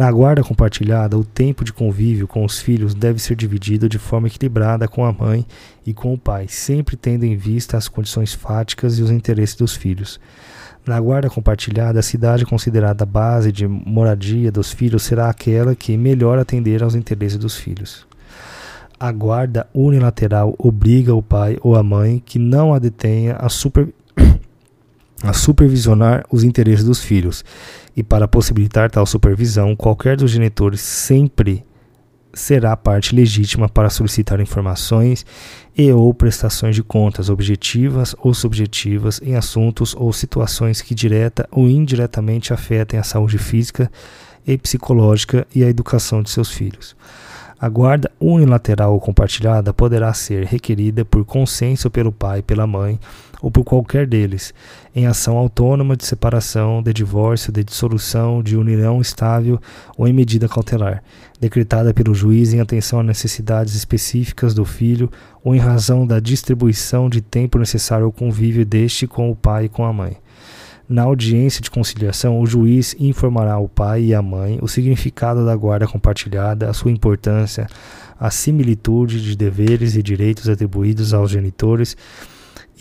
Na 0.00 0.10
guarda 0.10 0.42
compartilhada, 0.42 1.18
o 1.18 1.22
tempo 1.22 1.62
de 1.62 1.74
convívio 1.74 2.26
com 2.26 2.42
os 2.42 2.58
filhos 2.58 2.94
deve 2.94 3.18
ser 3.18 3.36
dividido 3.36 3.86
de 3.86 3.98
forma 3.98 4.28
equilibrada 4.28 4.88
com 4.88 5.04
a 5.04 5.12
mãe 5.12 5.44
e 5.84 5.92
com 5.92 6.14
o 6.14 6.18
pai, 6.18 6.46
sempre 6.48 6.96
tendo 6.96 7.24
em 7.24 7.36
vista 7.36 7.76
as 7.76 7.86
condições 7.86 8.32
fáticas 8.32 8.98
e 8.98 9.02
os 9.02 9.10
interesses 9.10 9.56
dos 9.56 9.76
filhos. 9.76 10.18
Na 10.86 10.98
guarda 10.98 11.28
compartilhada, 11.28 12.00
a 12.00 12.02
cidade 12.02 12.46
considerada 12.46 13.04
base 13.04 13.52
de 13.52 13.68
moradia 13.68 14.50
dos 14.50 14.72
filhos 14.72 15.02
será 15.02 15.28
aquela 15.28 15.74
que 15.74 15.94
melhor 15.98 16.38
atender 16.38 16.82
aos 16.82 16.94
interesses 16.94 17.36
dos 17.36 17.56
filhos. 17.56 18.06
A 18.98 19.12
guarda 19.12 19.68
unilateral 19.74 20.54
obriga 20.56 21.14
o 21.14 21.22
pai 21.22 21.58
ou 21.60 21.76
a 21.76 21.82
mãe 21.82 22.22
que 22.24 22.38
não 22.38 22.72
a 22.72 22.78
detenha 22.78 23.36
a, 23.36 23.50
super... 23.50 23.92
a 25.22 25.34
supervisionar 25.34 26.24
os 26.32 26.42
interesses 26.42 26.86
dos 26.86 27.04
filhos 27.04 27.44
e 28.00 28.02
para 28.02 28.26
possibilitar 28.26 28.90
tal 28.90 29.04
supervisão, 29.04 29.76
qualquer 29.76 30.16
dos 30.16 30.30
genitores 30.30 30.80
sempre 30.80 31.62
será 32.32 32.74
parte 32.74 33.14
legítima 33.14 33.68
para 33.68 33.90
solicitar 33.90 34.40
informações 34.40 35.26
e 35.76 35.92
ou 35.92 36.14
prestações 36.14 36.74
de 36.74 36.82
contas 36.82 37.28
objetivas 37.28 38.16
ou 38.18 38.32
subjetivas 38.32 39.20
em 39.22 39.34
assuntos 39.34 39.94
ou 39.94 40.10
situações 40.14 40.80
que 40.80 40.94
direta 40.94 41.46
ou 41.50 41.68
indiretamente 41.68 42.54
afetem 42.54 42.98
a 42.98 43.02
saúde 43.02 43.36
física 43.36 43.92
e 44.46 44.56
psicológica 44.56 45.46
e 45.54 45.62
a 45.62 45.68
educação 45.68 46.22
de 46.22 46.30
seus 46.30 46.50
filhos. 46.50 46.96
A 47.60 47.68
guarda 47.68 48.10
unilateral 48.18 48.94
ou 48.94 49.00
compartilhada 49.00 49.74
poderá 49.74 50.14
ser 50.14 50.46
requerida 50.46 51.04
por 51.04 51.22
consenso 51.26 51.90
pelo 51.90 52.10
pai 52.10 52.38
e 52.38 52.42
pela 52.42 52.66
mãe 52.66 52.98
ou 53.42 53.50
por 53.50 53.64
qualquer 53.64 54.06
deles, 54.06 54.52
em 54.94 55.06
ação 55.06 55.36
autônoma 55.36 55.96
de 55.96 56.04
separação, 56.04 56.82
de 56.82 56.92
divórcio, 56.92 57.52
de 57.52 57.64
dissolução, 57.64 58.42
de 58.42 58.56
união 58.56 59.00
estável 59.00 59.60
ou 59.96 60.06
em 60.06 60.12
medida 60.12 60.48
cautelar, 60.48 61.02
decretada 61.40 61.94
pelo 61.94 62.14
juiz 62.14 62.52
em 62.52 62.60
atenção 62.60 63.00
a 63.00 63.02
necessidades 63.02 63.74
específicas 63.74 64.54
do 64.54 64.64
filho 64.64 65.10
ou 65.42 65.54
em 65.54 65.58
razão 65.58 66.06
da 66.06 66.20
distribuição 66.20 67.08
de 67.08 67.20
tempo 67.20 67.58
necessário 67.58 68.06
ao 68.06 68.12
convívio 68.12 68.64
deste 68.64 69.06
com 69.06 69.30
o 69.30 69.36
pai 69.36 69.66
e 69.66 69.68
com 69.68 69.84
a 69.84 69.92
mãe. 69.92 70.16
Na 70.90 71.02
audiência 71.02 71.62
de 71.62 71.70
conciliação, 71.70 72.40
o 72.40 72.46
juiz 72.46 72.96
informará 72.98 73.56
o 73.58 73.68
pai 73.68 74.06
e 74.06 74.14
a 74.14 74.20
mãe 74.20 74.58
o 74.60 74.66
significado 74.66 75.46
da 75.46 75.54
guarda 75.54 75.86
compartilhada, 75.86 76.68
a 76.68 76.72
sua 76.72 76.90
importância, 76.90 77.68
a 78.18 78.28
similitude 78.28 79.22
de 79.22 79.36
deveres 79.36 79.94
e 79.94 80.02
direitos 80.02 80.48
atribuídos 80.48 81.14
aos 81.14 81.30
genitores 81.30 81.96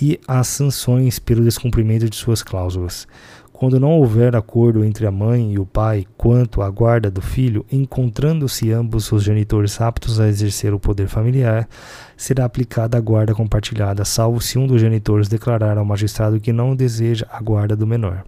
e 0.01 0.19
as 0.27 0.47
sanções 0.47 1.19
pelo 1.19 1.43
descumprimento 1.43 2.09
de 2.09 2.15
suas 2.15 2.41
cláusulas. 2.41 3.07
Quando 3.51 3.79
não 3.79 3.91
houver 3.91 4.37
acordo 4.37 4.85
entre 4.85 5.05
a 5.05 5.11
mãe 5.11 5.51
e 5.51 5.59
o 5.59 5.65
pai 5.65 6.05
quanto 6.15 6.61
à 6.61 6.69
guarda 6.69 7.11
do 7.11 7.21
filho, 7.21 7.65
encontrando-se 7.69 8.71
ambos 8.71 9.11
os 9.11 9.21
genitores 9.21 9.81
aptos 9.81 10.17
a 10.17 10.29
exercer 10.29 10.73
o 10.73 10.79
poder 10.79 11.07
familiar, 11.07 11.67
será 12.15 12.45
aplicada 12.45 12.97
a 12.97 13.01
guarda 13.01 13.35
compartilhada, 13.35 14.05
salvo 14.05 14.39
se 14.39 14.57
um 14.57 14.65
dos 14.65 14.79
genitores 14.79 15.27
declarar 15.27 15.77
ao 15.77 15.83
magistrado 15.83 16.39
que 16.39 16.53
não 16.53 16.73
deseja 16.73 17.25
a 17.29 17.41
guarda 17.41 17.75
do 17.75 17.85
menor. 17.85 18.23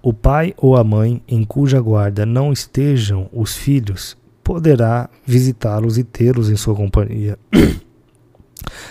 O 0.00 0.12
pai 0.12 0.54
ou 0.56 0.76
a 0.76 0.84
mãe 0.84 1.20
em 1.26 1.42
cuja 1.42 1.80
guarda 1.80 2.24
não 2.24 2.52
estejam 2.52 3.28
os 3.32 3.56
filhos 3.56 4.16
poderá 4.46 5.10
visitá-los 5.26 5.98
e 5.98 6.04
tê-los 6.04 6.48
em 6.48 6.54
sua 6.54 6.76
companhia, 6.76 7.36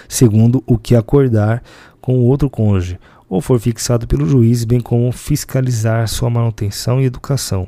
segundo 0.08 0.64
o 0.66 0.78
que 0.78 0.96
acordar 0.96 1.64
com 2.02 2.20
o 2.20 2.26
outro 2.26 2.50
cônjuge 2.50 3.00
ou 3.30 3.42
for 3.42 3.60
fixado 3.60 4.08
pelo 4.08 4.28
juiz, 4.28 4.64
bem 4.64 4.80
como 4.80 5.12
fiscalizar 5.12 6.08
sua 6.08 6.30
manutenção 6.30 7.02
e 7.02 7.06
educação. 7.06 7.68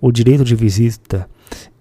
O 0.00 0.10
direito 0.10 0.44
de 0.44 0.54
visita 0.54 1.28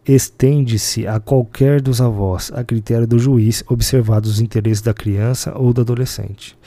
estende-se 0.05 1.07
a 1.07 1.19
qualquer 1.19 1.81
dos 1.81 1.99
avós, 1.99 2.51
a 2.53 2.63
critério 2.63 3.07
do 3.07 3.17
juiz, 3.17 3.63
observados 3.67 4.29
os 4.29 4.39
interesses 4.39 4.81
da 4.81 4.93
criança 4.93 5.57
ou 5.57 5.73
do 5.73 5.81
adolescente. 5.81 6.57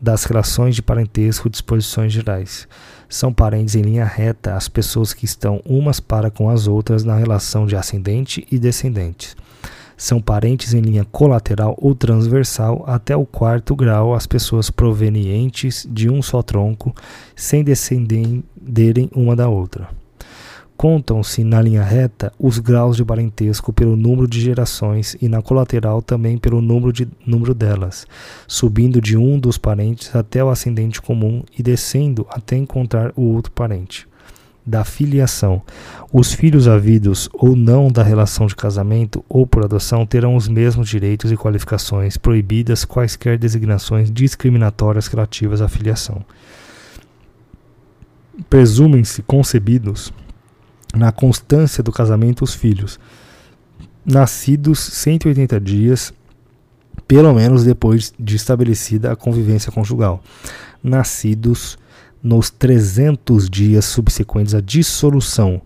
Das 0.00 0.24
relações 0.24 0.74
de 0.74 0.82
parentesco, 0.82 1.48
disposições 1.48 2.12
gerais. 2.12 2.66
São 3.08 3.32
parentes 3.32 3.74
em 3.74 3.82
linha 3.82 4.04
reta 4.04 4.56
as 4.56 4.68
pessoas 4.68 5.14
que 5.14 5.24
estão 5.24 5.62
umas 5.64 6.00
para 6.00 6.30
com 6.30 6.50
as 6.50 6.66
outras 6.66 7.04
na 7.04 7.16
relação 7.16 7.66
de 7.66 7.76
ascendente 7.76 8.46
e 8.50 8.58
descendentes 8.58 9.36
são 9.96 10.20
parentes 10.20 10.74
em 10.74 10.80
linha 10.80 11.04
colateral 11.04 11.76
ou 11.80 11.94
transversal 11.94 12.84
até 12.86 13.16
o 13.16 13.26
quarto 13.26 13.74
grau 13.74 14.14
as 14.14 14.26
pessoas 14.26 14.70
provenientes 14.70 15.86
de 15.90 16.08
um 16.10 16.22
só 16.22 16.42
tronco, 16.42 16.94
sem 17.34 17.62
descenderem 17.62 19.10
uma 19.14 19.36
da 19.36 19.48
outra. 19.48 19.88
Contam-se 20.76 21.44
na 21.44 21.62
linha 21.62 21.82
reta 21.82 22.32
os 22.38 22.58
graus 22.58 22.96
de 22.96 23.04
parentesco 23.04 23.72
pelo 23.72 23.94
número 23.94 24.26
de 24.26 24.40
gerações 24.40 25.16
e 25.22 25.28
na 25.28 25.40
colateral 25.40 26.02
também 26.02 26.36
pelo 26.36 26.60
número, 26.60 26.92
de, 26.92 27.06
número 27.24 27.54
delas, 27.54 28.04
subindo 28.48 29.00
de 29.00 29.16
um 29.16 29.38
dos 29.38 29.56
parentes 29.56 30.14
até 30.16 30.42
o 30.42 30.50
ascendente 30.50 31.00
comum 31.00 31.44
e 31.56 31.62
descendo 31.62 32.26
até 32.28 32.56
encontrar 32.56 33.12
o 33.14 33.22
outro 33.22 33.52
parente. 33.52 34.08
Da 34.64 34.84
filiação. 34.84 35.62
Os 36.12 36.32
filhos 36.32 36.68
havidos 36.68 37.28
ou 37.32 37.56
não 37.56 37.90
da 37.90 38.02
relação 38.02 38.46
de 38.46 38.54
casamento 38.54 39.24
ou 39.28 39.46
por 39.46 39.64
adoção 39.64 40.06
terão 40.06 40.36
os 40.36 40.48
mesmos 40.48 40.88
direitos 40.88 41.32
e 41.32 41.36
qualificações, 41.36 42.16
proibidas 42.16 42.84
quaisquer 42.84 43.38
designações 43.38 44.10
discriminatórias 44.10 45.06
relativas 45.08 45.60
à 45.60 45.68
filiação. 45.68 46.24
Presumem-se 48.48 49.22
concebidos 49.22 50.12
na 50.94 51.10
constância 51.10 51.82
do 51.82 51.92
casamento 51.92 52.44
os 52.44 52.54
filhos, 52.54 53.00
nascidos 54.04 54.78
180 54.78 55.60
dias, 55.60 56.12
pelo 57.06 57.32
menos 57.34 57.64
depois 57.64 58.12
de 58.18 58.36
estabelecida 58.36 59.12
a 59.12 59.16
convivência 59.16 59.72
conjugal, 59.72 60.22
nascidos 60.82 61.78
nos 62.22 62.50
300 62.50 63.50
dias 63.50 63.84
subsequentes 63.84 64.54
à 64.54 64.60
dissolução 64.60 65.60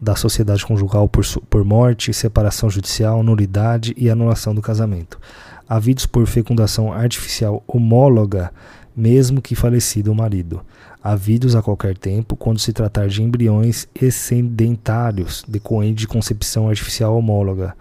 da 0.00 0.16
sociedade 0.16 0.66
conjugal 0.66 1.08
por, 1.08 1.24
por 1.48 1.64
morte, 1.64 2.12
separação 2.12 2.68
judicial, 2.68 3.22
nulidade 3.22 3.94
e 3.96 4.10
anulação 4.10 4.54
do 4.54 4.62
casamento, 4.62 5.20
havidos 5.68 6.06
por 6.06 6.26
fecundação 6.26 6.92
artificial 6.92 7.62
homóloga, 7.66 8.50
mesmo 8.96 9.40
que 9.40 9.54
falecido 9.54 10.10
o 10.10 10.14
marido, 10.14 10.62
havidos 11.02 11.54
a 11.54 11.62
qualquer 11.62 11.96
tempo 11.96 12.34
quando 12.34 12.58
se 12.58 12.72
tratar 12.72 13.08
de 13.08 13.22
embriões 13.22 13.86
excedentários 13.94 15.44
decorrentes 15.46 16.00
de 16.00 16.08
concepção 16.08 16.68
artificial 16.68 17.16
homóloga, 17.16 17.76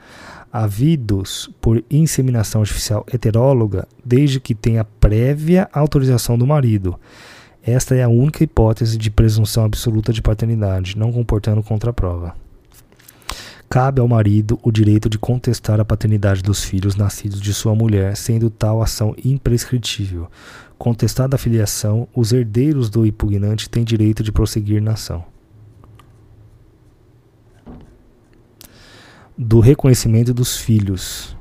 havidos 0.51 1.49
por 1.61 1.83
inseminação 1.89 2.61
artificial 2.61 3.05
heteróloga, 3.11 3.87
desde 4.05 4.39
que 4.39 4.53
tenha 4.53 4.83
prévia 4.83 5.69
autorização 5.71 6.37
do 6.37 6.45
marido 6.45 6.99
esta 7.63 7.95
é 7.95 8.03
a 8.03 8.09
única 8.09 8.43
hipótese 8.43 8.97
de 8.97 9.11
presunção 9.11 9.65
absoluta 9.65 10.13
de 10.13 10.21
paternidade, 10.21 10.97
não 10.97 11.11
comportando 11.11 11.61
contraprova. 11.61 12.35
Cabe 13.69 14.01
ao 14.01 14.07
marido 14.07 14.59
o 14.63 14.71
direito 14.71 15.07
de 15.07 15.19
contestar 15.19 15.79
a 15.79 15.85
paternidade 15.85 16.41
dos 16.41 16.63
filhos 16.63 16.95
nascidos 16.95 17.39
de 17.39 17.53
sua 17.53 17.75
mulher, 17.75 18.17
sendo 18.17 18.49
tal 18.49 18.81
ação 18.81 19.13
imprescritível. 19.23 20.27
Contestada 20.75 21.35
a 21.35 21.39
filiação, 21.39 22.07
os 22.15 22.31
herdeiros 22.31 22.89
do 22.89 23.05
impugnante 23.05 23.69
têm 23.69 23.83
direito 23.83 24.23
de 24.23 24.31
prosseguir 24.31 24.81
na 24.81 24.93
ação. 24.93 25.23
Do 29.37 29.59
reconhecimento 29.59 30.33
dos 30.33 30.57
filhos. 30.57 31.37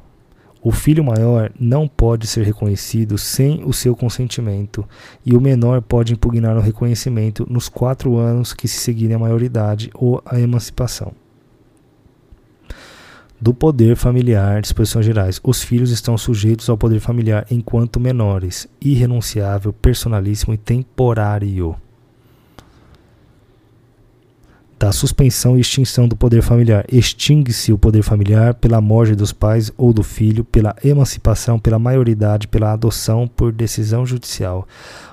O 0.62 0.72
filho 0.72 1.05
maior 1.05 1.52
não 1.59 1.86
pode 1.86 2.26
ser 2.26 2.44
reconhecido 2.44 3.16
sem 3.16 3.62
o 3.64 3.72
seu 3.72 3.94
consentimento, 3.94 4.85
e 5.24 5.36
o 5.36 5.40
menor 5.40 5.80
pode 5.80 6.12
impugnar 6.12 6.56
o 6.56 6.60
reconhecimento 6.60 7.47
nos 7.48 7.68
quatro 7.68 8.16
anos 8.16 8.52
que 8.52 8.66
se 8.66 8.78
seguirem 8.78 9.16
a 9.16 9.18
maioridade 9.18 9.90
ou 9.94 10.20
a 10.26 10.40
emancipação. 10.40 11.12
Do 13.40 13.55
poder 13.55 13.94
familiar, 13.94 14.60
disposições 14.60 15.06
gerais. 15.06 15.40
Os 15.44 15.62
filhos 15.62 15.93
estão 15.93 16.18
sujeitos 16.18 16.68
ao 16.68 16.76
poder 16.76 16.98
familiar 16.98 17.47
enquanto 17.48 18.01
menores, 18.01 18.66
irrenunciável, 18.80 19.72
personalíssimo 19.72 20.55
e 20.55 20.59
temporário 20.59 21.76
da 24.78 24.92
suspensão 24.92 25.56
e 25.56 25.60
extinção 25.60 26.06
do 26.06 26.16
poder 26.16 26.40
familiar. 26.40 26.84
Extingue-se 26.90 27.72
o 27.72 27.78
poder 27.78 28.02
familiar 28.02 28.55
pela 28.55 28.80
morte 28.80 29.14
dos 29.14 29.32
pais 29.32 29.72
ou 29.76 29.92
do 29.92 30.02
filho, 30.02 30.44
pela 30.44 30.76
emancipação, 30.84 31.59
pela 31.59 31.78
maioridade, 31.78 32.46
pela 32.46 32.72
adoção 32.72 33.26
por 33.26 33.52
decisão 33.52 34.06
judicial. 34.06 34.66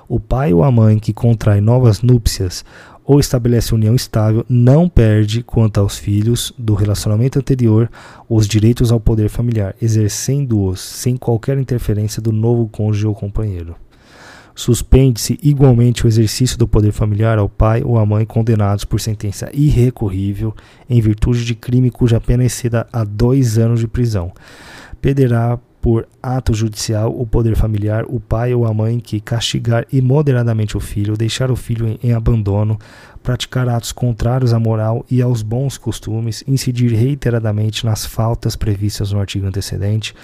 O 0.08 0.20
pai 0.20 0.52
ou 0.52 0.62
a 0.62 0.70
mãe 0.70 0.98
que 0.98 1.12
contrai 1.12 1.60
novas 1.60 2.00
núpcias 2.00 2.64
ou 3.04 3.20
estabelece 3.20 3.74
união 3.74 3.94
estável 3.94 4.44
não 4.48 4.88
perde, 4.88 5.42
quanto 5.42 5.78
aos 5.78 5.96
filhos 5.96 6.52
do 6.58 6.74
relacionamento 6.74 7.38
anterior, 7.38 7.88
os 8.28 8.48
direitos 8.48 8.90
ao 8.90 8.98
poder 8.98 9.28
familiar, 9.28 9.74
exercendo-os 9.80 10.80
sem 10.80 11.16
qualquer 11.16 11.56
interferência 11.56 12.20
do 12.20 12.32
novo 12.32 12.68
cônjuge 12.68 13.06
ou 13.06 13.14
companheiro. 13.14 13.76
Suspende-se 14.56 15.38
igualmente 15.42 16.06
o 16.06 16.08
exercício 16.08 16.56
do 16.56 16.66
poder 16.66 16.90
familiar 16.90 17.38
ao 17.38 17.46
pai 17.46 17.82
ou 17.84 17.98
à 17.98 18.06
mãe 18.06 18.24
condenados 18.24 18.86
por 18.86 18.98
sentença 18.98 19.50
irrecorrível 19.52 20.54
em 20.88 20.98
virtude 20.98 21.44
de 21.44 21.54
crime 21.54 21.90
cuja 21.90 22.18
pena 22.18 22.42
exceda 22.42 22.86
a 22.90 23.04
dois 23.04 23.58
anos 23.58 23.80
de 23.80 23.86
prisão. 23.86 24.32
Perderá 24.98 25.58
por 25.78 26.08
ato 26.22 26.54
judicial 26.54 27.14
o 27.16 27.26
poder 27.26 27.54
familiar 27.54 28.06
o 28.08 28.18
pai 28.18 28.54
ou 28.54 28.66
a 28.66 28.72
mãe 28.72 28.98
que 28.98 29.20
castigar 29.20 29.86
imoderadamente 29.92 30.74
o 30.74 30.80
filho, 30.80 31.18
deixar 31.18 31.50
o 31.50 31.54
filho 31.54 31.86
em, 31.86 31.98
em 32.02 32.12
abandono, 32.12 32.78
praticar 33.26 33.68
atos 33.68 33.90
contrários 33.90 34.52
à 34.52 34.60
moral 34.60 35.04
e 35.10 35.20
aos 35.20 35.42
bons 35.42 35.76
costumes, 35.76 36.44
incidir 36.46 36.92
reiteradamente 36.92 37.84
nas 37.84 38.06
faltas 38.06 38.54
previstas 38.54 39.10
no 39.10 39.18
artigo 39.18 39.48
antecedente, 39.48 40.14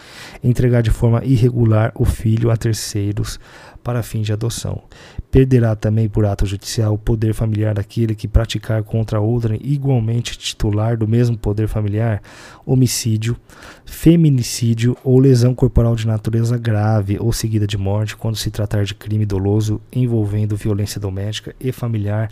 entregar 0.40 0.84
de 0.84 0.90
forma 0.92 1.24
irregular 1.24 1.90
o 1.96 2.04
filho 2.04 2.48
a 2.48 2.56
terceiros, 2.56 3.40
para 3.82 4.02
fins 4.02 4.26
de 4.26 4.32
adoção. 4.32 4.82
Perderá 5.30 5.74
também 5.74 6.08
por 6.08 6.24
ato 6.24 6.46
judicial 6.46 6.94
o 6.94 6.98
poder 6.98 7.34
familiar 7.34 7.74
daquele 7.74 8.14
que 8.14 8.28
praticar 8.28 8.82
contra 8.82 9.20
outra 9.20 9.56
igualmente 9.60 10.38
titular 10.38 10.96
do 10.96 11.08
mesmo 11.08 11.36
poder 11.36 11.66
familiar 11.66 12.22
homicídio, 12.64 13.36
feminicídio 13.84 14.96
ou 15.02 15.18
lesão 15.18 15.54
corporal 15.54 15.96
de 15.96 16.06
natureza 16.06 16.56
grave 16.58 17.18
ou 17.18 17.32
seguida 17.32 17.66
de 17.66 17.78
morte 17.78 18.16
quando 18.16 18.36
se 18.36 18.50
tratar 18.50 18.84
de 18.84 18.94
crime 18.94 19.26
doloso 19.26 19.80
envolvendo 19.92 20.56
violência 20.56 21.00
doméstica 21.00 21.54
e 21.58 21.72
familiar 21.72 22.30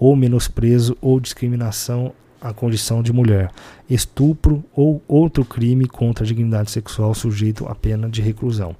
ou 0.00 0.16
menosprezo 0.16 0.96
ou 1.00 1.20
discriminação 1.20 2.12
à 2.40 2.54
condição 2.54 3.02
de 3.02 3.12
mulher, 3.12 3.50
estupro 3.88 4.64
ou 4.74 5.02
outro 5.06 5.44
crime 5.44 5.86
contra 5.86 6.24
a 6.24 6.26
dignidade 6.26 6.70
sexual 6.70 7.14
sujeito 7.14 7.66
à 7.66 7.74
pena 7.74 8.08
de 8.08 8.22
reclusão, 8.22 8.74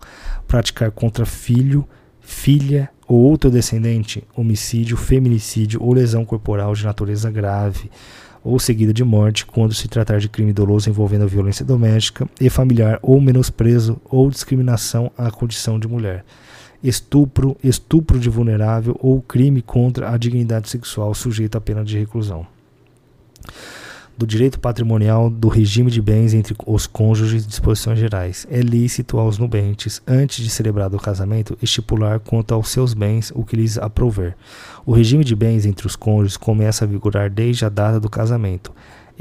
praticar 0.49 0.91
contra 0.91 1.27
filho, 1.27 1.87
filha 2.23 2.89
ou 3.07 3.19
outro 3.19 3.51
descendente, 3.51 4.25
homicídio, 4.35 4.97
feminicídio 4.97 5.83
ou 5.83 5.93
lesão 5.93 6.25
corporal 6.25 6.73
de 6.73 6.87
natureza 6.87 7.31
grave 7.31 7.91
ou 8.43 8.59
seguida 8.59 8.95
de 8.95 9.05
morte 9.05 9.45
quando 9.45 9.75
se 9.75 9.89
tratar 9.89 10.21
de 10.21 10.29
crime 10.29 10.55
doloso 10.55 10.89
envolvendo 10.89 11.29
violência 11.29 11.65
doméstica 11.65 12.27
e 12.41 12.49
familiar 12.49 12.99
ou 13.03 13.21
menosprezo 13.21 14.01
ou 14.07 14.31
discriminação 14.31 15.13
à 15.19 15.31
condição 15.31 15.79
de 15.79 15.87
mulher. 15.87 16.25
Estupro, 16.83 17.57
estupro 17.63 18.19
de 18.19 18.31
vulnerável 18.31 18.97
ou 19.01 19.21
crime 19.21 19.61
contra 19.61 20.11
a 20.11 20.17
dignidade 20.17 20.69
sexual 20.69 21.15
sujeito 21.15 21.57
à 21.57 21.61
pena 21.61 21.85
de 21.85 21.99
reclusão 21.99 22.47
do 24.21 24.27
direito 24.27 24.61
patrimonial 24.61 25.31
do 25.31 25.49
regime 25.49 25.91
de 25.91 26.03
bens 26.03 26.35
entre 26.35 26.55
os 26.67 26.87
cônjuges 26.87 27.47
disposições 27.47 27.99
gerais. 27.99 28.47
É 28.51 28.61
lícito 28.61 29.19
aos 29.19 29.39
nubentes, 29.39 30.03
antes 30.07 30.45
de 30.45 30.51
celebrado 30.51 30.95
o 30.95 31.01
casamento, 31.01 31.57
estipular 31.63 32.21
quanto 32.21 32.53
aos 32.53 32.69
seus 32.69 32.93
bens 32.93 33.33
o 33.35 33.43
que 33.43 33.57
lhes 33.57 33.79
aprouver. 33.79 34.37
O 34.85 34.93
regime 34.93 35.25
de 35.25 35.35
bens 35.35 35.65
entre 35.65 35.87
os 35.87 35.97
cônjuges 35.97 36.37
começa 36.37 36.85
a 36.85 36.89
vigorar 36.89 37.31
desde 37.31 37.65
a 37.65 37.71
data 37.71 37.99
do 37.99 38.11
casamento. 38.11 38.71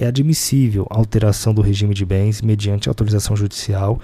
É 0.02 0.08
admissível 0.08 0.88
a 0.90 0.96
alteração 0.98 1.54
do 1.54 1.62
regime 1.62 1.94
de 1.94 2.06
bens 2.06 2.42
mediante 2.42 2.88
autorização 2.88 3.36
judicial 3.36 4.00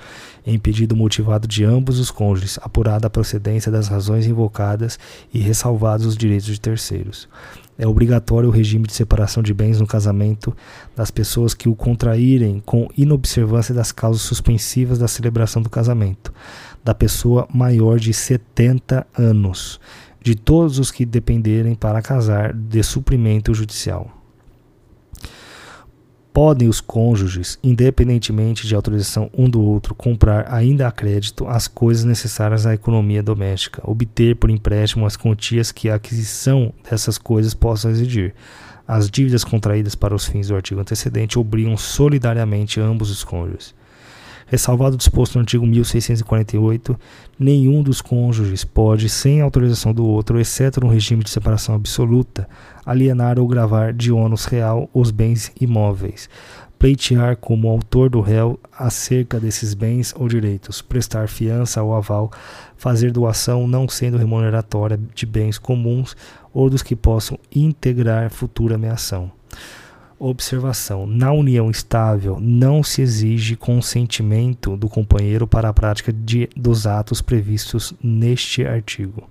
em 0.45 0.59
pedido 0.59 0.93
motivado 0.93 1.47
de 1.47 1.63
ambos 1.63 1.99
os 1.99 2.11
cônjuges, 2.11 2.59
apurada 2.61 3.07
a 3.07 3.09
procedência 3.09 3.71
das 3.71 3.87
razões 3.87 4.27
invocadas 4.27 4.99
e 5.33 5.39
ressalvados 5.39 6.05
os 6.05 6.17
direitos 6.17 6.47
de 6.47 6.59
terceiros. 6.59 7.29
É 7.77 7.87
obrigatório 7.87 8.49
o 8.49 8.51
regime 8.51 8.85
de 8.85 8.91
separação 8.91 9.41
de 9.41 9.53
bens 9.53 9.79
no 9.79 9.87
casamento 9.87 10.53
das 10.93 11.09
pessoas 11.11 11.53
que 11.53 11.69
o 11.69 11.75
contraírem 11.75 12.61
com 12.65 12.89
inobservância 12.97 13.73
das 13.73 13.93
causas 13.93 14.23
suspensivas 14.23 14.99
da 14.99 15.07
celebração 15.07 15.61
do 15.61 15.69
casamento, 15.69 16.33
da 16.83 16.93
pessoa 16.93 17.47
maior 17.53 18.01
de 18.01 18.13
70 18.13 19.07
anos, 19.17 19.79
de 20.21 20.35
todos 20.35 20.77
os 20.77 20.91
que 20.91 21.05
dependerem 21.05 21.73
para 21.73 22.01
casar 22.01 22.51
de 22.53 22.83
suprimento 22.83 23.53
judicial 23.53 24.14
podem 26.35 26.67
os 26.67 26.81
cônjuges, 26.81 27.57
independentemente 27.63 28.67
de 28.67 28.75
autorização 28.75 29.29
um 29.37 29.49
do 29.49 29.61
outro, 29.61 29.95
comprar 29.95 30.53
ainda 30.53 30.85
a 30.85 30.91
crédito 30.91 31.47
as 31.47 31.65
coisas 31.65 32.03
necessárias 32.03 32.65
à 32.65 32.73
economia 32.73 33.23
doméstica, 33.23 33.81
obter 33.89 34.35
por 34.35 34.49
empréstimo 34.49 35.05
as 35.05 35.15
quantias 35.15 35.71
que 35.71 35.89
a 35.89 35.95
aquisição 35.95 36.73
dessas 36.83 37.17
coisas 37.17 37.53
possa 37.53 37.89
exigir. 37.89 38.35
As 38.85 39.09
dívidas 39.09 39.45
contraídas 39.45 39.95
para 39.95 40.13
os 40.13 40.25
fins 40.25 40.49
do 40.49 40.57
artigo 40.57 40.81
antecedente 40.81 41.39
obrigam 41.39 41.77
solidariamente 41.77 42.81
ambos 42.81 43.09
os 43.09 43.23
cônjuges. 43.23 43.73
Ressalvado 44.47 44.93
o 44.93 44.97
disposto 44.97 45.35
no 45.35 45.41
artigo 45.41 45.65
1648, 45.65 46.95
nenhum 47.39 47.81
dos 47.81 47.99
cônjuges 47.99 48.63
pode, 48.63 49.09
sem 49.09 49.41
autorização 49.41 49.91
do 49.91 50.05
outro, 50.05 50.39
exceto 50.39 50.79
no 50.79 50.87
regime 50.87 51.23
de 51.23 51.31
separação 51.31 51.73
absoluta, 51.73 52.47
alienar 52.85 53.39
ou 53.39 53.47
gravar 53.47 53.91
de 53.91 54.11
ônus 54.11 54.45
real 54.45 54.87
os 54.93 55.09
bens 55.09 55.51
imóveis, 55.59 56.29
pleitear 56.77 57.35
como 57.37 57.67
autor 57.67 58.07
do 58.07 58.21
réu 58.21 58.59
acerca 58.71 59.39
desses 59.39 59.73
bens 59.73 60.13
ou 60.15 60.27
direitos, 60.27 60.79
prestar 60.79 61.27
fiança 61.27 61.81
ou 61.81 61.95
aval, 61.95 62.31
fazer 62.77 63.11
doação 63.11 63.67
não 63.67 63.89
sendo 63.89 64.17
remuneratória 64.17 64.99
de 65.15 65.25
bens 65.25 65.57
comuns 65.57 66.15
ou 66.53 66.69
dos 66.69 66.83
que 66.83 66.95
possam 66.95 67.39
integrar 67.53 68.29
futura 68.29 68.75
ameação. 68.75 69.31
Observação: 70.17 71.05
na 71.05 71.31
união 71.31 71.69
estável 71.69 72.39
não 72.39 72.81
se 72.81 73.01
exige 73.01 73.55
consentimento 73.55 74.77
do 74.77 74.87
companheiro 74.87 75.45
para 75.45 75.69
a 75.69 75.73
prática 75.73 76.13
de, 76.13 76.49
dos 76.55 76.87
atos 76.87 77.21
previstos 77.21 77.93
neste 78.01 78.65
artigo. 78.65 79.27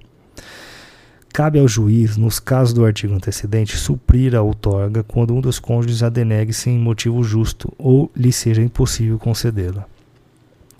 Cabe 1.33 1.59
ao 1.59 1.67
juiz, 1.67 2.17
nos 2.17 2.39
casos 2.39 2.73
do 2.73 2.85
artigo 2.85 3.15
antecedente, 3.15 3.77
suprir 3.77 4.37
a 4.37 4.43
outorga 4.43 5.03
quando 5.03 5.35
um 5.35 5.41
dos 5.41 5.59
cônjuges 5.59 6.03
a 6.03 6.09
denegue 6.09 6.53
sem 6.53 6.79
motivo 6.79 7.25
justo 7.25 7.73
ou 7.77 8.09
lhe 8.15 8.31
seja 8.31 8.63
impossível 8.63 9.19
concedê-la. 9.19 9.85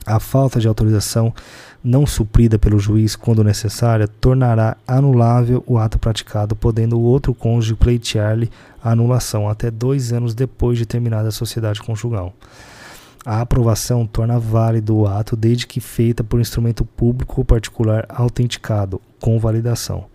A 0.07 0.21
falta 0.21 0.61
de 0.61 0.69
autorização 0.69 1.35
não 1.85 2.07
suprida 2.07 2.59
pelo 2.59 2.79
juiz 2.79 3.15
quando 3.15 3.45
necessária 3.45 4.09
tornará 4.09 4.75
anulável 4.89 5.63
o 5.67 5.77
ato 5.77 5.99
praticado, 5.99 6.57
podendo 6.57 6.99
o 6.99 7.03
outro 7.03 7.35
cônjuge 7.35 7.75
pleitear-lhe 7.75 8.51
a 8.83 8.93
anulação 8.93 9.49
até 9.49 9.71
dois 9.71 10.11
anos 10.11 10.35
depois 10.35 10.79
de 10.79 10.87
terminada 10.87 11.29
a 11.29 11.33
sociedade 11.33 11.83
conjugal. 11.83 12.33
A 13.27 13.41
aprovação 13.43 14.07
torna 14.07 14.39
válido 14.39 14.97
o 14.97 15.07
ato 15.07 15.37
desde 15.37 15.67
que 15.67 15.81
feita 15.81 16.25
por 16.25 16.41
instrumento 16.41 16.85
público 16.85 17.35
ou 17.39 17.45
particular 17.45 18.07
autenticado, 18.09 19.01
com 19.21 19.39
validação. 19.39 20.07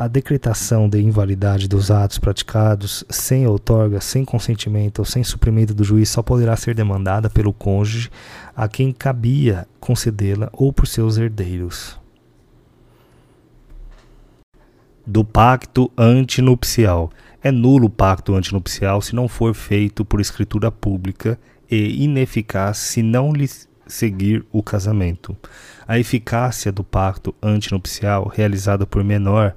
A 0.00 0.06
decretação 0.06 0.88
de 0.88 1.00
invalidade 1.02 1.66
dos 1.66 1.90
atos 1.90 2.18
praticados 2.18 3.02
sem 3.10 3.48
outorga, 3.48 4.00
sem 4.00 4.24
consentimento 4.24 5.00
ou 5.00 5.04
sem 5.04 5.24
suprimento 5.24 5.74
do 5.74 5.82
juiz 5.82 6.08
só 6.08 6.22
poderá 6.22 6.54
ser 6.54 6.72
demandada 6.72 7.28
pelo 7.28 7.52
cônjuge 7.52 8.08
a 8.54 8.68
quem 8.68 8.92
cabia 8.92 9.66
concedê-la 9.80 10.50
ou 10.52 10.72
por 10.72 10.86
seus 10.86 11.18
herdeiros. 11.18 11.98
Do 15.04 15.24
pacto 15.24 15.90
antinupcial. 15.98 17.10
É 17.42 17.50
nulo 17.50 17.86
o 17.88 17.90
pacto 17.90 18.36
antinupcial 18.36 19.02
se 19.02 19.16
não 19.16 19.26
for 19.26 19.52
feito 19.52 20.04
por 20.04 20.20
escritura 20.20 20.70
pública 20.70 21.36
e 21.68 22.04
ineficaz 22.04 22.78
se 22.78 23.02
não 23.02 23.32
lhe 23.32 23.50
seguir 23.84 24.46
o 24.52 24.62
casamento. 24.62 25.36
A 25.88 25.98
eficácia 25.98 26.70
do 26.70 26.84
pacto 26.84 27.34
antinupcial 27.42 28.30
realizado 28.32 28.86
por 28.86 29.02
menor 29.02 29.56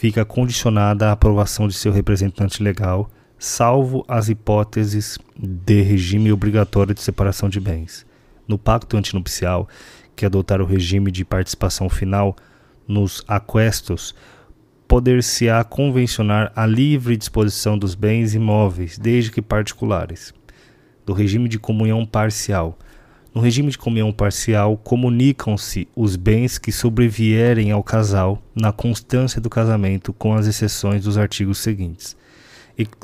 fica 0.00 0.24
condicionada 0.24 1.10
à 1.10 1.12
aprovação 1.12 1.68
de 1.68 1.74
seu 1.74 1.92
representante 1.92 2.62
legal, 2.62 3.10
salvo 3.38 4.02
as 4.08 4.30
hipóteses 4.30 5.18
de 5.38 5.82
regime 5.82 6.32
obrigatório 6.32 6.94
de 6.94 7.02
separação 7.02 7.50
de 7.50 7.60
bens. 7.60 8.06
No 8.48 8.56
pacto 8.56 8.96
antinupcial, 8.96 9.68
que 10.16 10.24
adotar 10.24 10.62
o 10.62 10.64
regime 10.64 11.10
de 11.12 11.22
participação 11.22 11.90
final 11.90 12.34
nos 12.88 13.22
aquestos, 13.28 14.14
poder-se-á 14.88 15.62
convencionar 15.64 16.50
a 16.56 16.64
livre 16.64 17.14
disposição 17.14 17.76
dos 17.76 17.94
bens 17.94 18.34
imóveis, 18.34 18.96
desde 18.96 19.30
que 19.30 19.42
particulares. 19.42 20.32
Do 21.04 21.12
regime 21.12 21.46
de 21.46 21.58
comunhão 21.58 22.06
parcial, 22.06 22.78
no 23.34 23.40
regime 23.40 23.70
de 23.70 23.78
comunhão 23.78 24.12
parcial, 24.12 24.76
comunicam-se 24.76 25.88
os 25.94 26.16
bens 26.16 26.58
que 26.58 26.72
sobrevierem 26.72 27.70
ao 27.70 27.82
casal 27.82 28.42
na 28.54 28.72
constância 28.72 29.40
do 29.40 29.48
casamento, 29.48 30.12
com 30.12 30.34
as 30.34 30.46
exceções 30.46 31.04
dos 31.04 31.16
artigos 31.16 31.58
seguintes. 31.58 32.16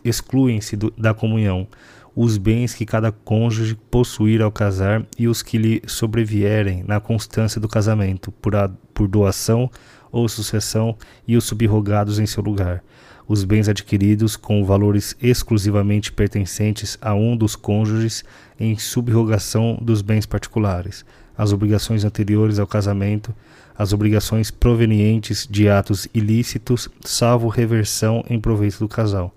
Excluem-se 0.05 0.77
da 0.97 1.15
comunhão 1.15 1.67
os 2.15 2.39
bens 2.39 2.75
que 2.75 2.87
cada 2.87 3.13
cônjuge 3.13 3.77
possuir 3.91 4.41
ao 4.41 4.51
casar 4.51 5.07
e 5.19 5.29
os 5.29 5.43
que 5.43 5.59
lhe 5.59 5.83
sobrevierem 5.87 6.83
na 6.83 6.99
constância 6.99 7.61
do 7.61 7.69
casamento, 7.69 8.33
por, 8.33 8.57
a, 8.57 8.71
por 8.95 9.07
doação 9.07 9.71
ou 10.11 10.29
sucessão, 10.29 10.97
e 11.29 11.37
os 11.37 11.45
subrogados 11.45 12.19
em 12.19 12.25
seu 12.25 12.43
lugar 12.43 12.83
os 13.29 13.45
bens 13.45 13.69
adquiridos 13.69 14.37
com 14.37 14.65
valores 14.65 15.17
exclusivamente 15.21 16.13
pertencentes 16.13 16.97
a 17.01 17.15
um 17.15 17.37
dos 17.37 17.57
cônjuges 17.57 18.25
em 18.59 18.79
subrogação 18.79 19.79
dos 19.81 20.01
bens 20.01 20.27
particulares, 20.27 21.05
as 21.37 21.53
obrigações 21.53 22.05
anteriores 22.05 22.59
ao 22.59 22.67
casamento, 22.67 23.35
as 23.77 23.93
obrigações 23.93 24.51
provenientes 24.51 25.47
de 25.51 25.69
atos 25.69 26.09
ilícitos, 26.15 26.89
salvo 27.05 27.49
reversão 27.49 28.25
em 28.31 28.41
proveito 28.41 28.79
do 28.79 28.89
casal, 28.89 29.35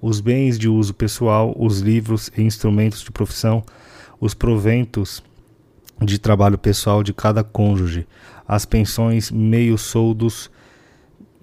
os 0.00 0.20
bens 0.20 0.58
de 0.58 0.68
uso 0.68 0.94
pessoal, 0.94 1.54
os 1.56 1.80
livros 1.80 2.30
e 2.36 2.42
instrumentos 2.42 3.02
de 3.02 3.10
profissão, 3.10 3.62
os 4.20 4.34
proventos 4.34 5.22
de 6.00 6.18
trabalho 6.18 6.56
pessoal 6.56 7.02
de 7.02 7.12
cada 7.12 7.44
cônjuge, 7.44 8.06
as 8.46 8.64
pensões 8.64 9.30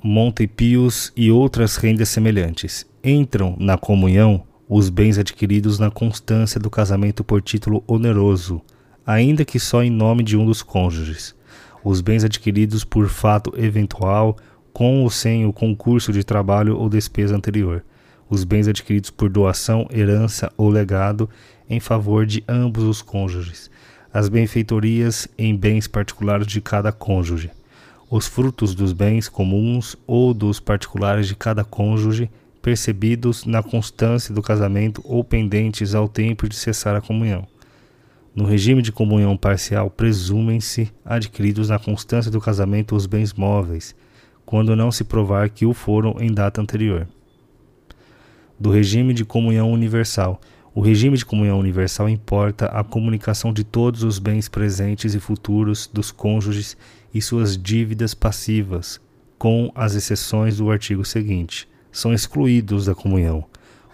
meio-soldos 0.06 0.16
Montepios 0.16 1.12
e 1.16 1.32
outras 1.32 1.78
rendas 1.78 2.10
semelhantes. 2.10 2.86
Entram 3.04 3.56
na 3.60 3.76
comunhão 3.76 4.44
os 4.70 4.88
bens 4.88 5.18
adquiridos 5.18 5.80
na 5.80 5.90
constância 5.90 6.60
do 6.60 6.70
casamento 6.70 7.24
por 7.24 7.42
título 7.42 7.84
oneroso, 7.88 8.62
ainda 9.06 9.44
que 9.44 9.60
só 9.60 9.82
em 9.82 9.90
nome 9.90 10.24
de 10.24 10.38
um 10.38 10.46
dos 10.46 10.62
cônjuges. 10.62 11.36
Os 11.84 12.02
bens 12.02 12.24
adquiridos 12.24 12.84
por 12.84 13.10
fato 13.10 13.52
eventual, 13.58 14.38
com 14.72 15.02
ou 15.02 15.10
sem 15.10 15.46
o 15.48 15.52
concurso 15.52 16.14
de 16.14 16.24
trabalho 16.24 16.78
ou 16.78 16.88
despesa 16.88 17.36
anterior. 17.36 17.84
Os 18.30 18.44
bens 18.44 18.68
adquiridos 18.68 19.10
por 19.10 19.28
doação, 19.28 19.88
herança 19.92 20.52
ou 20.56 20.70
legado 20.70 21.28
em 21.68 21.80
favor 21.80 22.28
de 22.28 22.44
ambos 22.48 22.84
os 22.84 23.02
cônjuges. 23.02 23.72
As 24.14 24.30
benfeitorias 24.30 25.28
em 25.36 25.56
bens 25.56 25.88
particulares 25.88 26.46
de 26.46 26.62
cada 26.62 26.92
cônjuge 26.92 27.50
os 28.10 28.28
frutos 28.28 28.76
dos 28.76 28.94
bens 28.94 29.28
comuns 29.28 29.96
ou 30.06 30.34
dos 30.34 30.60
particulares 30.60 31.28
de 31.28 31.36
cada 31.36 31.64
cônjuge, 31.64 32.30
percebidos 32.62 33.46
na 33.46 33.62
constância 33.62 34.34
do 34.34 34.42
casamento 34.42 35.02
ou 35.06 35.24
pendentes 35.24 35.94
ao 35.94 36.08
tempo 36.08 36.48
de 36.48 36.56
cessar 36.56 36.96
a 36.96 37.02
comunhão. 37.02 37.48
No 38.36 38.44
regime 38.44 38.82
de 38.82 38.92
comunhão 38.92 39.38
parcial, 39.38 39.90
presumem-se 39.90 40.92
adquiridos 41.06 41.70
na 41.70 41.80
constância 41.80 42.30
do 42.30 42.42
casamento 42.42 42.96
os 42.96 43.06
bens 43.06 43.34
móveis, 43.34 43.96
quando 44.46 44.76
não 44.76 44.92
se 44.92 45.04
provar 45.04 45.50
que 45.50 45.66
o 45.66 45.74
foram 45.74 46.18
em 46.20 46.34
data 46.34 46.62
anterior. 46.62 47.08
Do 48.60 48.70
regime 48.70 49.14
de 49.14 49.26
comunhão 49.26 49.72
universal, 49.72 50.42
o 50.74 50.82
regime 50.82 51.18
de 51.18 51.26
comunhão 51.26 51.58
universal 51.58 52.10
importa 52.10 52.66
a 52.66 52.84
comunicação 52.84 53.54
de 53.54 53.64
todos 53.64 54.04
os 54.04 54.20
bens 54.20 54.50
presentes 54.50 55.16
e 55.16 55.20
futuros 55.20 55.90
dos 55.92 56.12
cônjuges 56.12 56.76
e 57.16 57.22
suas 57.22 57.58
dívidas 57.58 58.14
passivas, 58.14 59.00
com 59.38 59.72
as 59.74 59.96
exceções 59.96 60.58
do 60.58 60.70
artigo 60.70 61.06
seguinte. 61.06 61.66
São 61.90 62.14
excluídos 62.14 62.88
da 62.88 62.94
comunhão 62.94 63.46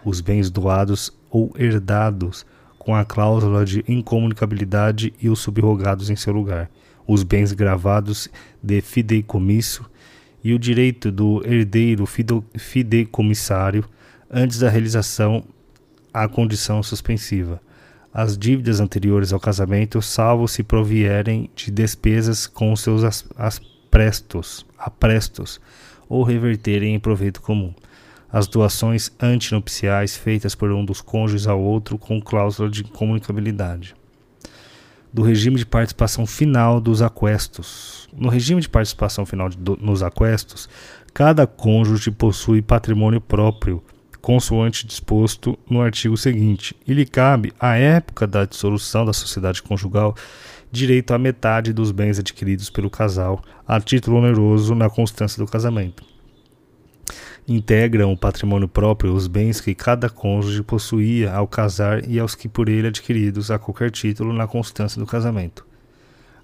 os 0.04 0.20
bens 0.20 0.50
doados 0.50 1.16
ou 1.30 1.54
herdados 1.56 2.44
com 2.80 2.96
a 2.96 3.06
cláusula 3.06 3.64
de 3.64 3.86
incomunicabilidade 3.88 5.14
e 5.22 5.30
os 5.30 5.40
subrogados 5.40 6.10
em 6.10 6.16
seu 6.16 6.34
lugar, 6.34 6.72
os 7.06 7.22
bens 7.22 7.54
gravados 7.54 8.28
de 8.64 8.82
fideicomisso 8.82 9.88
e 10.44 10.52
o 10.56 10.58
direito 10.58 11.12
do 11.12 11.44
herdeiro 11.46 12.08
fideicomissário 12.58 13.86
antes 14.32 14.58
da 14.58 14.68
realização 14.68 15.44
à 16.12 16.28
condição 16.28 16.82
suspensiva 16.82 17.62
as 18.14 18.38
dívidas 18.38 18.80
anteriores 18.80 19.32
ao 19.32 19.40
casamento, 19.40 20.02
salvo 20.02 20.48
se 20.48 20.64
provierem 20.64 21.50
de 21.56 21.72
despesas 21.72 22.46
com 22.46 22.76
seus 22.76 23.26
aprestos, 23.38 24.66
aprestos 24.78 25.62
ou 26.10 26.24
reverterem 26.24 26.94
em 26.96 27.00
proveito 27.00 27.42
comum. 27.42 27.74
As 28.30 28.48
doações 28.48 29.12
antinupciais 29.22 30.16
feitas 30.16 30.56
por 30.56 30.72
um 30.72 30.84
dos 30.84 31.02
cônjuges 31.02 31.48
ao 31.48 31.62
outro 31.62 31.98
com 31.98 32.22
cláusula 32.22 32.70
de 32.70 32.84
comunicabilidade. 32.84 33.96
Do 35.14 35.22
regime 35.22 35.58
de 35.58 35.66
participação 35.66 36.26
final 36.26 36.80
dos 36.80 37.02
aquestos. 37.02 38.10
No 38.14 38.30
regime 38.30 38.62
de 38.62 38.70
participação 38.70 39.26
final 39.26 39.50
de, 39.50 39.58
do, 39.58 39.78
nos 39.82 40.02
aquestos, 40.02 40.70
cada 41.14 41.46
cônjuge 41.46 42.12
possui 42.12 42.62
patrimônio 42.62 43.20
próprio 43.20 43.84
consoante 44.22 44.86
disposto 44.86 45.58
no 45.68 45.82
artigo 45.82 46.16
seguinte, 46.16 46.76
e 46.88 46.94
lhe 46.94 47.06
cabe, 47.06 47.52
à 47.60 47.76
época 47.76 48.28
da 48.28 48.46
dissolução 48.46 49.04
da 49.04 49.14
sociedade 49.14 49.64
conjugal, 49.64 50.16
direito 50.72 51.14
à 51.14 51.18
metade 51.18 51.74
dos 51.74 51.92
bens 51.92 52.20
adquiridos 52.20 52.70
pelo 52.70 52.90
casal 52.90 53.42
a 53.68 53.82
título 53.82 54.18
oneroso 54.18 54.76
na 54.76 54.90
constância 54.90 55.44
do 55.44 55.52
casamento. 55.52 56.04
Integram 57.48 58.14
o 58.14 58.18
patrimônio 58.18 58.68
próprio 58.68 59.14
os 59.14 59.28
bens 59.28 59.60
que 59.60 59.74
cada 59.74 60.08
cônjuge 60.10 60.62
possuía 60.62 61.34
ao 61.34 61.48
casar 61.48 62.08
e 62.08 62.20
aos 62.20 62.36
que 62.36 62.48
por 62.48 62.70
ele 62.70 62.88
adquiridos 62.88 63.50
a 63.50 63.58
qualquer 63.58 63.90
título 63.90 64.32
na 64.32 64.48
constância 64.48 65.00
do 65.00 65.08
casamento. 65.08 65.66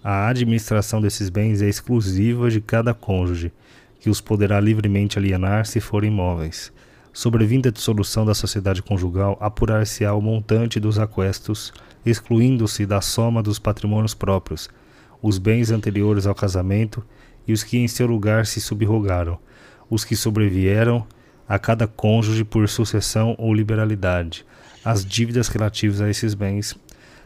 A 0.04 0.28
administração 0.28 1.00
desses 1.00 1.30
bens 1.30 1.62
é 1.62 1.70
exclusiva 1.70 2.50
de 2.50 2.60
cada 2.60 2.94
cônjuge, 2.94 3.54
que 4.00 4.10
os 4.10 4.20
poderá 4.20 4.60
livremente 4.60 5.18
alienar 5.18 5.66
se 5.66 5.80
forem 5.80 6.12
imóveis 6.12 6.72
Sobrevinda 7.18 7.72
dissolução 7.72 8.28
da 8.28 8.36
sociedade 8.36 8.84
conjugal, 8.84 9.40
apurar-se-á 9.42 10.14
o 10.14 10.22
montante 10.22 10.80
dos 10.80 11.00
aquestos, 11.00 11.74
excluindo-se 12.06 12.86
da 12.86 13.02
soma 13.02 13.42
dos 13.42 13.58
patrimônios 13.58 14.14
próprios, 14.14 14.70
os 15.20 15.40
bens 15.40 15.72
anteriores 15.72 16.28
ao 16.28 16.36
casamento 16.36 17.04
e 17.48 17.54
os 17.54 17.64
que 17.64 17.80
em 17.80 17.88
seu 17.88 18.06
lugar 18.06 18.46
se 18.46 18.62
subrogaram, 18.62 19.40
os 19.90 20.06
que 20.06 20.16
sobrevieram 20.16 21.08
a 21.50 21.58
cada 21.58 21.88
cônjuge 21.88 22.44
por 22.44 22.70
sucessão 22.70 23.34
ou 23.40 23.52
liberalidade, 23.52 24.46
as 24.86 25.04
dívidas 25.04 25.48
relativas 25.48 26.00
a 26.02 26.08
esses 26.12 26.36
bens, 26.36 26.76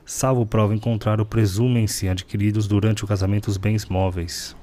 salvo 0.06 0.46
prova 0.46 0.74
em 0.74 0.80
contrário, 0.80 1.26
presumem-se 1.26 2.08
adquiridos 2.08 2.66
durante 2.66 3.04
o 3.04 3.08
casamento 3.08 3.50
os 3.50 3.58
bens 3.58 3.86
móveis 3.88 4.56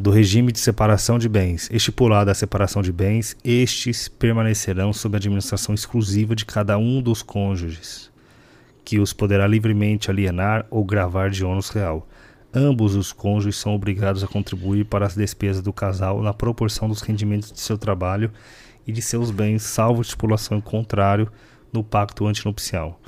do 0.00 0.10
regime 0.10 0.50
de 0.50 0.58
separação 0.58 1.18
de 1.18 1.28
bens. 1.28 1.68
Estipulada 1.70 2.30
a 2.30 2.34
separação 2.34 2.80
de 2.80 2.90
bens, 2.90 3.36
estes 3.44 4.08
permanecerão 4.08 4.94
sob 4.94 5.14
a 5.14 5.18
administração 5.18 5.74
exclusiva 5.74 6.34
de 6.34 6.46
cada 6.46 6.78
um 6.78 7.02
dos 7.02 7.22
cônjuges, 7.22 8.10
que 8.82 8.98
os 8.98 9.12
poderá 9.12 9.46
livremente 9.46 10.10
alienar 10.10 10.64
ou 10.70 10.82
gravar 10.86 11.28
de 11.28 11.44
ônus 11.44 11.68
real. 11.68 12.08
Ambos 12.52 12.94
os 12.94 13.12
cônjuges 13.12 13.56
são 13.56 13.74
obrigados 13.74 14.24
a 14.24 14.26
contribuir 14.26 14.86
para 14.86 15.04
as 15.04 15.14
despesas 15.14 15.62
do 15.62 15.70
casal 15.70 16.22
na 16.22 16.32
proporção 16.32 16.88
dos 16.88 17.02
rendimentos 17.02 17.52
de 17.52 17.60
seu 17.60 17.76
trabalho 17.76 18.32
e 18.86 18.92
de 18.92 19.02
seus 19.02 19.30
bens, 19.30 19.64
salvo 19.64 20.00
estipulação 20.00 20.56
em 20.56 20.62
contrário 20.62 21.30
no 21.70 21.84
pacto 21.84 22.26
antinupcial 22.26 22.98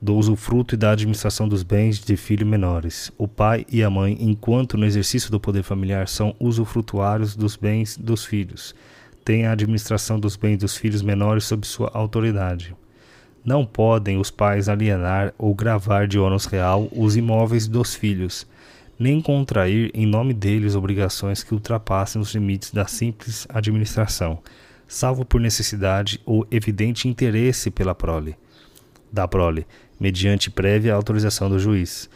do 0.00 0.14
usufruto 0.14 0.74
e 0.74 0.78
da 0.78 0.92
administração 0.92 1.46
dos 1.46 1.62
bens 1.62 1.98
de 1.98 2.16
filhos 2.16 2.48
menores. 2.48 3.12
O 3.18 3.28
pai 3.28 3.66
e 3.70 3.82
a 3.82 3.90
mãe, 3.90 4.16
enquanto 4.18 4.78
no 4.78 4.86
exercício 4.86 5.30
do 5.30 5.38
poder 5.38 5.62
familiar, 5.62 6.08
são 6.08 6.34
usufrutuários 6.40 7.36
dos 7.36 7.54
bens 7.56 7.96
dos 7.98 8.24
filhos. 8.24 8.74
Têm 9.24 9.46
a 9.46 9.52
administração 9.52 10.18
dos 10.18 10.36
bens 10.36 10.58
dos 10.58 10.76
filhos 10.76 11.02
menores 11.02 11.44
sob 11.44 11.66
sua 11.66 11.90
autoridade. 11.92 12.74
Não 13.44 13.64
podem 13.64 14.18
os 14.18 14.30
pais 14.30 14.68
alienar 14.68 15.34
ou 15.36 15.54
gravar 15.54 16.06
de 16.06 16.18
ônus 16.18 16.46
real 16.46 16.88
os 16.92 17.16
imóveis 17.16 17.68
dos 17.68 17.94
filhos, 17.94 18.46
nem 18.98 19.20
contrair 19.20 19.90
em 19.94 20.06
nome 20.06 20.34
deles 20.34 20.74
obrigações 20.74 21.42
que 21.42 21.54
ultrapassem 21.54 22.20
os 22.20 22.34
limites 22.34 22.70
da 22.70 22.86
simples 22.86 23.46
administração, 23.48 24.38
salvo 24.86 25.24
por 25.24 25.40
necessidade 25.40 26.20
ou 26.26 26.46
evidente 26.50 27.08
interesse 27.08 27.70
pela 27.70 27.94
prole. 27.94 28.36
Da 29.10 29.26
prole, 29.26 29.66
mediante 30.00 30.50
prévia 30.50 30.94
autorização 30.94 31.50
do 31.50 31.58
juiz. 31.58 32.08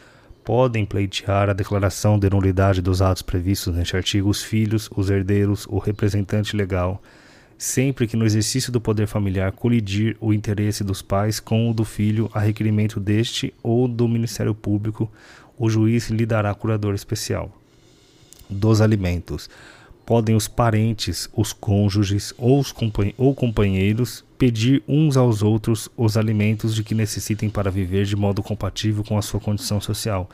Podem 0.42 0.86
pleitear 0.86 1.50
a 1.50 1.52
declaração 1.52 2.18
de 2.18 2.30
nulidade 2.30 2.80
dos 2.80 3.02
atos 3.02 3.22
previstos 3.22 3.74
neste 3.74 3.96
artigo 3.96 4.30
os 4.30 4.42
filhos, 4.42 4.88
os 4.96 5.10
herdeiros, 5.10 5.66
o 5.68 5.78
representante 5.78 6.56
legal, 6.56 7.02
sempre 7.58 8.06
que 8.06 8.16
no 8.16 8.24
exercício 8.24 8.72
do 8.72 8.80
poder 8.80 9.06
familiar 9.06 9.52
colidir 9.52 10.16
o 10.20 10.32
interesse 10.32 10.82
dos 10.82 11.02
pais 11.02 11.38
com 11.38 11.70
o 11.70 11.74
do 11.74 11.84
filho 11.84 12.30
a 12.32 12.40
requerimento 12.40 12.98
deste 12.98 13.52
ou 13.62 13.86
do 13.86 14.08
Ministério 14.08 14.54
Público, 14.54 15.10
o 15.58 15.68
juiz 15.68 16.10
lhe 16.10 16.26
dará 16.26 16.54
curador 16.54 16.94
especial. 16.94 17.52
Dos 18.48 18.80
alimentos 18.80 19.48
podem 20.04 20.34
os 20.34 20.46
parentes, 20.46 21.28
os 21.34 21.52
cônjuges 21.52 22.34
ou, 22.36 22.60
os 22.60 22.74
ou 23.16 23.34
companheiros 23.34 24.24
pedir 24.38 24.82
uns 24.86 25.16
aos 25.16 25.42
outros 25.42 25.88
os 25.96 26.16
alimentos 26.16 26.74
de 26.74 26.84
que 26.84 26.94
necessitem 26.94 27.48
para 27.48 27.70
viver 27.70 28.04
de 28.04 28.14
modo 28.14 28.42
compatível 28.42 29.02
com 29.02 29.16
a 29.16 29.22
sua 29.22 29.40
condição 29.40 29.80
social, 29.80 30.28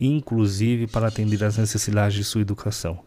inclusive 0.00 0.86
para 0.86 1.08
atender 1.08 1.42
às 1.42 1.56
necessidades 1.56 2.14
de 2.14 2.24
sua 2.24 2.42
educação. 2.42 3.00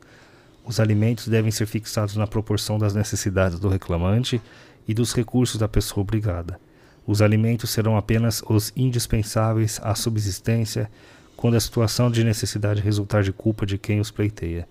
Os 0.66 0.80
alimentos 0.80 1.28
devem 1.28 1.52
ser 1.52 1.66
fixados 1.66 2.16
na 2.16 2.28
proporção 2.28 2.78
das 2.78 2.94
necessidades 2.94 3.60
do 3.60 3.70
reclamante 3.70 4.42
e 4.88 4.94
dos 4.94 5.14
recursos 5.14 5.60
da 5.60 5.68
pessoa 5.68 6.02
obrigada. 6.02 6.60
Os 7.06 7.22
alimentos 7.22 7.70
serão 7.70 7.98
apenas 7.98 8.42
os 8.48 8.72
indispensáveis 8.76 9.80
à 9.84 9.94
subsistência 9.94 10.90
quando 11.36 11.56
a 11.56 11.60
situação 11.60 12.10
de 12.10 12.24
necessidade 12.24 12.82
resultar 12.82 13.24
de 13.24 13.34
culpa 13.34 13.66
de 13.66 13.78
quem 13.78 14.00
os 14.00 14.10
pleiteia. 14.10 14.68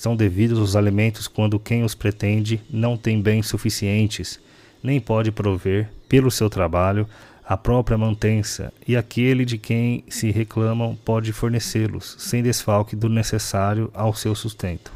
São 0.00 0.16
devidos 0.16 0.58
os 0.58 0.76
alimentos 0.76 1.28
quando 1.28 1.60
quem 1.60 1.84
os 1.84 1.94
pretende 1.94 2.58
não 2.70 2.96
tem 2.96 3.20
bens 3.20 3.46
suficientes, 3.48 4.40
nem 4.82 4.98
pode 4.98 5.30
prover, 5.30 5.90
pelo 6.08 6.30
seu 6.30 6.48
trabalho, 6.48 7.06
a 7.46 7.54
própria 7.54 7.98
mantença, 7.98 8.72
e 8.88 8.96
aquele 8.96 9.44
de 9.44 9.58
quem 9.58 10.02
se 10.08 10.30
reclamam 10.30 10.96
pode 11.04 11.34
fornecê-los, 11.34 12.16
sem 12.18 12.42
desfalque 12.42 12.96
do 12.96 13.10
necessário 13.10 13.90
ao 13.92 14.14
seu 14.14 14.34
sustento. 14.34 14.90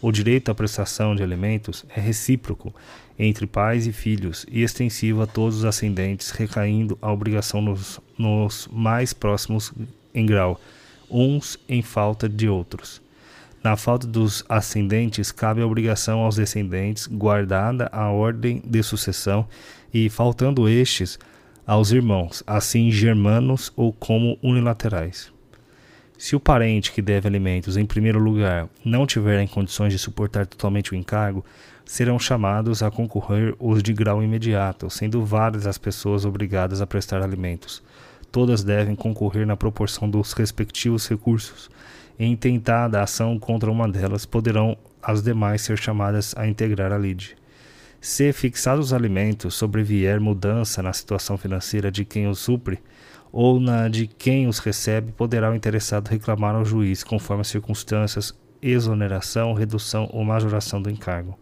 O 0.00 0.10
direito 0.10 0.50
à 0.50 0.54
prestação 0.54 1.14
de 1.14 1.22
alimentos 1.22 1.84
é 1.94 2.00
recíproco 2.00 2.74
entre 3.18 3.46
pais 3.46 3.86
e 3.86 3.92
filhos 3.92 4.46
e 4.50 4.62
extensivo 4.62 5.20
a 5.20 5.26
todos 5.26 5.58
os 5.58 5.64
ascendentes, 5.66 6.30
recaindo 6.30 6.96
a 7.02 7.12
obrigação 7.12 7.60
nos, 7.60 8.00
nos 8.16 8.66
mais 8.72 9.12
próximos 9.12 9.70
em 10.14 10.24
grau, 10.24 10.58
uns 11.10 11.58
em 11.68 11.82
falta 11.82 12.26
de 12.26 12.48
outros. 12.48 13.02
Na 13.62 13.76
falta 13.76 14.06
dos 14.06 14.42
ascendentes, 14.48 15.30
cabe 15.30 15.60
a 15.60 15.66
obrigação 15.66 16.20
aos 16.20 16.36
descendentes, 16.36 17.06
guardada 17.06 17.90
a 17.92 18.10
ordem 18.10 18.62
de 18.64 18.82
sucessão, 18.82 19.46
e, 19.92 20.08
faltando 20.08 20.66
estes, 20.66 21.18
aos 21.66 21.92
irmãos, 21.92 22.42
assim 22.46 22.90
germanos 22.90 23.70
ou 23.76 23.92
como 23.92 24.38
unilaterais. 24.42 25.30
Se 26.16 26.34
o 26.34 26.40
parente 26.40 26.90
que 26.90 27.02
deve 27.02 27.28
alimentos, 27.28 27.76
em 27.76 27.84
primeiro 27.84 28.18
lugar, 28.18 28.66
não 28.82 29.06
tiver 29.06 29.38
em 29.40 29.46
condições 29.46 29.92
de 29.92 29.98
suportar 29.98 30.46
totalmente 30.46 30.92
o 30.92 30.96
encargo, 30.96 31.44
serão 31.84 32.18
chamados 32.18 32.82
a 32.82 32.90
concorrer 32.90 33.54
os 33.58 33.82
de 33.82 33.92
grau 33.92 34.22
imediato, 34.22 34.88
sendo 34.88 35.22
várias 35.24 35.66
as 35.66 35.76
pessoas 35.76 36.24
obrigadas 36.24 36.80
a 36.80 36.86
prestar 36.86 37.22
alimentos. 37.22 37.82
Todas 38.32 38.64
devem 38.64 38.94
concorrer 38.94 39.46
na 39.46 39.56
proporção 39.56 40.08
dos 40.08 40.32
respectivos 40.32 41.06
recursos 41.06 41.68
em 42.22 42.36
tentada 42.36 43.02
ação 43.02 43.38
contra 43.38 43.70
uma 43.70 43.88
delas, 43.88 44.26
poderão 44.26 44.76
as 45.02 45.22
demais 45.22 45.62
ser 45.62 45.78
chamadas 45.78 46.34
a 46.36 46.46
integrar 46.46 46.92
a 46.92 46.98
lide. 46.98 47.34
Se 47.98 48.30
fixados 48.30 48.88
os 48.88 48.92
alimentos 48.92 49.54
sobrevier 49.54 50.20
mudança 50.20 50.82
na 50.82 50.92
situação 50.92 51.38
financeira 51.38 51.90
de 51.90 52.04
quem 52.04 52.28
os 52.28 52.38
supre 52.38 52.78
ou 53.32 53.58
na 53.58 53.88
de 53.88 54.06
quem 54.06 54.46
os 54.46 54.58
recebe, 54.58 55.12
poderá 55.12 55.50
o 55.50 55.54
interessado 55.54 56.08
reclamar 56.08 56.54
ao 56.54 56.64
juiz, 56.64 57.02
conforme 57.02 57.40
as 57.40 57.48
circunstâncias, 57.48 58.34
exoneração, 58.60 59.54
redução 59.54 60.06
ou 60.12 60.22
majoração 60.22 60.82
do 60.82 60.90
encargo. 60.90 61.38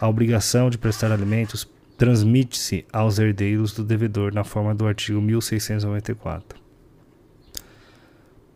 A 0.00 0.08
obrigação 0.08 0.70
de 0.70 0.78
prestar 0.78 1.10
alimentos 1.10 1.68
transmite-se 1.96 2.86
aos 2.92 3.18
herdeiros 3.18 3.72
do 3.72 3.82
devedor 3.82 4.32
na 4.32 4.44
forma 4.44 4.72
do 4.72 4.86
artigo 4.86 5.20
1694 5.20 6.57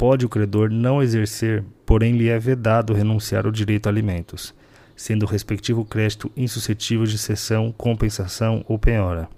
pode 0.02 0.26
o 0.26 0.28
credor 0.28 0.68
não 0.68 1.00
exercer, 1.00 1.62
porém 1.86 2.16
lhe 2.16 2.28
é 2.28 2.36
vedado 2.36 2.92
renunciar 2.92 3.46
ao 3.46 3.52
direito 3.52 3.86
a 3.86 3.88
alimentos, 3.88 4.52
sendo 4.96 5.22
o 5.22 5.28
respectivo 5.28 5.84
crédito 5.84 6.28
insuscetível 6.36 7.06
de 7.06 7.16
cessão, 7.16 7.72
compensação 7.78 8.64
ou 8.68 8.80
penhora. 8.80 9.28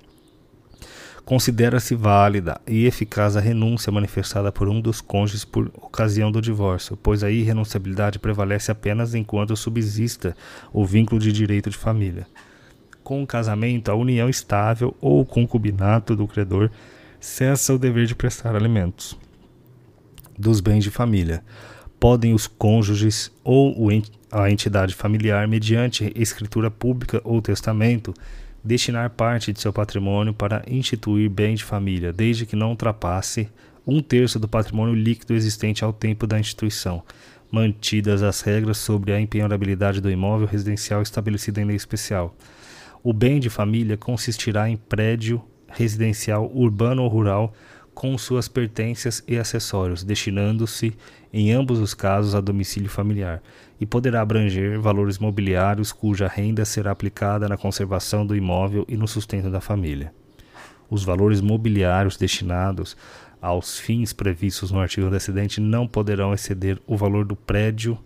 Considera-se 1.22 1.94
válida 1.94 2.58
e 2.66 2.86
eficaz 2.86 3.36
a 3.36 3.40
renúncia 3.40 3.92
manifestada 3.92 4.50
por 4.50 4.66
um 4.66 4.80
dos 4.80 5.02
cônjuges 5.02 5.44
por 5.44 5.70
ocasião 5.74 6.32
do 6.32 6.40
divórcio, 6.40 6.96
pois 6.96 7.22
a 7.22 7.30
irrenunciabilidade 7.30 8.18
prevalece 8.18 8.72
apenas 8.72 9.14
enquanto 9.14 9.54
subsista 9.54 10.34
o 10.72 10.86
vínculo 10.86 11.20
de 11.20 11.30
direito 11.30 11.68
de 11.68 11.76
família. 11.76 12.26
Com 13.02 13.22
o 13.22 13.26
casamento, 13.26 13.90
a 13.90 13.94
união 13.94 14.30
estável 14.30 14.96
ou 14.98 15.26
concubinato 15.26 16.16
do 16.16 16.26
credor 16.26 16.70
cessa 17.20 17.74
o 17.74 17.78
dever 17.78 18.06
de 18.06 18.14
prestar 18.14 18.56
alimentos 18.56 19.22
dos 20.38 20.60
bens 20.60 20.84
de 20.84 20.90
família. 20.90 21.42
Podem 21.98 22.34
os 22.34 22.46
cônjuges 22.46 23.32
ou 23.42 23.88
a 24.30 24.50
entidade 24.50 24.94
familiar, 24.94 25.48
mediante 25.48 26.12
escritura 26.14 26.70
pública 26.70 27.20
ou 27.24 27.40
testamento, 27.40 28.12
destinar 28.62 29.10
parte 29.10 29.52
de 29.52 29.60
seu 29.60 29.72
patrimônio 29.72 30.34
para 30.34 30.64
instituir 30.66 31.30
bem 31.30 31.54
de 31.54 31.64
família, 31.64 32.12
desde 32.12 32.46
que 32.46 32.56
não 32.56 32.70
ultrapasse 32.70 33.48
um 33.86 34.00
terço 34.00 34.38
do 34.38 34.48
patrimônio 34.48 34.94
líquido 34.94 35.34
existente 35.34 35.84
ao 35.84 35.92
tempo 35.92 36.26
da 36.26 36.40
instituição, 36.40 37.02
mantidas 37.50 38.22
as 38.22 38.40
regras 38.40 38.78
sobre 38.78 39.12
a 39.12 39.20
empenhorabilidade 39.20 40.00
do 40.00 40.10
imóvel 40.10 40.46
residencial 40.46 41.02
estabelecida 41.02 41.60
em 41.60 41.64
lei 41.64 41.76
especial. 41.76 42.34
O 43.02 43.12
bem 43.12 43.38
de 43.38 43.50
família 43.50 43.96
consistirá 43.96 44.68
em 44.68 44.76
prédio 44.76 45.42
residencial 45.68 46.50
urbano 46.54 47.02
ou 47.02 47.08
rural 47.08 47.52
com 47.94 48.18
suas 48.18 48.48
pertences 48.48 49.22
e 49.26 49.38
acessórios, 49.38 50.02
destinando-se, 50.02 50.94
em 51.32 51.52
ambos 51.52 51.78
os 51.78 51.94
casos, 51.94 52.34
a 52.34 52.40
domicílio 52.40 52.90
familiar, 52.90 53.42
e 53.80 53.86
poderá 53.86 54.20
abranger 54.20 54.80
valores 54.80 55.18
mobiliários 55.18 55.92
cuja 55.92 56.28
renda 56.28 56.64
será 56.64 56.90
aplicada 56.90 57.48
na 57.48 57.56
conservação 57.56 58.26
do 58.26 58.36
imóvel 58.36 58.84
e 58.88 58.96
no 58.96 59.06
sustento 59.06 59.50
da 59.50 59.60
família. 59.60 60.12
Os 60.90 61.04
valores 61.04 61.40
mobiliários 61.40 62.16
destinados 62.16 62.96
aos 63.40 63.78
fins 63.78 64.12
previstos 64.12 64.70
no 64.70 64.80
artigo 64.80 65.06
antecedente 65.06 65.60
não 65.60 65.86
poderão 65.86 66.32
exceder 66.32 66.80
o 66.86 66.96
valor 66.96 67.24
do 67.24 67.36
prédio 67.36 67.98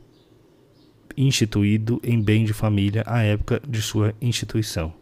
instituído 1.16 2.00
em 2.02 2.20
bem 2.20 2.44
de 2.44 2.52
família 2.52 3.02
à 3.06 3.22
época 3.22 3.60
de 3.66 3.82
sua 3.82 4.14
instituição. 4.20 4.92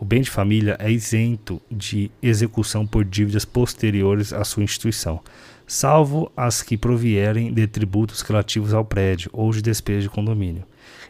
O 0.00 0.04
bem 0.06 0.22
de 0.22 0.30
família 0.30 0.78
é 0.80 0.90
isento 0.90 1.60
de 1.70 2.10
execução 2.22 2.86
por 2.86 3.04
dívidas 3.04 3.44
posteriores 3.44 4.32
à 4.32 4.42
sua 4.44 4.62
instituição, 4.62 5.20
salvo 5.66 6.32
as 6.34 6.62
que 6.62 6.78
provierem 6.78 7.52
de 7.52 7.66
tributos 7.66 8.22
relativos 8.22 8.72
ao 8.72 8.82
prédio 8.82 9.30
ou 9.30 9.50
de 9.52 9.60
despesa 9.60 10.00
de 10.00 10.08
condomínio. 10.08 10.64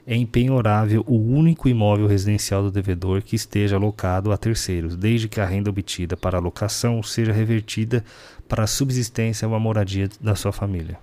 É 0.05 0.17
impenhorável 0.17 1.05
o 1.07 1.15
único 1.15 1.69
imóvel 1.69 2.09
residencial 2.09 2.65
do 2.65 2.73
devedor 2.73 3.23
que 3.23 3.37
esteja 3.37 3.77
alocado 3.77 4.33
a 4.33 4.37
terceiros, 4.37 4.97
desde 4.97 5.29
que 5.29 5.41
a 5.41 5.47
renda 5.47 5.71
obtida 5.71 6.17
para 6.17 6.39
a 6.39 6.41
locação 6.41 7.01
seja 7.01 7.31
revertida 7.31 8.05
para 8.49 8.65
a 8.65 8.67
subsistência 8.67 9.47
ou 9.47 9.55
a 9.55 9.61
moradia 9.61 10.09
da 10.21 10.35
sua 10.35 10.51
família. 10.51 10.99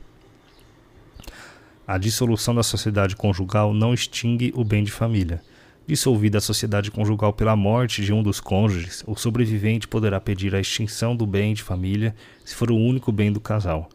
A 1.87 1.97
dissolução 1.97 2.53
da 2.53 2.63
sociedade 2.63 3.15
conjugal 3.15 3.73
não 3.73 3.93
extingue 3.93 4.51
o 4.57 4.65
bem 4.65 4.83
de 4.83 4.91
família. 4.91 5.41
Dissolvida 5.87 6.39
a 6.39 6.41
sociedade 6.41 6.91
conjugal 6.91 7.31
pela 7.31 7.55
morte 7.55 8.03
de 8.03 8.11
um 8.11 8.21
dos 8.21 8.41
cônjuges, 8.41 9.05
o 9.07 9.15
sobrevivente 9.15 9.87
poderá 9.87 10.19
pedir 10.19 10.53
a 10.53 10.59
extinção 10.59 11.15
do 11.15 11.25
bem 11.25 11.53
de 11.53 11.63
família 11.63 12.13
se 12.43 12.53
for 12.53 12.69
o 12.69 12.75
único 12.75 13.09
bem 13.09 13.31
do 13.31 13.39
casal, 13.39 13.87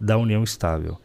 da 0.00 0.16
união 0.16 0.44
estável. 0.44 0.96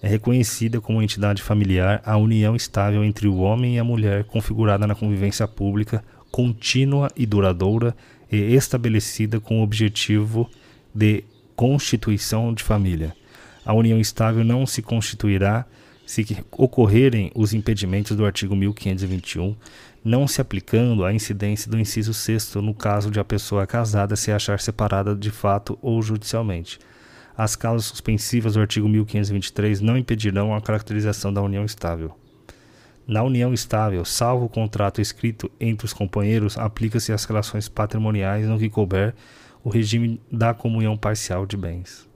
É 0.00 0.08
reconhecida 0.08 0.80
como 0.80 1.02
entidade 1.02 1.42
familiar 1.42 2.00
a 2.06 2.16
união 2.16 2.56
estável 2.56 3.04
entre 3.04 3.28
o 3.28 3.36
homem 3.36 3.76
e 3.76 3.78
a 3.78 3.84
mulher 3.84 4.24
configurada 4.24 4.86
na 4.86 4.94
convivência 4.94 5.46
pública, 5.46 6.02
contínua 6.30 7.10
e 7.14 7.26
duradoura 7.26 7.94
e 8.30 8.36
estabelecida 8.54 9.40
com 9.40 9.60
o 9.60 9.62
objetivo 9.62 10.48
de 10.94 11.22
constituição 11.54 12.54
de 12.54 12.62
família. 12.62 13.14
A 13.62 13.74
união 13.74 14.00
estável 14.00 14.42
não 14.42 14.66
se 14.66 14.80
constituirá 14.80 15.66
se 16.06 16.24
ocorrerem 16.52 17.30
os 17.34 17.54
impedimentos 17.54 18.16
do 18.16 18.24
artigo 18.24 18.54
1521, 18.56 19.56
não 20.04 20.26
se 20.26 20.40
aplicando 20.40 21.04
à 21.04 21.12
incidência 21.12 21.70
do 21.70 21.78
inciso 21.78 22.12
6 22.12 22.56
no 22.56 22.74
caso 22.74 23.10
de 23.10 23.20
a 23.20 23.24
pessoa 23.24 23.66
casada 23.66 24.16
se 24.16 24.32
achar 24.32 24.60
separada 24.60 25.14
de 25.14 25.30
fato 25.30 25.78
ou 25.80 26.02
judicialmente. 26.02 26.78
As 27.36 27.56
causas 27.56 27.86
suspensivas 27.86 28.54
do 28.54 28.60
artigo 28.60 28.88
1523 28.88 29.80
não 29.80 29.96
impedirão 29.96 30.54
a 30.54 30.60
caracterização 30.60 31.32
da 31.32 31.40
união 31.40 31.64
estável. 31.64 32.16
Na 33.06 33.22
união 33.22 33.54
estável, 33.54 34.04
salvo 34.04 34.46
o 34.46 34.48
contrato 34.48 35.00
escrito 35.00 35.50
entre 35.58 35.86
os 35.86 35.92
companheiros, 35.92 36.58
aplica-se 36.58 37.12
às 37.12 37.24
relações 37.24 37.68
patrimoniais 37.68 38.46
no 38.46 38.58
que 38.58 38.68
couber 38.68 39.14
o 39.64 39.70
regime 39.70 40.20
da 40.30 40.52
comunhão 40.52 40.96
parcial 40.96 41.46
de 41.46 41.56
bens 41.56 42.11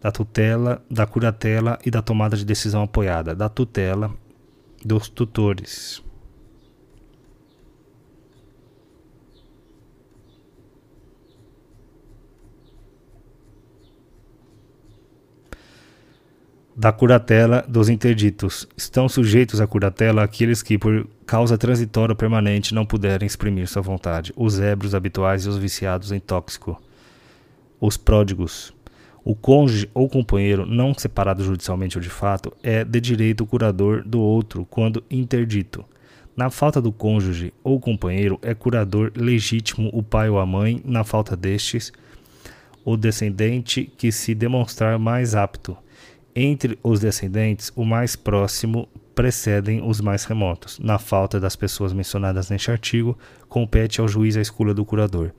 da 0.00 0.10
tutela, 0.12 0.84
da 0.90 1.06
curatela 1.06 1.78
e 1.84 1.90
da 1.90 2.02
tomada 2.02 2.36
de 2.36 2.44
decisão 2.44 2.82
apoiada, 2.82 3.34
da 3.34 3.48
tutela 3.48 4.14
dos 4.84 5.08
tutores. 5.08 6.04
da 16.76 16.92
curatela 16.92 17.64
dos 17.66 17.88
interditos. 17.88 18.68
Estão 18.76 19.08
sujeitos 19.08 19.62
à 19.62 19.66
curatela 19.66 20.22
aqueles 20.22 20.62
que, 20.62 20.76
por 20.76 21.08
causa 21.24 21.56
transitória 21.56 22.12
ou 22.12 22.16
permanente, 22.16 22.74
não 22.74 22.84
puderem 22.84 23.26
exprimir 23.26 23.66
sua 23.66 23.80
vontade: 23.80 24.32
os 24.36 24.60
ébrios 24.60 24.94
habituais 24.94 25.46
e 25.46 25.48
os 25.48 25.56
viciados 25.56 26.12
em 26.12 26.20
tóxico, 26.20 26.80
os 27.80 27.96
pródigos, 27.96 28.74
o 29.26 29.34
cônjuge 29.34 29.90
ou 29.92 30.08
companheiro, 30.08 30.64
não 30.64 30.94
separado 30.94 31.42
judicialmente 31.42 31.98
ou 31.98 32.00
de 32.02 32.08
fato, 32.08 32.56
é 32.62 32.84
de 32.84 33.00
direito 33.00 33.44
curador 33.44 34.04
do 34.06 34.20
outro 34.20 34.64
quando 34.70 35.02
interdito. 35.10 35.84
Na 36.36 36.48
falta 36.48 36.80
do 36.80 36.92
cônjuge 36.92 37.52
ou 37.64 37.80
companheiro, 37.80 38.38
é 38.40 38.54
curador 38.54 39.10
legítimo 39.16 39.90
o 39.92 40.00
pai 40.00 40.30
ou 40.30 40.38
a 40.38 40.46
mãe, 40.46 40.80
na 40.84 41.02
falta 41.02 41.36
destes, 41.36 41.92
o 42.84 42.96
descendente 42.96 43.92
que 43.98 44.12
se 44.12 44.32
demonstrar 44.32 44.96
mais 44.96 45.34
apto. 45.34 45.76
Entre 46.32 46.78
os 46.80 47.00
descendentes, 47.00 47.72
o 47.74 47.84
mais 47.84 48.14
próximo 48.14 48.88
precedem 49.12 49.82
os 49.82 50.00
mais 50.00 50.24
remotos. 50.24 50.78
Na 50.78 51.00
falta 51.00 51.40
das 51.40 51.56
pessoas 51.56 51.92
mencionadas 51.92 52.48
neste 52.48 52.70
artigo, 52.70 53.18
compete 53.48 54.00
ao 54.00 54.06
juiz 54.06 54.36
a 54.36 54.40
escolha 54.40 54.72
do 54.72 54.84
curador. 54.84 55.32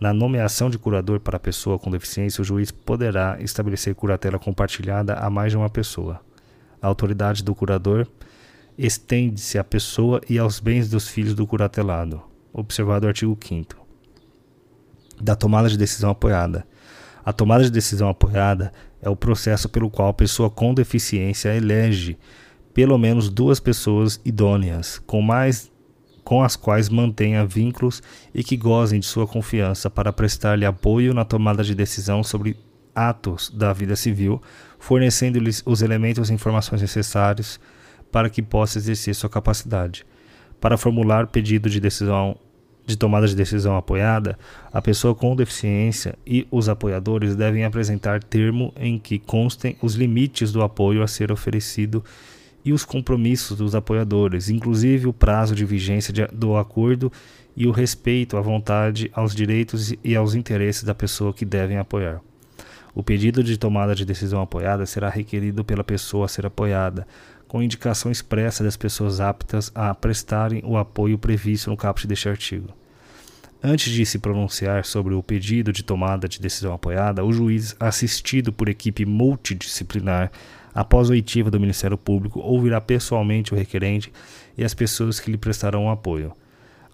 Na 0.00 0.12
nomeação 0.12 0.70
de 0.70 0.78
curador 0.78 1.18
para 1.20 1.38
pessoa 1.38 1.78
com 1.78 1.90
deficiência, 1.90 2.42
o 2.42 2.44
juiz 2.44 2.70
poderá 2.70 3.36
estabelecer 3.40 3.94
curatela 3.94 4.38
compartilhada 4.38 5.14
a 5.14 5.28
mais 5.28 5.50
de 5.50 5.58
uma 5.58 5.68
pessoa. 5.68 6.20
A 6.80 6.86
autoridade 6.86 7.42
do 7.42 7.54
curador 7.54 8.06
estende-se 8.76 9.58
à 9.58 9.64
pessoa 9.64 10.20
e 10.28 10.38
aos 10.38 10.60
bens 10.60 10.88
dos 10.88 11.08
filhos 11.08 11.34
do 11.34 11.46
curatelado. 11.46 12.22
Observado 12.52 13.06
o 13.06 13.08
artigo 13.08 13.36
5 13.40 13.88
da 15.20 15.34
tomada 15.34 15.68
de 15.68 15.76
decisão 15.76 16.10
apoiada. 16.10 16.66
A 17.24 17.32
tomada 17.32 17.64
de 17.64 17.70
decisão 17.70 18.08
apoiada 18.08 18.72
é 19.02 19.10
o 19.10 19.16
processo 19.16 19.68
pelo 19.68 19.90
qual 19.90 20.08
a 20.08 20.14
pessoa 20.14 20.48
com 20.48 20.72
deficiência 20.72 21.54
elege 21.54 22.16
pelo 22.72 22.96
menos 22.96 23.28
duas 23.28 23.58
pessoas 23.58 24.20
idôneas, 24.24 25.00
com 25.04 25.20
mais 25.20 25.70
com 26.28 26.42
as 26.42 26.56
quais 26.56 26.90
mantenha 26.90 27.46
vínculos 27.46 28.02
e 28.34 28.44
que 28.44 28.54
gozem 28.54 29.00
de 29.00 29.06
sua 29.06 29.26
confiança 29.26 29.88
para 29.88 30.12
prestar-lhe 30.12 30.66
apoio 30.66 31.14
na 31.14 31.24
tomada 31.24 31.64
de 31.64 31.74
decisão 31.74 32.22
sobre 32.22 32.54
atos 32.94 33.48
da 33.48 33.72
vida 33.72 33.96
civil, 33.96 34.42
fornecendo-lhes 34.78 35.62
os 35.64 35.80
elementos 35.80 36.28
e 36.28 36.34
informações 36.34 36.82
necessários 36.82 37.58
para 38.12 38.28
que 38.28 38.42
possa 38.42 38.76
exercer 38.76 39.14
sua 39.14 39.30
capacidade. 39.30 40.04
Para 40.60 40.76
formular 40.76 41.28
pedido 41.28 41.70
de 41.70 41.80
decisão 41.80 42.36
de 42.84 42.94
tomada 42.94 43.26
de 43.26 43.34
decisão 43.34 43.74
apoiada, 43.74 44.38
a 44.70 44.82
pessoa 44.82 45.14
com 45.14 45.34
deficiência 45.34 46.14
e 46.26 46.46
os 46.50 46.68
apoiadores 46.68 47.36
devem 47.36 47.64
apresentar 47.64 48.22
termo 48.22 48.70
em 48.76 48.98
que 48.98 49.18
constem 49.18 49.78
os 49.80 49.94
limites 49.94 50.52
do 50.52 50.62
apoio 50.62 51.02
a 51.02 51.06
ser 51.06 51.32
oferecido 51.32 52.04
e 52.68 52.72
os 52.72 52.84
compromissos 52.84 53.56
dos 53.56 53.74
apoiadores, 53.74 54.50
inclusive 54.50 55.08
o 55.08 55.12
prazo 55.12 55.54
de 55.54 55.64
vigência 55.64 56.12
de, 56.12 56.26
do 56.26 56.54
acordo 56.54 57.10
e 57.56 57.66
o 57.66 57.70
respeito 57.70 58.36
à 58.36 58.42
vontade, 58.42 59.10
aos 59.14 59.34
direitos 59.34 59.94
e 60.04 60.14
aos 60.14 60.34
interesses 60.34 60.82
da 60.82 60.94
pessoa 60.94 61.32
que 61.32 61.46
devem 61.46 61.78
apoiar. 61.78 62.20
O 62.94 63.02
pedido 63.02 63.42
de 63.42 63.56
tomada 63.56 63.94
de 63.94 64.04
decisão 64.04 64.42
apoiada 64.42 64.84
será 64.84 65.08
requerido 65.08 65.64
pela 65.64 65.82
pessoa 65.82 66.26
a 66.26 66.28
ser 66.28 66.44
apoiada, 66.44 67.06
com 67.46 67.62
indicação 67.62 68.12
expressa 68.12 68.62
das 68.62 68.76
pessoas 68.76 69.18
aptas 69.18 69.72
a 69.74 69.94
prestarem 69.94 70.62
o 70.62 70.76
apoio 70.76 71.16
previsto 71.16 71.70
no 71.70 71.76
caput 71.76 72.06
deste 72.06 72.28
artigo. 72.28 72.68
Antes 73.62 73.90
de 73.90 74.04
se 74.04 74.18
pronunciar 74.18 74.84
sobre 74.84 75.14
o 75.14 75.22
pedido 75.22 75.72
de 75.72 75.82
tomada 75.82 76.28
de 76.28 76.38
decisão 76.38 76.74
apoiada, 76.74 77.24
o 77.24 77.32
juiz, 77.32 77.74
assistido 77.80 78.52
por 78.52 78.68
equipe 78.68 79.06
multidisciplinar, 79.06 80.30
Após 80.78 81.10
oitiva 81.10 81.50
do 81.50 81.58
Ministério 81.58 81.98
Público, 81.98 82.38
ouvirá 82.38 82.80
pessoalmente 82.80 83.52
o 83.52 83.56
requerente 83.56 84.12
e 84.56 84.62
as 84.62 84.74
pessoas 84.74 85.18
que 85.18 85.28
lhe 85.28 85.36
prestarão 85.36 85.90
apoio. 85.90 86.32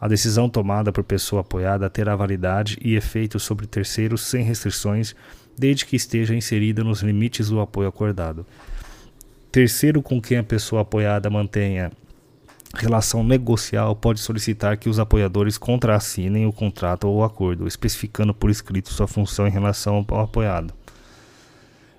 A 0.00 0.08
decisão 0.08 0.48
tomada 0.48 0.90
por 0.90 1.04
pessoa 1.04 1.42
apoiada 1.42 1.90
terá 1.90 2.16
validade 2.16 2.78
e 2.80 2.94
efeito 2.94 3.38
sobre 3.38 3.66
terceiros 3.66 4.22
sem 4.22 4.42
restrições, 4.42 5.14
desde 5.54 5.84
que 5.84 5.96
esteja 5.96 6.34
inserida 6.34 6.82
nos 6.82 7.02
limites 7.02 7.50
do 7.50 7.60
apoio 7.60 7.86
acordado. 7.86 8.46
Terceiro 9.52 10.00
com 10.00 10.18
quem 10.18 10.38
a 10.38 10.42
pessoa 10.42 10.80
apoiada 10.80 11.28
mantenha 11.28 11.92
relação 12.74 13.22
negocial 13.22 13.94
pode 13.94 14.18
solicitar 14.18 14.78
que 14.78 14.88
os 14.88 14.98
apoiadores 14.98 15.58
contrassinem 15.58 16.46
o 16.46 16.52
contrato 16.54 17.06
ou 17.06 17.18
o 17.18 17.22
acordo, 17.22 17.68
especificando 17.68 18.32
por 18.32 18.48
escrito 18.48 18.90
sua 18.90 19.06
função 19.06 19.46
em 19.46 19.50
relação 19.50 20.02
ao 20.08 20.20
apoiado. 20.20 20.72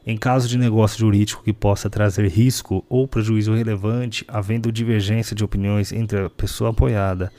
Em 0.08 0.18
caso 0.18 0.48
de 0.48 0.56
negócio 0.56 1.00
jurídico 1.00 1.44
que 1.44 1.52
possa 1.52 1.90
trazer 1.90 2.28
risco 2.28 2.86
ou 2.88 3.08
prejuízo 3.08 3.56
relevante, 3.56 4.24
havendo 4.28 4.72
divergência 4.72 5.36
de 5.36 5.44
opiniões 5.44 5.92
entre 5.92 6.26
a 6.26 6.30
pessoa 6.30 6.70
apoiada 6.70 7.32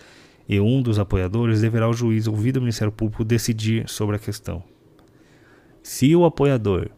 e 0.48 0.58
um 0.58 0.82
dos 0.82 0.98
apoiadores, 0.98 1.60
deverá 1.60 1.88
o 1.88 1.92
juiz, 1.92 2.26
ouvido 2.26 2.56
o 2.56 2.60
Ministério 2.60 2.90
Público, 2.90 3.24
decidir 3.24 3.88
sobre 3.88 4.16
a 4.16 4.18
questão. 4.18 4.64
Se 5.80 6.16
o 6.16 6.24
apoiador 6.24 6.88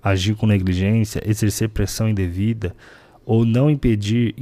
agir 0.00 0.36
com 0.36 0.46
negligência, 0.46 1.20
exercer 1.28 1.70
pressão 1.70 2.08
indevida 2.08 2.72
ou 3.24 3.44
não 3.44 3.68
impedir 3.68 4.32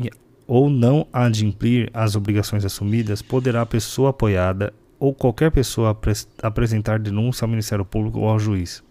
ou 0.46 0.68
não 0.68 1.06
adimplir 1.10 1.88
as 1.94 2.14
obrigações 2.14 2.62
assumidas, 2.62 3.22
poderá 3.22 3.62
a 3.62 3.66
pessoa 3.66 4.10
apoiada 4.10 4.74
ou 5.00 5.14
qualquer 5.14 5.50
pessoa 5.50 5.98
apresentar 6.42 6.98
denúncia 6.98 7.46
ao 7.46 7.48
Ministério 7.48 7.86
Público 7.86 8.18
ou 8.18 8.28
ao 8.28 8.38
juiz. 8.38 8.84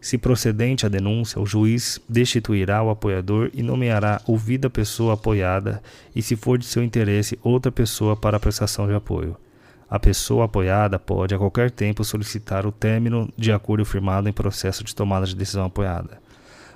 Se 0.00 0.18
procedente 0.18 0.86
a 0.86 0.88
denúncia, 0.88 1.40
o 1.40 1.46
juiz 1.46 2.00
destituirá 2.08 2.82
o 2.82 2.90
apoiador 2.90 3.50
e 3.52 3.62
nomeará 3.62 4.20
ouvida 4.26 4.70
pessoa 4.70 5.14
apoiada 5.14 5.82
e, 6.14 6.22
se 6.22 6.36
for 6.36 6.58
de 6.58 6.66
seu 6.66 6.82
interesse, 6.82 7.38
outra 7.42 7.72
pessoa 7.72 8.16
para 8.16 8.36
a 8.36 8.40
prestação 8.40 8.86
de 8.86 8.94
apoio. 8.94 9.36
A 9.88 9.98
pessoa 9.98 10.46
apoiada 10.46 10.98
pode, 10.98 11.34
a 11.34 11.38
qualquer 11.38 11.70
tempo, 11.70 12.04
solicitar 12.04 12.66
o 12.66 12.72
término 12.72 13.32
de 13.36 13.52
acordo 13.52 13.84
firmado 13.84 14.28
em 14.28 14.32
processo 14.32 14.82
de 14.82 14.94
tomada 14.94 15.26
de 15.26 15.36
decisão 15.36 15.64
apoiada. 15.64 16.20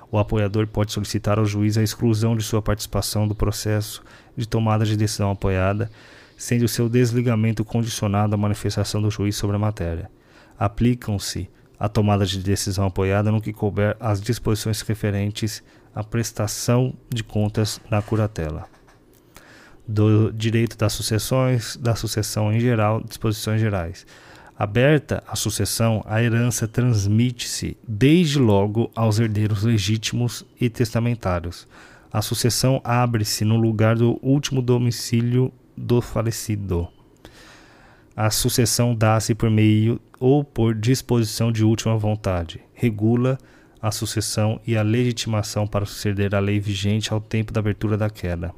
O 0.09 0.17
apoiador 0.17 0.67
pode 0.67 0.91
solicitar 0.91 1.37
ao 1.37 1.45
juiz 1.45 1.77
a 1.77 1.83
exclusão 1.83 2.35
de 2.35 2.43
sua 2.43 2.61
participação 2.61 3.27
do 3.27 3.35
processo 3.35 4.03
de 4.35 4.47
tomada 4.47 4.85
de 4.85 4.97
decisão 4.97 5.31
apoiada, 5.31 5.89
sendo 6.37 6.67
seu 6.67 6.89
desligamento 6.89 7.63
condicionado 7.63 8.33
à 8.33 8.37
manifestação 8.37 9.01
do 9.01 9.11
juiz 9.11 9.35
sobre 9.35 9.55
a 9.55 9.59
matéria. 9.59 10.09
Aplicam-se 10.57 11.49
à 11.81 11.89
tomada 11.89 12.27
de 12.27 12.37
decisão 12.37 12.85
apoiada 12.85 13.31
no 13.31 13.41
que 13.41 13.51
couber 13.51 13.97
as 13.99 14.21
disposições 14.21 14.81
referentes 14.81 15.63
à 15.95 16.03
prestação 16.03 16.93
de 17.09 17.23
contas 17.23 17.81
na 17.89 18.03
curatela 18.03 18.69
do 19.87 20.31
direito 20.31 20.77
das 20.77 20.93
sucessões, 20.93 21.75
da 21.75 21.95
sucessão 21.95 22.53
em 22.53 22.59
geral, 22.59 23.01
disposições 23.01 23.59
gerais. 23.59 24.05
Aberta 24.57 25.23
a 25.27 25.35
sucessão, 25.35 26.03
a 26.05 26.21
herança 26.21 26.67
transmite-se 26.67 27.75
desde 27.87 28.37
logo 28.37 28.91
aos 28.95 29.19
herdeiros 29.19 29.63
legítimos 29.63 30.45
e 30.59 30.69
testamentários. 30.69 31.67
A 32.13 32.21
sucessão 32.21 32.79
abre-se 32.83 33.43
no 33.43 33.57
lugar 33.57 33.95
do 33.95 34.19
último 34.21 34.61
domicílio 34.61 35.51
do 35.75 35.99
falecido. 35.99 36.87
A 38.23 38.29
sucessão 38.29 38.93
dá-se 38.93 39.33
por 39.33 39.49
meio 39.49 39.99
ou 40.19 40.43
por 40.43 40.75
disposição 40.75 41.51
de 41.51 41.65
última 41.65 41.97
vontade. 41.97 42.61
Regula 42.71 43.35
a 43.81 43.89
sucessão 43.89 44.61
e 44.63 44.77
a 44.77 44.83
legitimação 44.83 45.65
para 45.65 45.87
suceder 45.87 46.35
a 46.35 46.39
lei 46.39 46.59
vigente 46.59 47.11
ao 47.11 47.19
tempo 47.19 47.51
da 47.51 47.59
abertura 47.59 47.97
da 47.97 48.11
queda 48.11 48.53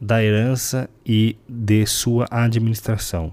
da 0.00 0.24
herança 0.24 0.88
e 1.04 1.36
de 1.46 1.84
sua 1.84 2.26
administração. 2.30 3.30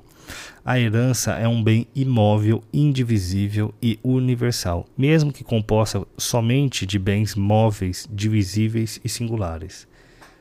A 0.66 0.78
herança 0.78 1.32
é 1.36 1.48
um 1.48 1.64
bem 1.64 1.88
imóvel, 1.96 2.62
indivisível 2.74 3.74
e 3.82 3.98
universal, 4.04 4.86
mesmo 4.98 5.32
que 5.32 5.42
composta 5.42 6.06
somente 6.18 6.86
de 6.86 7.00
bens 7.00 7.34
móveis, 7.34 8.10
divisíveis 8.12 9.00
e 9.06 9.08
singulares. 9.08 9.88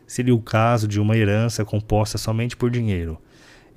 Seria 0.08 0.34
o 0.34 0.42
caso 0.42 0.88
de 0.88 1.00
uma 1.00 1.16
herança 1.16 1.64
composta 1.64 2.18
somente 2.18 2.56
por 2.56 2.68
dinheiro. 2.68 3.16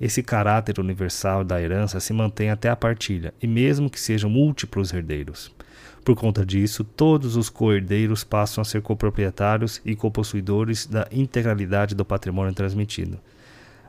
Esse 0.00 0.22
caráter 0.22 0.80
universal 0.80 1.44
da 1.44 1.60
herança 1.60 2.00
se 2.00 2.12
mantém 2.14 2.48
até 2.48 2.70
a 2.70 2.76
partilha, 2.76 3.34
e 3.42 3.46
mesmo 3.46 3.90
que 3.90 4.00
sejam 4.00 4.30
múltiplos 4.30 4.92
herdeiros. 4.94 5.54
Por 6.02 6.16
conta 6.16 6.46
disso, 6.46 6.82
todos 6.82 7.36
os 7.36 7.50
coerdeiros 7.50 8.24
passam 8.24 8.62
a 8.62 8.64
ser 8.64 8.80
coproprietários 8.80 9.82
e 9.84 9.94
copossuidores 9.94 10.86
da 10.86 11.06
integralidade 11.12 11.94
do 11.94 12.04
patrimônio 12.04 12.54
transmitido. 12.54 13.20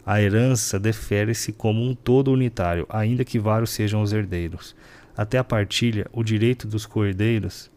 A 0.06 0.22
herança 0.22 0.78
defere-se 0.78 1.54
como 1.54 1.82
um 1.82 1.96
todo 1.96 2.32
unitário, 2.32 2.86
ainda 2.90 3.24
que 3.24 3.40
vários 3.40 3.70
sejam 3.70 4.02
os 4.02 4.12
herdeiros. 4.12 4.76
Até 5.16 5.38
a 5.38 5.44
partilha, 5.44 6.08
o 6.12 6.24
direito 6.24 6.68
dos 6.68 6.86
coerdeiros, 6.86 7.72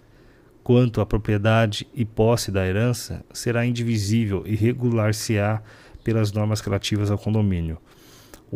quanto 0.65 1.01
à 1.01 1.07
propriedade 1.07 1.87
e 1.95 2.05
posse 2.05 2.51
da 2.51 2.67
herança, 2.67 3.25
será 3.33 3.65
indivisível 3.65 4.43
e 4.45 4.57
regular-se-á 4.57 5.63
pelas 6.03 6.33
normas 6.33 6.61
relativas 6.61 7.11
ao 7.11 7.19
condomínio. 7.19 7.79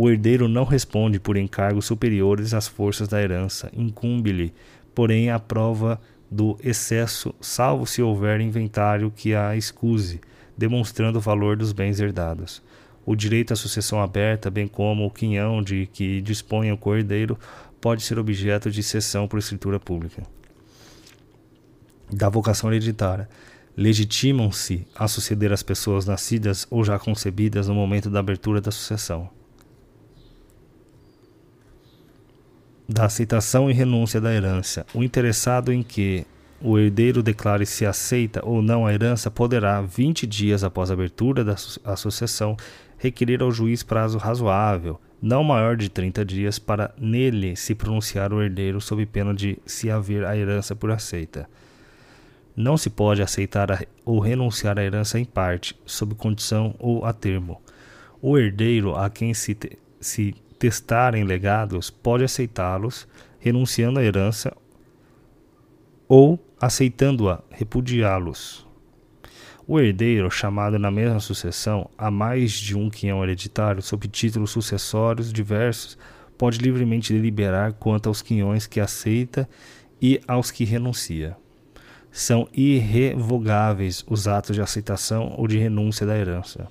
O 0.00 0.08
herdeiro 0.08 0.46
não 0.46 0.62
responde 0.62 1.18
por 1.18 1.36
encargos 1.36 1.86
superiores 1.86 2.54
às 2.54 2.68
forças 2.68 3.08
da 3.08 3.20
herança, 3.20 3.68
incumbe-lhe 3.76 4.54
porém 4.94 5.28
a 5.28 5.40
prova 5.40 6.00
do 6.30 6.56
excesso, 6.62 7.34
salvo 7.40 7.84
se 7.84 8.00
houver 8.00 8.40
inventário 8.40 9.10
que 9.10 9.34
a 9.34 9.56
excuse, 9.56 10.20
demonstrando 10.56 11.18
o 11.18 11.20
valor 11.20 11.56
dos 11.56 11.72
bens 11.72 11.98
herdados. 11.98 12.62
O 13.04 13.16
direito 13.16 13.52
à 13.52 13.56
sucessão 13.56 14.00
aberta, 14.00 14.48
bem 14.48 14.68
como 14.68 15.04
o 15.04 15.10
quinhão 15.10 15.60
de 15.60 15.88
que 15.92 16.22
dispõe 16.22 16.70
o 16.70 16.78
cordeiro, 16.78 17.36
pode 17.80 18.04
ser 18.04 18.20
objeto 18.20 18.70
de 18.70 18.84
cessão 18.84 19.26
por 19.26 19.40
escritura 19.40 19.80
pública. 19.80 20.22
Da 22.08 22.28
vocação 22.28 22.72
hereditária. 22.72 23.28
Legitimam-se 23.76 24.86
a 24.94 25.08
suceder 25.08 25.52
as 25.52 25.64
pessoas 25.64 26.06
nascidas 26.06 26.68
ou 26.70 26.84
já 26.84 27.00
concebidas 27.00 27.66
no 27.66 27.74
momento 27.74 28.08
da 28.08 28.20
abertura 28.20 28.60
da 28.60 28.70
sucessão. 28.70 29.36
Da 32.88 33.04
aceitação 33.04 33.70
e 33.70 33.74
renúncia 33.74 34.20
da 34.20 34.32
herança. 34.32 34.86
O 34.94 35.02
interessado 35.02 35.72
em 35.72 35.82
que 35.82 36.24
o 36.60 36.78
herdeiro 36.78 37.22
declare 37.22 37.66
se 37.66 37.84
aceita 37.84 38.40
ou 38.44 38.62
não 38.62 38.86
a 38.86 38.92
herança 38.92 39.30
poderá, 39.30 39.80
20 39.82 40.26
dias 40.26 40.64
após 40.64 40.90
a 40.90 40.94
abertura 40.94 41.44
da 41.44 41.56
sucessão, 41.56 42.56
requerer 42.96 43.42
ao 43.42 43.52
juiz 43.52 43.82
prazo 43.82 44.18
razoável, 44.18 45.00
não 45.20 45.44
maior 45.44 45.76
de 45.76 45.88
30 45.88 46.24
dias, 46.24 46.58
para 46.58 46.92
nele 46.98 47.54
se 47.56 47.74
pronunciar 47.74 48.32
o 48.32 48.42
herdeiro 48.42 48.80
sob 48.80 49.04
pena 49.06 49.34
de 49.34 49.58
se 49.66 49.90
haver 49.90 50.24
a 50.24 50.36
herança 50.36 50.74
por 50.74 50.90
aceita. 50.90 51.48
Não 52.56 52.76
se 52.76 52.90
pode 52.90 53.22
aceitar 53.22 53.70
a, 53.70 53.84
ou 54.04 54.18
renunciar 54.18 54.78
à 54.78 54.84
herança 54.84 55.18
em 55.18 55.24
parte, 55.24 55.78
sob 55.86 56.14
condição 56.14 56.74
ou 56.78 57.04
a 57.04 57.12
termo. 57.12 57.60
O 58.20 58.36
herdeiro 58.36 58.96
a 58.96 59.08
quem 59.08 59.32
se, 59.32 59.54
te, 59.54 59.78
se 60.00 60.34
testarem 60.58 61.24
legados, 61.24 61.90
pode 61.90 62.24
aceitá-los, 62.24 63.06
renunciando 63.38 64.00
à 64.00 64.04
herança, 64.04 64.56
ou, 66.08 66.38
aceitando-a, 66.60 67.40
repudiá-los. 67.50 68.66
O 69.66 69.78
herdeiro, 69.78 70.30
chamado 70.30 70.78
na 70.78 70.90
mesma 70.90 71.20
sucessão 71.20 71.90
a 71.98 72.10
mais 72.10 72.52
de 72.52 72.74
um 72.74 72.88
quinhão 72.88 73.22
hereditário, 73.22 73.82
sob 73.82 74.08
títulos 74.08 74.50
sucessórios 74.50 75.30
diversos, 75.30 75.98
pode 76.38 76.58
livremente 76.58 77.12
deliberar 77.12 77.74
quanto 77.74 78.08
aos 78.08 78.22
quinhões 78.22 78.66
que 78.66 78.80
aceita 78.80 79.46
e 80.00 80.20
aos 80.26 80.50
que 80.50 80.64
renuncia. 80.64 81.36
São 82.10 82.48
irrevogáveis 82.52 84.02
os 84.08 84.26
atos 84.26 84.56
de 84.56 84.62
aceitação 84.62 85.34
ou 85.36 85.46
de 85.46 85.58
renúncia 85.58 86.06
da 86.06 86.16
herança. 86.16 86.68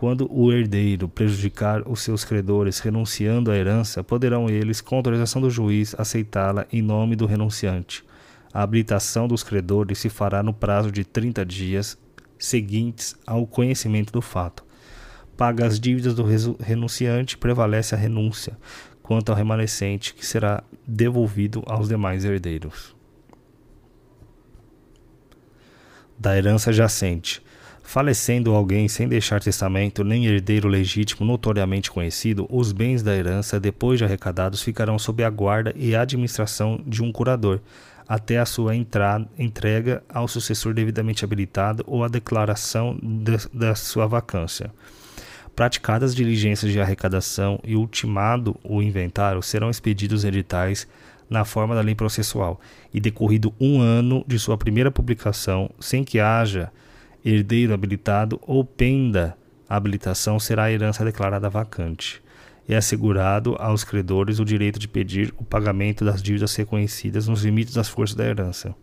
Quando 0.00 0.26
o 0.32 0.50
herdeiro 0.50 1.10
prejudicar 1.10 1.86
os 1.86 2.00
seus 2.00 2.24
credores 2.24 2.78
renunciando 2.78 3.50
à 3.50 3.54
herança, 3.54 4.02
poderão 4.02 4.48
eles, 4.48 4.80
com 4.80 4.96
autorização 4.96 5.42
do 5.42 5.50
juiz, 5.50 5.94
aceitá-la 5.98 6.66
em 6.72 6.80
nome 6.80 7.14
do 7.14 7.26
renunciante. 7.26 8.02
A 8.50 8.62
habilitação 8.62 9.28
dos 9.28 9.42
credores 9.42 9.98
se 9.98 10.08
fará 10.08 10.42
no 10.42 10.54
prazo 10.54 10.90
de 10.90 11.04
30 11.04 11.44
dias 11.44 11.98
seguintes 12.38 13.14
ao 13.26 13.46
conhecimento 13.46 14.10
do 14.10 14.22
fato. 14.22 14.64
Paga 15.36 15.66
as 15.66 15.78
dívidas 15.78 16.14
do 16.14 16.24
renunciante, 16.58 17.36
prevalece 17.36 17.94
a 17.94 17.98
renúncia, 17.98 18.56
quanto 19.02 19.28
ao 19.28 19.36
remanescente, 19.36 20.14
que 20.14 20.24
será 20.24 20.64
devolvido 20.86 21.62
aos 21.66 21.90
demais 21.90 22.24
herdeiros. 22.24 22.96
Da 26.18 26.38
herança 26.38 26.72
jacente. 26.72 27.42
Falecendo 27.90 28.54
alguém 28.54 28.86
sem 28.86 29.08
deixar 29.08 29.40
testamento 29.40 30.04
nem 30.04 30.24
herdeiro 30.24 30.68
legítimo 30.68 31.26
notoriamente 31.26 31.90
conhecido, 31.90 32.46
os 32.48 32.70
bens 32.70 33.02
da 33.02 33.16
herança, 33.16 33.58
depois 33.58 33.98
de 33.98 34.04
arrecadados, 34.04 34.62
ficarão 34.62 34.96
sob 34.96 35.24
a 35.24 35.28
guarda 35.28 35.74
e 35.74 35.96
administração 35.96 36.80
de 36.86 37.02
um 37.02 37.10
curador, 37.10 37.58
até 38.06 38.38
a 38.38 38.46
sua 38.46 38.76
entrega 38.76 40.04
ao 40.08 40.28
sucessor 40.28 40.72
devidamente 40.72 41.24
habilitado 41.24 41.82
ou 41.84 42.04
a 42.04 42.08
declaração 42.08 42.96
de, 43.02 43.36
da 43.52 43.74
sua 43.74 44.06
vacância. 44.06 44.72
Praticadas 45.56 46.14
diligências 46.14 46.70
de 46.70 46.80
arrecadação 46.80 47.58
e 47.64 47.74
ultimado 47.74 48.54
o 48.62 48.80
inventário, 48.80 49.42
serão 49.42 49.68
expedidos 49.68 50.24
editais 50.24 50.86
na 51.28 51.44
forma 51.44 51.74
da 51.74 51.80
lei 51.80 51.96
processual, 51.96 52.60
e 52.94 53.00
decorrido 53.00 53.52
um 53.58 53.80
ano 53.80 54.24
de 54.28 54.38
sua 54.38 54.56
primeira 54.56 54.92
publicação, 54.92 55.68
sem 55.80 56.04
que 56.04 56.20
haja 56.20 56.70
herdeiro 57.24 57.74
habilitado 57.74 58.40
ou 58.46 58.64
penda 58.64 59.36
habilitação, 59.68 60.40
será 60.40 60.64
a 60.64 60.72
herança 60.72 61.04
declarada 61.04 61.48
vacante. 61.48 62.22
É 62.68 62.76
assegurado 62.76 63.56
aos 63.58 63.84
credores 63.84 64.38
o 64.38 64.44
direito 64.44 64.78
de 64.78 64.88
pedir 64.88 65.34
o 65.38 65.44
pagamento 65.44 66.04
das 66.04 66.22
dívidas 66.22 66.54
reconhecidas 66.54 67.26
nos 67.26 67.44
limites 67.44 67.74
das 67.74 67.88
forças 67.88 68.16
da 68.16 68.24
herança. 68.24 68.74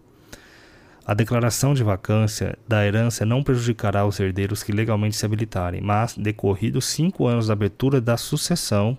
A 1.05 1.13
declaração 1.13 1.73
de 1.73 1.83
vacância 1.83 2.57
da 2.67 2.85
herança 2.85 3.25
não 3.25 3.41
prejudicará 3.41 4.05
os 4.05 4.19
herdeiros 4.19 4.61
que 4.61 4.73
legalmente 4.73 5.15
se 5.15 5.25
habilitarem, 5.25 5.79
mas, 5.79 6.17
decorridos 6.17 6.83
cinco 6.83 7.25
anos 7.25 7.47
da 7.47 7.53
abertura 7.53 8.01
da 8.01 8.17
sucessão, 8.17 8.97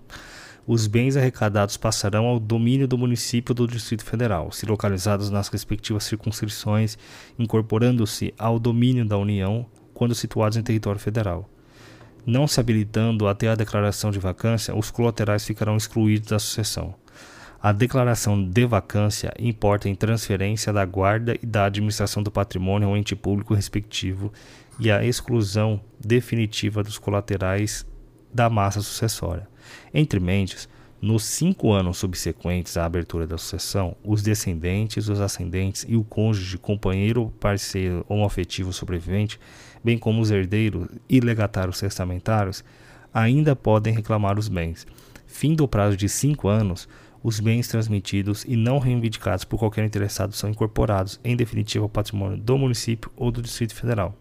os 0.68 0.86
bens 0.86 1.16
arrecadados 1.16 1.78
passarão 1.78 2.26
ao 2.26 2.38
domínio 2.38 2.86
do 2.86 2.98
município 2.98 3.54
do 3.54 3.66
Distrito 3.66 4.04
Federal, 4.04 4.52
se 4.52 4.66
localizados 4.66 5.30
nas 5.30 5.48
respectivas 5.48 6.04
circunscrições, 6.04 6.98
incorporando-se 7.38 8.34
ao 8.38 8.58
domínio 8.58 9.02
da 9.02 9.16
União 9.16 9.64
quando 9.94 10.14
situados 10.14 10.58
em 10.58 10.62
território 10.62 11.00
federal. 11.00 11.48
Não 12.26 12.46
se 12.46 12.60
habilitando 12.60 13.26
até 13.26 13.48
a 13.48 13.54
declaração 13.54 14.10
de 14.10 14.18
vacância, 14.18 14.76
os 14.76 14.90
colaterais 14.90 15.42
ficarão 15.42 15.74
excluídos 15.74 16.28
da 16.28 16.38
sucessão. 16.38 16.94
A 17.62 17.72
declaração 17.72 18.38
de 18.38 18.66
vacância 18.66 19.32
importa 19.38 19.88
em 19.88 19.94
transferência 19.94 20.70
da 20.70 20.84
guarda 20.84 21.34
e 21.42 21.46
da 21.46 21.64
administração 21.64 22.22
do 22.22 22.30
patrimônio 22.30 22.88
ao 22.88 22.96
ente 22.96 23.16
público 23.16 23.54
respectivo 23.54 24.30
e 24.78 24.90
a 24.90 25.02
exclusão 25.02 25.80
definitiva 25.98 26.82
dos 26.82 26.98
colaterais 26.98 27.86
da 28.32 28.50
massa 28.50 28.82
sucessória. 28.82 29.48
Entre 29.92 30.20
mentes, 30.20 30.68
Nos 31.00 31.22
cinco 31.22 31.72
anos 31.72 31.98
subsequentes 31.98 32.76
à 32.76 32.84
abertura 32.84 33.24
da 33.24 33.38
sucessão, 33.38 33.94
os 34.02 34.20
descendentes, 34.20 35.08
os 35.08 35.20
ascendentes 35.20 35.86
e 35.88 35.94
o 35.94 36.02
cônjuge, 36.02 36.58
companheiro, 36.58 37.32
parceiro 37.38 38.04
ou 38.08 38.24
afetivo 38.24 38.72
sobrevivente, 38.72 39.38
bem 39.82 39.96
como 39.96 40.20
os 40.20 40.32
herdeiros 40.32 40.88
e 41.08 41.20
legatários 41.20 41.78
testamentários, 41.78 42.64
ainda 43.14 43.54
podem 43.54 43.94
reclamar 43.94 44.36
os 44.40 44.48
bens. 44.48 44.88
Fim 45.24 45.54
do 45.54 45.68
prazo 45.68 45.96
de 45.96 46.08
cinco 46.08 46.48
anos, 46.48 46.88
os 47.22 47.38
bens 47.38 47.68
transmitidos 47.68 48.44
e 48.44 48.56
não 48.56 48.80
reivindicados 48.80 49.44
por 49.44 49.56
qualquer 49.56 49.84
interessado 49.84 50.34
são 50.34 50.50
incorporados, 50.50 51.20
em 51.22 51.36
definitiva, 51.36 51.84
ao 51.84 51.88
patrimônio 51.88 52.38
do 52.38 52.58
município 52.58 53.08
ou 53.16 53.30
do 53.30 53.40
Distrito 53.40 53.72
Federal. 53.72 54.18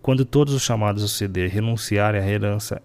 Quando 0.00 0.24
todos 0.24 0.52
os 0.52 0.62
chamados 0.62 1.04
a 1.04 1.06
suceder 1.06 1.48
renunciarem 1.48 2.20
à 2.20 2.26
herança, 2.26 2.82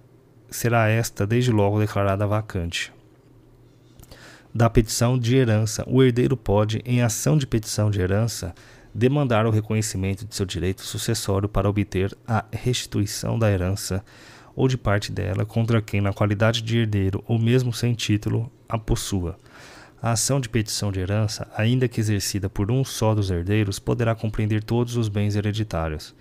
será 0.50 0.88
esta 0.88 1.26
desde 1.26 1.52
logo 1.52 1.80
declarada 1.80 2.26
vacante 2.26 2.92
da 4.58 4.68
petição 4.68 5.20
de 5.20 5.36
herança. 5.36 5.84
O 5.88 6.02
herdeiro 6.02 6.36
pode, 6.36 6.82
em 6.84 7.04
ação 7.04 7.38
de 7.38 7.46
petição 7.46 7.92
de 7.92 8.02
herança, 8.02 8.56
demandar 8.92 9.46
o 9.46 9.52
reconhecimento 9.52 10.26
de 10.26 10.36
seu 10.36 10.48
direito 10.48 10.82
sucessório 10.82 11.48
para 11.48 11.70
obter 11.70 12.18
a 12.28 12.44
restituição 12.52 13.38
da 13.38 13.52
herança 13.52 14.04
ou 14.56 14.68
de 14.68 14.76
parte 14.76 15.12
dela 15.12 15.46
contra 15.46 15.80
quem, 15.80 16.02
na 16.02 16.12
qualidade 16.12 16.64
de 16.64 16.80
herdeiro 16.80 17.24
ou 17.28 17.38
mesmo 17.38 17.72
sem 17.72 17.94
título, 17.94 18.52
a 18.68 18.80
possua. 18.80 19.38
A 20.02 20.14
ação 20.14 20.40
de 20.40 20.50
petição 20.50 20.92
de 20.92 21.00
herança, 21.00 21.48
ainda 21.56 21.88
que 21.88 22.00
exercida 22.00 22.50
por 22.50 22.72
um 22.72 22.84
só 22.84 23.14
dos 23.14 23.30
herdeiros, 23.30 23.78
poderá 23.78 24.16
compreender 24.16 24.64
todos 24.64 24.96
os 24.96 25.08
bens 25.08 25.36
hereditários. 25.36 26.16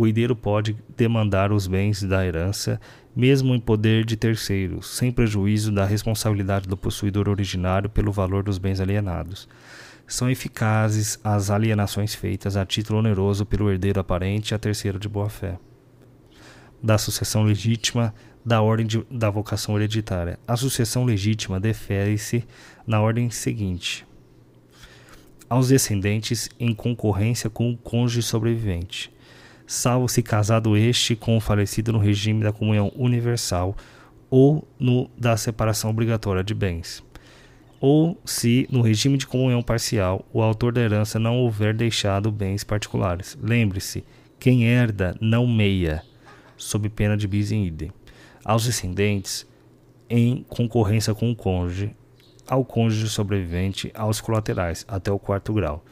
O 0.00 0.06
herdeiro 0.06 0.36
pode 0.36 0.76
demandar 0.96 1.50
os 1.50 1.66
bens 1.66 2.04
da 2.04 2.24
herança 2.24 2.80
mesmo 3.16 3.52
em 3.52 3.58
poder 3.58 4.04
de 4.04 4.16
terceiros, 4.16 4.90
sem 4.90 5.10
prejuízo 5.10 5.72
da 5.72 5.84
responsabilidade 5.84 6.68
do 6.68 6.76
possuidor 6.76 7.28
originário 7.28 7.90
pelo 7.90 8.12
valor 8.12 8.44
dos 8.44 8.58
bens 8.58 8.78
alienados. 8.78 9.48
São 10.06 10.30
eficazes 10.30 11.18
as 11.24 11.50
alienações 11.50 12.14
feitas 12.14 12.56
a 12.56 12.64
título 12.64 13.00
oneroso 13.00 13.44
pelo 13.44 13.72
herdeiro 13.72 13.98
aparente 13.98 14.54
a 14.54 14.58
terceiro 14.58 15.00
de 15.00 15.08
boa-fé. 15.08 15.58
Da 16.80 16.96
sucessão 16.96 17.42
legítima 17.42 18.14
da 18.46 18.62
ordem 18.62 18.86
de, 18.86 19.04
da 19.10 19.28
vocação 19.28 19.76
hereditária. 19.76 20.38
A 20.46 20.56
sucessão 20.56 21.04
legítima 21.04 21.58
defere-se 21.58 22.44
na 22.86 23.00
ordem 23.00 23.30
seguinte: 23.30 24.06
aos 25.50 25.70
descendentes 25.70 26.48
em 26.56 26.72
concorrência 26.72 27.50
com 27.50 27.72
o 27.72 27.76
cônjuge 27.76 28.22
sobrevivente 28.22 29.17
salvo 29.68 30.08
se 30.08 30.22
casado 30.22 30.78
este 30.78 31.14
com 31.14 31.36
o 31.36 31.40
falecido 31.40 31.92
no 31.92 31.98
regime 31.98 32.42
da 32.42 32.50
comunhão 32.50 32.90
universal 32.96 33.76
ou 34.30 34.66
no 34.80 35.10
da 35.16 35.36
separação 35.36 35.90
obrigatória 35.90 36.42
de 36.42 36.54
bens, 36.54 37.04
ou 37.78 38.18
se 38.24 38.66
no 38.70 38.80
regime 38.80 39.18
de 39.18 39.26
comunhão 39.26 39.62
parcial 39.62 40.24
o 40.32 40.40
autor 40.40 40.72
da 40.72 40.80
herança 40.80 41.18
não 41.18 41.36
houver 41.36 41.74
deixado 41.74 42.32
bens 42.32 42.64
particulares. 42.64 43.38
Lembre-se, 43.42 44.04
quem 44.40 44.64
herda 44.64 45.14
não 45.20 45.46
meia, 45.46 46.02
sob 46.56 46.88
pena 46.88 47.14
de 47.14 47.28
bis 47.28 47.52
in 47.52 47.64
idem. 47.64 47.92
Aos 48.42 48.64
descendentes, 48.64 49.46
em 50.08 50.46
concorrência 50.48 51.14
com 51.14 51.30
o 51.30 51.36
cônjuge, 51.36 51.94
ao 52.46 52.64
cônjuge 52.64 53.08
sobrevivente, 53.10 53.92
aos 53.94 54.18
colaterais, 54.18 54.86
até 54.88 55.12
o 55.12 55.18
quarto 55.18 55.52
grau. 55.52 55.84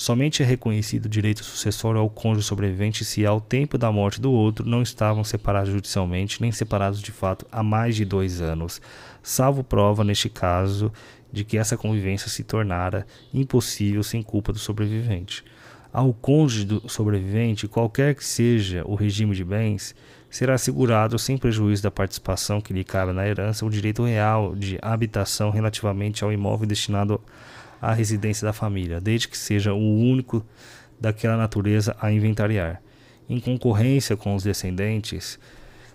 Somente 0.00 0.42
é 0.42 0.46
reconhecido 0.46 1.04
o 1.04 1.08
direito 1.10 1.44
sucessório 1.44 2.00
ao 2.00 2.08
cônjuge 2.08 2.46
sobrevivente 2.46 3.04
se, 3.04 3.26
ao 3.26 3.38
tempo 3.38 3.76
da 3.76 3.92
morte 3.92 4.18
do 4.18 4.32
outro, 4.32 4.66
não 4.66 4.80
estavam 4.80 5.22
separados 5.22 5.70
judicialmente 5.70 6.40
nem 6.40 6.50
separados 6.50 7.02
de 7.02 7.12
fato 7.12 7.46
há 7.52 7.62
mais 7.62 7.96
de 7.96 8.06
dois 8.06 8.40
anos, 8.40 8.80
salvo 9.22 9.62
prova, 9.62 10.02
neste 10.02 10.30
caso, 10.30 10.90
de 11.30 11.44
que 11.44 11.58
essa 11.58 11.76
convivência 11.76 12.30
se 12.30 12.42
tornara 12.42 13.06
impossível 13.30 14.02
sem 14.02 14.22
culpa 14.22 14.54
do 14.54 14.58
sobrevivente. 14.58 15.44
Ao 15.92 16.14
cônjuge 16.14 16.64
do 16.64 16.88
sobrevivente, 16.88 17.68
qualquer 17.68 18.14
que 18.14 18.24
seja 18.24 18.82
o 18.86 18.94
regime 18.94 19.36
de 19.36 19.44
bens, 19.44 19.94
será 20.30 20.54
assegurado, 20.54 21.18
sem 21.18 21.36
prejuízo 21.36 21.82
da 21.82 21.90
participação 21.90 22.58
que 22.58 22.72
lhe 22.72 22.84
cabe 22.84 23.12
na 23.12 23.28
herança, 23.28 23.66
o 23.66 23.70
direito 23.70 24.02
real 24.02 24.56
de 24.56 24.78
habitação 24.80 25.50
relativamente 25.50 26.24
ao 26.24 26.32
imóvel 26.32 26.66
destinado 26.66 27.20
à 27.80 27.92
residência 27.92 28.46
da 28.46 28.52
família, 28.52 29.00
desde 29.00 29.28
que 29.28 29.38
seja 29.38 29.72
o 29.72 29.98
único 29.98 30.44
daquela 31.00 31.36
natureza 31.36 31.96
a 32.00 32.12
inventariar. 32.12 32.82
Em 33.28 33.40
concorrência 33.40 34.16
com 34.16 34.34
os 34.34 34.42
descendentes, 34.42 35.38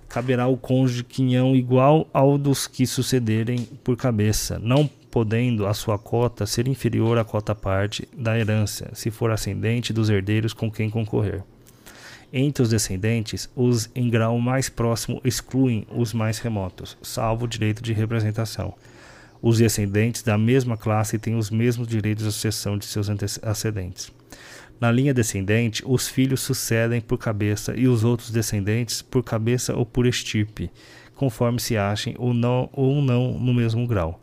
caberá 0.07 0.43
ao 0.43 0.57
cônjuge 0.57 1.03
quinhão 1.03 1.55
igual 1.55 2.07
ao 2.13 2.37
dos 2.37 2.67
que 2.67 2.87
sucederem 2.87 3.67
por 3.83 3.97
cabeça, 3.97 4.57
não 4.59 4.89
podendo 5.11 5.65
a 5.65 5.73
sua 5.73 5.97
cota 5.97 6.45
ser 6.45 6.67
inferior 6.67 7.17
à 7.17 7.23
cota 7.23 7.55
parte 7.55 8.07
da 8.17 8.37
herança, 8.37 8.89
se 8.93 9.11
for 9.11 9.31
ascendente 9.31 9.93
dos 9.93 10.09
herdeiros 10.09 10.53
com 10.53 10.71
quem 10.71 10.89
concorrer. 10.89 11.43
Entre 12.33 12.61
os 12.61 12.69
descendentes, 12.69 13.49
os 13.55 13.89
em 13.95 14.09
grau 14.09 14.37
mais 14.39 14.67
próximo 14.67 15.21
excluem 15.23 15.87
os 15.89 16.13
mais 16.13 16.39
remotos, 16.39 16.97
salvo 17.01 17.45
o 17.45 17.47
direito 17.47 17.81
de 17.81 17.93
representação. 17.93 18.73
Os 19.47 19.59
descendentes 19.59 20.23
da 20.23 20.39
mesma 20.39 20.75
classe 20.75 21.19
têm 21.19 21.35
os 21.35 21.51
mesmos 21.51 21.87
direitos 21.87 22.25
de 22.25 22.31
sucessão 22.31 22.79
de 22.79 22.85
seus 22.85 23.09
antecedentes. 23.09 24.11
Na 24.81 24.91
linha 24.91 25.13
descendente, 25.13 25.83
os 25.85 26.07
filhos 26.07 26.41
sucedem 26.41 26.99
por 26.99 27.19
cabeça 27.19 27.75
e 27.77 27.87
os 27.87 28.03
outros 28.03 28.31
descendentes 28.31 29.03
por 29.03 29.21
cabeça 29.21 29.75
ou 29.75 29.85
por 29.85 30.07
estirpe, 30.07 30.71
conforme 31.13 31.59
se 31.59 31.77
achem 31.77 32.15
ou 32.17 32.33
não, 32.33 32.67
ou 32.73 33.03
não 33.03 33.37
no 33.37 33.53
mesmo 33.53 33.85
grau. 33.85 34.19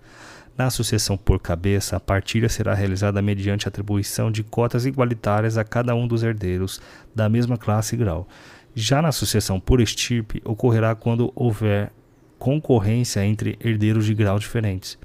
Na 0.58 0.70
sucessão 0.70 1.16
por 1.16 1.38
cabeça, 1.38 1.94
a 1.94 2.00
partilha 2.00 2.48
será 2.48 2.74
realizada 2.74 3.22
mediante 3.22 3.68
atribuição 3.68 4.28
de 4.28 4.42
cotas 4.42 4.86
igualitárias 4.86 5.56
a 5.56 5.62
cada 5.62 5.94
um 5.94 6.08
dos 6.08 6.24
herdeiros 6.24 6.80
da 7.14 7.28
mesma 7.28 7.56
classe 7.56 7.94
e 7.94 7.98
grau. 7.98 8.26
Já 8.74 9.00
na 9.00 9.12
sucessão 9.12 9.60
por 9.60 9.80
estirpe, 9.80 10.42
ocorrerá 10.44 10.96
quando 10.96 11.30
houver 11.36 11.92
concorrência 12.42 13.24
entre 13.24 13.56
herdeiros 13.60 14.04
de 14.04 14.12
grau 14.12 14.36
diferentes 14.36 14.98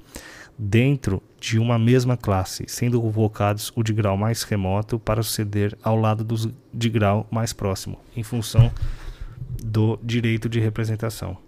dentro 0.58 1.22
de 1.38 1.56
uma 1.56 1.78
mesma 1.78 2.16
classe, 2.16 2.64
sendo 2.66 3.00
convocados 3.00 3.70
o 3.76 3.82
de 3.84 3.92
grau 3.92 4.16
mais 4.16 4.42
remoto 4.42 4.98
para 4.98 5.22
suceder 5.22 5.78
ao 5.80 5.94
lado 5.94 6.24
dos 6.24 6.48
de 6.74 6.90
grau 6.90 7.28
mais 7.30 7.52
próximo, 7.52 8.00
em 8.16 8.24
função 8.24 8.72
do 9.62 9.96
direito 10.02 10.48
de 10.48 10.58
representação. 10.58 11.38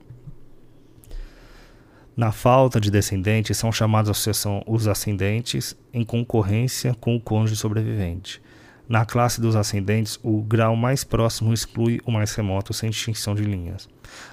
Na 2.16 2.30
falta 2.30 2.80
de 2.80 2.88
descendentes, 2.88 3.58
são 3.58 3.72
chamados 3.72 4.12
à 4.12 4.14
sucessão 4.14 4.62
os 4.68 4.86
ascendentes 4.86 5.76
em 5.92 6.04
concorrência 6.04 6.94
com 6.94 7.16
o 7.16 7.20
cônjuge 7.20 7.56
sobrevivente. 7.56 8.40
Na 8.90 9.04
classe 9.04 9.40
dos 9.40 9.54
ascendentes, 9.54 10.18
o 10.20 10.42
grau 10.42 10.74
mais 10.74 11.04
próximo 11.04 11.54
exclui 11.54 12.00
o 12.04 12.10
mais 12.10 12.34
remoto 12.34 12.74
sem 12.74 12.90
distinção 12.90 13.36
de 13.36 13.44
linhas. 13.44 13.88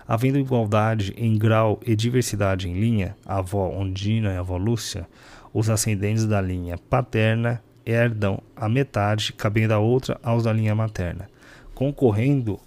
Havendo 0.08 0.40
igualdade 0.40 1.14
em 1.16 1.38
grau 1.38 1.80
e 1.86 1.95
diversidade 1.95 2.68
em 2.68 2.74
linha, 2.74 3.16
avó 3.24 3.69
Ondina 3.69 4.34
e 4.34 4.36
avó 4.36 4.58
Lúcia, 4.58 5.08
os 5.53 5.69
ascendentes 5.69 6.26
da 6.26 6.42
linha 6.42 6.76
paterna 6.76 7.61
herdam 7.86 8.42
a 8.56 8.68
metade, 8.68 9.32
cabendo 9.32 9.76
a 9.76 9.77
outra 9.77 10.19
aos 10.24 10.45
da 10.45 10.53
linha 10.53 10.74
materna. 10.74 11.30
Concorrendo 11.76 12.60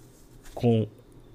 com 0.55 0.87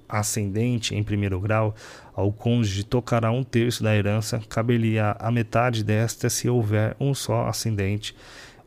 ascendente 0.09 0.95
em 0.95 1.05
primeiro 1.05 1.39
grau, 1.39 1.75
ao 2.15 2.33
cônjuge 2.33 2.83
tocará 2.83 3.31
um 3.31 3.45
terço 3.45 3.83
da 3.83 3.95
herança, 3.95 4.41
caberia 4.49 5.17
a 5.19 5.31
metade 5.31 5.85
desta 5.85 6.31
se 6.31 6.49
houver 6.49 6.97
um 6.99 7.13
só 7.13 7.47
ascendente, 7.47 8.17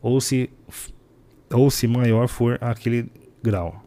ou 0.00 0.20
se 0.20 0.48
ou 1.52 1.70
se 1.70 1.86
maior 1.86 2.28
for 2.28 2.58
aquele 2.60 3.10
grau. 3.42 3.84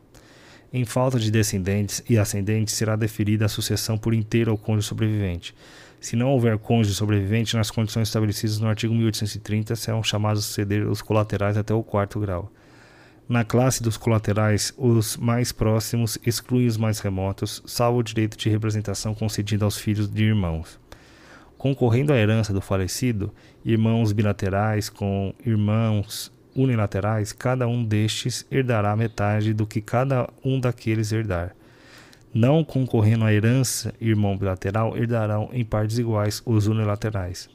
Em 0.71 0.85
falta 0.85 1.19
de 1.19 1.29
descendentes 1.29 2.03
e 2.09 2.17
ascendentes, 2.17 2.73
será 2.73 2.95
deferida 2.95 3.45
a 3.45 3.49
sucessão 3.49 3.97
por 3.97 4.13
inteiro 4.13 4.51
ao 4.51 4.57
cônjuge 4.57 4.87
sobrevivente. 4.87 5.55
Se 5.99 6.15
não 6.15 6.31
houver 6.31 6.57
cônjuge 6.57 6.95
sobrevivente, 6.95 7.55
nas 7.55 7.71
condições 7.71 8.07
estabelecidas 8.07 8.59
no 8.59 8.67
artigo 8.67 8.93
1830, 8.93 9.75
serão 9.75 10.03
chamados 10.03 10.43
a 10.43 10.45
suceder 10.47 10.87
os 10.87 11.01
colaterais 11.01 11.57
até 11.57 11.73
o 11.73 11.83
quarto 11.83 12.19
grau. 12.19 12.51
Na 13.29 13.45
classe 13.45 13.81
dos 13.81 13.95
colaterais, 13.95 14.73
os 14.77 15.15
mais 15.15 15.51
próximos 15.51 16.17
excluem 16.25 16.67
os 16.67 16.75
mais 16.75 16.99
remotos, 16.99 17.63
salvo 17.65 17.99
o 17.99 18.03
direito 18.03 18.35
de 18.35 18.49
representação 18.49 19.15
concedido 19.15 19.63
aos 19.63 19.77
filhos 19.77 20.11
de 20.11 20.23
irmãos. 20.25 20.77
Concorrendo 21.57 22.11
à 22.11 22.17
herança 22.17 22.51
do 22.51 22.59
falecido, 22.59 23.33
irmãos 23.63 24.11
bilaterais 24.11 24.89
com 24.89 25.33
irmãos 25.45 26.29
unilaterais, 26.55 27.31
cada 27.31 27.67
um 27.67 27.83
destes 27.83 28.45
herdará 28.51 28.95
metade 28.95 29.53
do 29.53 29.65
que 29.65 29.81
cada 29.81 30.29
um 30.43 30.59
daqueles 30.59 31.11
herdar. 31.11 31.55
Não 32.33 32.63
concorrendo 32.63 33.25
à 33.25 33.33
herança, 33.33 33.93
irmão 34.01 34.37
bilateral, 34.37 34.97
herdarão 34.97 35.49
em 35.53 35.63
partes 35.63 35.97
iguais 35.97 36.41
os 36.45 36.67
unilaterais. 36.67 37.49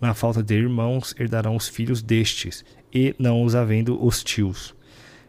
Na 0.00 0.14
falta 0.14 0.42
de 0.42 0.54
irmãos, 0.54 1.14
herdarão 1.18 1.56
os 1.56 1.68
filhos 1.68 2.00
destes, 2.00 2.64
e 2.92 3.14
não 3.18 3.42
os 3.42 3.54
havendo 3.54 4.04
os 4.04 4.22
tios. 4.22 4.74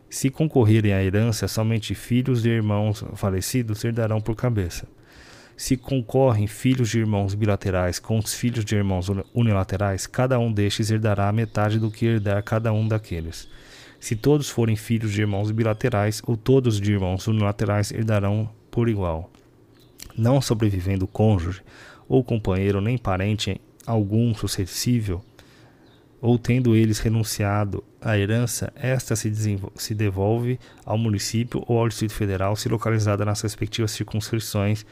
Se 0.09 0.29
concorrerem 0.29 0.93
à 0.93 1.03
herança, 1.03 1.47
somente 1.47 1.95
filhos 1.95 2.41
de 2.41 2.49
irmãos 2.49 3.03
falecidos 3.15 3.83
herdarão 3.83 4.19
por 4.19 4.35
cabeça. 4.35 4.87
Se 5.61 5.77
concorrem 5.77 6.47
filhos 6.47 6.89
de 6.89 6.97
irmãos 6.97 7.35
bilaterais 7.35 7.99
com 7.99 8.17
os 8.17 8.33
filhos 8.33 8.65
de 8.65 8.75
irmãos 8.75 9.11
unilaterais, 9.31 10.07
cada 10.07 10.39
um 10.39 10.51
destes 10.51 10.89
herdará 10.89 11.31
metade 11.31 11.77
do 11.77 11.91
que 11.91 12.03
herdar 12.03 12.41
cada 12.41 12.73
um 12.73 12.87
daqueles. 12.87 13.47
Se 13.99 14.15
todos 14.15 14.49
forem 14.49 14.75
filhos 14.75 15.11
de 15.11 15.21
irmãos 15.21 15.51
bilaterais, 15.51 16.19
ou 16.25 16.35
todos 16.35 16.81
de 16.81 16.93
irmãos 16.93 17.27
unilaterais 17.27 17.91
herdarão 17.91 18.49
por 18.71 18.89
igual. 18.89 19.29
Não 20.17 20.41
sobrevivendo 20.41 21.05
cônjuge, 21.05 21.61
ou 22.09 22.23
companheiro, 22.23 22.81
nem 22.81 22.97
parente 22.97 23.61
algum 23.85 24.33
suscetível, 24.33 25.23
ou 26.19 26.39
tendo 26.39 26.75
eles 26.75 26.97
renunciado 26.97 27.83
à 28.01 28.17
herança, 28.17 28.73
esta 28.75 29.15
se, 29.15 29.31
se 29.75 29.93
devolve 29.93 30.59
ao 30.83 30.97
município 30.97 31.63
ou 31.67 31.77
ao 31.77 31.87
Distrito 31.87 32.15
Federal 32.15 32.55
se 32.55 32.67
localizada 32.67 33.23
nas 33.23 33.41
respectivas 33.41 33.91
circunscrições 33.91 34.83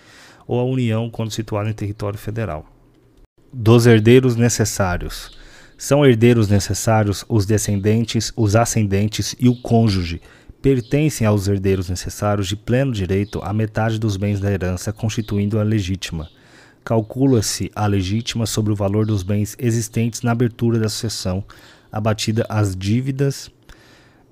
ou 0.49 0.59
à 0.59 0.63
União 0.63 1.11
quando 1.11 1.29
situada 1.29 1.69
em 1.69 1.73
território 1.73 2.17
federal. 2.17 2.65
Dos 3.53 3.85
herdeiros 3.85 4.35
necessários. 4.35 5.37
São 5.77 6.03
herdeiros 6.03 6.49
necessários 6.49 7.23
os 7.29 7.45
descendentes, 7.45 8.33
os 8.35 8.55
ascendentes 8.55 9.35
e 9.39 9.47
o 9.47 9.55
cônjuge. 9.61 10.19
Pertencem 10.59 11.27
aos 11.27 11.47
herdeiros 11.47 11.87
necessários 11.87 12.47
de 12.47 12.55
pleno 12.55 12.91
direito 12.91 13.39
a 13.43 13.53
metade 13.53 13.99
dos 13.99 14.17
bens 14.17 14.39
da 14.39 14.51
herança, 14.51 14.91
constituindo 14.91 15.59
a 15.59 15.63
legítima. 15.63 16.27
Calcula-se 16.83 17.71
a 17.75 17.85
legítima 17.85 18.47
sobre 18.47 18.73
o 18.73 18.75
valor 18.75 19.05
dos 19.05 19.21
bens 19.21 19.55
existentes 19.59 20.23
na 20.23 20.31
abertura 20.31 20.79
da 20.79 20.89
sucessão, 20.89 21.43
abatida 21.91 22.43
as 22.49 22.75
dívidas 22.75 23.51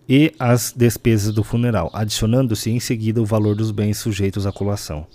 e 0.09 0.33
as 0.39 0.73
despesas 0.75 1.31
do 1.31 1.43
funeral, 1.43 1.91
adicionando-se 1.93 2.71
em 2.71 2.79
seguida 2.79 3.21
o 3.21 3.25
valor 3.25 3.55
dos 3.55 3.69
bens 3.69 3.99
sujeitos 3.99 4.47
à 4.47 4.51
colação 4.51 5.05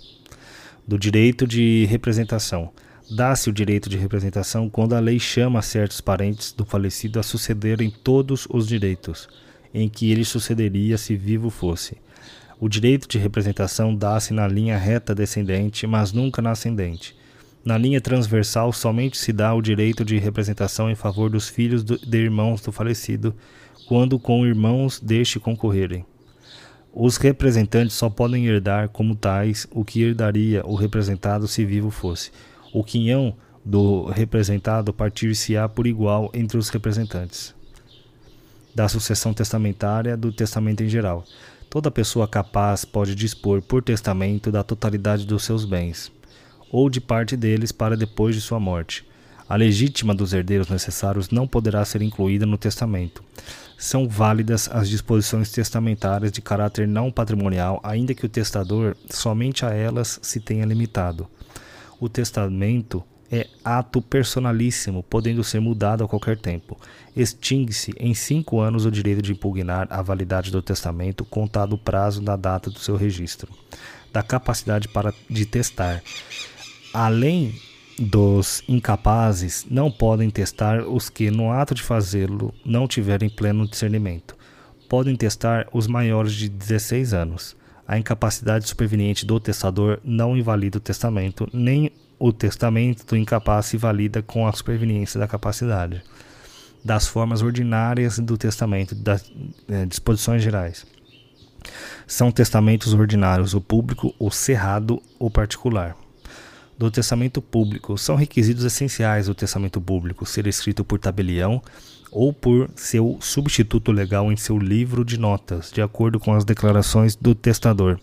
do 0.87 0.97
direito 0.97 1.47
de 1.47 1.85
representação. 1.85 2.71
Dá-se 3.15 3.49
o 3.49 3.53
direito 3.53 3.89
de 3.89 3.97
representação 3.97 4.69
quando 4.69 4.93
a 4.93 4.99
lei 4.99 5.19
chama 5.19 5.61
certos 5.61 6.01
parentes 6.01 6.51
do 6.51 6.65
falecido 6.65 7.19
a 7.19 7.23
sucederem 7.23 7.91
todos 7.91 8.47
os 8.49 8.67
direitos 8.67 9.27
em 9.73 9.89
que 9.89 10.11
ele 10.11 10.23
sucederia 10.23 10.97
se 10.97 11.15
vivo 11.15 11.49
fosse. 11.49 11.97
O 12.59 12.69
direito 12.69 13.07
de 13.07 13.17
representação 13.17 13.93
dá-se 13.93 14.33
na 14.33 14.47
linha 14.47 14.77
reta 14.77 15.15
descendente, 15.15 15.87
mas 15.87 16.13
nunca 16.13 16.41
na 16.41 16.51
ascendente. 16.51 17.15
Na 17.65 17.77
linha 17.77 17.99
transversal, 17.99 18.71
somente 18.71 19.17
se 19.17 19.33
dá 19.33 19.53
o 19.53 19.61
direito 19.61 20.05
de 20.05 20.17
representação 20.17 20.89
em 20.89 20.95
favor 20.95 21.29
dos 21.29 21.49
filhos 21.49 21.83
de 21.83 22.17
irmãos 22.17 22.61
do 22.61 22.71
falecido, 22.71 23.33
quando 23.87 24.19
com 24.19 24.45
irmãos 24.45 24.99
deste 24.99 25.39
concorrerem. 25.39 26.05
Os 26.95 27.17
representantes 27.17 27.95
só 27.95 28.07
podem 28.07 28.45
herdar 28.45 28.87
como 28.87 29.15
tais 29.15 29.65
o 29.71 29.83
que 29.83 30.03
herdaria 30.03 30.63
o 30.63 30.75
representado 30.75 31.47
se 31.47 31.65
vivo 31.65 31.89
fosse. 31.89 32.31
O 32.71 32.83
quinhão 32.83 33.35
do 33.65 34.05
representado 34.05 34.93
partir-se-á 34.93 35.67
por 35.67 35.87
igual 35.87 36.29
entre 36.35 36.55
os 36.55 36.69
representantes. 36.69 37.55
Da 38.75 38.87
sucessão 38.87 39.33
testamentária 39.33 40.15
do 40.15 40.31
testamento 40.31 40.83
em 40.83 40.87
geral. 40.87 41.23
Toda 41.67 41.89
pessoa 41.89 42.27
capaz 42.27 42.85
pode 42.85 43.15
dispor 43.15 43.59
por 43.63 43.81
testamento 43.81 44.51
da 44.51 44.63
totalidade 44.63 45.25
dos 45.25 45.43
seus 45.43 45.65
bens, 45.65 46.11
ou 46.69 46.91
de 46.91 47.01
parte 47.01 47.35
deles 47.35 47.71
para 47.71 47.97
depois 47.97 48.35
de 48.35 48.41
sua 48.41 48.59
morte. 48.59 49.03
A 49.47 49.55
legítima 49.55 50.13
dos 50.13 50.33
herdeiros 50.33 50.69
necessários 50.69 51.29
não 51.29 51.47
poderá 51.47 51.83
ser 51.85 52.01
incluída 52.01 52.45
no 52.45 52.57
testamento 52.57 53.23
são 53.83 54.07
válidas 54.07 54.69
as 54.71 54.87
disposições 54.87 55.51
testamentárias 55.51 56.31
de 56.31 56.41
caráter 56.41 56.87
não 56.87 57.11
patrimonial, 57.11 57.81
ainda 57.83 58.13
que 58.13 58.25
o 58.25 58.29
testador 58.29 58.95
somente 59.09 59.65
a 59.65 59.71
elas 59.71 60.19
se 60.21 60.39
tenha 60.39 60.65
limitado. 60.65 61.27
O 61.99 62.07
testamento 62.07 63.03
é 63.29 63.45
ato 63.61 64.01
personalíssimo, 64.01 65.03
podendo 65.03 65.43
ser 65.43 65.59
mudado 65.59 66.01
a 66.01 66.07
qualquer 66.07 66.37
tempo. 66.37 66.79
Extingue-se 67.13 67.93
em 67.99 68.13
cinco 68.13 68.61
anos 68.61 68.85
o 68.85 68.91
direito 68.91 69.21
de 69.21 69.33
impugnar 69.33 69.85
a 69.89 70.01
validade 70.01 70.49
do 70.49 70.61
testamento, 70.61 71.25
contado 71.25 71.73
o 71.73 71.77
prazo 71.77 72.21
da 72.21 72.37
data 72.37 72.69
do 72.69 72.79
seu 72.79 72.95
registro. 72.95 73.51
Da 74.13 74.23
capacidade 74.23 74.87
para, 74.87 75.13
de 75.29 75.45
testar. 75.45 76.01
Além 76.93 77.53
dos 78.03 78.63
incapazes 78.67 79.65
não 79.69 79.89
podem 79.89 80.29
testar 80.29 80.81
os 80.81 81.09
que, 81.09 81.31
no 81.31 81.51
ato 81.51 81.73
de 81.73 81.81
fazê-lo, 81.81 82.53
não 82.65 82.87
tiverem 82.87 83.29
pleno 83.29 83.67
discernimento. 83.67 84.35
Podem 84.89 85.15
testar 85.15 85.67
os 85.73 85.87
maiores 85.87 86.33
de 86.33 86.49
16 86.49 87.13
anos. 87.13 87.55
A 87.87 87.97
incapacidade 87.97 88.67
superveniente 88.67 89.25
do 89.25 89.39
testador 89.39 89.99
não 90.03 90.37
invalida 90.37 90.77
o 90.77 90.81
testamento, 90.81 91.49
nem 91.53 91.91
o 92.19 92.31
testamento 92.31 93.05
do 93.05 93.17
incapaz 93.17 93.67
se 93.67 93.77
valida 93.77 94.21
com 94.21 94.47
a 94.47 94.53
superveniência 94.53 95.19
da 95.19 95.27
capacidade. 95.27 96.03
Das 96.83 97.07
formas 97.07 97.41
ordinárias 97.41 98.19
do 98.19 98.37
testamento, 98.37 98.93
das 98.93 99.31
é, 99.67 99.85
disposições 99.85 100.41
gerais. 100.41 100.85
São 102.05 102.31
testamentos 102.31 102.93
ordinários 102.93 103.53
o 103.53 103.61
público, 103.61 104.13
o 104.19 104.29
cerrado, 104.29 105.01
o 105.17 105.29
particular 105.29 105.95
do 106.83 106.91
testamento 106.91 107.41
público. 107.41 107.97
São 107.97 108.15
requisitos 108.15 108.65
essenciais 108.65 109.27
do 109.27 109.33
testamento 109.33 109.79
público 109.79 110.25
ser 110.25 110.45
escrito 110.47 110.83
por 110.83 110.99
tabelião 110.99 111.61
ou 112.11 112.33
por 112.33 112.69
seu 112.75 113.17
substituto 113.21 113.91
legal 113.91 114.31
em 114.31 114.35
seu 114.35 114.59
livro 114.59 115.05
de 115.05 115.17
notas, 115.17 115.71
de 115.71 115.81
acordo 115.81 116.19
com 116.19 116.33
as 116.33 116.43
declarações 116.43 117.15
do 117.15 117.33
testador, 117.33 117.97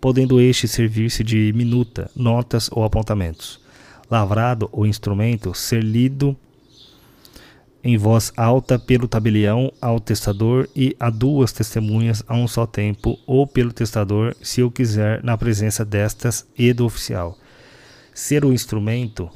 podendo 0.00 0.40
este 0.40 0.66
servir-se 0.66 1.22
de 1.22 1.52
minuta, 1.54 2.10
notas 2.14 2.68
ou 2.72 2.82
apontamentos. 2.82 3.60
Lavrado 4.10 4.68
o 4.72 4.84
instrumento 4.84 5.54
ser 5.54 5.82
lido 5.82 6.36
em 7.84 7.96
voz 7.96 8.32
alta 8.36 8.78
pelo 8.80 9.06
tabelião 9.06 9.72
ao 9.80 10.00
testador 10.00 10.68
e 10.74 10.96
a 10.98 11.08
duas 11.08 11.52
testemunhas 11.52 12.22
a 12.26 12.34
um 12.34 12.48
só 12.48 12.66
tempo, 12.66 13.16
ou 13.26 13.46
pelo 13.46 13.72
testador, 13.72 14.34
se 14.42 14.62
o 14.62 14.70
quiser, 14.70 15.22
na 15.22 15.38
presença 15.38 15.84
destas 15.84 16.46
e 16.58 16.72
do 16.72 16.84
oficial 16.84 17.38
ser 18.14 18.44
o 18.44 18.52
instrumento 18.52 19.28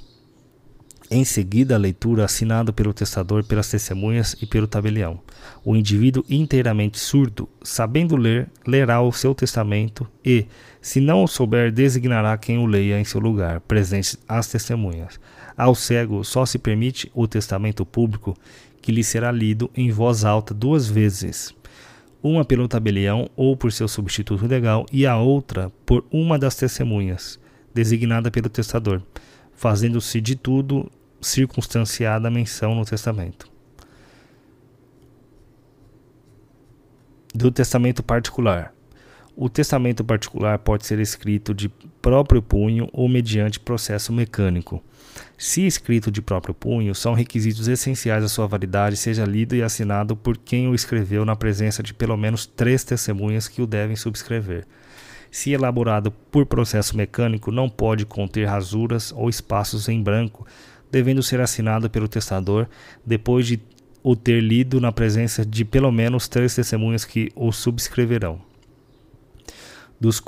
em 1.10 1.24
seguida 1.24 1.74
a 1.74 1.78
leitura 1.78 2.24
assinado 2.24 2.72
pelo 2.72 2.92
testador, 2.92 3.42
pelas 3.42 3.68
testemunhas 3.68 4.36
e 4.40 4.46
pelo 4.46 4.68
tabelião. 4.68 5.18
O 5.64 5.74
indivíduo 5.74 6.24
inteiramente 6.28 6.98
surdo, 6.98 7.48
sabendo 7.62 8.14
ler, 8.14 8.48
lerá 8.66 9.00
o 9.00 9.10
seu 9.10 9.34
testamento 9.34 10.06
e, 10.24 10.46
se 10.80 11.00
não 11.00 11.24
o 11.24 11.28
souber, 11.28 11.72
designará 11.72 12.36
quem 12.36 12.58
o 12.58 12.66
leia 12.66 13.00
em 13.00 13.04
seu 13.04 13.20
lugar, 13.20 13.60
presentes 13.60 14.18
as 14.28 14.48
testemunhas. 14.48 15.18
Ao 15.56 15.74
cego 15.74 16.22
só 16.22 16.46
se 16.46 16.58
permite 16.58 17.10
o 17.14 17.26
testamento 17.26 17.84
público, 17.84 18.36
que 18.80 18.92
lhe 18.92 19.02
será 19.02 19.32
lido 19.32 19.70
em 19.74 19.90
voz 19.90 20.24
alta 20.24 20.54
duas 20.54 20.86
vezes, 20.88 21.52
uma 22.22 22.44
pelo 22.44 22.68
tabelião 22.68 23.28
ou 23.34 23.56
por 23.56 23.72
seu 23.72 23.88
substituto 23.88 24.46
legal 24.46 24.86
e 24.92 25.06
a 25.06 25.16
outra 25.16 25.72
por 25.84 26.04
uma 26.12 26.38
das 26.38 26.54
testemunhas 26.54 27.40
designada 27.78 28.28
pelo 28.28 28.48
testador, 28.48 29.00
fazendo-se 29.54 30.20
de 30.20 30.34
tudo 30.34 30.90
circunstanciada 31.20 32.26
a 32.26 32.30
menção 32.30 32.74
no 32.74 32.84
testamento. 32.84 33.48
Do 37.32 37.52
testamento 37.52 38.02
particular. 38.02 38.74
O 39.36 39.48
testamento 39.48 40.04
particular 40.04 40.58
pode 40.58 40.86
ser 40.86 40.98
escrito 40.98 41.54
de 41.54 41.68
próprio 42.02 42.42
punho 42.42 42.88
ou 42.92 43.08
mediante 43.08 43.60
processo 43.60 44.12
mecânico. 44.12 44.82
Se 45.36 45.64
escrito 45.64 46.10
de 46.10 46.20
próprio 46.20 46.52
punho, 46.52 46.92
são 46.96 47.14
requisitos 47.14 47.68
essenciais 47.68 48.24
à 48.24 48.28
sua 48.28 48.48
validade, 48.48 48.96
seja 48.96 49.24
lido 49.24 49.54
e 49.54 49.62
assinado 49.62 50.16
por 50.16 50.36
quem 50.36 50.66
o 50.66 50.74
escreveu 50.74 51.24
na 51.24 51.36
presença 51.36 51.80
de 51.80 51.94
pelo 51.94 52.16
menos 52.16 52.44
três 52.44 52.82
testemunhas 52.82 53.46
que 53.46 53.62
o 53.62 53.66
devem 53.68 53.94
subscrever 53.94 54.66
se 55.30 55.52
elaborado 55.52 56.10
por 56.30 56.46
processo 56.46 56.96
mecânico, 56.96 57.50
não 57.50 57.68
pode 57.68 58.04
conter 58.04 58.46
rasuras 58.46 59.12
ou 59.12 59.28
espaços 59.28 59.88
em 59.88 60.02
branco, 60.02 60.46
devendo 60.90 61.22
ser 61.22 61.40
assinado 61.40 61.90
pelo 61.90 62.08
testador 62.08 62.66
depois 63.04 63.46
de 63.46 63.60
o 64.02 64.16
ter 64.16 64.40
lido 64.40 64.80
na 64.80 64.92
presença 64.92 65.44
de 65.44 65.64
pelo 65.64 65.92
menos 65.92 66.28
três 66.28 66.54
testemunhas 66.54 67.04
que 67.04 67.30
o 67.34 67.52
subscreverão. 67.52 68.40
Dos, 70.00 70.22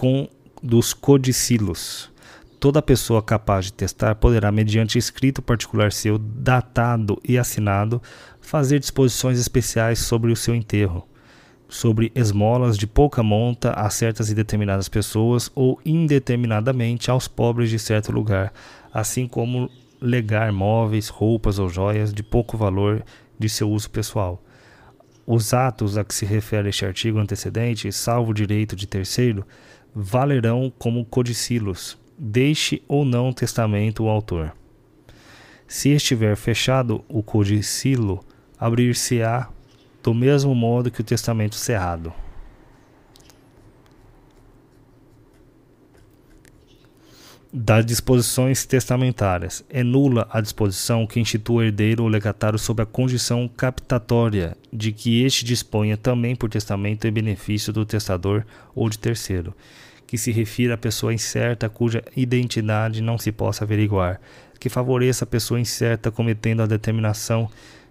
dos 0.63 0.93
codicilos. 0.93 2.11
Toda 2.59 2.83
pessoa 2.83 3.23
capaz 3.23 3.67
de 3.67 3.73
testar 3.73 4.17
poderá, 4.17 4.53
mediante 4.53 4.99
escrito 4.99 5.41
particular 5.41 5.93
seu, 5.93 6.19
datado 6.19 7.19
e 7.27 7.39
assinado, 7.39 8.03
fazer 8.41 8.79
disposições 8.79 9.39
especiais 9.39 10.01
sobre 10.01 10.31
o 10.31 10.37
seu 10.37 10.55
enterro 10.55 11.07
sobre 11.71 12.11
esmolas 12.15 12.77
de 12.77 12.87
pouca 12.87 13.23
monta 13.23 13.71
a 13.71 13.89
certas 13.89 14.29
e 14.29 14.35
determinadas 14.35 14.89
pessoas 14.89 15.51
ou 15.55 15.81
indeterminadamente 15.87 17.11
aos 17.11 17.29
pobres 17.29 17.71
de 17.71 17.79
certo 17.79 18.11
lugar, 18.11 18.53
assim 18.93 19.27
como 19.27 19.71
legar 20.01 20.53
móveis, 20.53 21.09
roupas 21.09 21.59
ou 21.59 21.69
joias 21.69 22.13
de 22.13 22.23
pouco 22.23 22.57
valor 22.57 23.05
de 23.39 23.49
seu 23.49 23.71
uso 23.71 23.89
pessoal. 23.89 24.43
Os 25.25 25.55
atos 25.55 25.97
a 25.97 26.03
que 26.03 26.15
se 26.15 26.27
refere 26.27 26.71
este 26.71 26.85
artigo 26.85 27.21
antecedente, 27.21 27.93
salvo 27.93 28.35
direito 28.35 28.75
de 28.75 28.87
terceiro, 28.87 29.47
valerão 29.95 30.73
como 30.77 31.05
codicilos, 31.05 31.97
deixe 32.19 32.83
ou 32.89 33.05
não 33.05 33.33
testamento 33.33 34.05
o 34.05 34.09
autor. 34.09 34.53
Se 35.69 35.91
estiver 35.91 36.37
fechado 36.37 37.05
o 37.09 37.23
codicilo, 37.23 38.25
abrir-se-á 38.59 39.49
do 40.03 40.15
mesmo 40.15 40.55
modo 40.55 40.91
que 40.91 41.01
o 41.01 41.05
testamento 41.05 41.55
cerrado. 41.55 42.13
das 47.53 47.85
disposições 47.85 48.65
testamentárias. 48.65 49.65
É 49.69 49.83
nula 49.83 50.29
a 50.31 50.41
disposição 50.41 51.07
que 51.07 51.19
institui 51.19 51.57
o 51.57 51.67
herdeiro 51.67 52.05
ou 52.05 52.09
legatário 52.09 52.59
sob 52.59 52.83
a 52.83 52.87
condição 52.87 53.49
captatória 53.49 54.57
de 54.73 54.93
que 54.93 55.25
este 55.25 55.45
disponha 55.45 55.97
também 55.97 56.37
por 56.37 56.49
testamento 56.49 57.07
em 57.07 57.13
benefício 57.13 57.73
do 57.73 57.85
testador 57.85 58.45
ou 58.75 58.89
de 58.89 58.99
terceiro, 58.99 59.53
que 60.07 60.17
se 60.17 60.31
refira 60.31 60.75
a 60.75 60.79
pessoa 60.79 61.13
incerta 61.13 61.69
cuja 61.69 62.05
identidade 62.17 63.03
não 63.03 63.19
se 63.19 63.33
possa 63.33 63.65
averiguar, 63.65 64.21
que 64.61 64.69
favoreça 64.69 65.25
a 65.25 65.27
pessoa 65.27 65.59
incerta 65.59 66.11
cometendo 66.11 66.63
a 66.63 66.67
determinação 66.67 67.51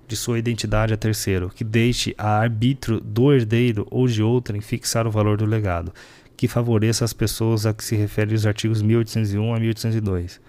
de 0.09 0.15
sua 0.15 0.39
identidade 0.39 0.91
a 0.91 0.97
terceiro, 0.97 1.49
que 1.49 1.63
deixe 1.63 2.15
a 2.17 2.39
arbítrio 2.39 2.99
do 2.99 3.31
herdeiro 3.31 3.85
ou 3.91 4.07
de 4.07 4.23
outrem 4.23 4.59
fixar 4.59 5.05
o 5.05 5.11
valor 5.11 5.37
do 5.37 5.45
legado, 5.45 5.93
que 6.35 6.47
favoreça 6.47 7.05
as 7.05 7.13
pessoas 7.13 7.67
a 7.67 7.73
que 7.73 7.83
se 7.83 7.95
referem 7.95 8.33
os 8.33 8.47
artigos 8.47 8.81
1801 8.81 9.53
a 9.53 9.59
1802. 9.59 10.41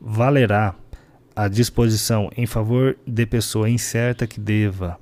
Valerá 0.00 0.74
a 1.36 1.48
disposição 1.48 2.30
em 2.34 2.46
favor 2.46 2.96
de 3.06 3.26
pessoa 3.26 3.68
incerta 3.68 4.26
que 4.26 4.40
deva 4.40 4.98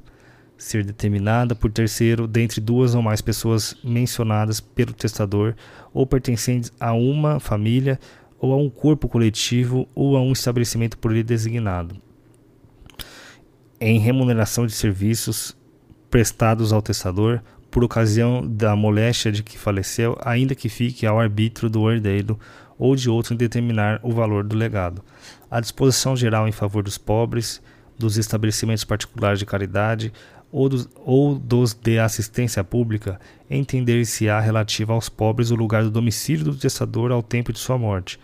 ser 0.59 0.85
determinada 0.85 1.55
por 1.55 1.71
terceiro 1.71 2.27
dentre 2.27 2.61
duas 2.61 2.97
ou 2.97 3.03
mais 3.03 3.21
pessoas 3.21 3.77
mencionadas 3.85 4.59
pelo 4.59 4.93
testador 4.93 5.55
ou 5.95 6.07
pertencentes 6.07 6.73
a 6.81 6.93
uma 6.93 7.39
família 7.39 8.01
ou 8.39 8.53
a 8.53 8.57
um 8.57 8.69
corpo 8.69 9.09
coletivo 9.09 9.87
ou 9.95 10.17
a 10.17 10.21
um 10.21 10.33
estabelecimento 10.33 10.99
por 10.99 11.13
ele 11.13 11.23
designado. 11.23 11.97
Em 13.85 13.99
remuneração 13.99 14.65
de 14.65 14.73
serviços 14.73 15.57
prestados 16.09 16.73
ao 16.73 16.81
testador 16.81 17.41
por 17.69 17.83
ocasião 17.83 18.47
da 18.47 18.77
moléstia 18.77 19.33
de 19.33 19.43
que 19.43 19.59
faleceu, 19.59 20.17
ainda 20.25 20.55
que 20.55 20.69
fique 20.69 21.05
ao 21.05 21.19
arbítrio 21.19 21.69
do 21.69 21.91
herdeiro 21.91 22.39
ou 22.79 22.95
de 22.95 23.11
outro 23.11 23.35
em 23.35 23.37
determinar 23.37 23.99
o 24.01 24.13
valor 24.13 24.45
do 24.45 24.55
legado. 24.55 25.03
A 25.51 25.59
disposição 25.59 26.15
geral 26.15 26.47
em 26.47 26.53
favor 26.53 26.85
dos 26.85 26.97
pobres, 26.97 27.61
dos 27.99 28.17
estabelecimentos 28.17 28.85
particulares 28.85 29.41
de 29.41 29.47
caridade 29.47 30.13
ou 30.53 30.69
dos, 30.69 30.89
ou 31.05 31.37
dos 31.37 31.75
de 31.75 31.99
assistência 31.99 32.63
pública, 32.63 33.19
entender-se-á 33.51 34.39
relativa 34.39 34.93
aos 34.93 35.09
pobres 35.09 35.51
o 35.51 35.57
lugar 35.57 35.83
do 35.83 35.91
domicílio 35.91 36.45
do 36.45 36.55
testador 36.55 37.11
ao 37.11 37.21
tempo 37.21 37.53
de 37.53 37.59
sua 37.59 37.77
morte, 37.77 38.17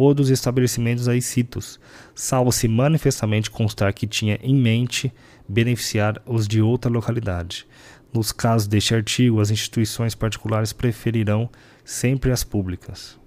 ou 0.00 0.14
dos 0.14 0.30
estabelecimentos 0.30 1.08
aí 1.08 1.20
citos, 1.20 1.78
salvo 2.14 2.50
se 2.50 2.66
manifestamente 2.66 3.50
constar 3.50 3.92
que 3.92 4.06
tinha 4.06 4.38
em 4.42 4.54
mente 4.54 5.12
beneficiar 5.46 6.22
os 6.24 6.48
de 6.48 6.62
outra 6.62 6.90
localidade. 6.90 7.66
Nos 8.10 8.32
casos 8.32 8.66
deste 8.66 8.94
artigo, 8.94 9.42
as 9.42 9.50
instituições 9.50 10.14
particulares 10.14 10.72
preferirão 10.72 11.50
sempre 11.84 12.30
as 12.30 12.42
públicas. 12.42 13.18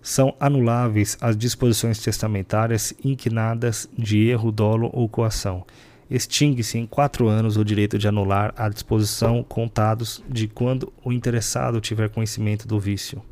São 0.00 0.34
anuláveis 0.40 1.18
as 1.20 1.36
disposições 1.36 1.98
testamentárias 1.98 2.94
inquinadas 3.04 3.86
de 3.96 4.26
erro, 4.26 4.50
dolo 4.50 4.88
ou 4.90 5.06
coação. 5.06 5.66
Extingue-se 6.08 6.78
em 6.78 6.86
quatro 6.86 7.28
anos 7.28 7.58
o 7.58 7.64
direito 7.64 7.98
de 7.98 8.08
anular 8.08 8.54
a 8.56 8.70
disposição 8.70 9.42
contados 9.42 10.24
de 10.30 10.48
quando 10.48 10.90
o 11.04 11.12
interessado 11.12 11.78
tiver 11.78 12.08
conhecimento 12.08 12.66
do 12.66 12.80
vício. 12.80 13.22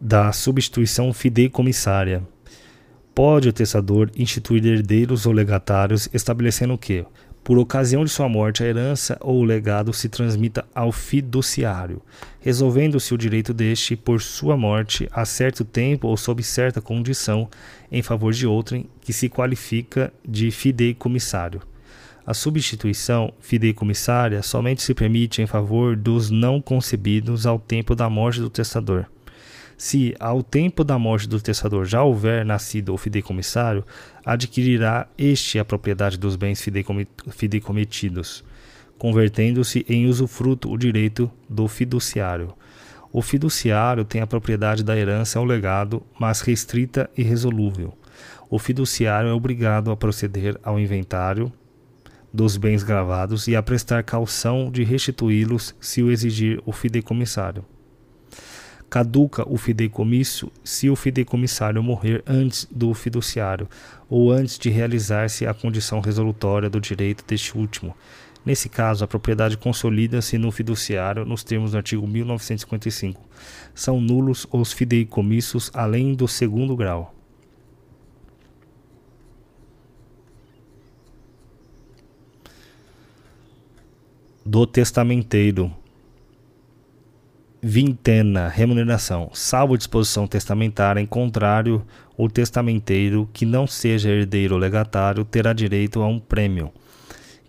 Da 0.00 0.30
substituição 0.30 1.12
fideicomissária 1.12 2.22
pode 3.14 3.48
o 3.48 3.52
testador 3.52 4.10
instituir 4.14 4.66
herdeiros 4.66 5.24
ou 5.24 5.32
legatários, 5.32 6.06
estabelecendo 6.12 6.76
que, 6.76 7.02
por 7.42 7.58
ocasião 7.58 8.04
de 8.04 8.10
sua 8.10 8.28
morte, 8.28 8.62
a 8.62 8.66
herança 8.66 9.16
ou 9.22 9.40
o 9.40 9.44
legado 9.44 9.94
se 9.94 10.10
transmita 10.10 10.66
ao 10.74 10.92
fiduciário, 10.92 12.02
resolvendo-se 12.40 13.14
o 13.14 13.16
direito 13.16 13.54
deste, 13.54 13.96
por 13.96 14.20
sua 14.20 14.54
morte, 14.54 15.08
a 15.10 15.24
certo 15.24 15.64
tempo 15.64 16.08
ou 16.08 16.16
sob 16.18 16.42
certa 16.42 16.82
condição, 16.82 17.48
em 17.90 18.02
favor 18.02 18.34
de 18.34 18.46
outrem, 18.46 18.90
que 19.00 19.14
se 19.14 19.30
qualifica 19.30 20.12
de 20.22 20.50
fideicomissário. 20.50 21.62
A 22.26 22.34
substituição 22.34 23.32
fideicomissária 23.40 24.42
somente 24.42 24.82
se 24.82 24.92
permite 24.92 25.40
em 25.40 25.46
favor 25.46 25.96
dos 25.96 26.28
não 26.28 26.60
concebidos 26.60 27.46
ao 27.46 27.58
tempo 27.58 27.94
da 27.94 28.10
morte 28.10 28.40
do 28.40 28.50
testador. 28.50 29.06
Se 29.76 30.14
ao 30.18 30.42
tempo 30.42 30.82
da 30.82 30.98
morte 30.98 31.28
do 31.28 31.38
testador 31.38 31.84
já 31.84 32.02
houver 32.02 32.46
nascido 32.46 32.94
o 32.94 32.96
fideicomissário, 32.96 33.84
adquirirá 34.24 35.06
este 35.18 35.58
a 35.58 35.64
propriedade 35.66 36.16
dos 36.16 36.34
bens 36.34 36.66
fideicometidos, 37.30 38.42
convertendo-se 38.96 39.84
em 39.86 40.06
usufruto 40.06 40.72
o 40.72 40.78
direito 40.78 41.30
do 41.46 41.68
fiduciário. 41.68 42.54
O 43.12 43.20
fiduciário 43.20 44.02
tem 44.02 44.22
a 44.22 44.26
propriedade 44.26 44.82
da 44.82 44.96
herança 44.96 45.38
ao 45.38 45.44
legado, 45.44 46.02
mas 46.18 46.40
restrita 46.40 47.10
e 47.14 47.22
resolúvel. 47.22 47.92
O 48.48 48.58
fiduciário 48.58 49.28
é 49.28 49.32
obrigado 49.32 49.90
a 49.90 49.96
proceder 49.96 50.58
ao 50.62 50.80
inventário 50.80 51.52
dos 52.32 52.56
bens 52.56 52.82
gravados 52.82 53.46
e 53.46 53.54
a 53.54 53.62
prestar 53.62 54.02
calção 54.02 54.70
de 54.70 54.84
restituí-los 54.84 55.74
se 55.80 56.02
o 56.02 56.10
exigir 56.10 56.62
o 56.64 56.72
fideicomissário 56.72 57.64
caduca 58.88 59.48
o 59.48 59.56
fideicomisso 59.56 60.50
se 60.64 60.88
o 60.88 60.96
fideicomissário 60.96 61.82
morrer 61.82 62.22
antes 62.26 62.66
do 62.70 62.94
fiduciário 62.94 63.68
ou 64.08 64.30
antes 64.30 64.58
de 64.58 64.70
realizar-se 64.70 65.46
a 65.46 65.52
condição 65.52 66.00
resolutória 66.00 66.70
do 66.70 66.80
direito 66.80 67.24
deste 67.26 67.56
último. 67.56 67.94
Nesse 68.44 68.68
caso, 68.68 69.02
a 69.04 69.08
propriedade 69.08 69.56
consolida-se 69.56 70.38
no 70.38 70.52
fiduciário 70.52 71.24
nos 71.24 71.42
termos 71.42 71.72
do 71.72 71.78
artigo 71.78 72.06
1955. 72.06 73.20
São 73.74 74.00
nulos 74.00 74.46
os 74.52 74.72
fideicomissos 74.72 75.68
além 75.74 76.14
do 76.14 76.28
segundo 76.28 76.76
grau. 76.76 77.12
Do 84.44 84.64
testamenteiro 84.64 85.74
vintena, 87.68 88.46
remuneração, 88.46 89.28
salvo 89.34 89.76
disposição 89.76 90.24
testamentária, 90.24 91.00
em 91.00 91.06
contrário, 91.06 91.84
o 92.16 92.28
testamenteiro 92.28 93.28
que 93.32 93.44
não 93.44 93.66
seja 93.66 94.08
herdeiro 94.08 94.54
ou 94.54 94.60
legatário 94.60 95.24
terá 95.24 95.52
direito 95.52 96.00
a 96.00 96.06
um 96.06 96.20
prêmio, 96.20 96.70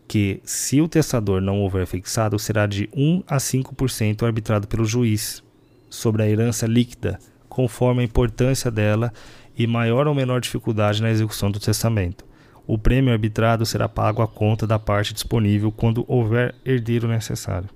que, 0.07 0.41
se 0.43 0.81
o 0.81 0.87
testador 0.87 1.39
não 1.39 1.61
houver 1.61 1.85
fixado, 1.85 2.39
será 2.39 2.65
de 2.65 2.89
1 2.95 3.25
a 3.27 3.37
5% 3.37 4.23
arbitrado 4.23 4.67
pelo 4.67 4.85
juiz 4.85 5.43
sobre 5.87 6.23
a 6.23 6.27
herança 6.27 6.65
líquida, 6.65 7.19
conforme 7.47 8.01
a 8.01 8.05
importância 8.05 8.71
dela 8.71 9.13
e 9.55 9.67
maior 9.67 10.07
ou 10.07 10.15
menor 10.15 10.41
dificuldade 10.41 10.99
na 10.99 11.11
execução 11.11 11.51
do 11.51 11.59
testamento. 11.59 12.25
O 12.65 12.75
prêmio 12.75 13.13
arbitrado 13.13 13.67
será 13.67 13.87
pago 13.87 14.23
à 14.23 14.27
conta 14.27 14.65
da 14.65 14.79
parte 14.79 15.13
disponível 15.13 15.71
quando 15.71 16.03
houver 16.07 16.55
herdeiro 16.65 17.07
necessário 17.07 17.69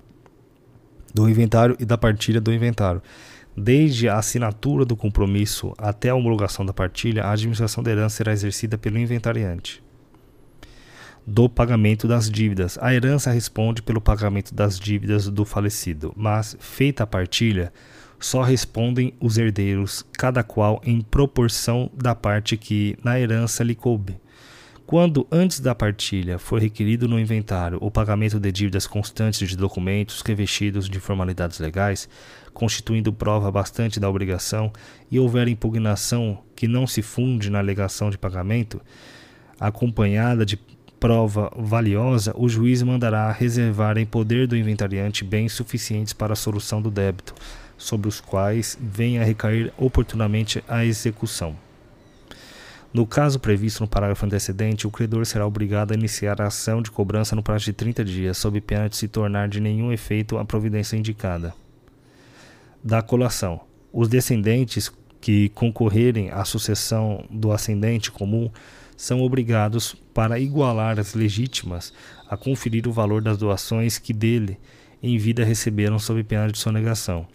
do 1.12 1.28
inventário 1.28 1.76
e 1.78 1.84
da 1.84 1.98
partilha 1.98 2.40
do 2.40 2.52
inventário. 2.52 3.02
Desde 3.56 4.08
a 4.08 4.16
assinatura 4.16 4.84
do 4.84 4.96
compromisso 4.96 5.74
até 5.76 6.08
a 6.08 6.14
homologação 6.14 6.64
da 6.64 6.72
partilha, 6.72 7.24
a 7.24 7.32
administração 7.32 7.82
da 7.82 7.90
herança 7.90 8.16
será 8.16 8.32
exercida 8.32 8.78
pelo 8.78 8.98
inventariante. 8.98 9.82
Do 11.26 11.48
pagamento 11.48 12.08
das 12.08 12.30
dívidas. 12.30 12.78
A 12.80 12.94
herança 12.94 13.30
responde 13.30 13.82
pelo 13.82 14.00
pagamento 14.00 14.54
das 14.54 14.80
dívidas 14.80 15.28
do 15.28 15.44
falecido, 15.44 16.12
mas, 16.16 16.56
feita 16.58 17.04
a 17.04 17.06
partilha, 17.06 17.72
só 18.18 18.42
respondem 18.42 19.14
os 19.20 19.36
herdeiros, 19.36 20.04
cada 20.12 20.42
qual 20.42 20.80
em 20.84 21.00
proporção 21.00 21.90
da 21.94 22.14
parte 22.14 22.56
que 22.56 22.96
na 23.04 23.20
herança 23.20 23.62
lhe 23.62 23.74
coube. 23.74 24.18
Quando, 24.92 25.26
antes 25.32 25.58
da 25.58 25.74
partilha, 25.74 26.38
for 26.38 26.60
requerido 26.60 27.08
no 27.08 27.18
inventário 27.18 27.78
o 27.80 27.90
pagamento 27.90 28.38
de 28.38 28.52
dívidas 28.52 28.86
constantes 28.86 29.48
de 29.48 29.56
documentos 29.56 30.20
revestidos 30.20 30.86
de 30.86 31.00
formalidades 31.00 31.58
legais, 31.58 32.06
constituindo 32.52 33.10
prova 33.10 33.50
bastante 33.50 33.98
da 33.98 34.06
obrigação, 34.06 34.70
e 35.10 35.18
houver 35.18 35.48
impugnação 35.48 36.40
que 36.54 36.68
não 36.68 36.86
se 36.86 37.00
funde 37.00 37.48
na 37.48 37.58
alegação 37.58 38.10
de 38.10 38.18
pagamento, 38.18 38.82
acompanhada 39.58 40.44
de 40.44 40.58
prova 41.00 41.50
valiosa, 41.56 42.34
o 42.36 42.46
juiz 42.46 42.82
mandará 42.82 43.32
reservar 43.32 43.96
em 43.96 44.04
poder 44.04 44.46
do 44.46 44.58
inventariante 44.58 45.24
bens 45.24 45.54
suficientes 45.54 46.12
para 46.12 46.34
a 46.34 46.36
solução 46.36 46.82
do 46.82 46.90
débito, 46.90 47.34
sobre 47.78 48.08
os 48.08 48.20
quais 48.20 48.78
venha 48.78 49.22
a 49.22 49.24
recair 49.24 49.72
oportunamente 49.78 50.62
a 50.68 50.84
execução 50.84 51.56
No 52.92 53.06
caso 53.06 53.40
previsto 53.40 53.80
no 53.80 53.88
parágrafo 53.88 54.26
antecedente, 54.26 54.86
o 54.86 54.90
credor 54.90 55.24
será 55.24 55.46
obrigado 55.46 55.92
a 55.92 55.94
iniciar 55.94 56.42
a 56.42 56.48
ação 56.48 56.82
de 56.82 56.90
cobrança 56.90 57.34
no 57.34 57.42
prazo 57.42 57.64
de 57.64 57.72
30 57.72 58.04
dias, 58.04 58.36
sob 58.36 58.60
pena 58.60 58.88
de 58.88 58.96
se 58.96 59.08
tornar 59.08 59.48
de 59.48 59.60
nenhum 59.60 59.90
efeito 59.90 60.36
a 60.36 60.44
providência 60.44 60.96
indicada. 60.96 61.54
Da 62.84 63.00
colação. 63.00 63.62
Os 63.90 64.08
descendentes 64.08 64.92
que 65.22 65.48
concorrerem 65.50 66.30
à 66.30 66.44
sucessão 66.44 67.24
do 67.30 67.50
ascendente 67.50 68.10
comum 68.10 68.50
são 68.94 69.22
obrigados, 69.22 69.96
para 70.12 70.38
igualar 70.38 70.98
as 71.00 71.14
legítimas, 71.14 71.94
a 72.28 72.36
conferir 72.36 72.86
o 72.86 72.92
valor 72.92 73.22
das 73.22 73.38
doações 73.38 73.98
que 73.98 74.12
dele 74.12 74.58
em 75.02 75.16
vida 75.16 75.44
receberam 75.44 75.98
sob 75.98 76.22
pena 76.22 76.48
de 76.48 76.58
sonegação. 76.58 77.26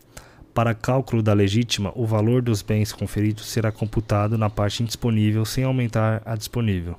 Para 0.58 0.74
cálculo 0.74 1.22
da 1.22 1.34
legítima, 1.34 1.92
o 1.94 2.04
valor 2.04 2.42
dos 2.42 2.64
bens 2.64 2.92
conferidos 2.92 3.46
será 3.46 3.72
computado 3.72 4.40
na 4.40 4.50
parte 4.50 4.82
indisponível 4.82 5.46
sem 5.46 5.64
aumentar 5.64 6.24
a 6.26 6.36
disponível. 6.36 6.96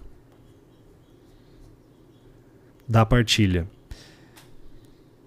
Da 2.88 3.04
partilha. 3.04 3.66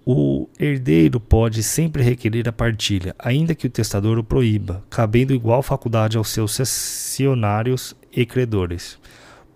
O 0.02 0.48
herdeiro 0.58 1.20
pode 1.20 1.62
sempre 1.62 2.02
requerer 2.02 2.48
a 2.48 2.52
partilha, 2.52 3.14
ainda 3.18 3.54
que 3.54 3.66
o 3.66 3.70
testador 3.70 4.18
o 4.18 4.24
proíba, 4.24 4.82
cabendo 4.88 5.34
igual 5.34 5.62
faculdade 5.62 6.16
aos 6.16 6.30
seus 6.30 6.52
cessionários 6.52 7.94
e 8.10 8.24
credores 8.24 8.98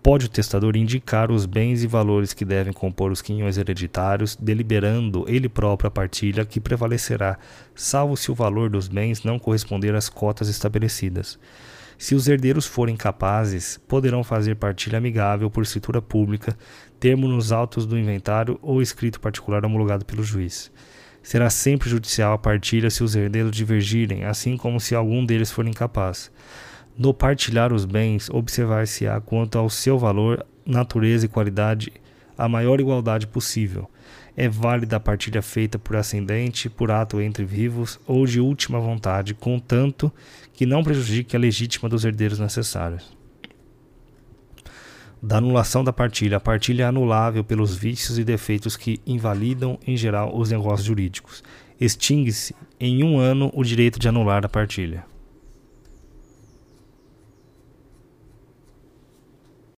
pode 0.06 0.26
o 0.26 0.28
testador 0.28 0.76
indicar 0.76 1.32
os 1.32 1.46
bens 1.46 1.82
e 1.82 1.86
valores 1.88 2.32
que 2.32 2.44
devem 2.44 2.72
compor 2.72 3.10
os 3.10 3.20
quinhões 3.20 3.58
hereditários, 3.58 4.36
deliberando 4.36 5.24
ele 5.26 5.48
próprio 5.48 5.88
a 5.88 5.90
partilha 5.90 6.44
que 6.44 6.60
prevalecerá, 6.60 7.36
salvo 7.74 8.16
se 8.16 8.30
o 8.30 8.34
valor 8.34 8.70
dos 8.70 8.86
bens 8.86 9.24
não 9.24 9.36
corresponder 9.36 9.96
às 9.96 10.08
cotas 10.08 10.46
estabelecidas. 10.46 11.36
Se 11.98 12.14
os 12.14 12.28
herdeiros 12.28 12.66
forem 12.66 12.96
capazes, 12.96 13.80
poderão 13.88 14.22
fazer 14.22 14.54
partilha 14.54 14.98
amigável 14.98 15.50
por 15.50 15.64
escritura 15.64 16.00
pública, 16.00 16.56
termo 17.00 17.26
nos 17.26 17.50
autos 17.50 17.84
do 17.84 17.98
inventário 17.98 18.60
ou 18.62 18.80
escrito 18.80 19.18
particular 19.18 19.66
homologado 19.66 20.04
pelo 20.04 20.22
juiz. 20.22 20.70
Será 21.20 21.50
sempre 21.50 21.90
judicial 21.90 22.32
a 22.32 22.38
partilha 22.38 22.90
se 22.90 23.02
os 23.02 23.16
herdeiros 23.16 23.50
divergirem, 23.50 24.24
assim 24.24 24.56
como 24.56 24.78
se 24.78 24.94
algum 24.94 25.26
deles 25.26 25.50
for 25.50 25.66
incapaz. 25.66 26.30
No 26.98 27.12
partilhar 27.12 27.74
os 27.74 27.84
bens, 27.84 28.30
observar-se-á 28.30 29.20
quanto 29.20 29.58
ao 29.58 29.68
seu 29.68 29.98
valor, 29.98 30.46
natureza 30.64 31.26
e 31.26 31.28
qualidade 31.28 31.92
a 32.38 32.48
maior 32.48 32.80
igualdade 32.80 33.26
possível. 33.26 33.90
É 34.34 34.48
válida 34.48 34.96
a 34.96 35.00
partilha 35.00 35.42
feita 35.42 35.78
por 35.78 35.96
ascendente, 35.96 36.70
por 36.70 36.90
ato 36.90 37.20
entre 37.20 37.44
vivos 37.44 38.00
ou 38.06 38.26
de 38.26 38.40
última 38.40 38.80
vontade, 38.80 39.34
contanto 39.34 40.10
que 40.54 40.64
não 40.64 40.82
prejudique 40.82 41.36
a 41.36 41.38
legítima 41.38 41.88
dos 41.88 42.04
herdeiros 42.04 42.38
necessários. 42.38 43.14
Da 45.22 45.38
anulação 45.38 45.82
da 45.84 45.92
partilha. 45.92 46.36
A 46.36 46.40
partilha 46.40 46.84
é 46.84 46.86
anulável 46.86 47.42
pelos 47.42 47.74
vícios 47.74 48.18
e 48.18 48.24
defeitos 48.24 48.76
que 48.76 49.00
invalidam, 49.06 49.78
em 49.86 49.96
geral, 49.96 50.34
os 50.36 50.50
negócios 50.50 50.86
jurídicos. 50.86 51.42
Extingue-se 51.80 52.54
em 52.80 53.02
um 53.02 53.18
ano 53.18 53.50
o 53.54 53.64
direito 53.64 53.98
de 53.98 54.08
anular 54.08 54.44
a 54.44 54.48
partilha. 54.48 55.04